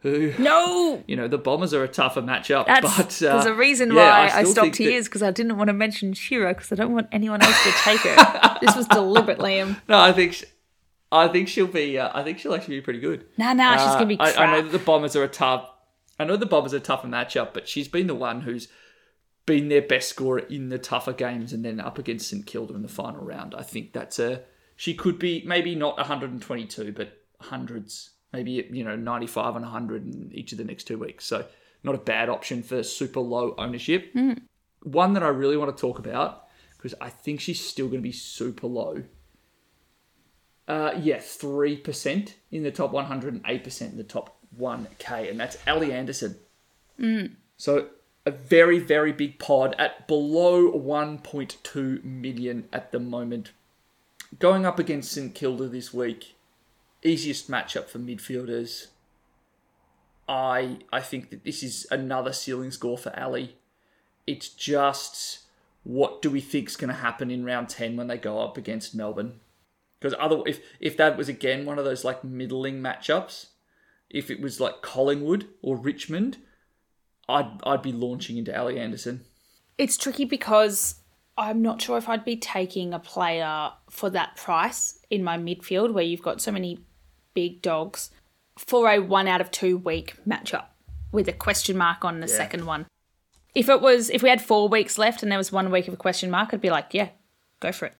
who, 0.00 0.32
no. 0.38 1.02
you 1.06 1.14
know, 1.14 1.28
the 1.28 1.38
Bombers 1.38 1.74
are 1.74 1.84
a 1.84 1.88
tougher 1.88 2.22
matchup. 2.22 2.66
That's 2.66 2.96
but 3.20 3.28
uh, 3.28 3.34
there's 3.34 3.46
a 3.46 3.54
reason 3.54 3.90
yeah, 3.90 3.94
why 3.96 4.24
I, 4.26 4.28
still 4.42 4.52
stopped 4.52 4.76
think 4.76 4.90
that- 4.90 5.04
because 5.04 5.22
I 5.22 5.30
didn't 5.30 5.56
want 5.58 5.68
to 5.68 5.74
mention 5.74 6.12
Sherar 6.14 6.54
because 6.56 6.72
I 6.72 6.74
don't 6.76 6.92
want 6.92 7.08
anyone 7.12 7.42
else 7.42 7.62
to 7.64 7.70
take 7.72 8.00
her. 8.00 8.56
this 8.60 8.74
was 8.74 8.86
deliberate, 8.88 9.38
Liam. 9.38 9.80
No, 9.88 9.98
I 10.00 10.12
think, 10.12 10.32
sh- 10.32 10.44
I 11.12 11.28
think 11.28 11.48
she'll 11.48 11.66
be, 11.66 11.98
uh, 11.98 12.10
I 12.14 12.22
think 12.24 12.38
she'll 12.38 12.54
actually 12.54 12.76
be 12.76 12.82
pretty 12.82 13.00
good. 13.00 13.26
Nah, 13.36 13.52
nah, 13.52 13.76
she's 13.76 13.86
Uh, 13.86 13.94
gonna 13.94 14.06
be 14.06 14.18
I. 14.20 14.32
I 14.44 14.50
know 14.52 14.62
that 14.62 14.72
the 14.72 14.78
Bombers 14.84 15.14
are 15.14 15.24
a 15.24 15.28
tough. 15.28 15.70
I 16.18 16.24
know 16.24 16.36
the 16.36 16.46
Bombers 16.46 16.74
are 16.74 16.78
a 16.78 16.80
tougher 16.80 17.06
matchup, 17.08 17.52
but 17.54 17.68
she's 17.68 17.86
been 17.88 18.06
the 18.08 18.14
one 18.14 18.40
who's 18.40 18.68
been 19.48 19.68
their 19.68 19.80
best 19.80 20.10
scorer 20.10 20.40
in 20.40 20.68
the 20.68 20.78
tougher 20.78 21.14
games, 21.14 21.54
and 21.54 21.64
then 21.64 21.80
up 21.80 21.98
against 21.98 22.28
St 22.28 22.44
Kilda 22.44 22.74
in 22.74 22.82
the 22.82 22.88
final 22.88 23.24
round. 23.24 23.54
I 23.54 23.62
think 23.62 23.94
that's 23.94 24.18
a. 24.18 24.42
She 24.76 24.92
could 24.92 25.18
be 25.18 25.42
maybe 25.46 25.74
not 25.74 25.96
122, 25.96 26.92
but 26.92 27.22
hundreds, 27.40 28.10
maybe 28.30 28.68
you 28.70 28.84
know 28.84 28.94
95 28.94 29.56
and 29.56 29.64
100 29.64 30.06
in 30.06 30.30
each 30.32 30.52
of 30.52 30.58
the 30.58 30.64
next 30.64 30.84
two 30.84 30.98
weeks. 30.98 31.24
So 31.24 31.46
not 31.82 31.94
a 31.94 31.98
bad 31.98 32.28
option 32.28 32.62
for 32.62 32.82
super 32.82 33.20
low 33.20 33.54
ownership. 33.56 34.12
One 34.82 35.14
that 35.14 35.22
I 35.22 35.28
really 35.28 35.56
want 35.56 35.74
to 35.74 35.80
talk 35.80 35.98
about 35.98 36.44
because 36.76 36.94
I 37.00 37.08
think 37.08 37.40
she's 37.40 37.64
still 37.64 37.86
going 37.86 38.00
to 38.00 38.02
be 38.02 38.12
super 38.12 38.66
low. 38.66 39.02
Uh, 40.68 40.92
yeah, 41.00 41.20
three 41.20 41.78
percent 41.78 42.36
in 42.50 42.64
the 42.64 42.70
top 42.70 42.92
100 42.92 43.32
and 43.32 43.42
eight 43.46 43.64
percent 43.64 43.92
in 43.92 43.96
the 43.96 44.04
top 44.04 44.36
1k, 44.60 45.30
and 45.30 45.40
that's 45.40 45.56
Ally 45.66 45.88
Anderson. 45.88 46.36
So 47.56 47.88
a 48.28 48.30
very 48.30 48.78
very 48.78 49.10
big 49.10 49.38
pod 49.38 49.74
at 49.78 50.06
below 50.06 50.70
1.2 50.70 52.04
million 52.04 52.68
at 52.70 52.92
the 52.92 53.00
moment. 53.00 53.52
Going 54.38 54.66
up 54.66 54.78
against 54.78 55.10
St 55.10 55.34
Kilda 55.34 55.66
this 55.66 55.94
week, 55.94 56.36
easiest 57.02 57.50
matchup 57.50 57.88
for 57.88 57.98
midfielders. 57.98 58.88
I 60.28 60.80
I 60.92 61.00
think 61.00 61.30
that 61.30 61.44
this 61.44 61.62
is 61.62 61.86
another 61.90 62.34
ceiling 62.34 62.70
score 62.70 62.98
for 62.98 63.18
Ally. 63.18 63.46
It's 64.26 64.50
just 64.50 65.44
what 65.84 66.20
do 66.20 66.30
we 66.30 66.42
think's 66.42 66.76
going 66.76 66.88
to 66.88 67.00
happen 67.00 67.30
in 67.30 67.46
round 67.46 67.70
10 67.70 67.96
when 67.96 68.08
they 68.08 68.18
go 68.18 68.40
up 68.40 68.58
against 68.58 68.94
Melbourne? 68.94 69.40
Because 69.98 70.14
other 70.20 70.42
if 70.44 70.60
if 70.80 70.98
that 70.98 71.16
was 71.16 71.30
again 71.30 71.64
one 71.64 71.78
of 71.78 71.86
those 71.86 72.04
like 72.04 72.22
middling 72.22 72.82
matchups, 72.82 73.46
if 74.10 74.30
it 74.30 74.38
was 74.38 74.60
like 74.60 74.82
Collingwood 74.82 75.46
or 75.62 75.76
Richmond, 75.78 76.36
I'd 77.28 77.50
I'd 77.64 77.82
be 77.82 77.92
launching 77.92 78.36
into 78.38 78.54
Ally 78.54 78.74
Anderson. 78.74 79.22
It's 79.76 79.96
tricky 79.96 80.24
because 80.24 80.96
I'm 81.36 81.62
not 81.62 81.80
sure 81.80 81.98
if 81.98 82.08
I'd 82.08 82.24
be 82.24 82.36
taking 82.36 82.92
a 82.92 82.98
player 82.98 83.70
for 83.90 84.10
that 84.10 84.36
price 84.36 84.98
in 85.10 85.22
my 85.22 85.36
midfield 85.38 85.92
where 85.92 86.04
you've 86.04 86.22
got 86.22 86.40
so 86.40 86.50
many 86.50 86.80
big 87.34 87.62
dogs 87.62 88.10
for 88.56 88.88
a 88.90 88.98
one 88.98 89.28
out 89.28 89.40
of 89.40 89.50
two 89.50 89.78
week 89.78 90.14
matchup 90.26 90.64
with 91.12 91.28
a 91.28 91.32
question 91.32 91.76
mark 91.76 92.04
on 92.04 92.20
the 92.20 92.26
Yeah. 92.26 92.36
second 92.36 92.66
one. 92.66 92.86
If 93.54 93.68
it 93.68 93.80
was 93.80 94.10
if 94.10 94.22
we 94.22 94.28
had 94.30 94.42
four 94.42 94.68
weeks 94.68 94.98
left 94.98 95.22
and 95.22 95.30
there 95.30 95.38
was 95.38 95.52
one 95.52 95.70
week 95.70 95.86
of 95.88 95.94
a 95.94 95.98
question 95.98 96.30
mark, 96.30 96.52
I'd 96.52 96.60
be 96.60 96.70
like, 96.70 96.92
yeah, 96.92 97.10
go 97.60 97.72
for 97.72 97.86
it. 97.86 97.94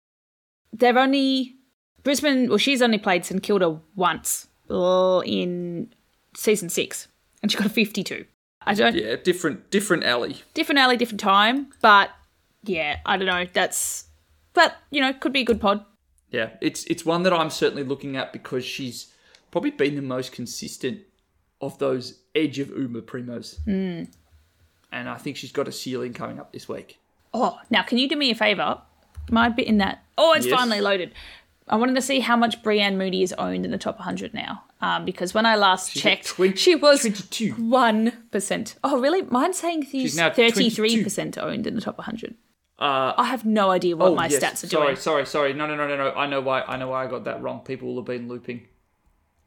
They've 0.73 0.97
only 0.97 1.57
Brisbane 2.03 2.49
well, 2.49 2.59
she's 2.59 2.83
only 2.83 2.99
played 2.99 3.25
St 3.25 3.43
Kilda 3.43 3.81
once 3.95 4.49
uh, 4.71 5.21
in 5.25 5.93
season 6.37 6.69
six. 6.69 7.09
And 7.43 7.51
she 7.53 7.59
got 7.59 7.67
a 7.67 7.71
fifty 7.71 8.03
two. 8.03 8.25
I 8.67 8.75
don't 8.75 8.95
Yeah, 8.95 9.17
different 9.17 9.71
different 9.71 10.05
alley. 10.05 10.43
different 10.55 10.79
alley, 10.79 10.97
different 10.97 11.21
time. 11.21 11.69
But 11.81 12.11
yeah, 12.65 12.99
I 13.07 13.17
don't 13.17 13.27
know. 13.27 13.47
That's 13.53 14.05
but 14.55 14.77
you 14.91 15.01
know 15.01 15.13
could 15.13 15.33
be 15.33 15.41
a 15.41 15.45
good 15.45 15.61
pod. 15.61 15.85
Yeah, 16.31 16.51
it's 16.61 16.85
it's 16.85 17.05
one 17.07 17.23
that 17.23 17.33
I'm 17.33 17.51
certainly 17.51 17.85
looking 17.85 18.17
at 18.17 18.33
because 18.33 18.65
she's 18.65 19.13
probably 19.51 19.71
been 19.71 19.95
the 19.97 20.03
most 20.03 20.33
consistent 20.33 21.01
of 21.61 21.79
those 21.79 22.21
edge 22.35 22.59
of 22.59 22.69
Uma 22.71 23.01
Primos. 23.01 23.59
Mm. 23.67 24.09
And 24.93 25.09
I 25.09 25.17
think 25.17 25.37
she's 25.37 25.53
got 25.53 25.69
a 25.69 25.73
ceiling 25.73 26.13
coming 26.13 26.39
up 26.39 26.53
this 26.53 26.69
week. 26.69 26.99
Oh, 27.35 27.59
now 27.71 27.83
can 27.83 27.99
you 27.99 28.09
do 28.09 28.17
me 28.17 28.31
a 28.31 28.35
favor? 28.35 28.81
My 29.31 29.49
bit 29.49 29.67
in 29.67 29.79
that. 29.79 30.03
Oh, 30.17 30.33
it's 30.35 30.47
Yes. 30.47 30.59
finally 30.59 30.81
loaded. 30.81 31.13
I 31.69 31.77
wanted 31.77 31.95
to 31.97 32.03
see 32.03 32.21
how 32.21 32.37
much 32.37 32.63
Breann 32.63 32.97
Moody 32.97 33.23
is 33.23 33.35
owned 33.35 33.65
in 33.67 33.71
the 33.71 33.77
top 33.79 33.99
100 33.99 34.33
now. 34.33 34.65
Um, 34.81 35.05
because 35.05 35.35
when 35.35 35.45
I 35.45 35.57
last 35.57 35.97
at 35.97 36.03
checked, 36.03 36.27
20 36.27 36.57
she 36.57 36.75
was 36.77 37.01
22. 37.01 37.53
one 37.55 38.13
percent. 38.31 38.77
Oh, 38.85 39.01
really? 39.01 39.23
Mine's 39.23 39.59
saying 39.59 39.83
she's 39.85 39.91
She's 39.91 40.17
now 40.17 40.31
thirty-three 40.31 41.03
percent 41.03 41.37
owned 41.37 41.67
in 41.67 41.75
the 41.75 41.81
top 41.81 41.99
100. 41.99 42.37
Uh, 42.79 43.13
I 43.17 43.25
have 43.25 43.45
no 43.45 43.71
idea 43.71 43.97
what 43.97 44.13
oh, 44.13 44.15
my 44.15 44.29
yes. 44.29 44.43
stats 44.43 44.63
are 44.65 44.69
sorry, 44.69 44.87
doing. 44.87 44.97
sorry, 44.97 45.27
sorry. 45.27 45.27
Sorry. 45.27 45.53
No, 45.53 45.67
no, 45.67 45.75
no, 45.75 45.89
no, 45.89 45.97
no. 45.97 46.13
I 46.13 46.27
know 46.29 46.41
why. 46.41 46.63
I 46.63 46.77
know 46.77 46.89
why 46.89 47.05
I 47.05 47.09
got 47.09 47.25
that 47.25 47.43
wrong. 47.43 47.61
People 47.61 47.89
will 47.89 47.97
have 47.97 48.07
been 48.07 48.29
looping. 48.29 48.69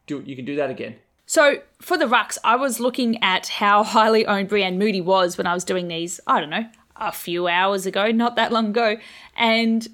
Do 0.05 0.21
you 0.25 0.35
can 0.35 0.43
do 0.43 0.57
that 0.57 0.69
again? 0.69 0.95
So 1.25 1.61
for 1.79 1.97
the 1.97 2.05
rucks, 2.05 2.37
I 2.43 2.57
was 2.57 2.81
looking 2.81 3.23
at 3.23 3.47
how 3.47 3.83
highly 3.95 4.25
owned 4.25 4.49
Breann 4.49 4.75
Moody 4.77 4.99
was 4.99 5.37
when 5.37 5.47
I 5.47 5.53
was 5.53 5.63
doing 5.63 5.87
these. 5.87 6.19
I 6.27 6.41
don't 6.41 6.49
know, 6.49 6.65
a 6.97 7.13
few 7.13 7.47
hours 7.47 7.85
ago, 7.85 8.11
not 8.11 8.35
that 8.35 8.51
long 8.51 8.67
ago, 8.67 8.97
and 9.37 9.87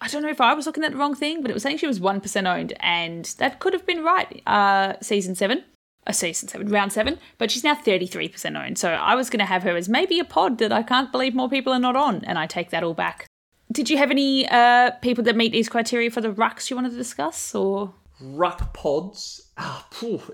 I 0.00 0.08
don't 0.08 0.22
know 0.22 0.30
if 0.30 0.40
I 0.40 0.54
was 0.54 0.66
looking 0.66 0.84
at 0.84 0.92
the 0.92 0.98
wrong 0.98 1.14
thing, 1.14 1.42
but 1.42 1.50
it 1.50 1.54
was 1.54 1.62
saying 1.62 1.78
she 1.78 1.86
was 1.86 2.00
one 2.00 2.20
percent 2.20 2.46
owned, 2.46 2.72
and 2.80 3.24
that 3.38 3.58
could 3.58 3.72
have 3.72 3.86
been 3.86 4.04
right. 4.04 4.42
Uh, 4.46 4.94
season 5.00 5.34
seven, 5.34 5.64
a 6.06 6.14
season 6.14 6.48
seven, 6.48 6.68
round 6.68 6.92
seven, 6.92 7.18
but 7.36 7.50
she's 7.50 7.64
now 7.64 7.74
thirty-three 7.74 8.28
percent 8.28 8.56
owned. 8.56 8.78
So 8.78 8.90
I 8.90 9.14
was 9.14 9.28
going 9.30 9.40
to 9.40 9.46
have 9.46 9.64
her 9.64 9.76
as 9.76 9.88
maybe 9.88 10.18
a 10.18 10.24
pod 10.24 10.58
that 10.58 10.72
I 10.72 10.82
can't 10.82 11.10
believe 11.10 11.34
more 11.34 11.48
people 11.48 11.72
are 11.72 11.80
not 11.80 11.96
on, 11.96 12.24
and 12.24 12.38
I 12.38 12.46
take 12.46 12.70
that 12.70 12.84
all 12.84 12.94
back. 12.94 13.26
Did 13.70 13.90
you 13.90 13.98
have 13.98 14.10
any 14.10 14.48
uh, 14.48 14.92
people 15.02 15.24
that 15.24 15.36
meet 15.36 15.52
these 15.52 15.68
criteria 15.68 16.10
for 16.10 16.20
the 16.20 16.32
rucks 16.32 16.70
you 16.70 16.76
wanted 16.76 16.90
to 16.90 16.96
discuss, 16.96 17.54
or 17.54 17.92
Ruck 18.20 18.72
pods. 18.74 19.50
Ah, 19.56 19.86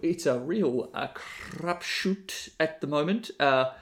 it's 0.03 0.27
a 0.27 0.39
real 0.39 0.91
uh, 0.95 1.09
crapshoot 1.15 2.51
at 2.59 2.81
the 2.81 2.87
moment. 2.87 3.31
Uh, 3.39 3.73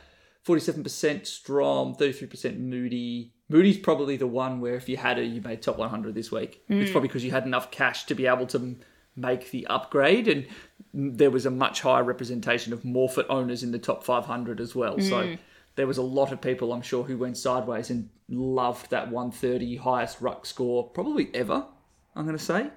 47% 0.46 1.26
Strom, 1.26 1.94
33% 1.94 2.58
Moody. 2.58 3.31
Moody's 3.48 3.78
probably 3.78 4.16
the 4.16 4.26
one 4.26 4.60
where 4.60 4.74
if 4.76 4.88
you 4.88 4.96
had 4.96 5.18
her, 5.18 5.22
you 5.22 5.40
made 5.40 5.62
top 5.62 5.78
100 5.78 6.14
this 6.14 6.30
week. 6.32 6.62
It's 6.68 6.90
probably 6.90 7.08
because 7.08 7.24
you 7.24 7.30
had 7.30 7.44
enough 7.44 7.70
cash 7.70 8.04
to 8.06 8.14
be 8.14 8.26
able 8.26 8.46
to 8.48 8.76
make 9.14 9.50
the 9.50 9.66
upgrade, 9.66 10.26
and 10.28 10.46
there 10.94 11.30
was 11.30 11.44
a 11.44 11.50
much 11.50 11.82
higher 11.82 12.02
representation 12.02 12.72
of 12.72 12.82
Morphet 12.82 13.26
owners 13.28 13.62
in 13.62 13.72
the 13.72 13.78
top 13.78 14.04
500 14.04 14.60
as 14.60 14.74
well. 14.74 14.98
So 15.00 15.36
there 15.74 15.86
was 15.86 15.98
a 15.98 16.02
lot 16.02 16.32
of 16.32 16.40
people, 16.40 16.72
I'm 16.72 16.82
sure, 16.82 17.04
who 17.04 17.18
went 17.18 17.36
sideways 17.36 17.90
and 17.90 18.08
loved 18.28 18.90
that 18.90 19.10
130 19.10 19.76
highest 19.76 20.20
ruck 20.20 20.46
score 20.46 20.88
probably 20.88 21.30
ever. 21.34 21.66
I'm 22.14 22.24
going 22.24 22.38
to 22.38 22.42
say 22.42 22.70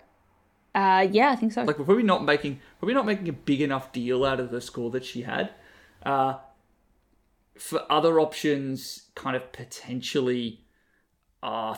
uh, 0.76 1.08
yeah, 1.10 1.32
I 1.32 1.38
think 1.38 1.54
so. 1.54 1.64
like 1.64 1.80
we're 1.80 1.86
probably 1.86 2.04
not 2.04 2.26
making 2.26 2.60
probably 2.80 2.94
not 2.94 3.06
making 3.06 3.30
a 3.30 3.34
big 3.34 3.62
enough 3.62 3.94
deal 3.94 4.26
out 4.26 4.42
of 4.42 4.52
the 4.52 4.60
score 4.60 4.92
that 4.92 5.06
she 5.06 5.22
had. 5.22 5.52
Uh, 6.06 6.36
for 7.58 7.90
other 7.92 8.20
options, 8.20 9.10
kind 9.16 9.36
of 9.36 9.52
potentially, 9.52 10.62
uh, 11.42 11.76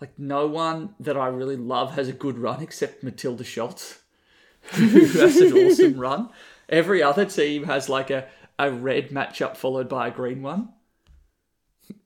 like 0.00 0.18
no 0.18 0.46
one 0.46 0.94
that 1.00 1.16
I 1.16 1.28
really 1.28 1.56
love 1.56 1.94
has 1.94 2.08
a 2.08 2.12
good 2.12 2.38
run 2.38 2.62
except 2.62 3.02
Matilda 3.02 3.44
Schultz, 3.44 4.00
who 4.72 4.88
has 5.06 5.36
an 5.36 5.52
awesome 5.52 5.98
run. 5.98 6.30
Every 6.68 7.02
other 7.02 7.24
team 7.24 7.64
has 7.64 7.88
like 7.88 8.10
a, 8.10 8.26
a 8.58 8.72
red 8.72 9.10
matchup 9.10 9.56
followed 9.56 9.88
by 9.88 10.08
a 10.08 10.10
green 10.10 10.42
one. 10.42 10.70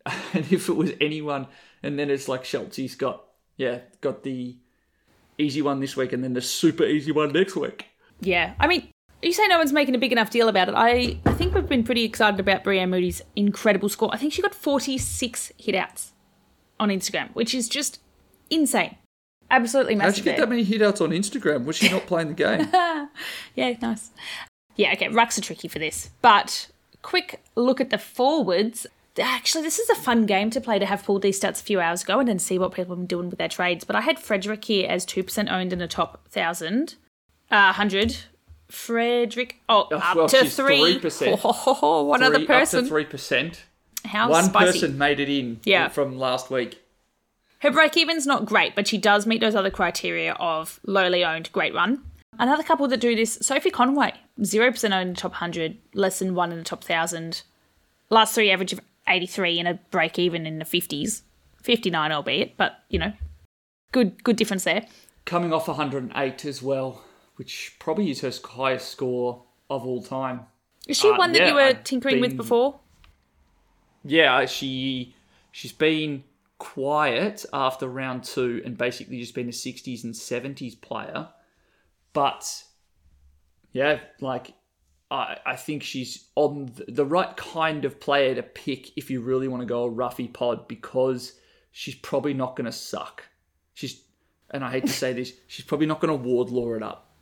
And 0.35 0.52
if 0.52 0.68
it 0.68 0.74
was 0.74 0.93
anyone, 1.01 1.47
and 1.82 1.98
then 1.98 2.10
it's 2.10 2.28
like 2.28 2.44
Schultzy's 2.44 2.94
got 2.94 3.24
yeah, 3.56 3.81
got 4.01 4.22
the 4.22 4.56
easy 5.39 5.62
one 5.62 5.81
this 5.81 5.97
week 5.97 6.12
and 6.12 6.22
then 6.22 6.35
the 6.35 6.40
super 6.40 6.85
easy 6.85 7.12
one 7.12 7.32
next 7.32 7.56
week. 7.56 7.86
Yeah, 8.20 8.55
I 8.59 8.66
mean, 8.66 8.90
you 9.27 9.33
say 9.33 9.47
no 9.47 9.59
one's 9.59 9.73
making 9.73 9.95
a 9.95 9.99
big 9.99 10.13
enough 10.13 10.31
deal 10.31 10.49
about 10.49 10.69
it. 10.69 10.75
I, 10.75 11.19
I 11.25 11.33
think 11.33 11.55
we've 11.55 11.69
been 11.69 11.85
pretty 11.85 12.05
excited 12.05 12.41
about 12.41 12.65
Breann 12.65 12.91
Moody's 12.91 13.23
incredible 13.37 13.89
score. 13.89 14.11
I 14.13 14.17
think 14.17 14.33
she 14.33 14.43
got 14.43 14.55
46 14.55 15.53
hitouts 15.59 16.11
on 16.79 16.89
Instagram, 16.89 17.31
which 17.35 17.55
is 17.55 17.69
just 17.69 18.01
insane. 18.51 18.97
Absolutely 19.51 19.95
massive. 19.95 20.15
How'd 20.15 20.17
she 20.17 20.23
get 20.25 20.39
that 20.39 20.49
many 20.49 20.65
hitouts 20.65 21.01
on 21.01 21.11
Instagram? 21.11 21.65
Was 21.65 21.77
she 21.77 21.89
not 21.89 22.07
playing 22.07 22.29
the 22.29 22.35
game? 22.35 22.69
Yeah, 23.55 23.77
nice. 23.81 24.11
Yeah, 24.77 24.93
okay, 24.95 25.09
rucks 25.09 25.39
are 25.39 25.43
tricky 25.43 25.69
for 25.69 25.79
this. 25.79 26.11
But 26.21 26.69
quick 27.03 27.41
look 27.55 27.81
at 27.81 27.91
the 27.91 27.99
forwards. 27.99 28.87
Actually, 29.21 29.63
this 29.63 29.79
is 29.79 29.89
a 29.91 29.95
fun 29.95 30.27
game 30.27 30.51
to 30.51 30.61
play 30.61 30.81
to 30.81 30.87
have 30.87 31.05
pulled 31.05 31.23
these 31.23 31.39
stats 31.39 31.61
a 31.61 31.65
few 31.65 31.81
hours 31.81 32.03
ago 32.03 32.19
and 32.19 32.29
then 32.29 32.41
see 32.41 32.59
what 32.59 32.73
people 32.73 32.97
have 32.97 32.99
been 32.99 33.07
doing 33.07 33.31
with 33.31 33.39
their 33.39 33.49
trades. 33.49 33.85
But 33.85 33.95
I 33.95 34.01
had 34.01 34.19
Frederick 34.19 34.65
here 34.65 34.91
as 34.91 35.07
2% 35.07 35.53
owned 35.53 35.73
in 35.73 35.79
the 35.79 35.87
top 35.87 36.15
1,000. 36.25 36.97
Uh, 37.51 37.71
100. 37.71 38.17
Frederick, 38.75 39.61
oh, 39.69 39.89
oh, 39.91 39.97
up 39.97 40.17
well, 40.17 40.29
to 40.29 40.45
3. 40.49 40.99
3%. 41.01 41.41
Oh, 41.83 42.05
one 42.05 42.23
other 42.23 42.45
person. 42.45 42.81
Up 42.85 42.89
to 42.89 42.95
3%. 42.95 43.59
How 44.05 44.29
One 44.29 44.45
spicy. 44.45 44.73
person 44.81 44.99
made 44.99 45.21
it 45.21 45.29
in 45.31 45.61
Yeah. 45.65 45.89
from 45.89 46.19
last 46.19 46.51
week. 46.51 46.81
Her 47.61 47.71
break 47.71 47.97
even's 47.97 48.27
not 48.27 48.45
great, 48.45 48.75
but 48.75 48.87
she 48.87 48.99
does 48.99 49.27
meet 49.27 49.41
those 49.41 49.55
other 49.55 49.71
criteria 49.71 50.35
of 50.35 50.79
lowly 50.87 51.25
owned, 51.25 51.51
great 51.53 51.73
run. 51.75 52.03
Another 52.39 52.63
couple 52.63 52.87
that 52.89 53.01
do 53.01 53.15
this, 53.17 53.39
Sophie 53.41 53.71
Conway, 53.71 54.13
0% 54.41 54.85
owned 54.93 55.09
in 55.09 55.15
the 55.15 55.21
top 55.21 55.33
100, 55.33 55.79
less 55.95 56.19
than 56.19 56.35
1 56.35 56.53
in 56.53 56.59
the 56.59 56.65
top 56.65 56.81
1,000. 56.81 57.43
Last 58.11 58.35
three 58.35 58.51
average 58.51 58.73
of 58.75 58.81
83 59.09 59.59
and 59.61 59.69
a 59.69 59.75
break 59.91 60.19
even 60.19 60.45
in 60.47 60.59
the 60.59 60.65
50s. 60.65 61.23
59 61.63 62.13
albeit, 62.13 62.57
but, 62.59 62.81
you 62.91 62.99
know, 62.99 63.13
good 63.93 64.23
good 64.23 64.37
difference 64.37 64.65
there. 64.65 64.85
Coming 65.25 65.53
off 65.55 65.67
108 65.69 66.45
as 66.45 66.61
well, 66.63 67.03
which 67.36 67.77
probably 67.78 68.11
is 68.11 68.20
her 68.20 68.32
highest 68.44 68.89
score 68.90 69.44
of 69.70 69.85
all 69.85 70.02
time. 70.02 70.47
Is 70.86 70.98
she 70.98 71.09
Uh, 71.09 71.16
one 71.16 71.32
that 71.32 71.40
yeah, 71.40 71.48
you 71.48 71.55
were 71.55 71.61
I've 71.61 71.85
tinkering 71.85 72.20
with 72.20 72.36
before? 72.36 72.81
Yeah, 74.05 74.44
she 74.47 75.15
she's 75.51 75.73
been 75.73 76.24
quiet 76.59 77.44
after 77.52 77.89
round 77.89 78.24
two 78.24 78.62
and 78.65 78.77
basically 78.77 79.19
just 79.20 79.35
been 79.35 79.48
a 79.48 79.52
60s 79.52 80.05
and 80.05 80.15
70s 80.15 80.81
player. 80.81 81.28
But 82.12 82.65
yeah, 83.73 84.01
like 84.20 84.52
I, 85.11 85.39
I 85.44 85.56
think 85.56 85.82
she's 85.82 86.27
on 86.35 86.73
the 86.89 87.05
right 87.05 87.36
kind 87.36 87.85
of 87.85 88.01
player 88.01 88.35
to 88.35 88.43
pick 88.43 88.97
if 88.97 89.11
you 89.11 89.20
really 89.20 89.48
want 89.48 89.62
to 89.62 89.66
go 89.66 89.85
a 89.85 89.90
roughy 89.90 90.32
pod 90.32 90.69
because 90.69 91.35
she's 91.73 91.94
probably 91.94 92.35
not 92.35 92.56
going 92.56 92.66
to 92.66 92.73
suck. 92.73 93.24
She's, 93.74 94.02
and 94.51 94.65
I 94.65 94.70
hate 94.70 94.86
to 94.86 94.93
say 94.93 95.12
this, 95.12 95.32
she's 95.47 95.65
probably 95.65 95.86
not 95.86 96.01
going 96.01 96.16
to 96.16 96.28
Wardlaw 96.28 96.74
it 96.74 96.82
up. 96.82 97.14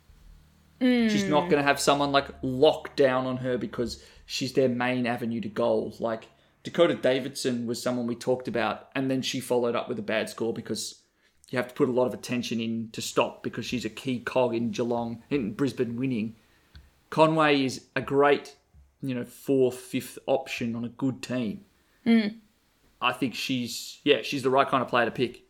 She's 0.83 1.23
not 1.23 1.43
hmm. 1.43 1.49
going 1.51 1.61
to 1.61 1.67
have 1.67 1.79
someone 1.79 2.11
like 2.11 2.27
locked 2.41 2.97
down 2.97 3.25
on 3.25 3.37
her 3.37 3.57
because 3.57 4.03
she's 4.25 4.51
their 4.51 4.67
main 4.67 5.07
avenue 5.07 5.39
to 5.39 5.47
goal. 5.47 5.95
Like 5.99 6.27
Dakota 6.63 6.95
Davidson 6.95 7.65
was 7.67 7.81
someone 7.81 8.05
we 8.05 8.15
talked 8.15 8.49
about, 8.49 8.89
and 8.93 9.09
then 9.09 9.21
she 9.21 9.39
followed 9.39 9.75
up 9.75 9.87
with 9.87 9.97
a 9.97 10.03
bad 10.03 10.29
score 10.29 10.53
because 10.53 11.03
you 11.49 11.57
have 11.57 11.69
to 11.69 11.73
put 11.73 11.87
a 11.87 11.93
lot 11.93 12.07
of 12.07 12.13
attention 12.13 12.59
in 12.59 12.89
to 12.91 13.01
stop 13.01 13.43
because 13.43 13.65
she's 13.65 13.85
a 13.85 13.89
key 13.89 14.19
cog 14.19 14.53
in 14.53 14.71
Geelong 14.71 15.23
in 15.29 15.53
Brisbane 15.53 15.95
winning. 15.95 16.35
Conway 17.09 17.63
is 17.63 17.85
a 17.95 18.01
great, 18.01 18.55
you 19.01 19.15
know, 19.15 19.23
fourth, 19.23 19.75
fifth 19.75 20.19
option 20.25 20.75
on 20.75 20.83
a 20.83 20.89
good 20.89 21.21
team. 21.21 21.63
Hmm. 22.03 22.27
I 23.01 23.13
think 23.13 23.35
she's 23.35 24.01
yeah, 24.03 24.21
she's 24.21 24.43
the 24.43 24.49
right 24.49 24.67
kind 24.67 24.83
of 24.83 24.89
player 24.89 25.05
to 25.05 25.11
pick. 25.11 25.43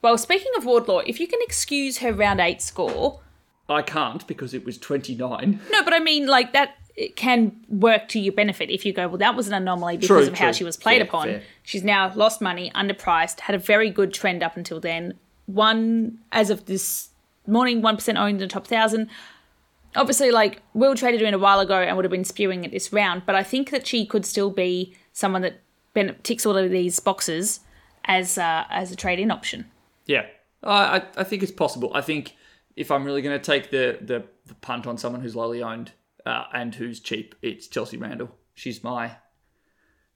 Well, 0.00 0.18
speaking 0.18 0.50
of 0.56 0.64
Wardlaw, 0.64 1.02
if 1.06 1.20
you 1.20 1.28
can 1.28 1.38
excuse 1.42 1.98
her 1.98 2.12
round 2.12 2.40
eight 2.40 2.60
score, 2.60 3.20
I 3.68 3.82
can't 3.82 4.26
because 4.26 4.54
it 4.54 4.64
was 4.64 4.78
twenty 4.78 5.14
nine. 5.14 5.60
no, 5.70 5.82
but 5.84 5.92
I 5.94 5.98
mean, 6.00 6.26
like 6.26 6.52
that 6.52 6.74
it 6.94 7.16
can 7.16 7.56
work 7.68 8.06
to 8.08 8.20
your 8.20 8.34
benefit 8.34 8.68
if 8.70 8.84
you 8.84 8.92
go, 8.92 9.08
well, 9.08 9.16
that 9.18 9.34
was 9.34 9.48
an 9.48 9.54
anomaly 9.54 9.96
because 9.96 10.08
True, 10.08 10.26
of 10.26 10.38
how 10.38 10.52
she 10.52 10.62
was 10.64 10.76
played 10.76 10.98
Fair, 10.98 11.06
upon. 11.06 11.26
fair. 11.28 11.42
She's 11.62 11.82
now 11.82 12.12
lost 12.14 12.42
money, 12.42 12.70
underpriced, 12.74 13.40
had 13.40 13.54
a 13.54 13.58
very 13.58 13.88
good 13.88 14.12
trend 14.12 14.42
up 14.42 14.58
until 14.58 14.78
then. 14.78 15.14
One, 15.46 16.18
as 16.32 16.50
of 16.50 16.66
this 16.66 17.08
morning, 17.46 17.80
1% 17.80 18.16
owned 18.18 18.32
in 18.34 18.38
the 18.38 18.46
top 18.46 18.64
1,000. 18.64 19.08
Obviously, 19.96 20.30
like, 20.30 20.60
Will 20.74 20.94
traded 20.94 21.22
her 21.22 21.26
in 21.26 21.32
a 21.34 21.38
while 21.38 21.60
ago 21.60 21.76
and 21.80 21.96
would 21.96 22.04
have 22.04 22.12
been 22.12 22.24
spewing 22.24 22.64
at 22.64 22.70
this 22.72 22.92
round, 22.92 23.22
but 23.24 23.34
I 23.34 23.42
think 23.42 23.70
that 23.70 23.86
she 23.86 24.04
could 24.04 24.26
still 24.26 24.50
be 24.50 24.94
someone 25.14 25.40
that 25.42 25.62
ticks 26.24 26.44
all 26.44 26.56
of 26.58 26.70
these 26.70 27.00
boxes 27.00 27.60
as, 28.04 28.36
uh, 28.36 28.64
as 28.70 28.92
a 28.92 28.96
trade 28.96 29.18
in 29.18 29.30
option. 29.30 29.64
Yeah, 30.06 30.26
I 30.62 30.98
I 30.98 31.02
I 31.18 31.24
think 31.24 31.42
it's 31.42 31.52
possible. 31.52 31.90
I 31.94 32.00
think 32.02 32.34
if 32.76 32.90
I'm 32.90 33.04
really 33.04 33.22
going 33.22 33.38
to 33.38 33.44
take 33.44 33.70
the, 33.70 33.98
the 34.00 34.24
the 34.46 34.54
punt 34.54 34.86
on 34.86 34.98
someone 34.98 35.20
who's 35.22 35.36
lowly 35.36 35.62
owned 35.62 35.92
uh, 36.26 36.44
and 36.52 36.74
who's 36.74 37.00
cheap, 37.00 37.34
it's 37.42 37.68
Chelsea 37.68 37.96
Randall. 37.96 38.30
She's 38.54 38.82
my 38.82 39.16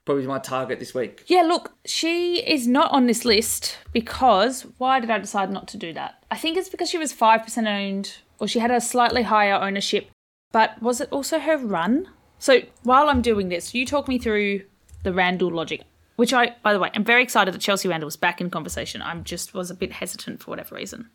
probably 0.04 0.26
my 0.26 0.38
target 0.38 0.78
this 0.78 0.94
week. 0.94 1.24
Yeah, 1.26 1.42
look, 1.42 1.72
she 1.84 2.38
is 2.38 2.66
not 2.66 2.90
on 2.92 3.06
this 3.06 3.24
list 3.24 3.78
because 3.92 4.62
why 4.78 5.00
did 5.00 5.10
I 5.10 5.18
decide 5.18 5.50
not 5.50 5.68
to 5.68 5.76
do 5.76 5.92
that? 5.94 6.24
I 6.30 6.36
think 6.36 6.56
it's 6.56 6.68
because 6.68 6.88
she 6.88 6.96
was 6.96 7.12
5% 7.12 7.66
owned 7.66 8.18
or 8.38 8.46
she 8.46 8.60
had 8.60 8.70
a 8.70 8.80
slightly 8.80 9.22
higher 9.22 9.54
ownership, 9.54 10.08
but 10.52 10.80
was 10.80 11.00
it 11.00 11.08
also 11.10 11.40
her 11.40 11.58
run? 11.58 12.08
So 12.38 12.60
while 12.84 13.08
I'm 13.08 13.20
doing 13.20 13.48
this, 13.48 13.74
you 13.74 13.84
talk 13.84 14.06
me 14.06 14.18
through 14.18 14.62
the 15.02 15.12
Randall 15.12 15.50
logic, 15.50 15.82
which 16.14 16.32
I, 16.32 16.54
by 16.62 16.72
the 16.72 16.78
way, 16.78 16.90
I'm 16.94 17.04
very 17.04 17.22
excited 17.22 17.52
that 17.52 17.60
Chelsea 17.60 17.88
Randall 17.88 18.06
was 18.06 18.16
back 18.16 18.40
in 18.40 18.48
conversation. 18.48 19.02
I'm 19.02 19.24
just 19.24 19.54
was 19.54 19.70
a 19.70 19.74
bit 19.74 19.92
hesitant 19.92 20.40
for 20.40 20.50
whatever 20.50 20.76
reason. 20.76 21.10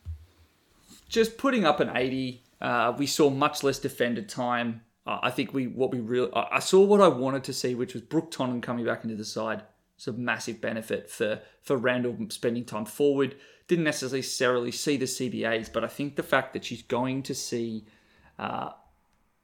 Just 1.12 1.38
putting 1.38 1.66
up 1.66 1.80
an 1.80 1.92
80 1.94 2.42
uh, 2.62 2.94
we 2.98 3.06
saw 3.06 3.30
much 3.30 3.64
less 3.64 3.80
defended 3.80 4.30
time. 4.30 4.82
Uh, 5.06 5.18
i 5.24 5.32
think 5.32 5.54
we 5.54 5.68
what 5.68 5.92
we 5.92 6.00
really 6.00 6.32
I 6.34 6.60
saw 6.60 6.82
what 6.84 7.02
i 7.02 7.08
wanted 7.08 7.44
to 7.46 7.54
see 7.54 7.76
which 7.76 7.94
was 7.94 8.04
brooke 8.04 8.32
Tonnan 8.32 8.62
coming 8.62 8.86
back 8.86 9.04
into 9.04 9.16
the 9.16 9.26
side. 9.26 9.64
It's 9.96 10.08
a 10.08 10.14
massive 10.14 10.62
benefit 10.62 11.10
for 11.10 11.42
for 11.62 11.78
randall 11.78 12.16
spending 12.30 12.66
time 12.66 12.86
forward. 12.86 13.36
Didn't 13.68 13.86
necessarily 13.86 14.72
see 14.72 14.98
the 14.98 15.06
cbas 15.06 15.72
but 15.74 15.84
i 15.84 15.88
think 15.88 16.16
the 16.16 16.24
fact 16.24 16.54
that 16.54 16.66
she's 16.66 16.84
going 16.84 17.24
to 17.24 17.36
see 17.36 17.86
uh, 18.38 18.72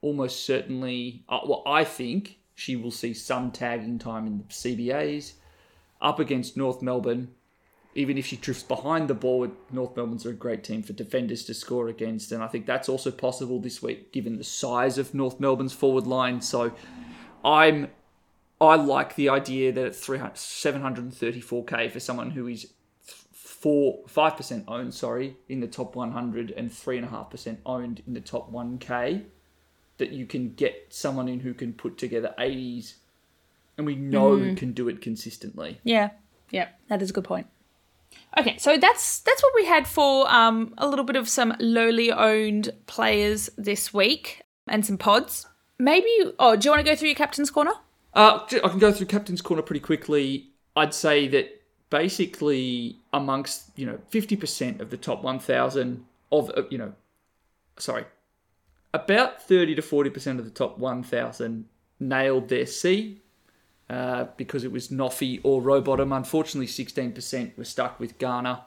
almost 0.02 0.45
certainly 0.45 1.23
uh, 1.27 1.39
well 1.45 1.64
i 1.65 1.84
think 1.84 2.38
she 2.53 2.76
will 2.76 2.91
see 2.91 3.14
some 3.14 3.52
tagging 3.52 3.99
time 3.99 4.27
in 4.27 4.38
the 4.38 4.44
cbas 4.45 5.34
up 6.02 6.19
against 6.19 6.57
north 6.57 6.81
melbourne 6.81 7.30
even 7.98 8.15
if 8.15 8.28
she 8.28 8.38
drifts 8.38 8.61
behind 8.61 9.07
the 9.07 9.15
ball, 9.15 9.48
North 9.72 9.95
Melbourne's 9.95 10.24
are 10.24 10.30
a 10.30 10.34
great 10.34 10.64
team 10.64 10.84
for 10.84 10.94
defenders 10.94 11.44
to 11.45 11.53
score 11.56 11.88
against, 11.88 12.32
and 12.32 12.44
I 12.44 12.48
think 12.48 12.68
that's 12.68 12.88
also 12.88 13.10
possible 13.10 13.60
this 13.60 13.82
week 13.82 14.11
given 14.11 14.38
the 14.38 14.44
size 14.44 14.99
of 14.99 15.15
North 15.15 15.40
Melbourne's 15.40 15.74
forward 15.74 16.06
line. 16.06 16.40
So, 16.41 16.74
I'm 17.44 17.90
I 18.61 18.76
like 18.76 19.15
the 19.15 19.30
idea 19.30 19.72
that 19.72 19.86
at 19.88 19.95
300 19.95 20.36
734k 20.36 21.91
for 21.91 21.99
someone 21.99 22.32
who 22.32 22.48
is 22.48 22.72
four 23.32 24.03
five 24.07 24.38
percent 24.38 24.65
owned, 24.68 24.94
sorry, 24.94 25.36
in 25.49 25.60
the 25.60 25.68
top 25.68 25.95
100 25.95 26.52
and 26.52 26.72
three 26.72 26.98
and 26.98 27.06
a 27.06 27.10
half 27.10 27.32
percent 27.32 27.60
owned 27.65 28.03
in 28.06 28.14
the 28.14 28.22
top 28.22 28.52
1k, 28.52 29.24
that 29.98 30.11
you 30.11 30.28
can 30.28 30.53
get 30.53 30.86
someone 30.90 31.28
in 31.28 31.40
who 31.40 31.56
can 31.56 31.74
put 31.74 31.98
together 31.98 32.36
80s, 32.38 32.94
and 33.76 33.88
we 33.88 33.95
know 33.95 34.38
mm. 34.38 34.56
can 34.56 34.74
do 34.74 34.88
it 34.88 35.02
consistently. 35.02 35.80
Yeah, 35.84 36.11
yeah, 36.52 36.69
that 36.90 37.02
is 37.02 37.10
a 37.10 37.14
good 37.14 37.24
point. 37.24 37.48
Okay, 38.38 38.57
so 38.57 38.77
that's 38.77 39.19
that's 39.21 39.41
what 39.41 39.53
we 39.55 39.65
had 39.65 39.88
for 39.88 40.29
um, 40.31 40.73
a 40.77 40.88
little 40.88 41.05
bit 41.05 41.15
of 41.15 41.27
some 41.27 41.55
lowly 41.59 42.11
owned 42.11 42.69
players 42.85 43.49
this 43.57 43.93
week 43.93 44.43
and 44.67 44.85
some 44.85 44.97
pods. 44.97 45.47
Maybe. 45.79 46.09
Oh, 46.38 46.55
do 46.55 46.65
you 46.65 46.71
want 46.71 46.85
to 46.85 46.91
go 46.91 46.95
through 46.95 47.09
your 47.09 47.15
captain's 47.15 47.49
corner? 47.49 47.73
Uh, 48.13 48.39
I 48.63 48.67
can 48.69 48.79
go 48.79 48.91
through 48.91 49.07
captain's 49.07 49.41
corner 49.41 49.61
pretty 49.61 49.79
quickly. 49.79 50.49
I'd 50.75 50.93
say 50.93 51.27
that 51.29 51.61
basically 51.89 52.97
amongst 53.13 53.71
you 53.75 53.85
know 53.85 53.99
fifty 54.09 54.35
percent 54.35 54.81
of 54.81 54.89
the 54.89 54.97
top 54.97 55.23
one 55.23 55.39
thousand 55.39 56.05
of 56.31 56.51
uh, 56.55 56.63
you 56.69 56.77
know, 56.77 56.93
sorry, 57.77 58.05
about 58.93 59.41
thirty 59.41 59.73
to 59.75 59.81
forty 59.81 60.09
percent 60.09 60.39
of 60.39 60.45
the 60.45 60.51
top 60.51 60.77
one 60.77 61.03
thousand 61.03 61.65
nailed 61.99 62.49
their 62.49 62.65
C. 62.65 63.21
Uh, 63.89 64.26
because 64.35 64.65
it 64.65 64.72
was 64.72 64.89
Noffy 64.89 65.39
or 65.43 65.61
Rowbottom. 65.61 66.11
Unfortunately, 66.11 66.68
16% 66.68 67.57
were 67.57 67.64
stuck 67.64 67.99
with 68.01 68.18
Garner, 68.18 68.59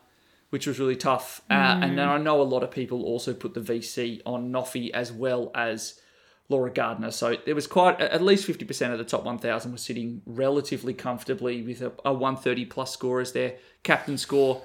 which 0.48 0.66
was 0.66 0.78
really 0.78 0.96
tough. 0.96 1.42
Uh, 1.50 1.52
And 1.82 1.98
then 1.98 2.08
I 2.08 2.16
know 2.16 2.40
a 2.40 2.42
lot 2.42 2.62
of 2.62 2.70
people 2.70 3.02
also 3.04 3.34
put 3.34 3.52
the 3.52 3.60
VC 3.60 4.22
on 4.24 4.50
Noffy 4.50 4.90
as 4.92 5.12
well 5.12 5.50
as 5.54 6.00
Laura 6.48 6.70
Gardiner. 6.70 7.10
So 7.10 7.36
there 7.44 7.54
was 7.54 7.66
quite 7.66 8.00
at 8.00 8.22
least 8.22 8.48
50% 8.48 8.92
of 8.92 8.98
the 8.98 9.04
top 9.04 9.24
1,000 9.24 9.70
were 9.70 9.78
sitting 9.78 10.22
relatively 10.24 10.94
comfortably 10.94 11.62
with 11.62 11.82
a, 11.82 11.92
a 12.04 12.12
130 12.14 12.64
plus 12.64 12.90
score 12.92 13.20
as 13.20 13.32
their 13.32 13.56
captain 13.82 14.16
score. 14.16 14.62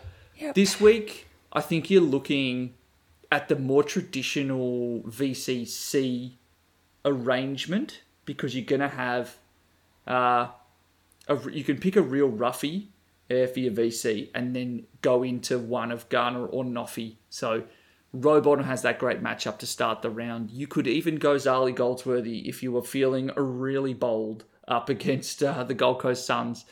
This 0.53 0.79
week, 0.81 1.27
I 1.51 1.61
think 1.61 1.89
you're 1.89 2.01
looking 2.01 2.75
at 3.31 3.49
the 3.49 3.55
more 3.57 3.83
traditional 3.83 5.01
VCC 5.01 6.33
arrangement 7.03 8.01
because 8.25 8.55
you're 8.55 8.65
going 8.65 8.81
to 8.81 8.87
have 8.87 9.37
uh, 10.07 10.47
a, 11.27 11.51
you 11.51 11.63
can 11.63 11.77
pick 11.77 11.95
a 11.95 12.01
real 12.01 12.27
roughie 12.27 12.89
uh, 13.29 13.47
for 13.47 13.59
your 13.59 13.73
VC 13.73 14.29
and 14.35 14.55
then 14.55 14.85
go 15.01 15.23
into 15.23 15.57
one 15.57 15.91
of 15.91 16.07
Garner 16.09 16.45
or 16.45 16.63
Noffy. 16.63 17.15
So 17.29 17.63
Rowbottom 18.15 18.65
has 18.65 18.81
that 18.83 18.99
great 18.99 19.21
matchup 19.21 19.59
to 19.59 19.65
start 19.65 20.01
the 20.01 20.09
round. 20.09 20.51
You 20.51 20.67
could 20.67 20.87
even 20.87 21.15
go 21.15 21.35
Zarlie 21.35 21.75
Goldsworthy 21.75 22.47
if 22.47 22.63
you 22.63 22.71
were 22.71 22.83
feeling 22.83 23.31
really 23.35 23.93
bold 23.93 24.45
up 24.67 24.89
against 24.95 25.43
uh, 25.43 25.63
the 25.63 25.73
Gold 25.73 25.99
Coast 25.99 26.25
Suns. 26.25 26.65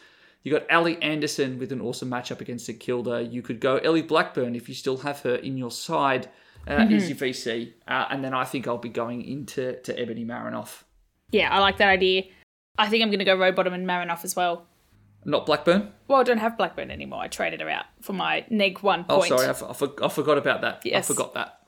You 0.44 0.52
got 0.52 0.66
Ally 0.70 0.96
Anderson 1.02 1.58
with 1.58 1.72
an 1.72 1.80
awesome 1.80 2.10
matchup 2.10 2.42
against 2.42 2.68
the 2.68 2.74
Kilda. 2.74 3.24
You 3.24 3.42
could 3.42 3.62
go 3.62 3.78
Ellie 3.78 4.02
Blackburn 4.02 4.56
if 4.56 4.68
you 4.68 4.76
still 4.76 4.98
have 4.98 5.22
her 5.22 5.36
in 5.36 5.58
your 5.58 5.72
side 5.72 6.28
uh, 6.68 6.86
as 6.92 7.08
your 7.10 7.18
VC. 7.18 7.74
Uh, 7.88 8.08
and 8.10 8.24
then 8.24 8.34
I 8.34 8.44
think 8.44 8.68
I'll 8.68 8.78
be 8.78 8.90
going 8.90 9.22
into 9.22 9.80
to 9.82 9.98
Ebony 9.98 10.26
Marinoff. 10.26 10.84
Yeah, 11.32 11.50
I 11.50 11.60
like 11.60 11.78
that 11.78 11.88
idea. 11.88 12.24
I 12.78 12.90
think 12.90 13.04
I'm 13.04 13.10
going 13.10 13.20
to 13.20 13.26
go 13.26 13.38
Rowbottom 13.38 13.74
and 13.74 13.88
Marinoff 13.88 14.24
as 14.24 14.36
well. 14.36 14.66
Not 15.26 15.46
Blackburn? 15.46 15.92
Well, 16.08 16.20
I 16.20 16.24
don't 16.24 16.40
have 16.40 16.58
Blackburn 16.58 16.92
anymore. 16.92 17.22
I 17.22 17.28
traded 17.28 17.62
her 17.62 17.70
out 17.70 17.86
for 18.02 18.14
my 18.14 18.46
neg 18.50 18.80
one 18.80 19.06
oh, 19.10 19.20
point. 19.20 19.32
Oh, 19.32 19.38
sorry, 19.38 19.48
I, 19.48 19.52
f- 19.52 19.64
I, 19.64 19.74
for- 19.74 20.04
I 20.06 20.10
forgot 20.10 20.38
about 20.38 20.62
that. 20.62 20.82
Yes. 20.84 21.10
I 21.10 21.14
forgot 21.14 21.34
that. 21.36 21.60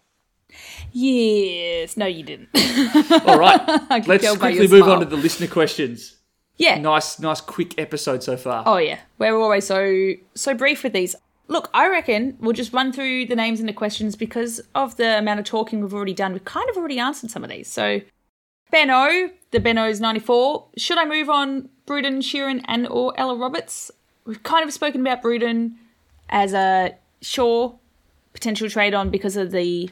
Yes. 0.92 1.96
No, 1.96 2.06
you 2.06 2.24
didn't. 2.24 2.50
All 3.28 3.40
right, 3.40 3.62
let's 4.08 4.38
quickly 4.38 4.68
move 4.68 4.84
smile. 4.84 4.92
on 4.92 5.00
to 5.02 5.06
the 5.06 5.18
listener 5.18 5.48
questions. 5.48 6.18
Yeah. 6.58 6.78
Nice, 6.80 7.20
nice, 7.20 7.42
quick 7.42 7.78
episode 7.80 8.24
so 8.24 8.38
far. 8.38 8.64
Oh 8.66 8.78
yeah, 8.78 9.00
we're 9.18 9.38
always 9.38 9.66
so 9.66 10.14
so 10.36 10.54
brief 10.54 10.84
with 10.84 10.94
these. 10.94 11.16
Look, 11.48 11.70
I 11.74 11.90
reckon 11.90 12.38
we'll 12.40 12.54
just 12.54 12.72
run 12.72 12.94
through 12.94 13.26
the 13.26 13.36
names 13.36 13.60
and 13.60 13.68
the 13.68 13.74
questions 13.74 14.16
because 14.16 14.62
of 14.74 14.96
the 14.96 15.18
amount 15.18 15.40
of 15.40 15.46
talking 15.46 15.82
we've 15.82 15.94
already 15.94 16.14
done. 16.14 16.32
We've 16.32 16.46
kind 16.46 16.70
of 16.70 16.78
already 16.78 16.98
answered 16.98 17.30
some 17.30 17.44
of 17.44 17.50
these. 17.50 17.68
So, 17.68 18.00
Benno, 18.72 19.30
the 19.56 19.62
Benno's 19.62 20.02
ninety 20.02 20.20
four. 20.20 20.68
Should 20.78 20.98
I 20.98 21.06
move 21.06 21.30
on 21.30 21.70
Bruden, 21.88 22.18
Sheerin, 22.18 22.62
and 22.66 22.88
or 22.88 23.14
Ella 23.18 23.38
Roberts? 23.38 23.90
We've 24.26 24.44
kind 24.44 24.66
of 24.66 24.74
spoken 24.74 25.00
about 25.02 25.24
Bruden 25.24 25.76
as 26.30 26.54
a 26.54 26.96
sure 27.22 27.80
potential 28.34 28.70
trade 28.70 28.94
on 28.94 29.10
because 29.10 29.38
of 29.38 29.52
the 29.52 29.90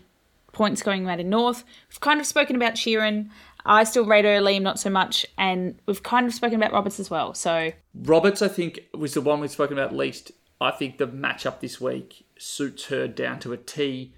points 0.52 0.84
going 0.84 1.08
around 1.08 1.22
in 1.22 1.30
North. 1.30 1.64
We've 1.90 2.02
kind 2.02 2.20
of 2.20 2.28
spoken 2.28 2.58
about 2.58 2.74
Sheerin. 2.74 3.30
I 3.66 3.86
still 3.86 4.06
rate 4.06 4.26
her, 4.26 4.42
Liam 4.42 4.64
not 4.64 4.80
so 4.80 4.90
much, 4.90 5.26
and 5.38 5.80
we've 5.86 6.04
kind 6.04 6.28
of 6.28 6.34
spoken 6.34 6.58
about 6.58 6.74
Roberts 6.74 7.00
as 7.00 7.10
well. 7.10 7.34
So 7.34 7.72
Roberts, 7.96 8.42
I 8.42 8.50
think, 8.50 8.82
was 8.94 9.14
the 9.14 9.22
one 9.22 9.40
we've 9.40 9.50
spoken 9.50 9.78
about 9.78 9.96
least. 9.96 10.34
I 10.60 10.72
think 10.72 10.98
the 10.98 11.08
matchup 11.08 11.62
this 11.62 11.80
week 11.80 12.26
suits 12.38 12.88
her 12.88 13.08
down 13.08 13.40
to 13.40 13.54
a 13.54 13.58
T. 13.58 14.14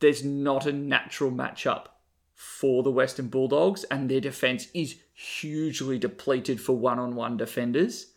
There's 0.00 0.22
not 0.22 0.66
a 0.66 0.72
natural 0.72 1.30
matchup 1.30 1.86
for 2.62 2.84
the 2.84 2.92
Western 2.92 3.26
Bulldogs, 3.26 3.82
and 3.90 4.08
their 4.08 4.20
defense 4.20 4.68
is 4.72 4.94
hugely 5.14 5.98
depleted 5.98 6.60
for 6.60 6.76
one-on-one 6.76 7.36
defenders. 7.36 8.12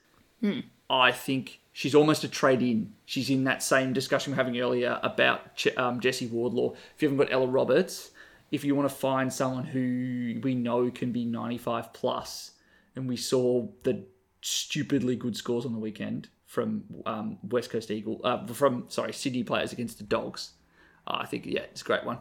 I 0.87 1.11
think 1.13 1.61
she's 1.73 1.95
almost 1.95 2.23
a 2.23 2.27
trade 2.27 2.61
in. 2.61 2.93
She's 3.05 3.31
in 3.31 3.45
that 3.45 3.63
same 3.63 3.91
discussion 3.91 4.33
we're 4.33 4.37
having 4.37 4.59
earlier 4.59 4.99
about 5.01 5.55
Ch- 5.55 5.75
um, 5.75 5.99
Jesse 5.99 6.27
Wardlaw. 6.27 6.73
If 6.95 7.01
you 7.01 7.09
haven't 7.09 7.25
got 7.25 7.33
Ella 7.33 7.47
Roberts, 7.47 8.11
if 8.51 8.63
you 8.63 8.75
want 8.75 8.87
to 8.87 8.95
find 8.95 9.33
someone 9.33 9.63
who 9.63 10.39
we 10.43 10.53
know 10.53 10.91
can 10.91 11.11
be 11.11 11.25
95 11.25 11.91
plus, 11.91 12.51
and 12.95 13.09
we 13.09 13.17
saw 13.17 13.67
the 13.81 14.03
stupidly 14.41 15.15
good 15.15 15.35
scores 15.35 15.65
on 15.65 15.73
the 15.73 15.79
weekend 15.79 16.29
from 16.45 16.83
um, 17.07 17.39
West 17.49 17.71
Coast 17.71 17.89
Eagle, 17.89 18.21
uh, 18.23 18.45
from 18.45 18.85
sorry 18.89 19.11
Sydney 19.11 19.43
players 19.43 19.73
against 19.73 19.97
the 19.97 20.03
Dogs. 20.03 20.51
Uh, 21.07 21.17
I 21.21 21.25
think 21.25 21.47
yeah, 21.47 21.61
it's 21.61 21.81
a 21.81 21.85
great 21.85 22.03
one. 22.03 22.19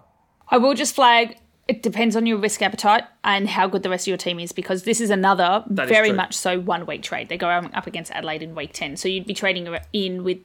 I 0.49 0.57
will 0.57 0.73
just 0.73 0.95
flag 0.95 1.37
it 1.67 1.83
depends 1.83 2.15
on 2.17 2.27
your 2.27 2.39
risk 2.39 2.61
appetite 2.63 3.05
and 3.23 3.49
how 3.49 3.67
good 3.67 3.83
the 3.83 3.89
rest 3.91 4.05
of 4.05 4.09
your 4.09 4.17
team 4.19 4.39
is 4.39 4.53
because 4.53 4.83
this 4.83 5.01
is 5.01 5.11
another 5.11 5.65
That 5.69 5.85
is 5.85 5.89
very 5.91 6.09
true. 6.09 6.17
much 6.17 6.35
so 6.35 6.61
one 6.61 6.85
week 6.87 7.03
trade. 7.03 7.29
They 7.29 7.39
go 7.39 7.49
up 7.49 7.87
against 7.87 8.13
Adelaide 8.13 8.43
in 8.43 8.55
week 8.55 8.73
10. 8.73 8.97
So 8.97 9.09
you'd 9.09 9.27
be 9.27 9.35
trading 9.35 9.75
in 9.93 10.25
with 10.25 10.39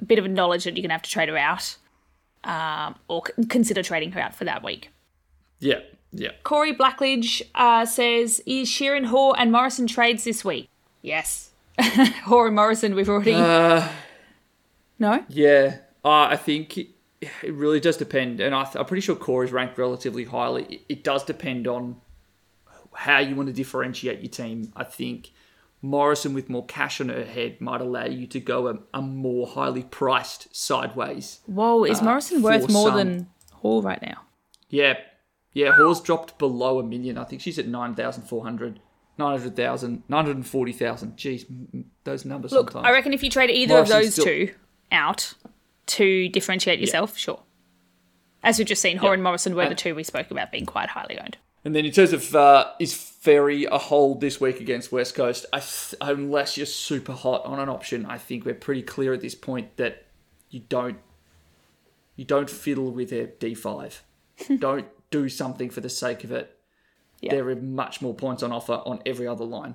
a 0.00 0.04
bit 0.04 0.18
of 0.18 0.24
a 0.24 0.28
knowledge 0.28 0.64
that 0.64 0.70
you're 0.76 0.82
going 0.82 0.88
to 0.90 0.94
have 0.94 1.02
to 1.02 1.10
trade 1.10 1.28
her 1.28 1.36
out 1.38 1.76
um, 2.44 2.96
or 3.06 3.22
consider 3.48 3.82
trading 3.82 4.12
her 4.12 4.20
out 4.20 4.34
for 4.34 4.44
that 4.44 4.64
week. 4.64 4.90
Yeah, 5.60 5.80
yeah. 6.10 6.30
Corey 6.42 6.74
Blackledge 6.74 7.42
uh, 7.54 7.84
says, 7.86 8.42
Is 8.46 8.68
Sheerin, 8.68 9.06
Hore, 9.06 9.34
and 9.38 9.52
Morrison 9.52 9.86
trades 9.86 10.24
this 10.24 10.44
week? 10.44 10.68
Yes. 11.02 11.50
Hore 12.24 12.46
and 12.46 12.56
Morrison, 12.56 12.94
we've 12.94 13.08
already. 13.08 13.34
Uh, 13.34 13.86
no? 14.98 15.24
Yeah, 15.28 15.78
uh, 16.04 16.28
I 16.30 16.36
think 16.36 16.78
it, 17.42 17.54
really 17.54 17.80
does 17.80 17.96
depend, 17.96 18.40
and 18.40 18.54
I 18.54 18.64
th- 18.64 18.76
I'm 18.76 18.84
pretty 18.86 19.00
sure 19.02 19.16
core 19.16 19.44
is 19.44 19.52
ranked 19.52 19.78
relatively 19.78 20.24
highly. 20.24 20.64
It, 20.64 20.80
it 20.88 21.04
does 21.04 21.24
depend 21.24 21.66
on 21.66 22.00
how 22.94 23.18
you 23.18 23.34
want 23.36 23.48
to 23.48 23.52
differentiate 23.52 24.20
your 24.20 24.30
team. 24.30 24.72
I 24.74 24.84
think 24.84 25.30
Morrison 25.82 26.34
with 26.34 26.48
more 26.48 26.66
cash 26.66 27.00
on 27.00 27.08
her 27.08 27.24
head 27.24 27.60
might 27.60 27.80
allow 27.80 28.06
you 28.06 28.26
to 28.26 28.40
go 28.40 28.68
a, 28.68 28.78
a 28.94 29.02
more 29.02 29.46
highly 29.46 29.82
priced 29.82 30.54
sideways. 30.54 31.40
Whoa, 31.46 31.84
is 31.84 32.00
uh, 32.00 32.04
Morrison 32.04 32.42
worth 32.42 32.70
more 32.70 32.88
some- 32.88 32.96
than 32.96 33.28
Hall 33.54 33.82
right 33.82 34.00
now? 34.02 34.22
Yeah, 34.68 34.94
yeah. 35.52 35.72
Hall's 35.72 36.00
dropped 36.00 36.38
below 36.38 36.78
a 36.78 36.82
million. 36.82 37.18
I 37.18 37.24
think 37.24 37.42
she's 37.42 37.58
at 37.58 37.66
9,400, 37.66 38.80
900,000, 39.18 40.02
940,000. 40.08 41.16
Jeez, 41.16 41.84
those 42.04 42.24
numbers 42.24 42.52
Look, 42.52 42.70
sometimes. 42.70 42.88
I 42.88 42.92
reckon 42.92 43.12
if 43.12 43.22
you 43.22 43.30
trade 43.30 43.50
either 43.50 43.78
of 43.78 43.88
those 43.88 44.12
still- 44.12 44.24
two 44.24 44.54
out 44.92 45.34
to 45.90 46.28
differentiate 46.28 46.80
yourself, 46.80 47.16
sure. 47.16 47.42
As 48.42 48.58
we've 48.58 48.66
just 48.66 48.80
seen, 48.80 48.96
Hore 48.96 49.14
and 49.14 49.22
Morrison 49.22 49.54
were 49.54 49.68
the 49.68 49.74
two 49.74 49.94
we 49.94 50.02
spoke 50.02 50.30
about 50.30 50.50
being 50.50 50.66
quite 50.66 50.88
highly 50.88 51.18
owned. 51.18 51.36
And 51.64 51.74
then 51.74 51.84
in 51.84 51.92
terms 51.92 52.12
of 52.12 52.34
uh, 52.34 52.72
is 52.78 52.94
Ferry 52.94 53.66
a 53.66 53.76
hold 53.76 54.20
this 54.22 54.40
week 54.40 54.60
against 54.60 54.90
West 54.90 55.14
Coast? 55.14 55.44
I 55.52 55.58
th- 55.58 55.94
unless 56.00 56.56
you're 56.56 56.64
super 56.64 57.12
hot 57.12 57.44
on 57.44 57.58
an 57.58 57.68
option, 57.68 58.06
I 58.06 58.16
think 58.16 58.46
we're 58.46 58.54
pretty 58.54 58.82
clear 58.82 59.12
at 59.12 59.20
this 59.20 59.34
point 59.34 59.76
that 59.76 60.06
you 60.48 60.60
don't 60.60 60.98
you 62.16 62.24
don't 62.24 62.48
fiddle 62.48 62.90
with 62.90 63.10
their 63.10 63.26
D5. 63.26 64.00
don't 64.58 64.88
do 65.10 65.28
something 65.28 65.68
for 65.68 65.82
the 65.82 65.90
sake 65.90 66.24
of 66.24 66.32
it. 66.32 66.56
Yeah. 67.20 67.32
There 67.32 67.48
are 67.50 67.56
much 67.56 68.00
more 68.00 68.14
points 68.14 68.42
on 68.42 68.52
offer 68.52 68.80
on 68.86 69.02
every 69.04 69.26
other 69.26 69.44
line. 69.44 69.74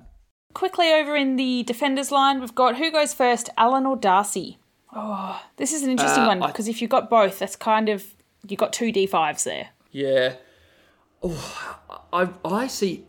Quickly 0.54 0.90
over 0.92 1.14
in 1.14 1.36
the 1.36 1.62
defenders 1.62 2.10
line, 2.10 2.40
we've 2.40 2.54
got 2.54 2.76
who 2.76 2.90
goes 2.90 3.14
first, 3.14 3.48
Alan 3.56 3.86
or 3.86 3.96
Darcy? 3.96 4.58
Oh, 4.98 5.42
this 5.56 5.74
is 5.74 5.82
an 5.82 5.90
interesting 5.90 6.24
Uh, 6.24 6.28
one 6.28 6.40
because 6.40 6.68
if 6.68 6.80
you've 6.80 6.90
got 6.90 7.10
both, 7.10 7.38
that's 7.38 7.54
kind 7.54 7.88
of 7.90 8.14
you've 8.48 8.58
got 8.58 8.72
two 8.72 8.90
D5s 8.92 9.44
there. 9.44 9.68
Yeah. 9.92 10.36
Oh, 11.22 11.78
I 12.12 12.30
I 12.44 12.66
see. 12.66 13.04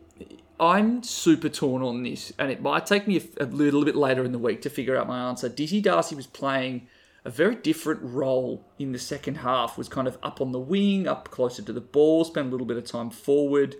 I'm 0.60 1.04
super 1.04 1.50
torn 1.50 1.84
on 1.84 2.04
this, 2.04 2.34
and 2.38 2.52
it 2.52 2.62
might 2.62 2.86
take 2.88 3.08
me 3.08 3.22
a, 3.40 3.44
a 3.44 3.46
little 3.46 3.86
bit 3.86 3.96
later 3.96 4.26
in 4.26 4.32
the 4.32 4.40
week 4.40 4.62
to 4.64 4.70
figure 4.70 4.98
out 4.98 5.08
my 5.08 5.30
answer. 5.30 5.48
Dizzy 5.48 5.82
Darcy 5.82 6.16
was 6.16 6.26
playing 6.28 6.88
a 7.24 7.30
very 7.30 7.56
different 7.56 8.02
role 8.02 8.66
in 8.80 8.92
the 8.92 9.00
second 9.00 9.36
half. 9.36 9.78
Was 9.78 9.88
kind 9.88 10.08
of 10.08 10.18
up 10.24 10.42
on 10.42 10.52
the 10.52 10.60
wing, 10.60 11.08
up 11.08 11.30
closer 11.30 11.62
to 11.62 11.72
the 11.72 11.82
ball, 11.82 12.26
spent 12.26 12.48
a 12.48 12.52
little 12.52 12.68
bit 12.68 12.78
of 12.78 12.86
time 12.86 13.12
forward. 13.12 13.76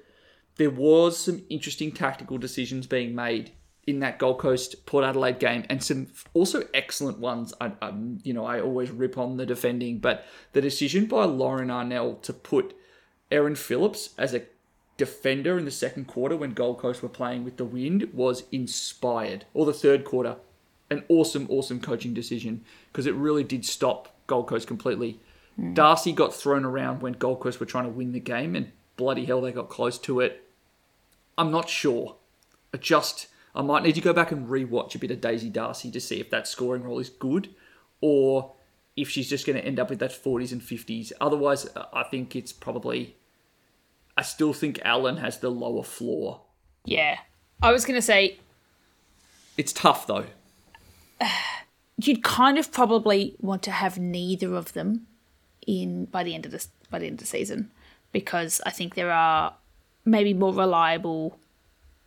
There 0.56 0.70
was 0.70 1.18
some 1.18 1.44
interesting 1.50 1.92
tactical 1.92 2.38
decisions 2.38 2.88
being 2.88 3.14
made 3.14 3.52
in 3.88 4.00
that 4.00 4.20
Gold 4.20 4.38
Coast 4.38 4.86
Port 4.86 5.06
Adelaide 5.06 5.40
game, 5.40 5.66
and 5.70 5.82
some 5.82 6.08
also 6.34 6.64
excellent 6.74 7.20
ones. 7.20 7.54
I, 7.60 7.72
I, 7.82 7.94
you 8.22 8.34
know, 8.34 8.46
I 8.46 8.60
always 8.60 8.92
rip 8.92 9.18
on 9.18 9.38
the 9.38 9.46
defending, 9.46 10.00
but 10.00 10.26
the 10.52 10.62
decision 10.62 11.06
by 11.06 11.24
Lauren 11.24 11.70
Arnell 11.70 12.22
to 12.24 12.34
put 12.34 12.76
Erin 13.32 13.56
Phillips 13.56 14.10
as 14.18 14.34
a 14.34 14.44
defender 14.98 15.58
in 15.58 15.66
the 15.66 15.72
second 15.72 16.06
quarter 16.06 16.36
when 16.36 16.52
Gold 16.52 16.80
Coast 16.80 17.02
were 17.02 17.10
playing 17.10 17.46
with 17.46 17.58
the 17.58 17.66
wind 17.66 18.10
was 18.14 18.44
inspired. 18.52 19.46
Or 19.54 19.66
the 19.66 19.74
third 19.74 20.04
quarter, 20.04 20.36
an 20.90 21.04
awesome, 21.08 21.48
awesome 21.50 21.80
coaching 21.80 22.14
decision 22.14 22.66
because 22.92 23.06
it 23.06 23.16
really 23.16 23.44
did 23.44 23.66
stop 23.66 24.16
Gold 24.28 24.48
Coast 24.48 24.68
completely. 24.68 25.20
Hmm. 25.56 25.74
Darcy 25.74 26.12
got 26.12 26.34
thrown 26.34 26.66
around 26.66 27.02
when 27.02 27.14
Gold 27.14 27.40
Coast 27.40 27.60
were 27.60 27.66
trying 27.66 27.86
to 27.86 27.90
win 27.90 28.12
the 28.12 28.20
game, 28.20 28.54
and 28.54 28.72
bloody 28.98 29.26
hell, 29.26 29.42
they 29.42 29.54
got 29.54 29.70
close 29.70 29.98
to 30.00 30.20
it. 30.20 30.44
I'm 31.38 31.52
not 31.52 31.70
sure. 31.70 32.18
I 32.74 32.78
just 32.78 33.28
I 33.58 33.64
might 33.64 33.82
need 33.82 33.96
to 33.96 34.02
go 34.02 34.14
back 34.14 34.32
and 34.32 34.48
rewatch 34.48 34.94
a 34.94 35.00
bit 35.00 35.10
of 35.10 35.20
Daisy 35.20 35.50
Darcy 35.50 35.90
to 35.90 36.00
see 36.00 36.20
if 36.20 36.30
that 36.30 36.48
scoring 36.48 36.84
role 36.84 37.00
is 37.00 37.10
good, 37.10 37.50
or 38.02 38.54
if 38.96 39.10
she's 39.10 39.28
just 39.28 39.48
going 39.48 39.58
to 39.58 39.66
end 39.66 39.80
up 39.80 39.90
with 39.90 39.98
that 39.98 40.12
40s 40.12 40.52
and 40.52 40.62
50s. 40.62 41.12
Otherwise, 41.20 41.68
I 41.92 42.04
think 42.04 42.36
it's 42.36 42.54
probably. 42.54 43.16
I 44.16 44.22
still 44.22 44.54
think 44.54 44.80
Alan 44.86 45.18
has 45.18 45.40
the 45.40 45.50
lower 45.50 45.82
floor. 45.82 46.42
Yeah, 46.86 47.18
I 47.62 47.72
was 47.72 47.84
going 47.84 47.98
to 47.98 48.02
say 48.02 48.38
It's 49.58 49.74
tough 49.74 50.06
though. 50.06 50.26
you'd 51.98 52.24
kind 52.24 52.60
of 52.60 52.72
probably 52.72 53.36
want 53.40 53.64
to 53.64 53.72
have 53.72 53.98
neither 53.98 54.56
of 54.56 54.74
them 54.74 55.08
in 55.66 56.06
by 56.06 56.24
the 56.24 56.36
end 56.36 56.46
of 56.46 56.52
this 56.52 56.70
by 56.92 57.00
the 57.00 57.08
end 57.08 57.16
of 57.16 57.20
the 57.20 57.26
season 57.26 57.72
because 58.12 58.62
I 58.66 58.70
think 58.70 58.94
there 58.94 59.12
are 59.12 59.56
maybe 60.06 60.34
more 60.34 60.54
reliable 60.54 61.40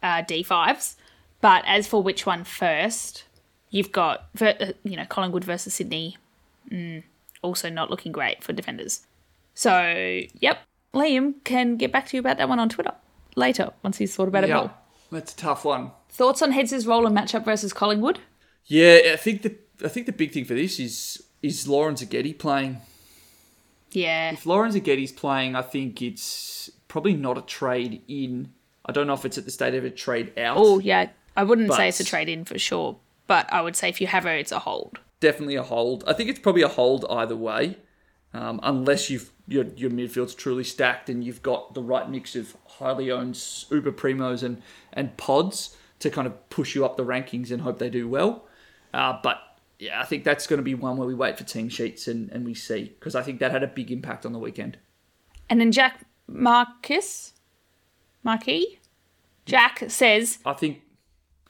uh, 0.03 0.23
D5s. 0.23 0.95
But 1.41 1.65
as 1.67 1.87
for 1.87 2.03
which 2.03 2.27
one 2.27 2.45
first, 2.45 3.25
you've 3.71 3.93
got 3.93 4.27
uh, 4.41 4.53
you 4.85 4.97
know 4.97 5.07
Collingwood 5.07 5.45
versus 5.45 5.75
Sydney, 5.75 6.17
mm, 6.71 7.03
also 7.43 7.71
not 7.71 7.91
looking 7.91 8.13
great 8.13 8.43
for 8.45 8.53
defenders. 8.53 9.07
So 9.55 10.21
yep, 10.41 10.59
Liam 10.95 11.35
can 11.45 11.77
get 11.77 11.93
back 11.93 12.09
to 12.09 12.17
you 12.17 12.21
about 12.21 12.39
that 12.39 12.49
one 12.49 12.59
on 12.59 12.69
Twitter 12.69 12.93
later 13.37 13.71
once 13.83 13.99
he's 13.99 14.15
thought 14.15 14.29
about 14.29 14.45
it 14.45 14.49
Yeah, 14.51 14.57
more. 14.57 14.71
that's 15.13 15.33
a 15.33 15.37
tough 15.37 15.65
one. 15.65 15.93
Thoughts 16.11 16.43
on 16.43 16.53
Heads' 16.53 16.87
role 16.87 17.07
and 17.07 17.17
matchup 17.17 17.45
versus 17.45 17.73
Collingwood? 17.73 18.19
Yeah, 18.67 18.99
I 19.13 19.17
think 19.17 19.43
the 19.43 19.57
I 19.85 19.89
think 19.89 20.07
the 20.07 20.13
big 20.13 20.33
thing 20.33 20.45
for 20.45 20.55
this 20.55 20.79
is 20.79 21.23
is 21.43 21.67
Lauren 21.67 21.95
Zagetti 21.95 22.37
playing. 22.39 22.81
Yeah, 23.93 24.31
If 24.33 24.47
Lauren 24.47 24.71
Zagetti's 24.71 25.11
playing, 25.11 25.57
I 25.57 25.63
think 25.63 26.01
it's 26.01 26.71
probably 26.87 27.15
not 27.15 27.37
a 27.39 27.43
trade 27.43 28.03
in. 28.07 28.53
I 28.87 28.93
don't 28.93 29.07
know 29.09 29.15
if 29.15 29.25
it's 29.25 29.37
at 29.37 29.45
the 29.47 29.51
state 29.51 29.75
of 29.75 29.85
a 29.85 29.91
trade 29.91 30.39
out. 30.39 30.57
Oh, 30.59 30.79
yeah. 30.79 31.09
I 31.37 31.45
wouldn't 31.45 31.69
But- 31.69 31.77
say 31.77 31.89
it's 31.89 32.01
a 32.01 32.05
trade 32.05 32.29
in 32.29 32.45
for 32.45 32.59
sure, 32.59 32.99
but 33.27 33.51
I 33.53 33.61
would 33.63 33.77
say 33.77 33.89
if 33.89 34.01
you 34.01 34.07
have 34.09 34.25
her, 34.25 34.35
it's 34.37 34.53
a 34.53 34.59
hold. 34.61 34.99
definitely 35.21 35.55
a 35.57 35.63
hold. 35.63 36.03
I 36.07 36.13
think 36.15 36.31
it's 36.31 36.39
probably 36.39 36.63
a 36.63 36.69
hold 36.69 37.05
either 37.11 37.37
way, 37.37 37.77
um, 38.33 38.59
unless 38.63 39.11
you've 39.11 39.31
your 39.47 39.65
your 39.77 39.91
midfield's 39.91 40.35
truly 40.35 40.65
stacked 40.65 41.09
and 41.11 41.23
you've 41.25 41.43
got 41.43 41.75
the 41.75 41.83
right 41.83 42.09
mix 42.09 42.37
of 42.37 42.57
highly 42.67 43.11
owned 43.11 43.37
uber 43.71 43.93
primos 43.93 44.43
and 44.43 44.63
and 44.93 45.17
pods 45.17 45.77
to 45.99 46.09
kind 46.09 46.27
of 46.27 46.49
push 46.51 46.75
you 46.75 46.85
up 46.85 46.97
the 46.97 47.05
rankings 47.05 47.51
and 47.51 47.61
hope 47.63 47.79
they 47.79 47.91
do 47.91 48.09
well. 48.09 48.47
Uh, 48.95 49.19
but 49.23 49.39
yeah, 49.79 50.01
I 50.01 50.05
think 50.05 50.25
that's 50.25 50.47
going 50.47 50.59
to 50.59 50.63
be 50.63 50.75
one 50.75 50.97
where 50.97 51.07
we 51.07 51.15
wait 51.15 51.37
for 51.37 51.45
team 51.45 51.69
sheets 51.69 52.09
and, 52.09 52.31
and 52.31 52.45
we 52.47 52.55
see 52.55 52.85
because 52.99 53.15
I 53.15 53.23
think 53.23 53.41
that 53.41 53.51
had 53.51 53.63
a 53.63 53.67
big 53.67 53.91
impact 53.91 54.25
on 54.25 54.33
the 54.33 54.39
weekend. 54.39 54.79
And 55.51 55.61
then 55.61 55.73
Jack 55.73 56.05
Marcus, 56.29 57.35
Marquis, 58.23 58.79
Jack 59.47 59.85
says 59.89 60.39
I 60.47 60.53
think 60.55 60.81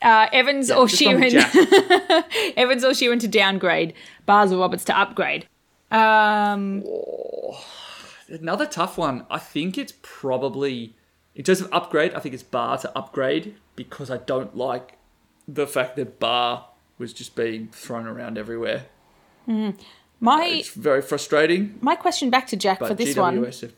uh, 0.03 0.27
Evans 0.33 0.69
yeah, 0.69 0.77
or 0.77 0.87
Sheerin, 0.87 1.35
Evans 2.57 2.85
or 2.85 2.91
Sheerin 2.91 3.21
to 3.21 3.29
downgrade, 3.29 3.95
Bars 4.27 4.53
or 4.53 4.59
Roberts 4.59 4.85
to 4.87 4.99
upgrade. 4.99 5.47
Um, 5.91 6.85
Another 8.29 8.67
tough 8.67 8.97
one. 8.97 9.27
I 9.31 9.39
think 9.39 9.77
it's 9.77 9.93
probably 10.03 10.95
in 11.35 11.45
terms 11.45 11.61
of 11.61 11.69
upgrade. 11.73 12.15
I 12.15 12.21
think 12.21 12.33
it's 12.35 12.45
Barr 12.45 12.79
to 12.79 12.97
upgrade 12.97 13.57
because 13.77 14.11
I 14.11 14.19
don't 14.19 14.57
like 14.57 14.99
the 15.49 15.67
fact 15.67 15.97
that 15.97 16.21
Barr 16.21 16.67
was 16.99 17.13
just 17.13 17.35
being 17.35 17.69
thrown 17.73 18.07
around 18.07 18.39
everywhere. 18.39 18.87
my 19.47 20.45
It's 20.47 20.69
very 20.75 21.03
frustrating. 21.03 21.77
my 21.81 21.97
question 21.97 22.31
back 22.31 22.47
to 22.49 22.57
Jack 22.57 22.79
for 22.79 22.95
this 22.95 23.17
one. 23.17 23.39
GWS, 23.39 23.61
have- 23.63 23.73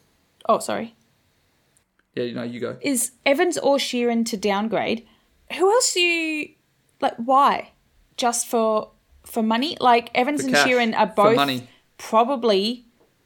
Oh, 0.49 0.59
sorry. 0.59 0.95
yeah, 2.15 2.25
you 2.25 2.35
know, 2.35 2.43
you 2.43 2.61
go. 2.61 2.77
Is 2.83 3.13
Evans 3.25 3.57
or 3.59 3.77
Sheerin 3.79 4.27
to 4.27 4.37
downgrade? 4.37 5.07
Who 5.53 5.71
else 5.71 5.95
do 5.95 6.01
you 6.01 6.55
like? 7.01 7.15
Why? 7.17 7.71
Just 8.17 8.47
for 8.47 8.91
for 9.25 9.43
money? 9.43 9.77
Like 9.81 10.11
Evans 10.15 10.43
For 10.43 10.49
and 10.49 10.57
cash, 10.57 10.67
Sheerin 10.67 10.99
are 10.99 11.07
both 11.07 11.37
money. 11.37 11.69
probably 11.99 12.85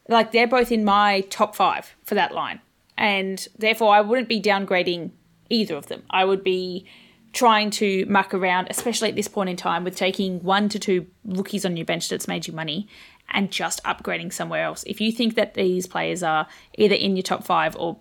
like 0.08 0.32
they're 0.32 0.46
both 0.46 0.70
in 0.70 0.84
my 0.84 1.22
top 1.30 1.56
five 1.56 1.94
for 2.04 2.14
that 2.14 2.32
line, 2.32 2.60
and 2.96 3.46
therefore 3.58 3.94
I 3.94 4.00
wouldn't 4.00 4.28
be 4.28 4.40
downgrading 4.40 5.10
either 5.50 5.76
of 5.76 5.86
them. 5.86 6.02
I 6.10 6.24
would 6.24 6.44
be 6.44 6.86
trying 7.32 7.68
to 7.68 8.06
muck 8.06 8.32
around, 8.32 8.66
especially 8.70 9.10
at 9.10 9.14
this 9.14 9.28
point 9.28 9.50
in 9.50 9.56
time, 9.56 9.84
with 9.84 9.94
taking 9.94 10.42
one 10.42 10.68
to 10.70 10.78
two 10.78 11.06
rookies 11.24 11.66
on 11.66 11.76
your 11.76 11.84
bench 11.84 12.08
that's 12.08 12.26
made 12.28 12.46
you 12.46 12.52
money, 12.54 12.88
and 13.30 13.50
just 13.50 13.82
upgrading 13.84 14.32
somewhere 14.32 14.64
else. 14.64 14.84
If 14.86 15.00
you 15.00 15.12
think 15.12 15.34
that 15.34 15.54
these 15.54 15.86
players 15.86 16.22
are 16.22 16.46
either 16.78 16.94
in 16.94 17.16
your 17.16 17.22
top 17.22 17.44
five 17.44 17.76
or 17.76 17.98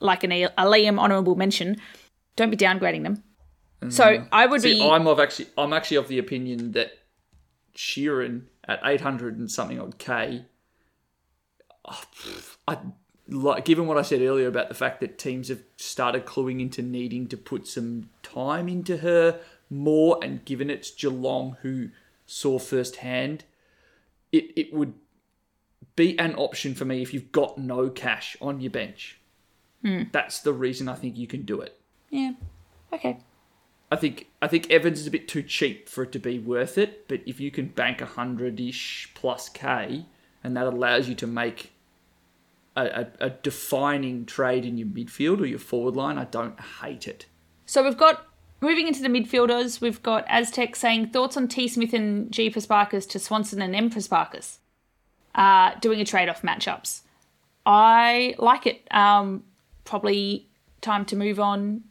like 0.00 0.24
an, 0.24 0.32
a 0.32 0.48
Liam 0.58 0.98
honourable 0.98 1.34
mention, 1.34 1.76
don't 2.36 2.50
be 2.50 2.56
downgrading 2.56 3.02
them. 3.02 3.22
So 3.88 4.04
mm. 4.04 4.28
I 4.32 4.46
would 4.46 4.62
See, 4.62 4.74
be. 4.74 4.88
I'm 4.88 5.06
of 5.06 5.20
actually, 5.20 5.48
I'm 5.56 5.72
actually 5.72 5.98
of 5.98 6.08
the 6.08 6.18
opinion 6.18 6.72
that 6.72 6.98
Sheerin 7.76 8.42
at 8.66 8.80
800 8.84 9.38
and 9.38 9.50
something 9.50 9.80
odd 9.80 9.98
K. 9.98 10.44
oh, 11.84 12.02
I 12.66 12.78
like, 13.28 13.64
given 13.64 13.86
what 13.86 13.98
I 13.98 14.02
said 14.02 14.20
earlier 14.20 14.48
about 14.48 14.68
the 14.68 14.74
fact 14.74 15.00
that 15.00 15.18
teams 15.18 15.48
have 15.48 15.62
started 15.76 16.26
cluing 16.26 16.60
into 16.60 16.82
needing 16.82 17.28
to 17.28 17.36
put 17.36 17.66
some 17.66 18.08
time 18.22 18.68
into 18.68 18.98
her 18.98 19.40
more, 19.70 20.18
and 20.22 20.44
given 20.44 20.70
it's 20.70 20.90
Geelong 20.90 21.56
who 21.62 21.90
saw 22.26 22.58
firsthand, 22.58 23.44
it 24.32 24.50
it 24.56 24.72
would 24.72 24.94
be 25.94 26.18
an 26.18 26.34
option 26.34 26.74
for 26.74 26.84
me 26.84 27.02
if 27.02 27.14
you've 27.14 27.32
got 27.32 27.58
no 27.58 27.90
cash 27.90 28.36
on 28.40 28.60
your 28.60 28.70
bench. 28.70 29.20
Hmm. 29.82 30.04
That's 30.10 30.40
the 30.40 30.52
reason 30.52 30.88
I 30.88 30.94
think 30.94 31.16
you 31.16 31.26
can 31.26 31.42
do 31.42 31.60
it. 31.60 31.78
yeah. 32.10 32.32
Okay. 32.92 33.18
I 33.90 33.96
think 33.96 34.26
I 34.42 34.48
think 34.48 34.70
Evans 34.70 35.00
is 35.00 35.06
a 35.06 35.10
bit 35.10 35.28
too 35.28 35.42
cheap 35.42 35.88
for 35.88 36.02
it 36.02 36.12
to 36.12 36.18
be 36.18 36.38
worth 36.38 36.76
it. 36.76 37.08
But 37.08 37.20
if 37.26 37.40
you 37.40 37.50
can 37.50 37.68
bank 37.68 38.00
a 38.00 38.06
hundred 38.06 38.60
ish 38.60 39.10
plus 39.14 39.48
K, 39.48 40.04
and 40.44 40.56
that 40.56 40.66
allows 40.66 41.08
you 41.08 41.14
to 41.16 41.26
make 41.26 41.72
a, 42.76 43.06
a, 43.20 43.26
a 43.26 43.30
defining 43.30 44.26
trade 44.26 44.64
in 44.64 44.76
your 44.78 44.88
midfield 44.88 45.40
or 45.40 45.46
your 45.46 45.58
forward 45.58 45.96
line, 45.96 46.18
I 46.18 46.24
don't 46.24 46.60
hate 46.82 47.08
it. 47.08 47.26
So 47.66 47.82
we've 47.82 47.96
got 47.96 48.26
moving 48.60 48.88
into 48.88 49.02
the 49.02 49.08
midfielders. 49.08 49.80
We've 49.80 50.02
got 50.02 50.24
Aztec 50.28 50.76
saying 50.76 51.10
thoughts 51.10 51.36
on 51.36 51.48
T 51.48 51.66
Smith 51.68 51.94
and 51.94 52.30
G 52.30 52.50
Prespakis 52.50 53.08
to 53.10 53.18
Swanson 53.18 53.62
and 53.62 53.74
M 53.74 53.90
Prespakis, 53.90 54.58
uh, 55.34 55.74
doing 55.80 56.00
a 56.00 56.04
trade 56.04 56.28
off 56.28 56.42
matchups. 56.42 57.00
I 57.64 58.34
like 58.38 58.66
it. 58.66 58.86
Um, 58.90 59.44
probably 59.84 60.46
time 60.80 61.04
to 61.06 61.16
move 61.16 61.40
on. 61.40 61.84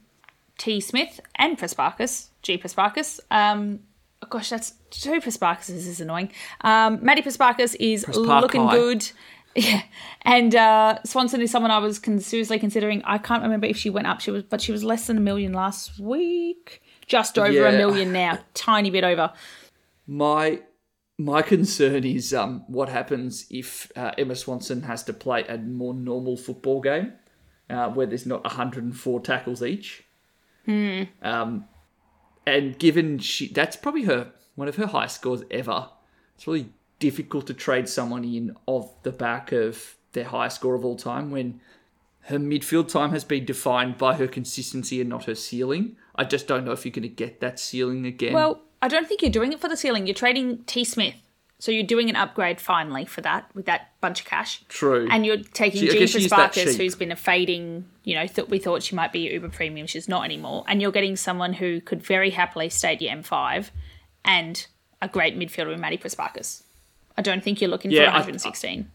T 0.57 0.79
Smith 0.81 1.19
and 1.35 1.57
Prespakis, 1.57 2.27
G 2.41 2.57
Prespakis. 2.57 3.19
Um, 3.31 3.79
oh 4.21 4.27
gosh, 4.29 4.49
that's 4.49 4.71
two 4.89 5.21
Prespakis 5.21 5.69
is 5.69 6.01
annoying. 6.01 6.31
Um, 6.61 7.03
Maddie 7.03 7.21
Prespakis 7.21 7.75
is 7.79 8.05
Prasparkai. 8.05 8.41
looking 8.41 8.67
good. 8.67 9.11
Yeah, 9.55 9.81
and 10.21 10.53
uh, 10.53 10.99
Swanson 11.03 11.41
is 11.41 11.49
someone 11.49 11.71
I 11.71 11.79
was 11.79 11.97
con- 11.97 12.19
seriously 12.19 12.59
considering. 12.59 13.01
I 13.05 13.17
can't 13.17 13.41
remember 13.41 13.65
if 13.65 13.75
she 13.75 13.89
went 13.89 14.05
up. 14.05 14.21
She 14.21 14.29
was, 14.29 14.43
but 14.43 14.61
she 14.61 14.71
was 14.71 14.83
less 14.83 15.07
than 15.07 15.17
a 15.17 15.19
million 15.19 15.51
last 15.51 15.99
week. 15.99 16.83
Just 17.07 17.39
over 17.39 17.65
a 17.65 17.71
million 17.71 18.11
now, 18.11 18.37
tiny 18.53 18.91
bit 18.91 19.03
over. 19.03 19.33
My 20.05 20.59
my 21.17 21.41
concern 21.41 22.03
is 22.03 22.35
um, 22.35 22.65
what 22.67 22.89
happens 22.89 23.47
if 23.49 23.91
uh, 23.95 24.11
Emma 24.15 24.35
Swanson 24.35 24.83
has 24.83 25.03
to 25.05 25.13
play 25.13 25.43
a 25.47 25.57
more 25.57 25.95
normal 25.95 26.37
football 26.37 26.79
game 26.79 27.13
uh, 27.69 27.89
where 27.89 28.05
there's 28.05 28.27
not 28.27 28.43
104 28.43 29.19
tackles 29.21 29.63
each. 29.63 30.03
Um, 31.21 31.65
and 32.45 32.77
given 32.77 33.19
she, 33.19 33.47
that's 33.47 33.75
probably 33.75 34.03
her 34.03 34.31
one 34.55 34.67
of 34.67 34.75
her 34.75 34.87
high 34.87 35.07
scores 35.07 35.43
ever. 35.51 35.89
It's 36.35 36.47
really 36.47 36.69
difficult 36.99 37.47
to 37.47 37.53
trade 37.53 37.87
someone 37.87 38.23
in 38.23 38.55
off 38.65 39.03
the 39.03 39.11
back 39.11 39.51
of 39.51 39.95
their 40.13 40.25
highest 40.25 40.57
score 40.57 40.75
of 40.75 40.83
all 40.83 40.95
time 40.95 41.31
when 41.31 41.61
her 42.21 42.39
midfield 42.39 42.89
time 42.89 43.11
has 43.11 43.23
been 43.23 43.45
defined 43.45 43.97
by 43.97 44.15
her 44.15 44.27
consistency 44.27 44.99
and 44.99 45.09
not 45.09 45.25
her 45.25 45.35
ceiling. 45.35 45.95
I 46.15 46.23
just 46.23 46.47
don't 46.47 46.65
know 46.65 46.71
if 46.71 46.85
you're 46.85 46.91
going 46.91 47.03
to 47.03 47.09
get 47.09 47.39
that 47.39 47.59
ceiling 47.59 48.05
again. 48.05 48.33
Well, 48.33 48.61
I 48.81 48.87
don't 48.87 49.07
think 49.07 49.21
you're 49.21 49.31
doing 49.31 49.53
it 49.53 49.59
for 49.59 49.69
the 49.69 49.77
ceiling. 49.77 50.07
You're 50.07 50.13
trading 50.13 50.63
T 50.65 50.83
Smith, 50.83 51.15
so 51.59 51.71
you're 51.71 51.83
doing 51.83 52.09
an 52.09 52.15
upgrade 52.15 52.61
finally 52.61 53.05
for 53.05 53.21
that 53.21 53.49
with 53.55 53.65
that 53.65 53.91
bunch 54.01 54.19
of 54.21 54.25
cash. 54.27 54.63
True. 54.69 55.07
And 55.09 55.25
you're 55.25 55.37
taking 55.37 55.81
She- 55.81 55.89
I 55.89 55.93
G 55.93 55.99
guess 55.99 56.11
for 56.13 56.19
she's 56.19 56.29
that 56.29 56.53
Sparkus, 56.53 56.71
cheap. 56.71 56.77
who's 56.81 56.95
been 56.95 57.11
a 57.11 57.15
fading, 57.15 57.85
you 58.03 58.15
know, 58.15 58.27
th- 58.27 58.47
we 58.49 58.59
thought 58.59 58.83
she 58.83 58.95
might 58.95 59.11
be 59.11 59.21
uber 59.31 59.49
premium. 59.49 59.87
She's 59.87 60.07
not 60.07 60.23
anymore. 60.25 60.63
And 60.67 60.81
you're 60.81 60.91
getting 60.91 61.15
someone 61.15 61.53
who 61.53 61.81
could 61.81 62.03
very 62.03 62.29
happily 62.29 62.69
stay 62.69 62.93
at 62.93 63.01
your 63.01 63.11
M5 63.11 63.71
and 64.23 64.65
a 65.01 65.07
great 65.07 65.37
midfielder 65.37 65.73
in 65.73 65.79
Maddie 65.81 65.97
Prespakis. 65.97 66.63
I 67.17 67.21
don't 67.23 67.43
think 67.43 67.59
you're 67.61 67.69
looking 67.71 67.89
Yeah, 67.91 68.05
for 68.05 68.09
I- 68.11 68.19
116. 68.19 68.91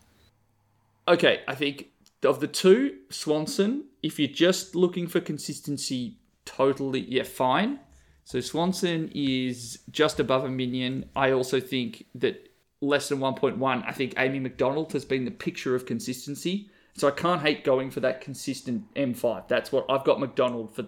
Okay, 1.08 1.40
I 1.48 1.54
think 1.56 1.86
of 2.22 2.38
the 2.40 2.46
two, 2.46 2.98
Swanson, 3.10 3.84
if 4.02 4.18
you're 4.20 4.28
just 4.28 4.76
looking 4.76 5.08
for 5.08 5.20
consistency, 5.20 6.16
totally, 6.44 7.00
yeah, 7.00 7.24
fine. 7.24 7.80
So 8.24 8.38
Swanson 8.40 9.10
is 9.14 9.80
just 9.90 10.20
above 10.20 10.44
a 10.44 10.48
million. 10.48 11.10
I 11.16 11.32
also 11.32 11.58
think 11.58 12.04
that 12.14 12.48
less 12.82 13.08
than 13.08 13.20
1.1, 13.20 13.84
I 13.86 13.92
think 13.92 14.14
Amy 14.18 14.40
McDonald 14.40 14.92
has 14.92 15.04
been 15.04 15.24
the 15.24 15.30
picture 15.30 15.74
of 15.74 15.86
consistency. 15.86 16.68
So 16.94 17.08
I 17.08 17.12
can't 17.12 17.40
hate 17.40 17.64
going 17.64 17.90
for 17.90 18.00
that 18.00 18.20
consistent 18.20 18.92
M5. 18.94 19.48
That's 19.48 19.72
what 19.72 19.86
I've 19.88 20.04
got 20.04 20.20
McDonald 20.20 20.74
for 20.74 20.86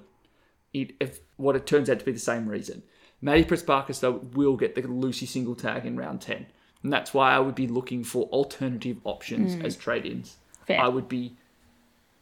it, 0.74 0.94
if 1.00 1.20
what 1.36 1.56
it 1.56 1.66
turns 1.66 1.88
out 1.88 2.00
to 2.00 2.04
be 2.04 2.12
the 2.12 2.18
same 2.18 2.46
reason. 2.46 2.82
Maddie 3.22 3.44
Prespakis, 3.44 4.00
though, 4.00 4.20
will 4.34 4.56
get 4.56 4.74
the 4.74 4.82
Lucy 4.82 5.24
Single 5.24 5.54
tag 5.54 5.86
in 5.86 5.96
round 5.96 6.20
10. 6.20 6.46
And 6.82 6.92
that's 6.92 7.14
why 7.14 7.32
I 7.32 7.38
would 7.38 7.54
be 7.54 7.66
looking 7.66 8.04
for 8.04 8.24
alternative 8.24 8.98
options 9.04 9.54
mm. 9.54 9.64
as 9.64 9.76
trade 9.76 10.04
ins. 10.04 10.36
I 10.68 10.88
would 10.88 11.08
be. 11.08 11.36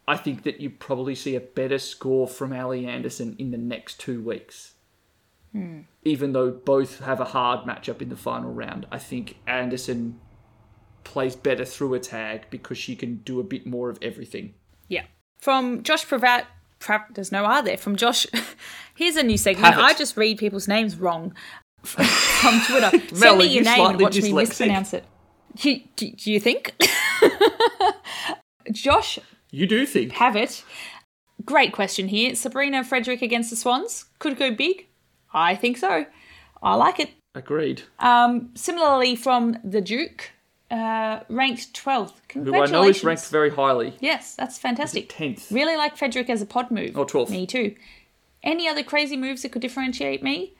I 0.07 0.17
think 0.17 0.43
that 0.43 0.59
you 0.59 0.69
probably 0.69 1.15
see 1.15 1.35
a 1.35 1.41
better 1.41 1.79
score 1.79 2.27
from 2.27 2.53
Ally 2.53 2.83
Anderson 2.83 3.35
in 3.39 3.51
the 3.51 3.57
next 3.57 3.99
two 3.99 4.21
weeks. 4.21 4.72
Even 6.03 6.33
though 6.33 6.51
both 6.51 6.99
have 6.99 7.19
a 7.19 7.25
hard 7.25 7.65
matchup 7.65 8.01
in 8.01 8.09
the 8.09 8.15
final 8.15 8.51
round, 8.51 8.87
I 8.91 8.97
think 8.97 9.37
Anderson 9.45 10.19
plays 11.03 11.35
better 11.35 11.65
through 11.65 11.93
a 11.93 11.99
tag 11.99 12.45
because 12.49 12.77
she 12.77 12.95
can 12.95 13.17
do 13.17 13.39
a 13.39 13.43
bit 13.43 13.65
more 13.65 13.89
of 13.89 13.99
everything. 14.01 14.53
Yeah. 14.87 15.03
From 15.39 15.83
Josh 15.83 16.05
Pravat, 16.05 16.45
Prav, 16.79 17.13
there's 17.13 17.31
no 17.31 17.45
R 17.45 17.61
there. 17.61 17.77
From 17.77 17.95
Josh, 17.95 18.25
here's 18.95 19.15
a 19.15 19.23
new 19.23 19.37
segment. 19.37 19.75
Pravat. 19.75 19.83
I 19.83 19.93
just 19.93 20.17
read 20.17 20.37
people's 20.37 20.67
names 20.67 20.97
wrong 20.97 21.35
from 21.83 22.59
Twitter. 22.67 22.89
Send 23.07 23.19
Mel, 23.19 23.35
me 23.37 23.45
your 23.45 23.53
you 23.53 23.63
name 23.63 23.85
and 23.85 24.01
watch 24.01 24.21
me 24.21 24.33
mispronounce 24.33 24.93
it. 24.93 25.05
Do, 25.55 25.79
do, 25.95 26.11
do 26.11 26.31
you 26.31 26.39
think? 26.39 26.73
Josh 28.71 29.19
You 29.51 29.67
do 29.67 29.85
think. 29.85 30.13
Pavitt, 30.13 30.63
great 31.45 31.73
question 31.73 32.07
here. 32.07 32.33
Sabrina 32.35 32.83
Frederick 32.83 33.21
against 33.21 33.49
the 33.51 33.55
Swans 33.55 34.05
could 34.19 34.37
go 34.37 34.51
big. 34.51 34.87
I 35.33 35.55
think 35.55 35.77
so. 35.77 36.05
I 36.61 36.75
like 36.75 36.99
it. 36.99 37.11
Agreed. 37.35 37.83
Um, 37.99 38.51
similarly, 38.55 39.15
from 39.15 39.57
the 39.63 39.81
Duke, 39.81 40.31
uh, 40.69 41.21
ranked 41.29 41.73
12th. 41.73 42.13
Who 42.33 42.55
I 42.55 42.65
know 42.65 42.83
is 42.83 43.03
ranked 43.03 43.27
very 43.29 43.49
highly. 43.49 43.95
Yes, 43.99 44.35
that's 44.35 44.57
fantastic. 44.57 45.09
10th. 45.09 45.51
Really 45.51 45.75
like 45.75 45.97
Frederick 45.97 46.29
as 46.29 46.41
a 46.41 46.45
pod 46.45 46.71
move. 46.71 46.97
Or 46.97 47.05
12th. 47.05 47.29
Me 47.29 47.45
too. 47.45 47.75
Any 48.43 48.67
other 48.67 48.83
crazy 48.83 49.17
moves 49.17 49.41
that 49.43 49.51
could 49.51 49.61
differentiate 49.61 50.21
me? 50.21 50.53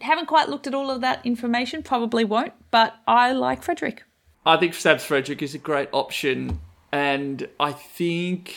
Haven't 0.00 0.26
quite 0.26 0.48
looked 0.48 0.66
at 0.66 0.74
all 0.74 0.90
of 0.90 1.00
that 1.00 1.24
information, 1.24 1.82
probably 1.82 2.24
won't, 2.24 2.52
but 2.70 2.96
I 3.06 3.32
like 3.32 3.62
Frederick. 3.62 4.04
I 4.44 4.56
think 4.56 4.74
Stabs 4.74 5.04
Frederick 5.04 5.42
is 5.42 5.54
a 5.54 5.58
great 5.58 5.88
option, 5.92 6.60
and 6.90 7.48
I 7.60 7.70
think, 7.70 8.54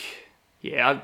yeah, 0.60 0.90
I, 0.90 1.02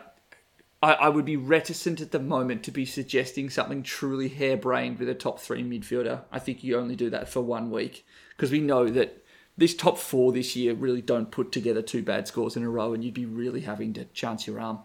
I, 0.83 0.93
I 0.95 1.09
would 1.09 1.25
be 1.25 1.37
reticent 1.37 2.01
at 2.01 2.11
the 2.11 2.19
moment 2.19 2.65
to 2.65 2.71
be 2.71 2.85
suggesting 2.85 3.49
something 3.49 3.83
truly 3.83 4.29
harebrained 4.29 4.99
with 4.99 5.09
a 5.09 5.15
top 5.15 5.39
three 5.39 5.63
midfielder. 5.63 6.23
I 6.33 6.39
think 6.39 6.65
you 6.65 6.77
only 6.77 6.97
do 6.97 7.09
that 7.11 7.29
for 7.29 7.41
one 7.41 7.71
week 7.71 8.05
because 8.31 8.51
we 8.51 8.61
know 8.61 8.89
that 8.89 9.25
this 9.57 9.75
top 9.75 9.99
four 9.99 10.33
this 10.33 10.57
year 10.57 10.75
really 10.75 11.03
don't 11.03 11.31
put 11.31 11.53
together 11.53 11.83
two 11.83 12.03
bad 12.03 12.27
scores 12.27 12.57
in 12.57 12.63
a 12.63 12.69
row, 12.69 12.95
and 12.95 13.05
you'd 13.05 13.15
be 13.15 13.27
really 13.27 13.61
having 13.61 13.93
to 13.93 14.07
chance 14.07 14.47
your 14.47 14.59
arm. 14.59 14.81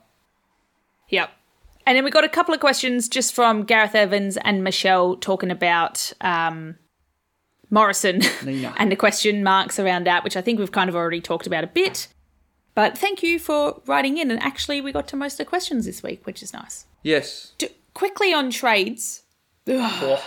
Yep. 1.09 1.31
And 1.85 1.95
then 1.95 2.03
we 2.03 2.11
got 2.11 2.25
a 2.25 2.29
couple 2.29 2.53
of 2.53 2.59
questions 2.59 3.07
just 3.07 3.33
from 3.33 3.63
Gareth 3.63 3.95
Evans 3.95 4.37
and 4.37 4.61
Michelle 4.63 5.15
talking 5.15 5.49
about 5.49 6.11
um, 6.19 6.75
Morrison 7.69 8.21
and 8.45 8.91
the 8.91 8.97
question 8.97 9.41
marks 9.41 9.79
around 9.79 10.05
that, 10.05 10.25
which 10.25 10.35
I 10.35 10.41
think 10.41 10.59
we've 10.59 10.71
kind 10.71 10.89
of 10.89 10.97
already 10.97 11.21
talked 11.21 11.47
about 11.47 11.63
a 11.63 11.67
bit. 11.67 12.09
But 12.77 12.95
thank 12.95 13.23
you 13.23 13.39
for 13.39 13.81
writing 13.87 14.19
in. 14.19 14.29
And 14.29 14.39
actually, 14.39 14.81
we 14.81 14.91
got 14.91 15.07
to 15.07 15.15
most 15.15 15.33
of 15.33 15.37
the 15.39 15.45
questions 15.45 15.87
this 15.87 16.03
week, 16.03 16.27
which 16.27 16.43
is 16.43 16.53
nice. 16.53 16.85
Yes. 17.01 17.53
D- 17.57 17.69
quickly 17.95 18.35
on 18.35 18.51
trades. 18.51 19.23
Oh, 19.67 20.23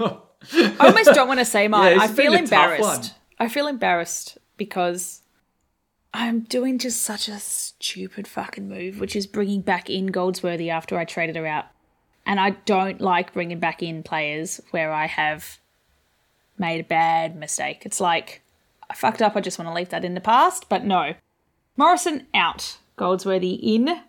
I 0.00 0.74
almost 0.80 1.14
don't 1.14 1.28
want 1.28 1.38
to 1.38 1.44
say 1.44 1.68
mine. 1.68 1.94
Yeah, 1.96 2.02
I 2.02 2.08
feel 2.08 2.32
been 2.32 2.46
a 2.46 2.46
tough 2.48 2.72
embarrassed. 2.78 3.14
I 3.38 3.48
feel 3.48 3.68
embarrassed 3.68 4.38
because 4.56 5.22
I'm 6.12 6.40
doing 6.40 6.80
just 6.80 7.00
such 7.00 7.28
a 7.28 7.38
stupid 7.38 8.26
fucking 8.26 8.68
move, 8.68 8.98
which 8.98 9.14
is 9.14 9.28
bringing 9.28 9.60
back 9.60 9.88
in 9.88 10.08
Goldsworthy 10.08 10.70
after 10.70 10.98
I 10.98 11.04
traded 11.04 11.36
her 11.36 11.46
out. 11.46 11.66
And 12.26 12.40
I 12.40 12.50
don't 12.66 13.00
like 13.00 13.32
bringing 13.32 13.60
back 13.60 13.84
in 13.84 14.02
players 14.02 14.60
where 14.72 14.92
I 14.92 15.06
have 15.06 15.60
made 16.58 16.80
a 16.80 16.88
bad 16.88 17.36
mistake. 17.36 17.82
It's 17.86 18.00
like, 18.00 18.42
I 18.90 18.94
fucked 18.94 19.22
up, 19.22 19.36
I 19.36 19.40
just 19.40 19.60
want 19.60 19.68
to 19.68 19.74
leave 19.74 19.90
that 19.90 20.04
in 20.04 20.14
the 20.14 20.20
past, 20.20 20.68
but 20.68 20.84
no. 20.84 21.14
Morrison 21.76 22.26
out, 22.34 22.78
Goldsworthy 22.96 23.54
in. 23.54 24.00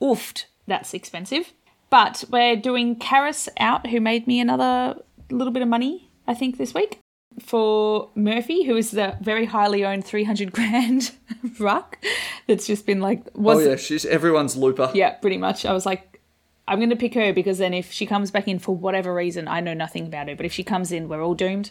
Oofed, 0.00 0.46
that's 0.66 0.94
expensive. 0.94 1.52
But 1.90 2.24
we're 2.30 2.56
doing 2.56 2.96
Karras 2.98 3.48
out, 3.58 3.88
who 3.88 4.00
made 4.00 4.26
me 4.26 4.40
another 4.40 4.96
little 5.30 5.52
bit 5.52 5.62
of 5.62 5.68
money, 5.68 6.10
I 6.26 6.34
think, 6.34 6.56
this 6.56 6.72
week. 6.74 6.98
for 7.38 8.10
Murphy, 8.14 8.64
who 8.64 8.76
is 8.76 8.90
the 8.90 9.16
very 9.20 9.46
highly 9.46 9.84
owned 9.84 10.04
300 10.04 10.52
grand 10.52 11.12
ruck 11.58 11.98
that's 12.46 12.66
just 12.66 12.84
been 12.86 13.00
like, 13.00 13.22
was 13.36 13.58
oh 13.58 13.70
yeah, 13.70 13.76
she's 13.76 14.04
everyone's 14.04 14.56
looper. 14.56 14.90
yeah, 14.94 15.12
pretty 15.12 15.38
much. 15.38 15.64
I 15.64 15.72
was 15.72 15.86
like, 15.86 16.20
I'm 16.68 16.78
going 16.78 16.90
to 16.90 16.96
pick 16.96 17.14
her 17.14 17.32
because 17.32 17.58
then 17.58 17.74
if 17.74 17.90
she 17.90 18.06
comes 18.06 18.30
back 18.30 18.48
in 18.48 18.58
for 18.58 18.74
whatever 18.76 19.14
reason, 19.14 19.48
I 19.48 19.60
know 19.60 19.74
nothing 19.74 20.06
about 20.06 20.28
her, 20.28 20.36
but 20.36 20.46
if 20.46 20.52
she 20.52 20.62
comes 20.62 20.92
in, 20.92 21.08
we're 21.08 21.22
all 21.22 21.34
doomed. 21.34 21.70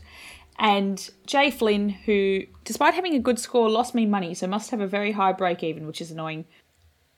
And 0.62 1.10
Jay 1.26 1.50
Flynn, 1.50 1.90
who, 1.90 2.44
despite 2.66 2.94
having 2.94 3.16
a 3.16 3.20
good 3.20 3.40
score, 3.40 3.68
lost 3.68 3.96
me 3.96 4.06
money, 4.06 4.36
so 4.36 4.46
must 4.46 4.70
have 4.70 4.80
a 4.80 4.86
very 4.86 5.12
high 5.14 5.32
break 5.34 5.64
even, 5.64 5.88
which 5.88 6.00
is 6.00 6.12
annoying. 6.12 6.46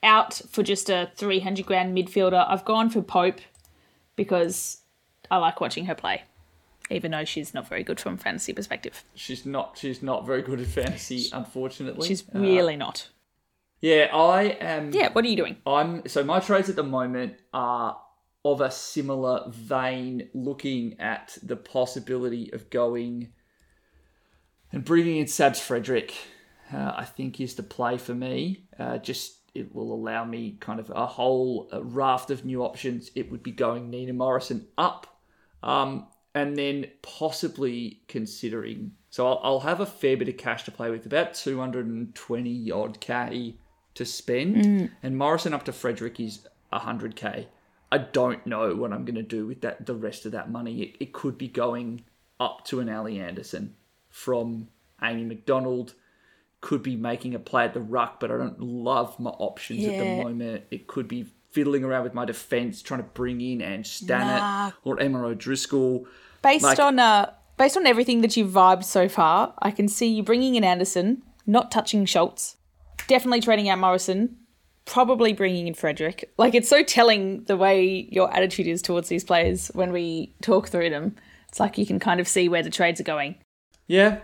Out 0.02 0.42
for 0.50 0.64
just 0.64 0.90
a 0.90 1.12
300 1.18 1.66
grand 1.66 1.96
midfielder. 1.96 2.46
I've 2.48 2.64
gone 2.64 2.90
for 2.90 3.02
Pope 3.02 3.40
because 4.16 4.80
I 5.30 5.38
like 5.38 5.60
watching 5.60 5.86
her 5.88 5.96
play, 5.96 6.24
even 6.90 7.12
though 7.12 7.26
she's 7.26 7.54
not 7.54 7.68
very 7.68 7.84
good 7.84 8.00
from 8.00 8.14
a 8.14 8.18
fantasy 8.18 8.54
perspective. 8.54 9.04
She's 9.16 9.46
not. 9.46 9.78
She's 9.78 10.02
not 10.02 10.26
very 10.26 10.42
good 10.42 10.60
at 10.62 10.68
fantasy, 10.68 11.28
unfortunately. 11.34 12.08
She's 12.08 12.24
Uh, 12.34 12.40
really 12.40 12.76
not. 12.78 13.10
yeah, 13.82 14.08
I 14.14 14.44
am. 14.62 14.92
Yeah, 14.94 15.12
what 15.12 15.26
are 15.26 15.28
you 15.28 15.36
doing? 15.38 15.58
I'm 15.66 16.08
so 16.08 16.24
my 16.24 16.40
trades 16.40 16.70
at 16.70 16.76
the 16.78 16.84
moment 16.84 17.36
are 17.54 17.98
of 18.46 18.62
a 18.62 18.70
similar 18.72 19.46
vein, 19.50 20.30
looking 20.34 21.00
at 21.00 21.38
the 21.42 21.56
possibility 21.56 22.52
of 22.54 22.70
going 22.70 23.30
and 24.72 24.84
bringing 24.84 25.18
in 25.18 25.26
Sabs 25.26 25.60
Frederick. 25.60 26.14
Uh, 26.74 26.94
I 26.98 27.06
think 27.06 27.40
is 27.40 27.56
the 27.56 27.64
play 27.64 27.98
for 27.98 28.16
me. 28.16 28.66
Uh, 28.80 28.98
just 28.98 29.38
it 29.54 29.76
will 29.76 29.94
allow 29.94 30.26
me 30.26 30.58
kind 30.60 30.80
of 30.80 30.90
a 30.90 31.06
whole 31.06 31.70
uh, 31.72 31.84
raft 31.84 32.32
of 32.32 32.44
new 32.44 32.64
options. 32.64 33.12
It 33.14 33.32
would 33.32 33.44
be 33.44 33.52
going 33.52 33.90
Nina 33.90 34.14
Morrison 34.14 34.68
up, 34.78 35.20
um, 35.62 36.08
and 36.34 36.58
then 36.58 36.88
possibly 37.04 38.02
considering. 38.08 38.94
So 39.12 39.28
I'll, 39.28 39.40
I'll 39.44 39.60
have 39.60 39.82
a 39.82 39.86
fair 39.86 40.18
bit 40.18 40.30
of 40.30 40.38
cash 40.38 40.64
to 40.64 40.72
play 40.72 40.90
with, 40.90 41.06
about 41.06 41.36
two 41.36 41.60
hundred 41.60 41.86
and 41.86 42.16
twenty 42.16 42.72
odd 42.72 43.00
k 43.00 43.58
to 43.94 44.06
spend, 44.06 44.90
and 45.04 45.18
Morrison 45.18 45.54
up 45.54 45.66
to 45.66 45.72
Frederick 45.72 46.20
is 46.20 46.48
hundred 46.72 47.16
k. 47.16 47.48
I 47.94 48.00
don't 48.00 48.46
know 48.48 48.74
what 48.76 48.92
I'm 48.92 49.06
going 49.06 49.16
to 49.16 49.22
do 49.22 49.46
with 49.46 49.62
that. 49.62 49.86
The 49.86 49.94
rest 49.94 50.26
of 50.26 50.32
that 50.32 50.50
money, 50.50 50.82
it, 50.82 50.96
it 51.00 51.14
could 51.14 51.38
be 51.38 51.48
going 51.48 52.04
up 52.40 52.66
to 52.66 52.80
an 52.80 52.90
Ally 52.90 53.18
Anderson 53.20 53.76
from 54.10 54.68
Amy 55.04 55.24
McDonald. 55.26 55.94
Could 56.62 56.82
be 56.82 56.96
making 56.96 57.36
a 57.36 57.40
play 57.40 57.66
at 57.66 57.74
the 57.76 57.82
ruck, 57.82 58.20
but 58.20 58.32
I 58.32 58.38
don't 58.38 58.60
love 58.60 59.20
my 59.20 59.30
options 59.32 59.84
at 59.86 59.92
the 60.00 60.24
moment. 60.24 60.64
It 60.72 60.88
could 60.88 61.08
be 61.08 61.28
fiddling 61.52 61.84
around 61.84 62.04
with 62.04 62.16
my 62.16 62.26
defense, 62.26 62.82
trying 62.82 63.02
to 63.02 63.10
bring 63.14 63.42
in 63.42 63.62
and 63.62 63.84
Stannard 63.86 64.40
Nah. 64.40 64.72
or 64.84 65.00
Emma 65.00 65.24
O'Driscoll. 65.28 66.08
Based 66.42 66.64
Like- 66.64 66.80
on 66.80 66.98
uh, 67.00 67.32
based 67.58 67.78
on 67.78 67.86
everything 67.86 68.22
that 68.22 68.36
you've 68.36 68.52
vibed 68.52 68.86
so 68.86 69.08
far, 69.08 69.54
I 69.62 69.70
can 69.72 69.88
see 69.88 70.08
you 70.08 70.24
bringing 70.24 70.56
in 70.56 70.64
Anderson, 70.64 71.22
not 71.46 71.70
touching 71.70 72.06
Schultz, 72.06 72.58
definitely 73.08 73.42
trading 73.42 73.70
out 73.70 73.78
Morrison, 73.78 74.38
probably 74.86 75.34
bringing 75.34 75.68
in 75.68 75.74
Frederick. 75.74 76.34
Like 76.38 76.56
it's 76.56 76.70
so 76.70 76.84
telling 76.84 77.44
the 77.46 77.58
way 77.58 78.08
your 78.12 78.34
attitude 78.34 78.68
is 78.68 78.82
towards 78.82 79.10
these 79.10 79.24
players 79.24 79.70
when 79.74 79.92
we 79.92 80.36
talk 80.42 80.68
through 80.68 80.90
them. 80.90 81.16
It's 81.50 81.60
like 81.60 81.78
you 81.78 81.86
can 81.86 82.00
kind 82.00 82.20
of 82.20 82.28
see 82.28 82.50
where 82.50 82.64
the 82.64 82.70
trades 82.70 83.00
are 83.00 83.06
going. 83.06 83.36
Yeah. 83.88 84.20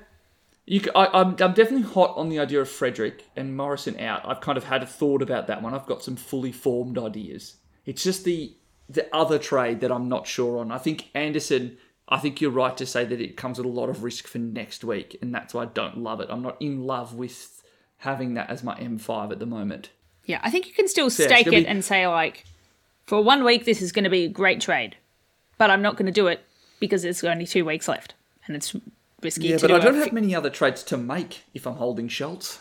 You, 0.66 0.82
I, 0.96 1.22
am 1.22 1.30
I'm 1.40 1.54
definitely 1.54 1.82
hot 1.82 2.16
on 2.16 2.30
the 2.30 2.40
idea 2.40 2.62
of 2.62 2.70
Frederick 2.70 3.26
and 3.36 3.58
Morrison 3.58 4.00
out. 4.00 4.22
I've 4.24 4.42
kind 4.42 4.58
of 4.58 4.66
had 4.66 4.84
a 4.84 4.88
thought 4.88 5.22
about 5.22 5.48
that 5.48 5.62
one. 5.62 5.74
I've 5.74 5.88
got 5.88 6.04
some 6.04 6.16
fully 6.16 6.52
formed 6.52 6.98
ideas. 6.98 7.56
It's 7.86 8.04
just 8.04 8.24
the 8.24 8.56
the 8.88 9.08
other 9.16 9.38
trade 9.38 9.82
that 9.82 9.92
I'm 9.92 10.10
not 10.10 10.28
sure 10.28 10.60
on. 10.60 10.72
I 10.72 10.78
think 10.78 11.10
Anderson. 11.14 11.78
I 12.12 12.18
think 12.18 12.42
you're 12.42 12.50
right 12.50 12.76
to 12.78 12.88
say 12.88 13.06
that 13.06 13.22
it 13.22 13.38
comes 13.38 13.60
with 13.60 13.68
a 13.68 13.70
lot 13.70 13.90
of 13.90 14.04
risk 14.04 14.26
for 14.26 14.40
next 14.40 14.84
week, 14.84 15.16
and 15.22 15.34
that's 15.34 15.54
why 15.54 15.64
I 15.64 15.68
don't 15.68 16.00
love 16.00 16.20
it. 16.22 16.30
I'm 16.32 16.42
not 16.42 16.60
in 16.60 16.84
love 16.84 17.14
with 17.14 17.64
having 17.98 18.34
that 18.34 18.50
as 18.50 18.64
my 18.64 18.76
M5 18.80 19.32
at 19.32 19.38
the 19.38 19.46
moment. 19.46 19.92
Yeah, 20.30 20.40
I 20.44 20.52
think 20.52 20.68
you 20.68 20.74
can 20.74 20.88
still 20.88 21.10
stake 21.10 21.48
it 21.48 21.52
be- 21.52 21.68
and 21.68 21.84
say 21.84 22.06
like, 22.08 22.46
for 23.08 23.22
one 23.24 23.44
week 23.44 23.66
this 23.66 23.82
is 23.82 23.92
going 23.92 24.04
to 24.04 24.10
be 24.12 24.26
a 24.26 24.30
great 24.30 24.62
trade, 24.62 24.96
but 25.58 25.72
I'm 25.72 25.82
not 25.82 25.98
going 25.98 26.06
to 26.06 26.12
do 26.12 26.28
it 26.28 26.42
because 26.80 27.02
there's 27.02 27.24
only 27.24 27.48
two 27.48 27.66
weeks 27.66 27.88
left 27.88 28.14
and 28.46 28.56
it's 28.56 28.76
risky 29.24 29.48
Yeah, 29.48 29.58
but 29.60 29.68
do 29.68 29.76
I 29.76 29.80
don't 29.80 29.96
have 29.96 30.14
many 30.14 30.36
other 30.36 30.50
trades 30.52 30.84
to 30.84 30.98
make 30.98 31.44
if 31.56 31.66
I'm 31.66 31.76
holding 31.78 32.08
Schultz. 32.08 32.60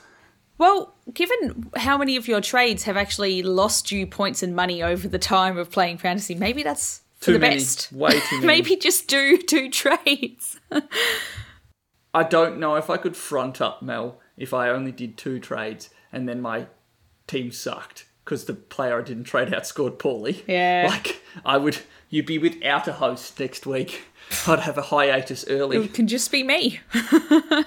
Well, 0.56 0.94
given 1.12 1.70
how 1.76 1.98
many 1.98 2.16
of 2.16 2.26
your 2.26 2.40
trades 2.40 2.84
have 2.84 2.96
actually 2.96 3.42
lost 3.42 3.92
you 3.92 4.06
points 4.06 4.42
and 4.42 4.56
money 4.56 4.82
over 4.82 5.06
the 5.06 5.18
time 5.18 5.56
of 5.58 5.70
playing 5.70 5.98
fantasy, 5.98 6.34
maybe 6.34 6.62
that's 6.62 7.02
for 7.18 7.26
Too 7.26 7.32
the 7.34 7.38
many. 7.38 7.56
best. 7.56 7.92
Way 7.92 8.18
too 8.18 8.36
many. 8.40 8.46
maybe 8.46 8.76
just 8.76 9.06
do 9.08 9.36
two 9.36 9.70
trades. 9.82 10.58
I 12.14 12.22
don't 12.24 12.58
know 12.58 12.76
if 12.76 12.88
I 12.90 12.96
could 12.96 13.16
front 13.16 13.60
up 13.60 13.82
Mel 13.82 14.18
if 14.36 14.54
I 14.54 14.70
only 14.70 14.90
did 14.90 15.16
two 15.18 15.38
trades 15.38 15.90
and 16.12 16.28
then 16.28 16.40
my 16.40 16.66
team 17.28 17.52
sucked 17.52 18.06
because 18.24 18.44
the 18.44 18.54
player 18.54 18.98
I 18.98 19.02
didn't 19.02 19.24
trade 19.24 19.54
out 19.54 19.66
scored 19.66 19.98
poorly. 19.98 20.44
Yeah. 20.46 20.86
Like 20.90 21.22
I 21.44 21.56
would, 21.56 21.78
you'd 22.10 22.26
be 22.26 22.38
without 22.38 22.88
a 22.88 22.92
host 22.94 23.38
next 23.38 23.64
week. 23.64 24.02
I'd 24.46 24.60
have 24.60 24.76
a 24.76 24.82
hiatus 24.82 25.46
early. 25.48 25.78
It 25.78 25.94
can 25.94 26.06
just 26.06 26.30
be 26.30 26.42
me. 26.42 26.80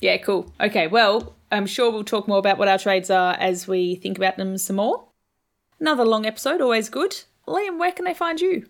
yeah, 0.00 0.18
cool. 0.18 0.52
Okay, 0.60 0.86
well, 0.86 1.34
I'm 1.50 1.66
sure 1.66 1.90
we'll 1.90 2.04
talk 2.04 2.28
more 2.28 2.38
about 2.38 2.58
what 2.58 2.68
our 2.68 2.78
trades 2.78 3.08
are 3.08 3.34
as 3.34 3.66
we 3.66 3.94
think 3.94 4.18
about 4.18 4.36
them 4.36 4.58
some 4.58 4.76
more. 4.76 5.06
Another 5.80 6.04
long 6.04 6.26
episode, 6.26 6.60
always 6.60 6.88
good. 6.88 7.22
Liam, 7.46 7.78
where 7.78 7.92
can 7.92 8.04
they 8.04 8.14
find 8.14 8.40
you? 8.40 8.66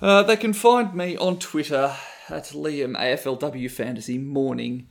Uh, 0.00 0.22
they 0.22 0.36
can 0.36 0.52
find 0.52 0.94
me 0.94 1.16
on 1.16 1.38
Twitter 1.38 1.96
at 2.28 2.44
Liam 2.46 2.96
AFLW 2.96 3.70
Fantasy 3.70 4.18
mourning 4.18 4.88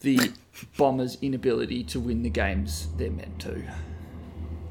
the 0.00 0.32
Bombers' 0.76 1.18
inability 1.22 1.84
to 1.84 2.00
win 2.00 2.22
the 2.22 2.30
games 2.30 2.88
they're 2.96 3.10
meant 3.10 3.38
to. 3.40 3.62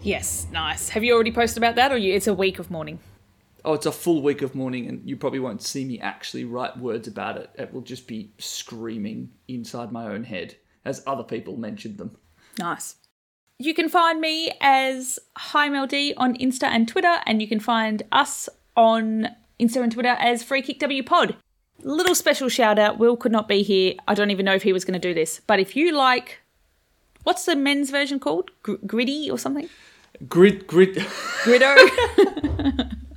Yes, 0.02 0.48
nice. 0.52 0.90
Have 0.90 1.04
you 1.04 1.14
already 1.14 1.32
posted 1.32 1.58
about 1.58 1.76
that, 1.76 1.92
or 1.92 1.98
you, 1.98 2.14
it's 2.14 2.28
a 2.28 2.34
week 2.34 2.60
of 2.60 2.72
mourning? 2.72 3.00
Oh, 3.66 3.74
it's 3.74 3.86
a 3.86 3.92
full 3.92 4.22
week 4.22 4.42
of 4.42 4.56
mourning, 4.56 4.88
and 4.88 5.08
you 5.08 5.18
probably 5.18 5.40
won't 5.40 5.62
see 5.62 5.84
me 5.84 6.00
actually 6.00 6.46
write 6.46 6.78
words 6.78 7.08
about 7.08 7.38
it. 7.38 7.50
It 7.56 7.74
will 7.74 7.82
just 7.82 8.08
be 8.08 8.32
screaming 8.38 9.32
inside 9.48 9.92
my 9.92 10.08
own 10.08 10.24
head 10.24 10.56
as 10.86 11.04
other 11.06 11.24
people 11.24 11.58
mention 11.58 11.98
them. 11.98 12.16
Nice. 12.58 12.96
You 13.58 13.74
can 13.74 13.90
find 13.90 14.22
me 14.22 14.54
as 14.62 15.20
HiMLD 15.38 16.14
on 16.16 16.38
Insta 16.38 16.64
and 16.64 16.88
Twitter, 16.88 17.18
and 17.26 17.42
you 17.42 17.48
can 17.48 17.60
find 17.60 18.04
us 18.12 18.48
on 18.78 19.28
Insta 19.60 19.84
and 19.84 19.92
Twitter 19.92 20.16
as 20.18 20.44
Free 20.44 20.62
Kick 20.62 20.80
W 20.80 21.04
Pod. 21.04 21.36
Little 21.84 22.16
special 22.16 22.50
shout 22.50 22.78
out. 22.80 22.98
Will 23.00 23.16
could 23.16 23.32
not 23.32 23.48
be 23.48 23.62
here. 23.64 23.94
I 24.08 24.14
don't 24.14 24.32
even 24.32 24.46
know 24.46 24.56
if 24.56 24.64
he 24.64 24.74
was 24.74 24.84
going 24.86 25.00
to 25.00 25.08
do 25.08 25.14
this, 25.14 25.40
but 25.48 25.60
if 25.60 25.76
you 25.76 25.92
like, 25.96 26.40
what's 27.24 27.46
the 27.46 27.56
men's 27.56 27.90
version 27.90 28.20
called? 28.20 28.52
Gr- 28.64 28.74
gritty 28.86 29.30
or 29.32 29.38
something? 29.38 29.70
grit 30.28 30.68
grit 30.68 30.96
Gritto. 31.46 31.76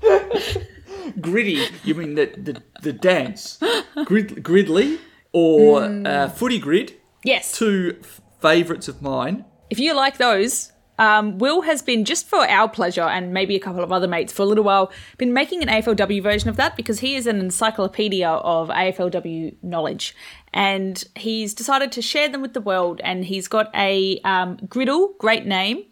gritty. 1.20 1.64
You 1.84 1.94
mean 1.94 2.14
the 2.14 2.26
the, 2.36 2.62
the 2.82 2.92
dance? 2.92 3.58
Grid, 4.04 4.42
gridly 4.42 4.98
or 5.32 5.82
uh, 6.06 6.28
footy 6.28 6.58
grid? 6.58 6.94
yes. 7.24 7.52
Two 7.52 7.96
f- 8.02 8.20
favourites 8.40 8.88
of 8.88 9.00
mine. 9.02 9.44
if 9.70 9.78
you 9.78 9.94
like 9.94 10.18
those, 10.18 10.72
um, 11.02 11.38
Will 11.38 11.62
has 11.62 11.82
been 11.82 12.04
just 12.04 12.28
for 12.28 12.48
our 12.48 12.68
pleasure 12.68 13.02
and 13.02 13.32
maybe 13.32 13.56
a 13.56 13.60
couple 13.60 13.82
of 13.82 13.90
other 13.90 14.06
mates 14.06 14.32
for 14.32 14.42
a 14.42 14.46
little 14.46 14.62
while 14.62 14.92
been 15.18 15.32
making 15.32 15.60
an 15.60 15.68
AFLW 15.68 16.22
version 16.22 16.48
of 16.48 16.54
that 16.56 16.76
because 16.76 17.00
he 17.00 17.16
is 17.16 17.26
an 17.26 17.40
encyclopedia 17.40 18.28
of 18.28 18.68
AFLW 18.68 19.56
knowledge 19.64 20.14
and 20.54 21.02
he's 21.16 21.54
decided 21.54 21.90
to 21.90 22.02
share 22.02 22.28
them 22.28 22.40
with 22.40 22.54
the 22.54 22.60
world 22.60 23.00
and 23.02 23.24
he's 23.24 23.48
got 23.48 23.68
a 23.74 24.20
um, 24.20 24.58
Griddell, 24.58 25.18
great 25.18 25.44
name, 25.44 25.86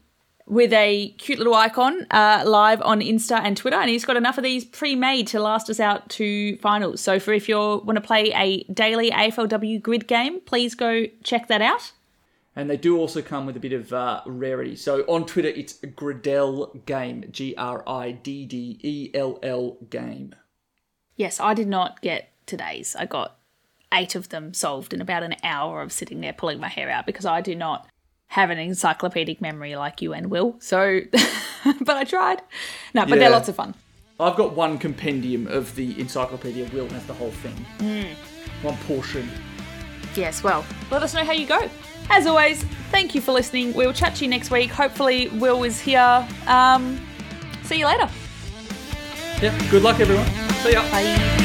with 0.46 0.72
a 0.72 1.08
cute 1.18 1.38
little 1.38 1.54
icon 1.54 2.06
uh, 2.12 2.44
live 2.46 2.80
on 2.82 3.00
Insta 3.00 3.40
and 3.40 3.56
Twitter, 3.56 3.76
and 3.76 3.88
he's 3.88 4.04
got 4.04 4.16
enough 4.16 4.36
of 4.36 4.42
these 4.42 4.64
pre-made 4.64 5.28
to 5.28 5.38
last 5.38 5.70
us 5.70 5.78
out 5.78 6.08
to 6.10 6.56
finals. 6.56 7.00
So, 7.00 7.20
for 7.20 7.32
if 7.32 7.48
you 7.48 7.56
want 7.56 7.94
to 7.94 8.00
play 8.00 8.32
a 8.34 8.64
daily 8.64 9.12
AFLW 9.12 9.80
grid 9.80 10.08
game, 10.08 10.40
please 10.40 10.74
go 10.74 11.06
check 11.22 11.46
that 11.46 11.62
out. 11.62 11.92
And 12.56 12.68
they 12.68 12.77
do 12.77 12.98
also 12.98 13.22
come 13.22 13.47
with 13.47 13.56
a 13.56 13.60
bit 13.60 13.72
of 13.72 13.93
uh, 13.93 14.22
rarity. 14.27 14.74
So 14.77 15.02
on 15.02 15.24
Twitter, 15.24 15.48
it's 15.48 15.74
Griddell 15.74 16.85
Game. 16.85 17.24
G 17.31 17.55
R 17.56 17.89
I 17.89 18.10
D 18.10 18.44
D 18.44 18.78
E 18.82 19.10
L 19.14 19.39
L 19.43 19.78
Game. 19.89 20.35
Yes, 21.16 21.39
I 21.39 21.55
did 21.55 21.68
not 21.68 22.01
get 22.01 22.31
today's. 22.47 22.97
I 22.97 23.06
got 23.06 23.39
eight 23.93 24.14
of 24.14 24.31
them 24.31 24.52
solved 24.55 24.93
in 24.93 25.01
about 25.01 25.22
an 25.22 25.36
hour 25.44 25.82
of 25.82 25.93
sitting 25.93 26.20
there 26.20 26.32
pulling 26.32 26.60
my 26.60 26.68
hair 26.68 26.90
out 26.90 27.06
because 27.06 27.27
I 27.27 27.40
do 27.40 27.55
not 27.55 27.89
have 28.28 28.51
an 28.51 28.59
encyclopedic 28.59 29.40
memory 29.40 29.74
like 29.77 30.01
you 30.01 30.12
and 30.12 30.31
Will. 30.31 30.56
So, 30.60 31.01
but 31.81 31.97
I 31.97 32.05
tried. 32.05 32.43
No, 32.94 33.05
but 33.06 33.18
they're 33.18 33.31
lots 33.31 33.48
of 33.48 33.56
fun. 33.56 33.74
I've 34.20 34.36
got 34.36 34.55
one 34.55 34.78
compendium 34.78 35.47
of 35.47 35.74
the 35.77 35.98
Encyclopedia. 35.98 36.68
Will 36.72 36.89
has 36.90 37.06
the 37.06 37.14
whole 37.14 37.31
thing. 37.31 38.14
One 38.62 38.77
portion. 38.86 39.28
Yes, 40.14 40.43
well, 40.43 40.64
let 40.90 41.02
us 41.02 41.14
know 41.14 41.24
how 41.24 41.32
you 41.32 41.47
go. 41.47 41.70
As 42.10 42.26
always, 42.26 42.62
thank 42.90 43.14
you 43.14 43.20
for 43.20 43.32
listening. 43.32 43.72
We'll 43.72 43.92
chat 43.92 44.16
to 44.16 44.24
you 44.24 44.30
next 44.30 44.50
week. 44.50 44.70
Hopefully, 44.70 45.28
Will 45.28 45.62
is 45.64 45.80
here. 45.80 46.26
Um, 46.46 47.00
see 47.62 47.78
you 47.78 47.86
later. 47.86 48.10
Yeah. 49.40 49.56
Good 49.70 49.82
luck, 49.82 50.00
everyone. 50.00 50.26
See 50.62 50.72
ya. 50.72 50.82
Bye. 50.90 51.39